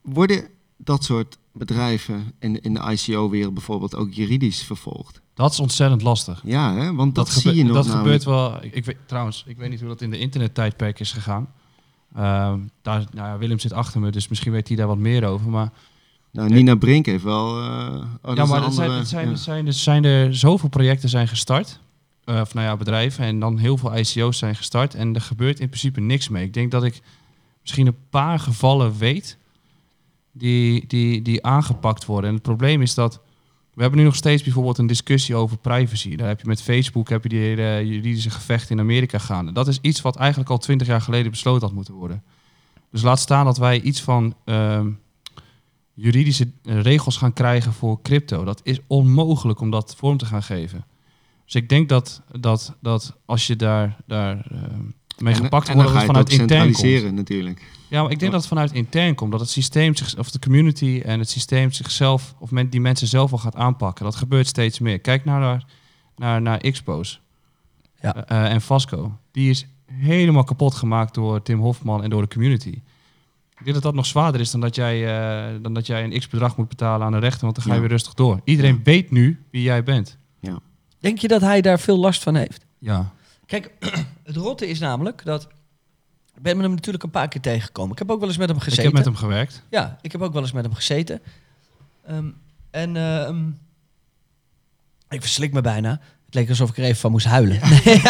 worden 0.03 0.45
dat 0.77 1.05
soort 1.05 1.39
bedrijven 1.59 2.33
in, 2.39 2.61
in 2.63 2.75
de 2.75 2.81
ICO-wereld 2.93 3.55
bijvoorbeeld 3.55 3.95
ook 3.97 4.13
juridisch 4.13 4.63
vervolgd? 4.63 5.21
Dat 5.35 5.53
is 5.53 5.61
ontzettend 5.61 6.03
lastig. 6.03 6.41
Ja, 6.45 6.75
hè? 6.75 6.95
want 6.95 7.15
dat, 7.15 7.29
zie 7.29 7.55
je 7.55 7.65
nog 7.65 7.75
Dat 7.75 7.87
namelijk. 7.87 8.23
gebeurt 8.23 8.25
wel. 8.25 8.65
Ik, 8.65 8.75
ik 8.75 8.85
weet, 8.85 8.97
trouwens, 9.07 9.45
ik 9.47 9.57
weet 9.57 9.71
niet 9.71 9.81
hoe 9.81 9.89
dat 9.89 10.01
in 10.03 10.11
de 10.11 10.19
internettijdperk 10.19 11.01
is 11.01 11.13
gegaan. 11.13 11.49
Ehm, 12.15 12.59
daar, 12.83 13.05
nou 13.13 13.29
ja, 13.29 13.39
Willem 13.39 13.59
zit 13.59 13.73
achter 13.73 14.01
me, 14.01 14.11
dus 14.11 14.29
misschien 14.29 14.53
weet 14.53 14.69
hij 14.69 14.77
daar 14.77 14.87
wat 14.87 14.99
meer 14.99 15.25
over. 15.25 15.51
Maar, 15.51 15.73
Nou, 16.33 16.49
Nina 16.51 16.75
Brink 16.75 17.07
heeft 17.07 17.25
wel... 17.25 17.47
oh, 17.49 18.03
dat 18.23 18.37
ja, 18.37 18.45
maar 18.47 18.63
het 18.63 18.75
zijn, 18.75 18.91
het 18.91 19.09
zijn, 19.09 19.25
ja. 19.25 19.31
het 19.31 19.41
zijn, 19.41 19.65
dus 19.65 19.83
zijn 19.83 20.05
er 20.05 20.37
zoveel 20.37 20.69
projecten 20.69 21.09
zijn 21.09 21.29
gestart. 21.29 21.81
eh, 22.25 22.41
of 22.41 22.55
nou 22.55 22.67
ja, 22.67 22.77
bedrijven. 22.77 23.25
En 23.25 23.41
dan 23.41 23.59
heel 23.59 23.77
veel 23.77 23.97
ICO's 23.97 24.39
zijn 24.39 24.57
gestart. 24.57 24.95
En 24.95 25.15
er 25.15 25.21
gebeurt 25.21 25.61
in 25.61 25.69
principe 25.69 26.01
niks 26.01 26.29
mee. 26.29 26.45
Ik 26.45 26.55
denk 26.55 26.71
dat 26.71 26.85
ik 26.85 27.01
misschien 27.61 27.87
een 27.87 27.97
paar 28.11 28.39
gevallen 28.39 28.99
weet 28.99 29.37
die, 30.39 30.87
die, 30.87 31.23
die 31.23 31.45
aangepakt 31.45 32.05
worden. 32.05 32.29
En 32.29 32.35
het 32.35 32.45
probleem 32.45 32.83
is 32.83 32.95
dat 32.95 33.21
we 33.75 33.85
hebben 33.85 34.03
nu 34.03 34.07
nog 34.07 34.17
steeds 34.17 34.43
bijvoorbeeld 34.43 34.79
een 34.79 34.87
discussie 34.87 35.35
over 35.35 35.59
privacy. 35.59 36.17
Daar 36.17 36.29
heb 36.29 36.41
je 36.41 36.47
met 36.47 36.63
Facebook 36.63 37.09
heb 37.09 37.23
je 37.23 37.29
die 37.29 37.39
hele 37.39 37.87
juridische 37.87 38.31
gevecht 38.31 38.71
in 38.71 38.81
Amerika 38.81 39.19
gaande. 39.19 39.53
Dat 39.53 39.69
is 39.69 39.79
iets 39.81 40.01
wat 40.01 40.17
eigenlijk 40.17 40.51
al 40.51 40.59
twintig 40.59 40.87
jaar 40.87 41.01
geleden 41.01 41.31
besloten 41.31 41.67
had 41.67 41.75
moeten 41.75 41.95
worden. 41.95 42.23
Dus 42.91 43.03
laat 43.03 43.19
staan 43.19 43.45
dat 43.45 43.59
wij 43.59 43.81
iets 43.81 44.01
van 44.01 44.35
ehm, 44.45 44.91
juridische 45.95 46.51
eh, 46.65 46.81
regels 46.81 47.17
gaan 47.17 47.33
krijgen 47.33 47.73
voor 47.73 48.03
crypto. 48.03 48.45
Dat 48.45 48.61
is 48.63 48.79
onmogelijk 48.87 49.61
om 49.61 49.71
dat 49.71 49.97
vorm 49.97 50.17
te 50.17 50.27
gaan 50.27 50.43
geven. 50.43 50.85
Dus 51.45 51.55
ik 51.55 51.69
denk 51.69 51.89
dat, 51.89 52.23
dat, 52.41 52.77
dat 52.81 53.17
als 53.25 53.47
je 53.47 53.57
daar, 53.57 53.97
daar 54.07 54.47
ehm, 54.51 54.85
mee 55.21 55.35
En- 55.35 55.41
gepakt 55.43 55.69
en 55.69 55.75
wordt, 55.75 55.89
dan 55.93 55.99
dat 55.99 56.07
ga 56.15 56.19
het 56.19 56.31
je 56.33 56.41
het 56.41 56.51
vanuit 56.51 56.51
ook 56.53 56.57
intern 56.57 56.63
komt. 56.65 56.77
centraliseren 56.77 57.15
natuurlijk. 57.15 57.77
Ja, 57.89 58.03
maar 58.03 58.11
ik 58.11 58.19
denk 58.19 58.33
dat 58.33 58.41
het 58.41 58.49
vanuit 58.49 58.73
intern 58.73 59.15
komt. 59.15 59.31
Dat 59.31 59.41
het 59.41 59.51
systeem, 59.51 59.97
zich, 59.97 60.19
of 60.19 60.31
de 60.31 60.39
community 60.39 61.03
en 61.05 61.19
het 61.19 61.31
systeem 61.31 61.73
zichzelf, 61.73 62.35
of 62.39 62.51
men, 62.51 62.71
die 62.71 62.81
mensen 62.81 63.07
zelf 63.07 63.33
al 63.33 63.39
gaat 63.39 63.55
aanpakken. 63.57 64.05
Dat 64.05 64.17
gebeurt 64.17 64.47
steeds 64.47 64.79
meer. 64.79 64.99
Kijk 64.99 65.25
nou 65.25 65.41
naar, 65.41 65.65
naar, 66.17 66.43
naar 66.43 66.59
Expos 66.59 67.21
Ja. 68.03 68.15
Eh, 68.27 68.45
eh, 68.45 68.53
en 68.53 68.61
Vasco. 68.61 69.19
Die 69.33 69.51
is 69.51 69.67
helemaal 69.93 70.45
kapot 70.45 70.75
gemaakt 70.75 71.15
door 71.15 71.43
Tim 71.43 71.61
Hofman 71.61 72.03
en 72.03 72.11
door 72.11 72.23
de 72.23 72.29
community. 72.29 72.69
Ik 73.59 73.65
denk 73.65 73.75
dat 73.75 73.83
dat 73.83 73.95
nog 73.95 74.07
zwaarder 74.07 74.41
is 74.41 74.51
dan 74.51 74.61
dat 74.61 74.75
jij, 74.75 75.07
eh, 75.07 75.55
dan 75.63 75.75
dat 75.75 75.87
jij 75.87 76.05
een 76.05 76.19
x-bedrag 76.19 76.57
moet 76.57 76.69
betalen 76.69 77.07
aan 77.07 77.13
de 77.13 77.19
rechter, 77.19 77.43
want 77.43 77.55
dan 77.55 77.65
ga 77.65 77.71
je 77.71 77.75
Ja. 77.77 77.81
weer 77.83 77.91
rustig 77.91 78.15
door. 78.15 78.41
Iedereen 78.45 78.75
Ja. 78.75 78.81
weet 78.85 79.11
nu 79.11 79.45
wie 79.51 79.63
jij 79.63 79.83
bent. 79.83 80.17
Denk 81.01 81.19
je 81.19 81.29
dat 81.29 81.41
hij 81.41 81.61
daar 81.61 81.81
veel 81.81 81.99
last 81.99 82.23
van 82.23 82.35
heeft? 82.35 82.67
Ja. 82.79 83.13
Kijk, 83.49 83.71
het 84.29 84.37
rotte 84.37 84.69
is 84.69 84.79
namelijk 84.79 85.25
dat 85.25 85.49
Ik 86.37 86.43
ben 86.43 86.59
hem 86.59 86.71
natuurlijk 86.71 87.05
een 87.05 87.11
paar 87.11 87.29
keer 87.29 87.41
tegengekomen. 87.41 87.93
Ik 87.93 87.99
heb 87.99 88.11
ook 88.11 88.19
wel 88.19 88.29
eens 88.29 88.39
met 88.39 88.49
hem 88.49 88.59
gezeten. 88.59 88.79
Ik 88.79 88.85
heb 88.85 88.97
met 88.97 89.05
hem 89.05 89.17
gewerkt. 89.17 89.63
Ja, 89.71 89.99
ik 90.01 90.13
heb 90.13 90.23
ook 90.23 90.33
wel 90.33 90.43
eens 90.43 90.53
met 90.53 90.65
hem 90.65 90.75
gezeten. 90.75 91.21
Ehm, 92.07 92.29
en 92.71 92.97
ehm, 92.97 93.49
ik 95.09 95.21
verslik 95.21 95.53
me 95.53 95.61
bijna. 95.61 95.91
Het 96.25 96.35
leek 96.35 96.49
alsof 96.49 96.71
ik 96.71 96.79
er 96.79 96.85
even 96.85 96.97
van 96.97 97.11
moest 97.11 97.27
huilen. 97.27 97.61
Nee, 97.61 98.03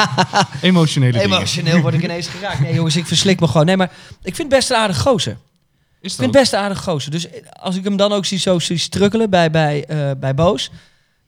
Emotionele 0.70 1.12
dingen. 1.12 1.36
Emotioneel 1.36 1.80
word 1.80 1.94
ik 1.94 2.02
ineens 2.02 2.28
geraakt. 2.28 2.60
Nee 2.60 2.74
jongens, 2.74 2.96
ik 2.96 3.06
verslik 3.06 3.40
me 3.40 3.46
gewoon. 3.46 3.66
Nee, 3.66 3.76
maar 3.76 3.92
ik 4.22 4.34
vind 4.34 4.38
het 4.38 4.48
best 4.48 4.70
een 4.70 4.76
aardig 4.76 5.00
gozer. 5.00 5.38
Is 6.00 6.12
Ik 6.12 6.18
vind 6.18 6.34
het 6.34 6.42
best 6.42 6.52
een 6.52 6.58
aardig 6.58 6.82
gozer. 6.82 7.10
Dus 7.10 7.26
als 7.52 7.76
ik 7.76 7.84
hem 7.84 7.96
dan 7.96 8.12
ook 8.12 8.24
zie 8.24 8.38
zo 8.38 8.58
zie 8.58 8.78
strukkelen 8.78 9.30
bij, 9.30 9.50
bij, 9.50 9.84
eh, 9.84 10.10
bij 10.18 10.34
Boos... 10.34 10.70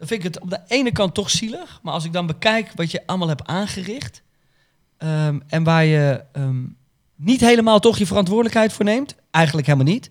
dan 0.00 0.08
vind 0.08 0.24
ik 0.24 0.34
het 0.34 0.42
op 0.42 0.50
de 0.50 0.60
ene 0.66 0.92
kant 0.92 1.14
toch 1.14 1.30
zielig. 1.30 1.80
Maar 1.82 1.92
als 1.92 2.04
ik 2.04 2.12
dan 2.12 2.26
bekijk 2.26 2.72
wat 2.74 2.90
je 2.90 3.06
allemaal 3.06 3.28
hebt 3.28 3.46
aangericht... 3.46 4.22
ehm, 4.96 5.40
en 5.46 5.62
waar 5.62 5.84
je 5.84 6.24
ehm, 6.32 6.62
niet 7.16 7.40
helemaal 7.40 7.80
toch 7.80 7.98
je 7.98 8.06
verantwoordelijkheid 8.06 8.72
voor 8.72 8.84
neemt... 8.84 9.14
eigenlijk 9.30 9.66
helemaal 9.66 9.92
niet... 9.92 10.10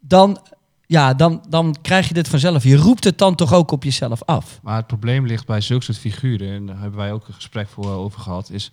dan, 0.00 0.40
ja, 0.86 1.14
dan, 1.14 1.44
dan 1.48 1.76
krijg 1.82 2.08
je 2.08 2.14
dit 2.14 2.28
vanzelf. 2.28 2.62
Je 2.62 2.76
roept 2.76 3.04
het 3.04 3.18
dan 3.18 3.34
toch 3.34 3.52
ook 3.52 3.70
op 3.70 3.84
jezelf 3.84 4.22
af. 4.24 4.60
Maar 4.62 4.76
het 4.76 4.86
probleem 4.86 5.26
ligt 5.26 5.46
bij 5.46 5.60
zulke 5.60 5.84
soort 5.84 5.98
figuren, 5.98 6.48
en 6.48 6.66
daar 6.66 6.80
hebben 6.80 6.98
wij 6.98 7.12
ook 7.12 7.28
een 7.28 7.34
gesprek 7.34 7.68
voor 7.68 7.84
eh, 7.84 7.98
over 7.98 8.20
gehad, 8.20 8.50
is... 8.50 8.72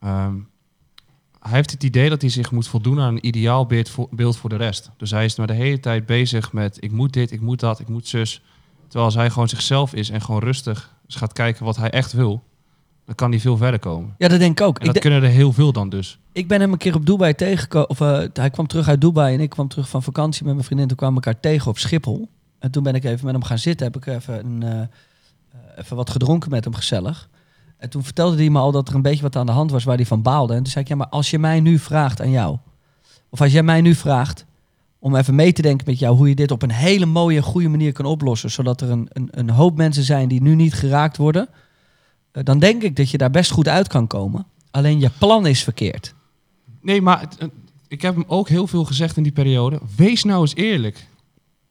ehm, 0.00 0.34
hij 1.40 1.52
heeft 1.52 1.70
het 1.70 1.82
idee 1.82 2.08
dat 2.08 2.20
hij 2.20 2.30
zich 2.30 2.50
moet 2.50 2.68
voldoen 2.68 3.00
aan 3.00 3.14
een 3.14 3.26
ideaal 3.26 3.66
beeld 3.66 3.88
voor, 3.88 4.08
beeld 4.10 4.36
voor 4.36 4.50
de 4.50 4.56
rest. 4.56 4.90
Dus 4.96 5.10
hij 5.10 5.24
is 5.24 5.36
maar 5.36 5.46
de 5.46 5.52
hele 5.52 5.80
tijd 5.80 6.06
bezig 6.06 6.52
met 6.52 6.76
ik 6.80 6.92
moet 6.92 7.12
dit, 7.12 7.30
ik 7.30 7.40
moet 7.40 7.60
dat, 7.60 7.80
ik 7.80 7.88
moet 7.88 8.08
zus. 8.08 8.42
Terwijl 8.90 9.04
als 9.04 9.14
hij 9.14 9.30
gewoon 9.30 9.48
zichzelf 9.48 9.94
is 9.94 10.10
en 10.10 10.20
gewoon 10.20 10.40
rustig 10.40 10.96
eens 11.04 11.16
gaat 11.16 11.32
kijken 11.32 11.64
wat 11.64 11.76
hij 11.76 11.90
echt 11.90 12.12
wil, 12.12 12.42
dan 13.04 13.14
kan 13.14 13.30
hij 13.30 13.40
veel 13.40 13.56
verder 13.56 13.80
komen. 13.80 14.14
Ja, 14.18 14.28
dat 14.28 14.38
denk 14.38 14.60
ik 14.60 14.66
ook. 14.66 14.78
En 14.78 14.86
Ik, 14.86 14.92
dat 14.92 15.02
kunnen 15.02 15.22
er 15.22 15.28
heel 15.28 15.52
veel 15.52 15.72
dan 15.72 15.88
dus. 15.88 16.18
ik 16.32 16.48
ben 16.48 16.60
hem 16.60 16.72
een 16.72 16.78
keer 16.78 16.94
op 16.94 17.06
Dubai 17.06 17.34
tegengekomen. 17.34 17.88
Of 17.88 18.00
eh, 18.00 18.22
hij 18.32 18.50
kwam 18.50 18.66
terug 18.66 18.88
uit 18.88 19.00
Dubai 19.00 19.34
en 19.34 19.40
ik 19.40 19.50
kwam 19.50 19.68
terug 19.68 19.88
van 19.88 20.02
vakantie 20.02 20.44
met 20.44 20.52
mijn 20.52 20.64
vriendin. 20.66 20.88
Toen 20.88 20.96
kwamen 20.96 21.20
we 21.20 21.26
elkaar 21.26 21.40
tegen 21.42 21.70
op 21.70 21.78
Schiphol. 21.78 22.28
En 22.58 22.70
toen 22.70 22.82
ben 22.82 22.94
ik 22.94 23.04
even 23.04 23.24
met 23.24 23.34
hem 23.34 23.44
gaan 23.44 23.58
zitten. 23.58 23.86
Heb 23.86 23.96
ik 23.96 24.06
even, 24.06 24.46
een, 24.46 24.62
eh, 24.62 24.80
eh, 24.80 24.88
even 25.76 25.96
wat 25.96 26.10
gedronken 26.10 26.50
met 26.50 26.64
hem, 26.64 26.74
gezellig. 26.74 27.28
En 27.76 27.90
toen 27.90 28.04
vertelde 28.04 28.36
hij 28.36 28.50
me 28.50 28.58
al 28.58 28.72
dat 28.72 28.88
er 28.88 28.94
een 28.94 29.02
beetje 29.02 29.22
wat 29.22 29.36
aan 29.36 29.46
de 29.46 29.52
hand 29.52 29.70
was 29.70 29.84
waar 29.84 29.96
hij 29.96 30.06
van 30.06 30.22
baalde. 30.22 30.54
En 30.54 30.62
toen 30.62 30.72
zei 30.72 30.84
ik, 30.84 30.90
ja, 30.90 30.96
maar 30.96 31.08
als 31.08 31.30
je 31.30 31.38
mij 31.38 31.60
nu 31.60 31.78
vraagt 31.78 32.20
aan 32.20 32.30
jou... 32.30 32.58
Of 33.32 33.40
als 33.40 33.52
jij 33.52 33.62
mij 33.62 33.80
nu 33.80 33.94
vraagt 33.94 34.46
om 35.02 35.14
even 35.16 35.34
mee 35.34 35.52
te 35.52 35.62
denken 35.62 35.86
met 35.86 35.98
jou... 35.98 36.16
hoe 36.16 36.28
je 36.28 36.34
dit 36.34 36.50
op 36.50 36.62
een 36.62 36.70
hele 36.70 37.06
mooie, 37.06 37.42
goede 37.42 37.68
manier 37.68 37.92
kan 37.92 38.04
oplossen... 38.04 38.50
zodat 38.50 38.80
er 38.80 38.90
een, 38.90 39.08
een, 39.12 39.28
een 39.30 39.50
hoop 39.50 39.76
mensen 39.76 40.02
zijn 40.02 40.28
die 40.28 40.42
nu 40.42 40.54
niet 40.54 40.74
geraakt 40.74 41.16
worden... 41.16 41.48
eh, 42.32 42.44
dan 42.44 42.58
denk 42.58 42.82
ik 42.82 42.96
dat 42.96 43.10
je 43.10 43.18
daar 43.18 43.30
best 43.30 43.50
goed 43.50 43.68
uit 43.68 43.88
kan 43.88 44.06
komen. 44.06 44.46
Alleen 44.70 45.00
je 45.00 45.10
plan 45.18 45.46
is 45.46 45.62
verkeerd. 45.62 46.14
Nee, 46.82 47.02
maar 47.02 47.20
het- 47.20 47.36
het- 47.38 47.50
ik 47.88 48.02
heb 48.02 48.14
hem 48.14 48.24
ook 48.26 48.48
heel 48.48 48.66
veel 48.66 48.84
gezegd 48.84 49.16
in 49.16 49.22
die 49.22 49.32
periode. 49.32 49.80
Wees 49.96 50.24
nou 50.24 50.40
eens 50.40 50.54
eerlijk. 50.54 51.08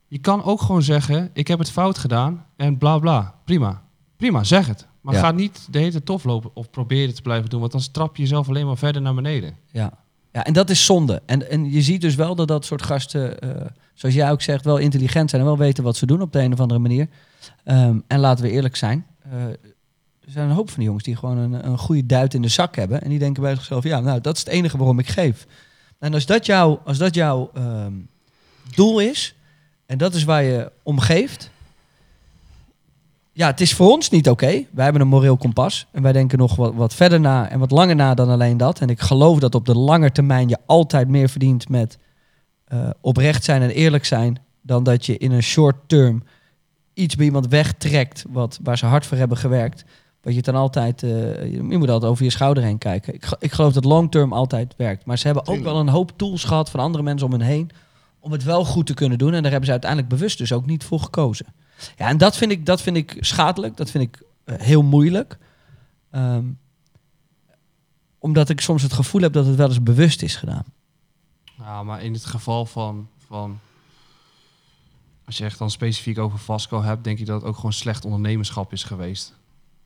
Je 0.07 0.17
kan 0.19 0.43
ook 0.43 0.61
gewoon 0.61 0.83
zeggen, 0.83 1.29
ik 1.33 1.47
heb 1.47 1.59
het 1.59 1.71
fout 1.71 1.97
gedaan 1.97 2.45
en 2.55 2.77
bla 2.77 2.97
bla. 2.97 3.35
Prima. 3.45 3.81
Prima, 4.17 4.43
zeg 4.43 4.67
het. 4.67 4.87
Maar 5.01 5.13
Ja. 5.13 5.19
ga 5.19 5.31
niet 5.31 5.67
de 5.71 5.77
hele 5.79 5.91
tijd 5.91 6.05
tof 6.05 6.23
lopen 6.23 6.49
of 6.53 6.69
probeer 6.69 7.05
het 7.07 7.15
te 7.15 7.21
blijven 7.21 7.49
doen, 7.49 7.59
want 7.59 7.71
dan 7.71 7.81
trap 7.91 8.15
je 8.15 8.21
jezelf 8.21 8.47
alleen 8.49 8.65
maar 8.65 8.77
verder 8.77 9.01
naar 9.01 9.13
beneden. 9.13 9.55
Ja. 9.71 9.93
Ja, 10.31 10.43
en 10.43 10.53
dat 10.53 10.69
is 10.69 10.85
zonde. 10.85 11.21
En, 11.25 11.49
en 11.49 11.71
je 11.71 11.81
ziet 11.81 12.01
dus 12.01 12.15
wel 12.15 12.35
dat 12.35 12.47
dat 12.47 12.65
soort 12.65 12.81
gasten, 12.81 13.39
eh, 13.39 13.49
zoals 13.93 14.15
jij 14.15 14.31
ook 14.31 14.41
zegt, 14.41 14.65
wel 14.65 14.77
intelligent 14.77 15.29
zijn 15.29 15.41
en 15.41 15.47
wel 15.47 15.57
weten 15.57 15.83
wat 15.83 15.97
ze 15.97 16.05
doen 16.05 16.21
op 16.21 16.33
de 16.33 16.39
een 16.39 16.53
of 16.53 16.59
andere 16.59 16.79
manier. 16.79 17.07
Ehm, 17.63 17.99
en 18.07 18.19
laten 18.19 18.45
we 18.45 18.51
eerlijk 18.51 18.75
zijn. 18.75 19.05
eh, 19.23 19.43
er 20.19 20.35
zijn 20.35 20.49
een 20.49 20.55
hoop 20.55 20.67
van 20.67 20.77
die 20.77 20.85
jongens 20.85 21.03
die 21.03 21.15
gewoon 21.15 21.37
een, 21.37 21.65
een 21.65 21.77
goede 21.77 22.05
duit 22.05 22.33
in 22.33 22.41
de 22.41 22.47
zak 22.47 22.75
hebben. 22.75 23.01
En 23.01 23.09
die 23.09 23.19
denken 23.19 23.43
bij 23.43 23.55
zichzelf, 23.55 23.83
ja, 23.83 23.99
nou, 23.99 24.21
dat 24.21 24.35
is 24.35 24.43
het 24.43 24.49
enige 24.49 24.77
waarom 24.77 24.99
ik 24.99 25.07
geef. 25.07 25.47
En 25.99 26.13
als 26.13 26.25
dat, 26.25 26.45
jouw 26.45 26.81
als 26.85 26.97
dat 26.97 27.15
jouw 27.15 27.51
ehm, 27.53 27.93
doel 28.75 28.99
is, 28.99 29.35
en 29.85 29.97
dat 29.97 30.13
is 30.13 30.23
waar 30.23 30.43
je 30.43 30.71
om 30.83 30.99
geeft... 30.99 31.49
Ja, 33.39 33.47
het 33.47 33.61
is 33.61 33.73
voor 33.73 33.91
ons 33.91 34.09
niet 34.09 34.29
oké. 34.29 34.65
Wij 34.71 34.83
hebben 34.83 35.01
een 35.01 35.07
moreel 35.07 35.37
kompas. 35.37 35.87
En 35.91 36.01
wij 36.01 36.11
denken 36.11 36.37
nog 36.37 36.55
wat, 36.55 36.73
wat 36.73 36.93
verder 36.93 37.19
na 37.19 37.49
en 37.49 37.59
wat 37.59 37.71
langer 37.71 37.95
na 37.95 38.13
dan 38.13 38.29
alleen 38.29 38.57
dat. 38.57 38.79
En 38.79 38.89
ik 38.89 38.99
geloof 38.99 39.39
dat 39.39 39.55
op 39.55 39.65
de 39.65 39.77
lange 39.77 40.11
termijn 40.11 40.49
je 40.49 40.57
altijd 40.65 41.07
meer 41.07 41.29
verdient 41.29 41.69
met 41.69 41.97
eh, 42.65 42.89
oprecht 43.01 43.43
zijn 43.43 43.61
en 43.61 43.69
eerlijk 43.69 44.05
zijn. 44.05 44.39
Dan 44.61 44.83
dat 44.83 45.05
je 45.05 45.17
in 45.17 45.31
een 45.31 45.43
short 45.43 45.75
term 45.87 46.23
iets 46.93 47.15
bij 47.15 47.25
iemand 47.25 47.47
wegtrekt 47.47 48.25
wat, 48.29 48.59
waar 48.63 48.77
ze 48.77 48.85
hard 48.85 49.05
voor 49.05 49.17
hebben 49.17 49.37
gewerkt. 49.37 49.85
Wat 50.21 50.35
je 50.35 50.41
dan 50.41 50.55
altijd, 50.55 51.03
eh, 51.03 51.51
je 51.51 51.61
moet 51.61 51.89
altijd 51.89 52.11
over 52.11 52.23
je 52.23 52.31
schouder 52.31 52.63
heen 52.63 52.77
kijken. 52.77 53.13
Ik, 53.13 53.25
ik 53.39 53.51
geloof 53.51 53.73
dat 53.73 53.85
long 53.85 54.11
term 54.11 54.33
altijd 54.33 54.73
werkt. 54.77 55.05
Maar 55.05 55.17
ze 55.17 55.25
hebben 55.25 55.47
ook 55.47 55.63
wel 55.63 55.79
een 55.79 55.89
hoop 55.89 56.11
tools 56.15 56.43
gehad 56.43 56.69
van 56.69 56.79
andere 56.79 57.03
mensen 57.03 57.27
om 57.27 57.33
hen 57.33 57.41
heen. 57.41 57.69
Om 58.19 58.31
het 58.31 58.43
wel 58.43 58.65
goed 58.65 58.85
te 58.85 58.93
kunnen 58.93 59.17
doen. 59.17 59.33
En 59.33 59.41
daar 59.41 59.51
hebben 59.51 59.65
ze 59.65 59.71
uiteindelijk 59.71 60.11
bewust 60.11 60.37
dus 60.37 60.53
ook 60.53 60.65
niet 60.65 60.83
voor 60.83 60.99
gekozen. 60.99 61.45
Ja, 61.97 62.07
en 62.07 62.17
dat 62.17 62.37
vind 62.37 62.51
ik, 62.51 62.65
dat 62.65 62.81
vind 62.81 62.97
ik 62.97 63.17
schadelijk. 63.19 63.77
Dat 63.77 63.91
vind 63.91 64.03
ik 64.03 64.23
eh, 64.43 64.55
heel 64.59 64.83
moeilijk. 64.83 65.37
Ehm, 66.11 66.45
omdat 68.19 68.49
ik 68.49 68.61
soms 68.61 68.81
het 68.81 68.93
gevoel 68.93 69.21
heb 69.21 69.33
dat 69.33 69.45
het 69.45 69.55
wel 69.55 69.67
eens 69.67 69.83
bewust 69.83 70.21
is 70.21 70.35
gedaan. 70.35 70.65
Ja, 71.57 71.83
maar 71.83 72.03
in 72.03 72.13
het 72.13 72.25
geval 72.25 72.65
van, 72.65 73.09
van 73.27 73.59
als 75.25 75.37
je 75.37 75.43
echt 75.45 75.57
dan 75.57 75.71
specifiek 75.71 76.17
over 76.17 76.39
Vasco 76.39 76.81
hebt, 76.81 77.03
denk 77.03 77.19
ik 77.19 77.25
dat 77.25 77.41
het 77.41 77.49
ook 77.49 77.55
gewoon 77.55 77.73
slecht 77.73 78.05
ondernemerschap 78.05 78.73
is 78.73 78.83
geweest. 78.83 79.37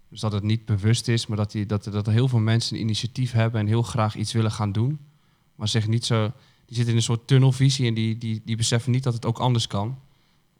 Dus 0.09 0.19
dat 0.19 0.31
het 0.31 0.43
niet 0.43 0.65
bewust 0.65 1.07
is, 1.07 1.27
maar 1.27 1.37
dat, 1.37 1.51
die, 1.51 1.65
dat, 1.65 1.83
dat 1.83 2.05
heel 2.05 2.27
veel 2.27 2.39
mensen 2.39 2.75
een 2.75 2.81
initiatief 2.81 3.31
hebben 3.31 3.61
en 3.61 3.67
heel 3.67 3.81
graag 3.81 4.15
iets 4.15 4.31
willen 4.33 4.51
gaan 4.51 4.71
doen. 4.71 4.99
Maar 5.55 5.67
zich 5.67 5.87
niet 5.87 6.05
zo, 6.05 6.31
die 6.65 6.75
zitten 6.75 6.87
in 6.89 6.95
een 6.95 7.03
soort 7.03 7.27
tunnelvisie 7.27 7.87
en 7.87 7.93
die, 7.93 8.17
die, 8.17 8.41
die 8.45 8.55
beseffen 8.55 8.91
niet 8.91 9.03
dat 9.03 9.13
het 9.13 9.25
ook 9.25 9.39
anders 9.39 9.67
kan. 9.67 9.97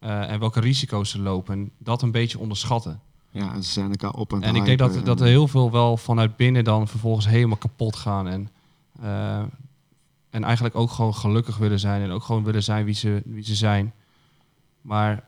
Eh, 0.03 0.29
en 0.31 0.39
welke 0.39 0.59
risico's 0.59 1.09
ze 1.09 1.19
lopen. 1.19 1.53
En 1.53 1.71
dat 1.77 2.01
een 2.01 2.11
beetje 2.11 2.39
onderschatten. 2.39 2.99
Ja, 3.29 3.53
en 3.53 3.63
ze 3.63 3.71
zijn 3.71 3.89
elkaar 3.89 4.13
op 4.13 4.33
aan 4.33 4.39
het 4.39 4.49
En 4.49 4.55
ik 4.55 4.65
denk 4.65 4.77
dat, 4.79 5.05
dat 5.05 5.19
er 5.19 5.25
en- 5.25 5.31
heel 5.31 5.47
veel 5.47 5.71
wel 5.71 5.97
vanuit 5.97 6.35
binnen 6.35 6.63
dan 6.63 6.87
vervolgens 6.87 7.27
helemaal 7.27 7.57
kapot 7.57 7.95
gaan. 7.95 8.27
En, 8.27 8.49
eh, 9.01 9.39
en 10.29 10.43
eigenlijk 10.43 10.75
ook 10.75 10.91
gewoon 10.91 11.15
gelukkig 11.15 11.57
willen 11.57 11.79
zijn. 11.79 12.01
En 12.01 12.11
ook 12.11 12.23
gewoon 12.23 12.43
willen 12.43 12.63
zijn 12.63 12.85
wie 12.85 12.93
ze, 12.93 13.21
wie 13.25 13.43
ze 13.43 13.55
zijn. 13.55 13.93
Maar 14.81 15.23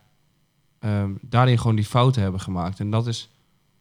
ehm, 0.79 1.11
daarin 1.21 1.57
gewoon 1.59 1.75
die 1.75 1.85
fouten 1.85 2.21
hebben 2.21 2.41
gemaakt. 2.41 2.79
En 2.79 2.89
dat 2.89 3.07
is 3.07 3.29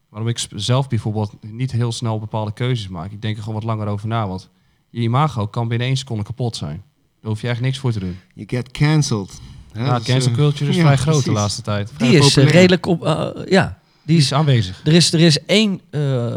waarom 0.09 0.29
ik 0.29 0.47
zelf 0.55 0.89
bijvoorbeeld 0.89 1.33
niet 1.43 1.73
heel 1.73 1.93
snel 1.93 2.19
bepaalde 2.19 2.53
keuzes 2.53 2.89
maak. 2.89 3.11
Ik 3.11 3.23
denk 3.23 3.37
er 3.37 3.43
gewoon 3.43 3.61
wat 3.61 3.69
langer 3.69 3.87
over 3.87 4.09
na. 4.09 4.29
Want 4.29 4.49
je 4.91 5.01
imago 5.01 5.47
kan 5.47 5.69
binnen 5.69 5.87
één 5.87 5.97
seconde 5.97 6.23
kapot 6.25 6.57
zijn. 6.57 6.83
Daar 7.21 7.31
hoef 7.31 7.41
je 7.41 7.49
echt 7.49 7.61
niks 7.61 7.79
voor 7.79 7.93
te 7.93 7.99
doen. 8.01 8.17
You 8.35 8.49
get 8.49 8.71
cancelled. 8.71 9.41
Ja, 9.75 9.97
dus, 9.99 10.07
cancel 10.07 10.31
eh, 10.31 10.37
culture 10.37 10.71
is 10.71 10.77
ja, 10.77 10.83
vrij 10.83 10.97
groot 10.97 11.25
de 11.25 11.33
laatste 11.33 11.63
tijd. 11.63 11.91
Vrij 11.95 12.09
Die 12.09 12.19
is 12.19 12.25
eh, 12.25 12.29
populair. 12.35 12.53
redelijk 12.55 12.87
op. 12.87 13.05
eh, 13.05 13.27
ja, 13.49 13.65
die 13.67 14.03
Die 14.03 14.17
is, 14.17 14.25
is 14.25 14.33
aanwezig. 14.33 14.81
er, 14.85 14.93
is, 14.93 15.13
er 15.13 15.21
is 15.21 15.45
één 15.45 15.81
eh, 15.91 16.35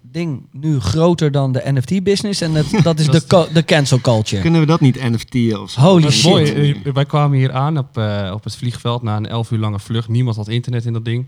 ding 0.00 0.42
nu 0.52 0.80
groter 0.80 1.30
dan 1.32 1.52
de 1.52 1.62
NFT-business. 1.64 2.40
En 2.40 2.52
dat, 2.52 2.66
dat 2.82 2.98
is 2.98 3.06
Dat 3.10 3.20
de, 3.20 3.26
co- 3.26 3.48
de 3.52 3.64
cancel 3.64 4.00
culture. 4.00 4.42
Kunnen 4.42 4.60
we 4.60 4.66
dat 4.66 4.80
niet 4.80 5.02
NFT'en 5.10 5.60
of 5.60 5.70
zo? 5.70 5.80
Holy 5.80 6.02
Dat 6.02 6.12
shit. 6.12 6.24
mooi. 6.30 6.80
Wij 6.94 7.04
kwamen 7.04 7.38
hier 7.38 7.52
aan 7.52 7.78
op, 7.78 7.96
op 8.32 8.44
het 8.44 8.56
vliegveld 8.56 9.02
na 9.02 9.16
een 9.16 9.26
11 9.28 9.50
uur 9.50 9.58
lange 9.58 9.78
vlucht. 9.80 10.08
Niemand 10.08 10.36
had 10.36 10.48
internet 10.48 10.84
in 10.86 10.92
dat 10.92 11.04
ding. 11.04 11.26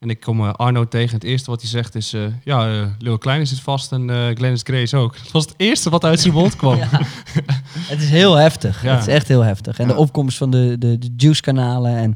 En 0.00 0.10
ik 0.10 0.20
kom 0.20 0.40
eh, 0.40 0.52
Arno 0.52 0.88
tegen. 0.88 1.14
Het 1.14 1.24
eerste 1.24 1.50
wat 1.50 1.60
hij 1.60 1.70
zegt 1.70 1.94
is... 1.94 2.12
eh, 2.12 2.20
ja, 2.44 2.68
eh 2.68 2.86
Lil 2.98 3.18
Klein 3.18 3.46
zit 3.46 3.60
vast 3.60 3.92
en 3.92 4.10
eh 4.10 4.36
Glennis 4.36 4.60
Grace 4.64 4.96
ook. 4.96 5.16
Dat 5.22 5.30
was 5.32 5.44
het 5.44 5.54
eerste 5.56 5.90
wat 5.90 6.04
uit 6.04 6.20
zijn 6.20 6.34
mond 6.34 6.56
kwam. 6.56 6.76
Ja. 6.78 6.88
Het 7.92 8.00
is 8.02 8.08
heel 8.08 8.34
heftig. 8.34 8.82
Ja. 8.82 8.90
Het 8.94 9.00
is 9.06 9.14
echt 9.14 9.28
heel 9.28 9.44
heftig. 9.44 9.78
En 9.78 9.88
de 9.88 9.96
opkomst 9.96 10.36
van 10.38 10.50
de, 10.50 10.76
de, 10.78 10.98
de 10.98 11.08
juice-kanalen 11.16 11.96
en 11.96 12.14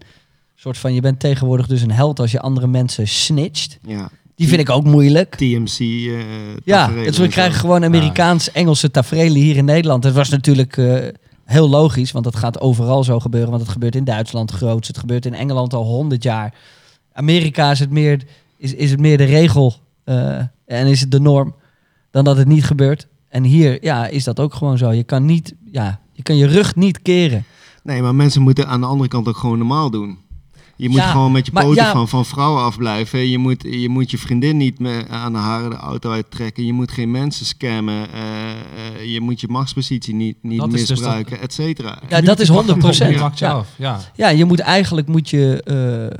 soort 0.54 0.78
van... 0.78 0.94
Je 0.94 1.00
bent 1.00 1.20
tegenwoordig 1.20 1.66
dus 1.66 1.82
een 1.82 1.90
held 1.90 2.20
als 2.20 2.30
je 2.30 2.40
andere 2.40 2.66
mensen 2.66 3.08
snitcht. 3.08 3.78
Ja, 3.86 4.10
Die 4.34 4.48
vind 4.48 4.60
ik 4.60 4.70
ook 4.70 4.84
moeilijk. 4.84 5.34
TMC. 5.34 5.78
Ja, 6.64 6.88
dus 6.88 7.16
we 7.16 7.24
en 7.24 7.30
krijgen 7.30 7.60
gewoon 7.60 7.84
Amerikaans-Engelse 7.84 8.90
tafereelen 8.90 9.40
hier 9.40 9.56
in 9.56 9.64
Nederland. 9.64 10.04
Het 10.04 10.14
was 10.14 10.28
natuurlijk 10.28 10.76
eh, 10.76 10.94
heel 11.44 11.68
logisch, 11.68 12.12
want 12.12 12.24
dat 12.24 12.36
gaat 12.36 12.60
overal 12.60 13.04
zo 13.04 13.20
gebeuren. 13.20 13.50
Want 13.50 13.62
het 13.62 13.70
gebeurt 13.72 13.96
in 13.96 14.04
Duitsland 14.04 14.50
groots, 14.50 14.88
het 14.88 14.98
gebeurt 14.98 15.26
in 15.26 15.34
Engeland 15.34 15.74
al 15.74 15.84
honderd 15.84 16.22
jaar. 16.22 16.54
Amerika 17.14 17.70
is 17.70 17.78
het 17.78 17.90
meer, 17.90 18.22
is, 18.56 18.74
is 18.74 18.90
het 18.90 19.00
meer 19.00 19.16
de 19.18 19.24
regel 19.24 19.74
eh, 20.04 20.36
en 20.66 20.86
is 20.86 21.00
het 21.00 21.10
de 21.10 21.20
norm 21.20 21.54
dan 22.10 22.24
dat 22.24 22.36
het 22.36 22.48
niet 22.48 22.64
gebeurt. 22.64 23.06
En 23.28 23.42
hier 23.44 23.78
ja, 23.80 24.06
is 24.06 24.24
dat 24.24 24.40
ook 24.40 24.54
gewoon 24.54 24.78
zo. 24.78 24.92
Je 24.92 25.04
kan, 25.04 25.24
niet, 25.24 25.54
ja, 25.70 26.00
je 26.12 26.22
kan 26.22 26.36
je 26.36 26.46
rug 26.46 26.74
niet 26.76 27.02
keren. 27.02 27.44
Nee, 27.82 28.02
maar 28.02 28.14
mensen 28.14 28.42
moeten 28.42 28.68
aan 28.68 28.80
de 28.80 28.86
andere 28.86 29.08
kant 29.08 29.28
ook 29.28 29.36
gewoon 29.36 29.58
normaal 29.58 29.90
doen. 29.90 30.18
Je 30.76 30.88
moet 30.88 30.98
Ja, 30.98 31.10
gewoon 31.10 31.32
met 31.32 31.46
je 31.46 31.52
maar 31.52 31.64
poten 31.64 31.82
ja- 31.84 31.92
van, 31.92 32.08
van 32.08 32.24
vrouwen 32.24 32.62
afblijven. 32.62 33.28
Je 33.28 33.38
moet, 33.38 33.62
je 33.70 33.88
moet 33.88 34.10
je 34.10 34.18
vriendin 34.18 34.56
niet 34.56 34.78
me- 34.78 35.04
aan 35.08 35.32
de 35.32 35.38
haren 35.38 35.70
de 35.70 35.76
auto 35.76 36.10
uittrekken. 36.10 36.66
Je 36.66 36.72
moet 36.72 36.90
geen 36.90 37.10
mensen 37.10 37.46
scammen. 37.46 38.12
eh, 38.12 38.50
eh, 38.50 39.12
je 39.12 39.20
moet 39.20 39.40
je 39.40 39.46
machtspositie 39.50 40.14
niet, 40.14 40.36
niet 40.42 40.58
Dat 40.58 40.70
dus 40.70 40.88
misbruiken, 40.90 41.40
et 41.40 41.52
cetera. 41.52 41.98
Ja, 42.08 42.20
dat 42.20 42.40
is 42.40 42.48
100 42.48 42.68
Die 42.68 42.76
procent. 42.84 43.38
Ja. 43.38 43.50
af. 43.52 43.68
Ja. 43.78 44.00
Ja, 44.14 44.28
je 44.28 44.44
moet 44.44 44.60
eigenlijk 44.60 45.06
moet 45.06 45.30
je 45.30 45.62
eh, 45.62 46.18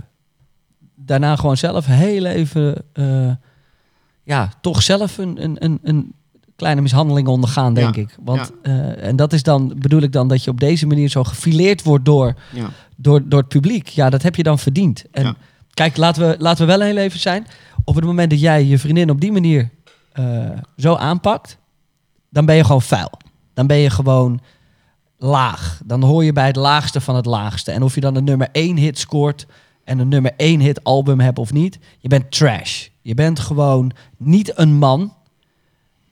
daarna 1.07 1.37
gewoon 1.37 1.57
zelf 1.57 1.87
heel 1.87 2.25
even, 2.25 2.85
eh, 2.93 3.31
ja, 4.23 4.51
toch 4.61 4.83
zelf 4.83 5.19
een, 5.19 5.45
een, 5.45 5.57
een, 5.65 5.79
een 5.83 6.13
kleine 6.57 6.81
mishandeling 6.81 7.29
ondergaan, 7.29 7.75
denk 7.75 7.95
Ja, 7.95 8.01
ik. 8.03 8.17
Want, 8.23 8.53
eh, 8.63 9.03
en 9.07 9.17
dat 9.17 9.33
is 9.33 9.43
dan, 9.43 9.75
bedoel 9.79 10.03
ik 10.03 10.13
dan, 10.13 10.29
dat 10.29 10.45
je 10.45 10.51
op 10.51 10.61
deze 10.61 10.87
manier 10.87 11.09
zo 11.09 11.25
gefileerd 11.25 11.83
wordt 11.83 12.05
door, 12.05 12.35
Ja. 12.53 12.69
door, 12.97 13.29
door 13.29 13.41
het 13.41 13.49
publiek. 13.49 13.89
Ja, 13.89 14.11
dat 14.11 14.23
heb 14.23 14.37
je 14.37 14.43
dan 14.43 14.59
verdiend. 14.59 15.05
En 15.11 15.37
kijk, 15.75 15.97
laten 15.97 16.29
we, 16.29 16.37
laten 16.39 16.67
we 16.67 16.77
wel 16.77 16.87
heel 16.87 16.97
even 16.97 17.21
zijn. 17.21 17.47
Op 17.85 17.95
het 17.95 18.05
moment 18.05 18.31
dat 18.31 18.41
jij 18.41 18.65
je 18.65 18.79
vriendin 18.79 19.11
op 19.11 19.21
die 19.21 19.33
manier 19.33 19.71
eh, 20.13 20.51
zo 20.77 20.95
aanpakt, 20.95 21.59
dan 22.31 22.47
ben 22.47 22.57
je 22.57 22.65
gewoon 22.65 22.83
vuil. 22.83 23.11
Dan 23.55 23.67
ben 23.67 23.77
je 23.77 23.91
gewoon 23.91 24.41
laag. 25.19 25.81
Dan 25.85 26.03
hoor 26.03 26.25
je 26.25 26.33
bij 26.33 26.47
het 26.47 26.57
laagste 26.57 27.01
van 27.01 27.17
het 27.17 27.27
laagste. 27.27 27.73
En 27.73 27.83
of 27.83 27.95
je 27.95 28.01
dan 28.01 28.15
een 28.15 28.25
nummer 28.25 28.49
1 28.53 28.77
hit 28.77 28.99
scoort 28.99 29.47
en 29.85 29.99
een 29.99 30.09
nummer 30.09 30.33
1 30.37 30.61
hit 30.61 30.85
album 30.85 31.21
hebt 31.21 31.39
of 31.39 31.53
niet, 31.53 31.79
je 31.99 32.09
bent 32.09 32.31
trash. 32.31 32.89
Je 33.03 33.15
bent 33.15 33.39
gewoon 33.39 33.93
niet 34.17 34.59
een 34.59 34.75
man. 34.75 35.15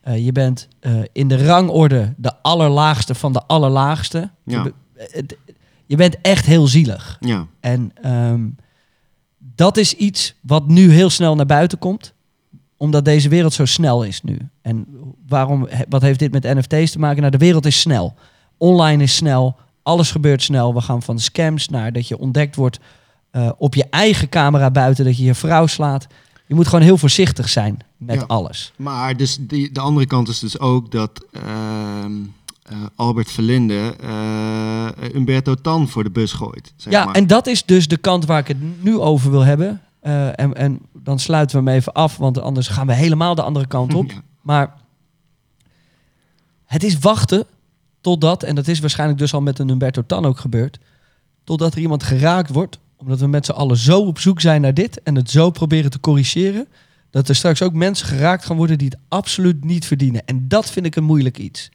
Eh, 0.00 0.24
je 0.24 0.32
bent 0.32 0.68
eh, 0.80 0.92
in 1.12 1.28
de 1.28 1.46
rangorde 1.46 2.14
de 2.16 2.42
allerlaagste 2.42 3.14
van 3.14 3.32
de 3.32 3.42
allerlaagste. 3.46 4.30
Ja. 4.44 4.62
Je, 4.62 4.62
be- 4.62 5.08
het- 5.12 5.36
je 5.86 5.96
bent 5.96 6.16
echt 6.20 6.46
heel 6.46 6.66
zielig. 6.66 7.16
Ja. 7.20 7.46
En 7.60 7.90
ehm, 8.02 8.48
dat 9.38 9.76
is 9.76 9.94
iets 9.94 10.34
wat 10.40 10.68
nu 10.68 10.90
heel 10.92 11.10
snel 11.10 11.34
naar 11.34 11.46
buiten 11.46 11.78
komt. 11.78 12.12
Omdat 12.76 13.04
deze 13.04 13.28
wereld 13.28 13.52
zo 13.52 13.64
snel 13.64 14.02
is 14.04 14.22
nu. 14.22 14.38
En 14.62 14.86
waarom, 15.28 15.68
wat 15.88 16.02
heeft 16.02 16.18
dit 16.18 16.32
met 16.32 16.42
NFT's 16.42 16.90
te 16.92 16.98
maken? 16.98 17.18
Nou, 17.20 17.30
de 17.30 17.38
wereld 17.38 17.66
is 17.66 17.80
snel. 17.80 18.14
Online 18.58 19.02
is 19.02 19.16
snel. 19.16 19.56
Alles 19.82 20.10
gebeurt 20.10 20.42
snel. 20.42 20.74
We 20.74 20.80
gaan 20.80 21.02
van 21.02 21.18
scams 21.18 21.68
naar 21.68 21.92
dat 21.92 22.08
je 22.08 22.18
ontdekt 22.18 22.56
wordt 22.56 22.78
eh, 23.32 23.50
op 23.58 23.74
je 23.74 23.86
eigen 23.90 24.28
camera 24.28 24.70
buiten. 24.70 25.04
Dat 25.04 25.16
je 25.16 25.24
je 25.24 25.34
vrouw 25.34 25.66
slaat. 25.66 26.06
Je 26.46 26.54
moet 26.54 26.66
gewoon 26.66 26.84
heel 26.84 26.98
voorzichtig 26.98 27.48
zijn 27.48 27.78
met 27.96 28.20
Ja. 28.20 28.24
alles. 28.26 28.72
Maar 28.76 29.16
dus 29.16 29.36
die, 29.40 29.72
de 29.72 29.80
andere 29.80 30.06
kant 30.06 30.28
is 30.28 30.38
dus 30.38 30.58
ook 30.58 30.90
dat 30.90 31.24
ehm, 31.32 32.12
eh, 32.62 32.76
Albert 32.96 33.30
Verlinde 33.30 33.96
eh, 34.00 35.14
Umberto 35.14 35.54
Tan 35.54 35.88
voor 35.88 36.04
de 36.04 36.10
bus 36.10 36.32
gooit. 36.32 36.72
Zeg 36.76 36.92
ja, 36.92 37.04
maar. 37.04 37.14
en 37.14 37.26
dat 37.26 37.46
is 37.46 37.64
dus 37.64 37.88
de 37.88 37.96
kant 37.96 38.26
waar 38.26 38.38
ik 38.38 38.48
het 38.48 38.82
nu 38.82 38.98
over 38.98 39.30
wil 39.30 39.44
hebben. 39.44 39.80
En, 40.00 40.54
en 40.54 40.80
dan 40.92 41.18
sluiten 41.18 41.58
we 41.58 41.70
hem 41.70 41.78
even 41.78 41.92
af, 41.92 42.16
want 42.16 42.38
anders 42.40 42.68
gaan 42.68 42.86
we 42.86 42.94
helemaal 42.94 43.34
de 43.34 43.42
andere 43.42 43.66
kant 43.66 43.94
op. 43.94 44.10
Ja. 44.12 44.22
Maar 44.42 44.74
het 46.64 46.82
is 46.82 46.98
wachten 46.98 47.46
totdat, 48.00 48.42
en 48.42 48.54
dat 48.54 48.68
is 48.68 48.80
waarschijnlijk 48.80 49.18
dus 49.18 49.34
al 49.34 49.40
met 49.40 49.58
een 49.58 49.68
Humberto 49.68 50.02
Tan 50.06 50.24
ook 50.26 50.38
gebeurd, 50.38 50.78
totdat 51.44 51.74
er 51.74 51.80
iemand 51.80 52.02
geraakt 52.02 52.50
wordt, 52.50 52.78
omdat 53.02 53.20
we 53.20 53.26
met 53.26 53.44
z'n 53.46 53.52
allen 53.52 53.76
zo 53.76 54.00
op 54.00 54.18
zoek 54.18 54.40
zijn 54.40 54.60
naar 54.60 54.74
dit 54.74 55.02
en 55.02 55.14
het 55.14 55.30
zo 55.30 55.50
proberen 55.50 55.90
te 55.90 56.00
corrigeren, 56.00 56.66
dat 57.10 57.28
er 57.28 57.34
straks 57.34 57.62
ook 57.62 57.72
mensen 57.72 58.06
geraakt 58.06 58.44
gaan 58.44 58.56
worden 58.56 58.78
die 58.78 58.88
het 58.88 58.98
absoluut 59.08 59.64
niet 59.64 59.86
verdienen. 59.86 60.26
En 60.26 60.48
dat 60.48 60.70
vind 60.70 60.86
ik 60.86 60.96
een 60.96 61.04
moeilijk 61.04 61.38
iets. 61.38 61.70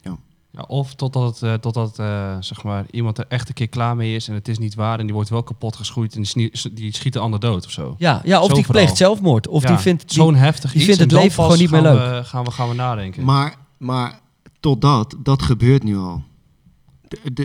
Ja, 0.50 0.62
of 0.66 0.94
totdat, 0.94 1.40
het, 1.40 1.42
eh, 1.42 1.54
totdat 1.54 1.98
eh, 1.98 2.36
zeg 2.40 2.62
maar, 2.62 2.84
iemand 2.90 3.18
er 3.18 3.24
echt 3.28 3.48
een 3.48 3.54
keer 3.54 3.68
klaar 3.68 3.96
mee 3.96 4.14
is 4.14 4.28
en 4.28 4.34
het 4.34 4.48
is 4.48 4.58
niet 4.58 4.74
waar 4.74 4.98
en 4.98 5.04
die 5.04 5.14
wordt 5.14 5.28
wel 5.30 5.42
kapot 5.42 5.76
geschoeid 5.76 6.14
en 6.14 6.22
die, 6.22 6.50
die 6.72 6.94
schiet 6.94 7.12
de 7.12 7.18
ander 7.18 7.40
dood 7.40 7.64
of 7.64 7.70
zo. 7.70 7.94
Ja, 7.98 8.20
ja 8.24 8.40
of 8.40 8.48
Zo 8.48 8.54
die 8.54 8.64
vooral. 8.64 8.82
pleegt 8.82 8.98
zelfmoord, 8.98 9.48
of 9.48 9.62
Ja, 9.62 9.68
die 9.68 9.76
vindt... 9.78 10.08
die- 10.08 10.22
zo'n 10.22 10.34
heftig 10.34 10.72
die 10.72 10.80
iets. 10.82 10.96
vindt 10.96 11.12
het 11.12 11.20
leven 11.22 11.42
gewoon 11.42 11.58
niet 11.58 11.70
meer 11.70 11.82
gaan 11.82 11.94
leuk. 11.94 12.18
We, 12.22 12.24
gaan, 12.24 12.44
we, 12.44 12.50
gaan 12.50 12.68
we 12.68 12.74
nadenken. 12.74 13.24
Maar, 13.24 13.54
maar 13.78 14.20
totdat, 14.60 15.14
dat 15.22 15.42
gebeurt 15.42 15.82
nu 15.82 15.96
al. 15.96 16.22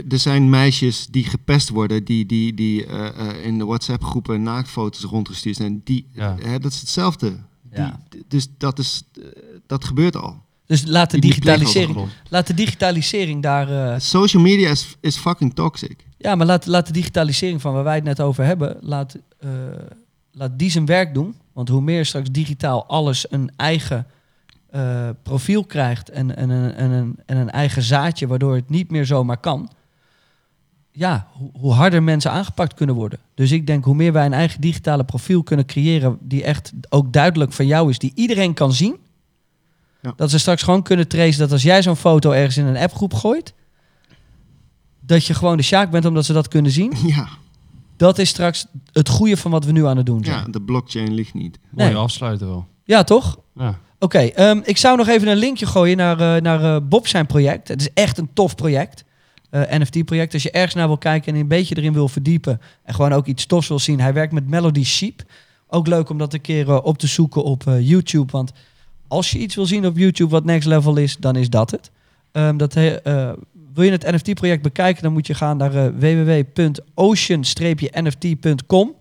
Er 0.10 0.20
zijn 0.20 0.50
meisjes 0.50 1.08
die 1.08 1.24
gepest 1.24 1.70
worden, 1.70 2.04
die, 2.04 2.26
die, 2.26 2.54
die 2.54 2.86
eh, 2.86 3.08
eh, 3.30 3.46
in 3.46 3.58
de 3.58 3.66
WhatsApp-groepen 3.66 4.44
naaktfoto's 4.44 5.04
rondgestuurd 5.04 5.56
zijn. 5.56 5.82
Die, 5.84 6.08
Ja. 6.14 6.36
dat 6.60 6.72
is 6.72 6.80
hetzelfde. 6.80 7.34
Ja. 7.72 8.00
Die, 8.10 8.22
d- 8.22 8.24
dus 8.32 8.48
dat, 8.58 8.80
is, 8.80 9.04
eh, 9.14 9.24
dat 9.68 9.86
gebeurt 9.86 10.16
al. 10.16 10.42
Dus 10.66 10.86
laat 10.86 11.12
de 11.12 11.20
Die- 11.20 11.30
digitalisering, 11.30 11.98
laat 12.30 12.48
de 12.48 12.54
digitalisering 12.54 13.42
daar... 13.42 14.02
Social 14.02 14.44
media 14.44 14.70
is, 14.70 14.96
is 15.00 15.16
fucking 15.18 15.54
toxic. 15.54 16.06
Ja, 16.18 16.36
maar 16.36 16.46
laat, 16.48 16.66
laat 16.66 16.88
de 16.88 16.94
digitalisering 16.94 17.62
van 17.62 17.74
waar 17.74 17.84
wij 17.84 17.96
het 17.96 18.04
net 18.04 18.22
over 18.22 18.44
hebben, 18.46 18.78
laat, 18.82 19.16
laat 20.32 20.60
die 20.60 20.72
zijn 20.72 20.86
werk 20.86 21.14
doen. 21.14 21.36
Want 21.54 21.70
hoe 21.70 21.82
meer 21.82 22.06
straks 22.06 22.30
digitaal 22.32 22.86
alles 22.88 23.26
een 23.32 23.52
eigen 23.56 24.08
eh, 24.74 25.10
profiel 25.24 25.66
krijgt 25.66 26.10
en, 26.10 26.36
en, 26.36 26.50
een- 26.50 26.74
en, 26.74 26.92
een, 26.92 27.16
en 27.26 27.38
een 27.38 27.50
eigen 27.50 27.82
zaadje, 27.82 28.28
waardoor 28.28 28.56
het 28.56 28.70
niet 28.70 28.92
meer 28.92 29.06
zomaar 29.06 29.38
kan. 29.38 29.70
Ja, 30.92 31.28
hoe, 31.32 31.50
hoe 31.54 31.74
harder 31.74 32.04
mensen 32.04 32.32
aangepakt 32.32 32.74
kunnen 32.74 32.96
worden. 32.96 33.20
Dus 33.34 33.52
ik 33.52 33.68
denk 33.68 33.84
hoe 33.86 33.96
meer 33.96 34.14
wij 34.14 34.26
een 34.26 34.34
eigen 34.34 34.62
digitale 34.62 35.04
profiel 35.04 35.44
kunnen 35.44 35.66
creëren, 35.66 36.18
die 36.22 36.44
echt 36.44 36.72
ook 36.90 37.14
duidelijk 37.14 37.52
van 37.54 37.68
jou 37.68 37.90
is, 37.90 38.00
die 38.00 38.12
iedereen 38.16 38.54
kan 38.54 38.74
zien. 38.74 38.98
Ja. 40.02 40.14
Dat 40.16 40.30
ze 40.30 40.40
straks 40.40 40.64
gewoon 40.64 40.84
kunnen 40.84 41.08
tracen 41.08 41.40
dat 41.40 41.52
als 41.52 41.62
jij 41.64 41.82
zo'n 41.84 41.96
foto 41.96 42.32
ergens 42.32 42.58
in 42.58 42.66
een 42.66 42.78
appgroep 42.78 43.14
gooit, 43.14 43.54
dat 45.00 45.26
je 45.26 45.34
gewoon 45.34 45.58
de 45.58 45.64
Sjaak 45.64 45.92
bent 45.92 46.06
omdat 46.06 46.26
ze 46.26 46.34
dat 46.34 46.48
kunnen 46.48 46.72
zien. 46.72 46.94
Ja, 47.06 47.28
Dat 47.98 48.18
is 48.20 48.30
straks 48.30 48.66
het 48.92 49.10
goede 49.10 49.38
van 49.38 49.52
wat 49.52 49.66
we 49.66 49.72
nu 49.72 49.86
aan 49.86 49.98
het 49.98 50.06
doen 50.06 50.24
zijn. 50.24 50.38
ja, 50.46 50.52
de 50.52 50.62
blockchain 50.62 51.14
ligt 51.14 51.34
niet. 51.34 51.60
Nee. 51.70 51.96
afsluiten 51.96 52.48
wel. 52.48 52.68
Ja, 52.84 53.04
toch? 53.04 53.38
Ja. 53.56 53.80
Oké, 54.04 54.20
ehm, 54.20 54.60
ik 54.64 54.78
zou 54.78 54.98
nog 54.98 55.08
even 55.08 55.28
een 55.28 55.38
linkje 55.38 55.66
gooien 55.66 55.98
naar, 55.98 56.20
eh, 56.20 56.42
naar 56.42 56.64
eh, 56.64 56.78
Bob 56.84 57.08
zijn 57.08 57.26
project. 57.26 57.68
Het 57.68 57.82
is 57.82 57.90
echt 57.94 58.18
een 58.18 58.30
tof 58.34 58.56
project. 58.56 59.04
Eh, 59.50 59.62
NFT-project. 59.62 60.34
Als 60.34 60.44
je 60.44 60.52
ergens 60.52 60.74
naar 60.74 60.88
wil 60.88 60.98
kijken 60.98 61.34
en 61.34 61.40
een 61.40 61.48
beetje 61.48 61.78
erin 61.78 61.94
wil 61.94 62.08
verdiepen. 62.08 62.62
En 62.84 62.94
gewoon 62.94 63.14
ook 63.14 63.26
iets 63.26 63.46
tofs 63.46 63.68
wil 63.68 63.80
zien. 63.80 64.00
Hij 64.00 64.14
werkt 64.14 64.34
met 64.34 64.48
Melody 64.48 64.84
Sheep. 64.84 65.24
Ook 65.68 65.88
leuk 65.88 66.10
om 66.10 66.18
dat 66.18 66.34
een 66.34 66.42
keer 66.42 66.82
op 66.82 66.98
te 66.98 67.08
zoeken 67.08 67.44
op 67.44 67.64
YouTube. 67.80 68.32
Want 68.32 68.52
als 69.08 69.32
je 69.32 69.40
iets 69.40 69.56
wil 69.56 69.66
zien 69.66 69.86
op 69.86 69.98
YouTube 69.98 70.32
wat 70.32 70.46
next 70.46 70.68
level 70.68 70.98
is, 70.98 71.18
dan 71.18 71.36
is 71.36 71.50
dat 71.50 71.72
het. 71.72 71.92
Ehm, 72.32 72.58
dat 72.58 72.74
wil 73.74 73.84
je 73.84 73.92
het 73.92 74.12
NFT-project 74.12 74.62
bekijken, 74.62 75.04
dan 75.04 75.14
moet 75.14 75.28
je 75.28 75.34
gaan 75.34 75.58
naar 75.58 76.00
www.ocean-nft.com. 76.00 78.96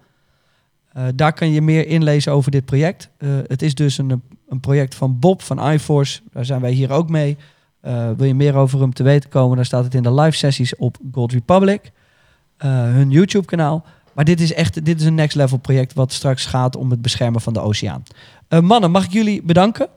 Daar 1.14 1.32
kan 1.32 1.50
je 1.50 1.62
meer 1.62 1.86
inlezen 1.86 2.32
over 2.32 2.50
dit 2.50 2.64
project. 2.64 3.10
Het 3.46 3.62
is 3.62 3.74
dus 3.74 3.98
een, 3.98 4.22
een 4.52 4.60
project 4.60 4.94
van 4.94 5.18
Bob 5.18 5.42
van 5.42 5.70
iForce. 5.70 6.20
Daar 6.32 6.44
zijn 6.44 6.60
wij 6.60 6.72
hier 6.72 6.90
ook 6.90 7.08
mee. 7.08 7.36
Eh, 7.80 8.10
wil 8.16 8.26
je 8.26 8.34
meer 8.34 8.54
over 8.54 8.80
hem 8.80 8.92
te 8.94 9.02
weten 9.02 9.30
komen, 9.30 9.56
dan 9.56 9.64
staat 9.64 9.84
het 9.84 9.94
in 9.94 10.02
de 10.02 10.14
live 10.14 10.36
sessies 10.36 10.76
op 10.76 10.96
Gold 11.12 11.32
Republic. 11.32 11.90
eh, 12.56 12.70
hun 12.70 13.10
YouTube 13.10 13.46
kanaal. 13.46 13.84
Maar 14.12 14.24
dit 14.24 14.40
is 14.40 14.52
echt 14.54 14.84
dit 14.84 15.00
is 15.00 15.06
een 15.06 15.14
next 15.14 15.36
level 15.36 15.58
project 15.58 15.92
wat 15.92 16.12
straks 16.12 16.46
gaat 16.46 16.76
om 16.76 16.90
het 16.90 17.02
beschermen 17.02 17.40
van 17.40 17.52
de 17.52 17.60
oceaan. 17.60 18.02
Eh, 18.48 18.60
mannen, 18.60 18.90
mag 18.90 19.04
ik 19.04 19.12
jullie 19.12 19.42
bedanken? 19.42 19.88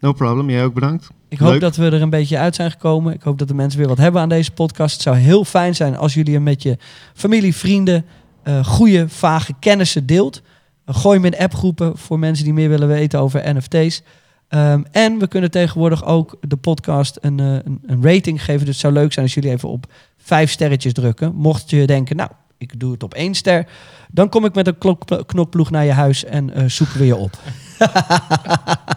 No 0.00 0.12
problem, 0.12 0.50
jij 0.50 0.64
ook 0.64 0.74
bedankt. 0.74 1.08
Ik 1.28 1.38
hoop 1.38 1.50
Leuk. 1.50 1.60
dat 1.60 1.76
we 1.76 1.84
er 1.84 2.02
een 2.02 2.10
beetje 2.10 2.38
uit 2.38 2.54
zijn 2.54 2.70
gekomen. 2.70 3.14
Ik 3.14 3.22
hoop 3.22 3.38
dat 3.38 3.48
de 3.48 3.54
mensen 3.54 3.78
weer 3.78 3.88
wat 3.88 3.98
hebben 3.98 4.20
aan 4.20 4.28
deze 4.28 4.50
podcast. 4.52 4.92
Het 4.92 5.02
zou 5.02 5.16
heel 5.16 5.44
fijn 5.44 5.74
zijn 5.74 5.96
als 5.96 6.14
jullie 6.14 6.34
hem 6.34 6.42
met 6.42 6.62
je 6.62 6.78
familie, 7.14 7.54
vrienden, 7.54 8.04
eh 8.42 8.64
goede, 8.64 9.08
vage 9.08 9.52
kennissen 9.58 10.06
deelt. 10.06 10.42
Uh, 10.90 10.96
gooi 10.96 11.20
hem 11.20 11.32
in 11.32 11.38
appgroepen 11.38 11.98
voor 11.98 12.18
mensen 12.18 12.44
die 12.44 12.54
meer 12.54 12.68
willen 12.68 12.88
weten 12.88 13.20
over 13.20 13.54
NFT's. 13.54 14.02
Ehm, 14.48 14.82
en 14.90 15.18
we 15.18 15.28
kunnen 15.28 15.50
tegenwoordig 15.50 16.04
ook 16.04 16.36
de 16.40 16.56
podcast 16.56 17.18
een, 17.20 17.40
eh, 17.40 17.46
een, 17.46 17.80
een 17.86 18.02
rating 18.02 18.44
geven. 18.44 18.58
Dus 18.58 18.68
het 18.68 18.76
zou 18.76 18.92
leuk 18.92 19.12
zijn 19.12 19.24
als 19.24 19.34
jullie 19.34 19.50
even 19.50 19.68
op 19.68 19.86
vijf 20.16 20.50
sterretjes 20.50 20.92
drukken. 20.92 21.34
Mocht 21.34 21.70
je 21.70 21.86
denken, 21.86 22.16
nou, 22.16 22.30
ik 22.58 22.80
doe 22.80 22.92
het 22.92 23.02
op 23.02 23.14
één 23.14 23.34
ster. 23.34 23.66
Dan 24.10 24.28
kom 24.28 24.44
ik 24.44 24.54
met 24.54 24.66
een 24.66 24.96
knokploeg 25.26 25.70
naar 25.70 25.84
je 25.84 25.92
huis 25.92 26.24
en 26.24 26.54
eh, 26.54 26.64
zoeken 26.66 26.98
we 26.98 27.06
je 27.06 27.16
op. 27.16 27.38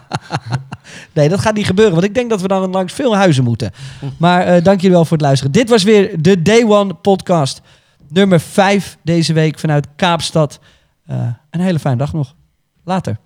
Nee, 1.12 1.28
dat 1.28 1.40
gaat 1.40 1.54
niet 1.54 1.66
gebeuren. 1.66 1.94
Want 1.94 2.06
ik 2.06 2.14
denk 2.14 2.30
dat 2.30 2.40
we 2.40 2.48
dan 2.48 2.70
langs 2.70 2.92
veel 2.92 3.16
huizen 3.16 3.44
moeten. 3.44 3.70
Maar 4.16 4.46
eh, 4.46 4.64
dank 4.64 4.80
jullie 4.80 4.96
wel 4.96 5.04
voor 5.04 5.16
het 5.16 5.26
luisteren. 5.26 5.52
Dit 5.52 5.68
was 5.68 5.82
weer 5.82 6.22
de 6.22 6.42
Day 6.42 6.64
One 6.64 6.94
podcast. 6.94 7.60
Nummer 8.08 8.40
5 8.40 8.96
deze 9.02 9.32
week 9.32 9.58
vanuit 9.58 9.86
Kaapstad. 9.96 10.60
Eh, 11.04 11.28
een 11.50 11.60
hele 11.60 11.78
fijne 11.78 11.98
dag 11.98 12.12
nog. 12.12 12.36
Later. 12.84 13.18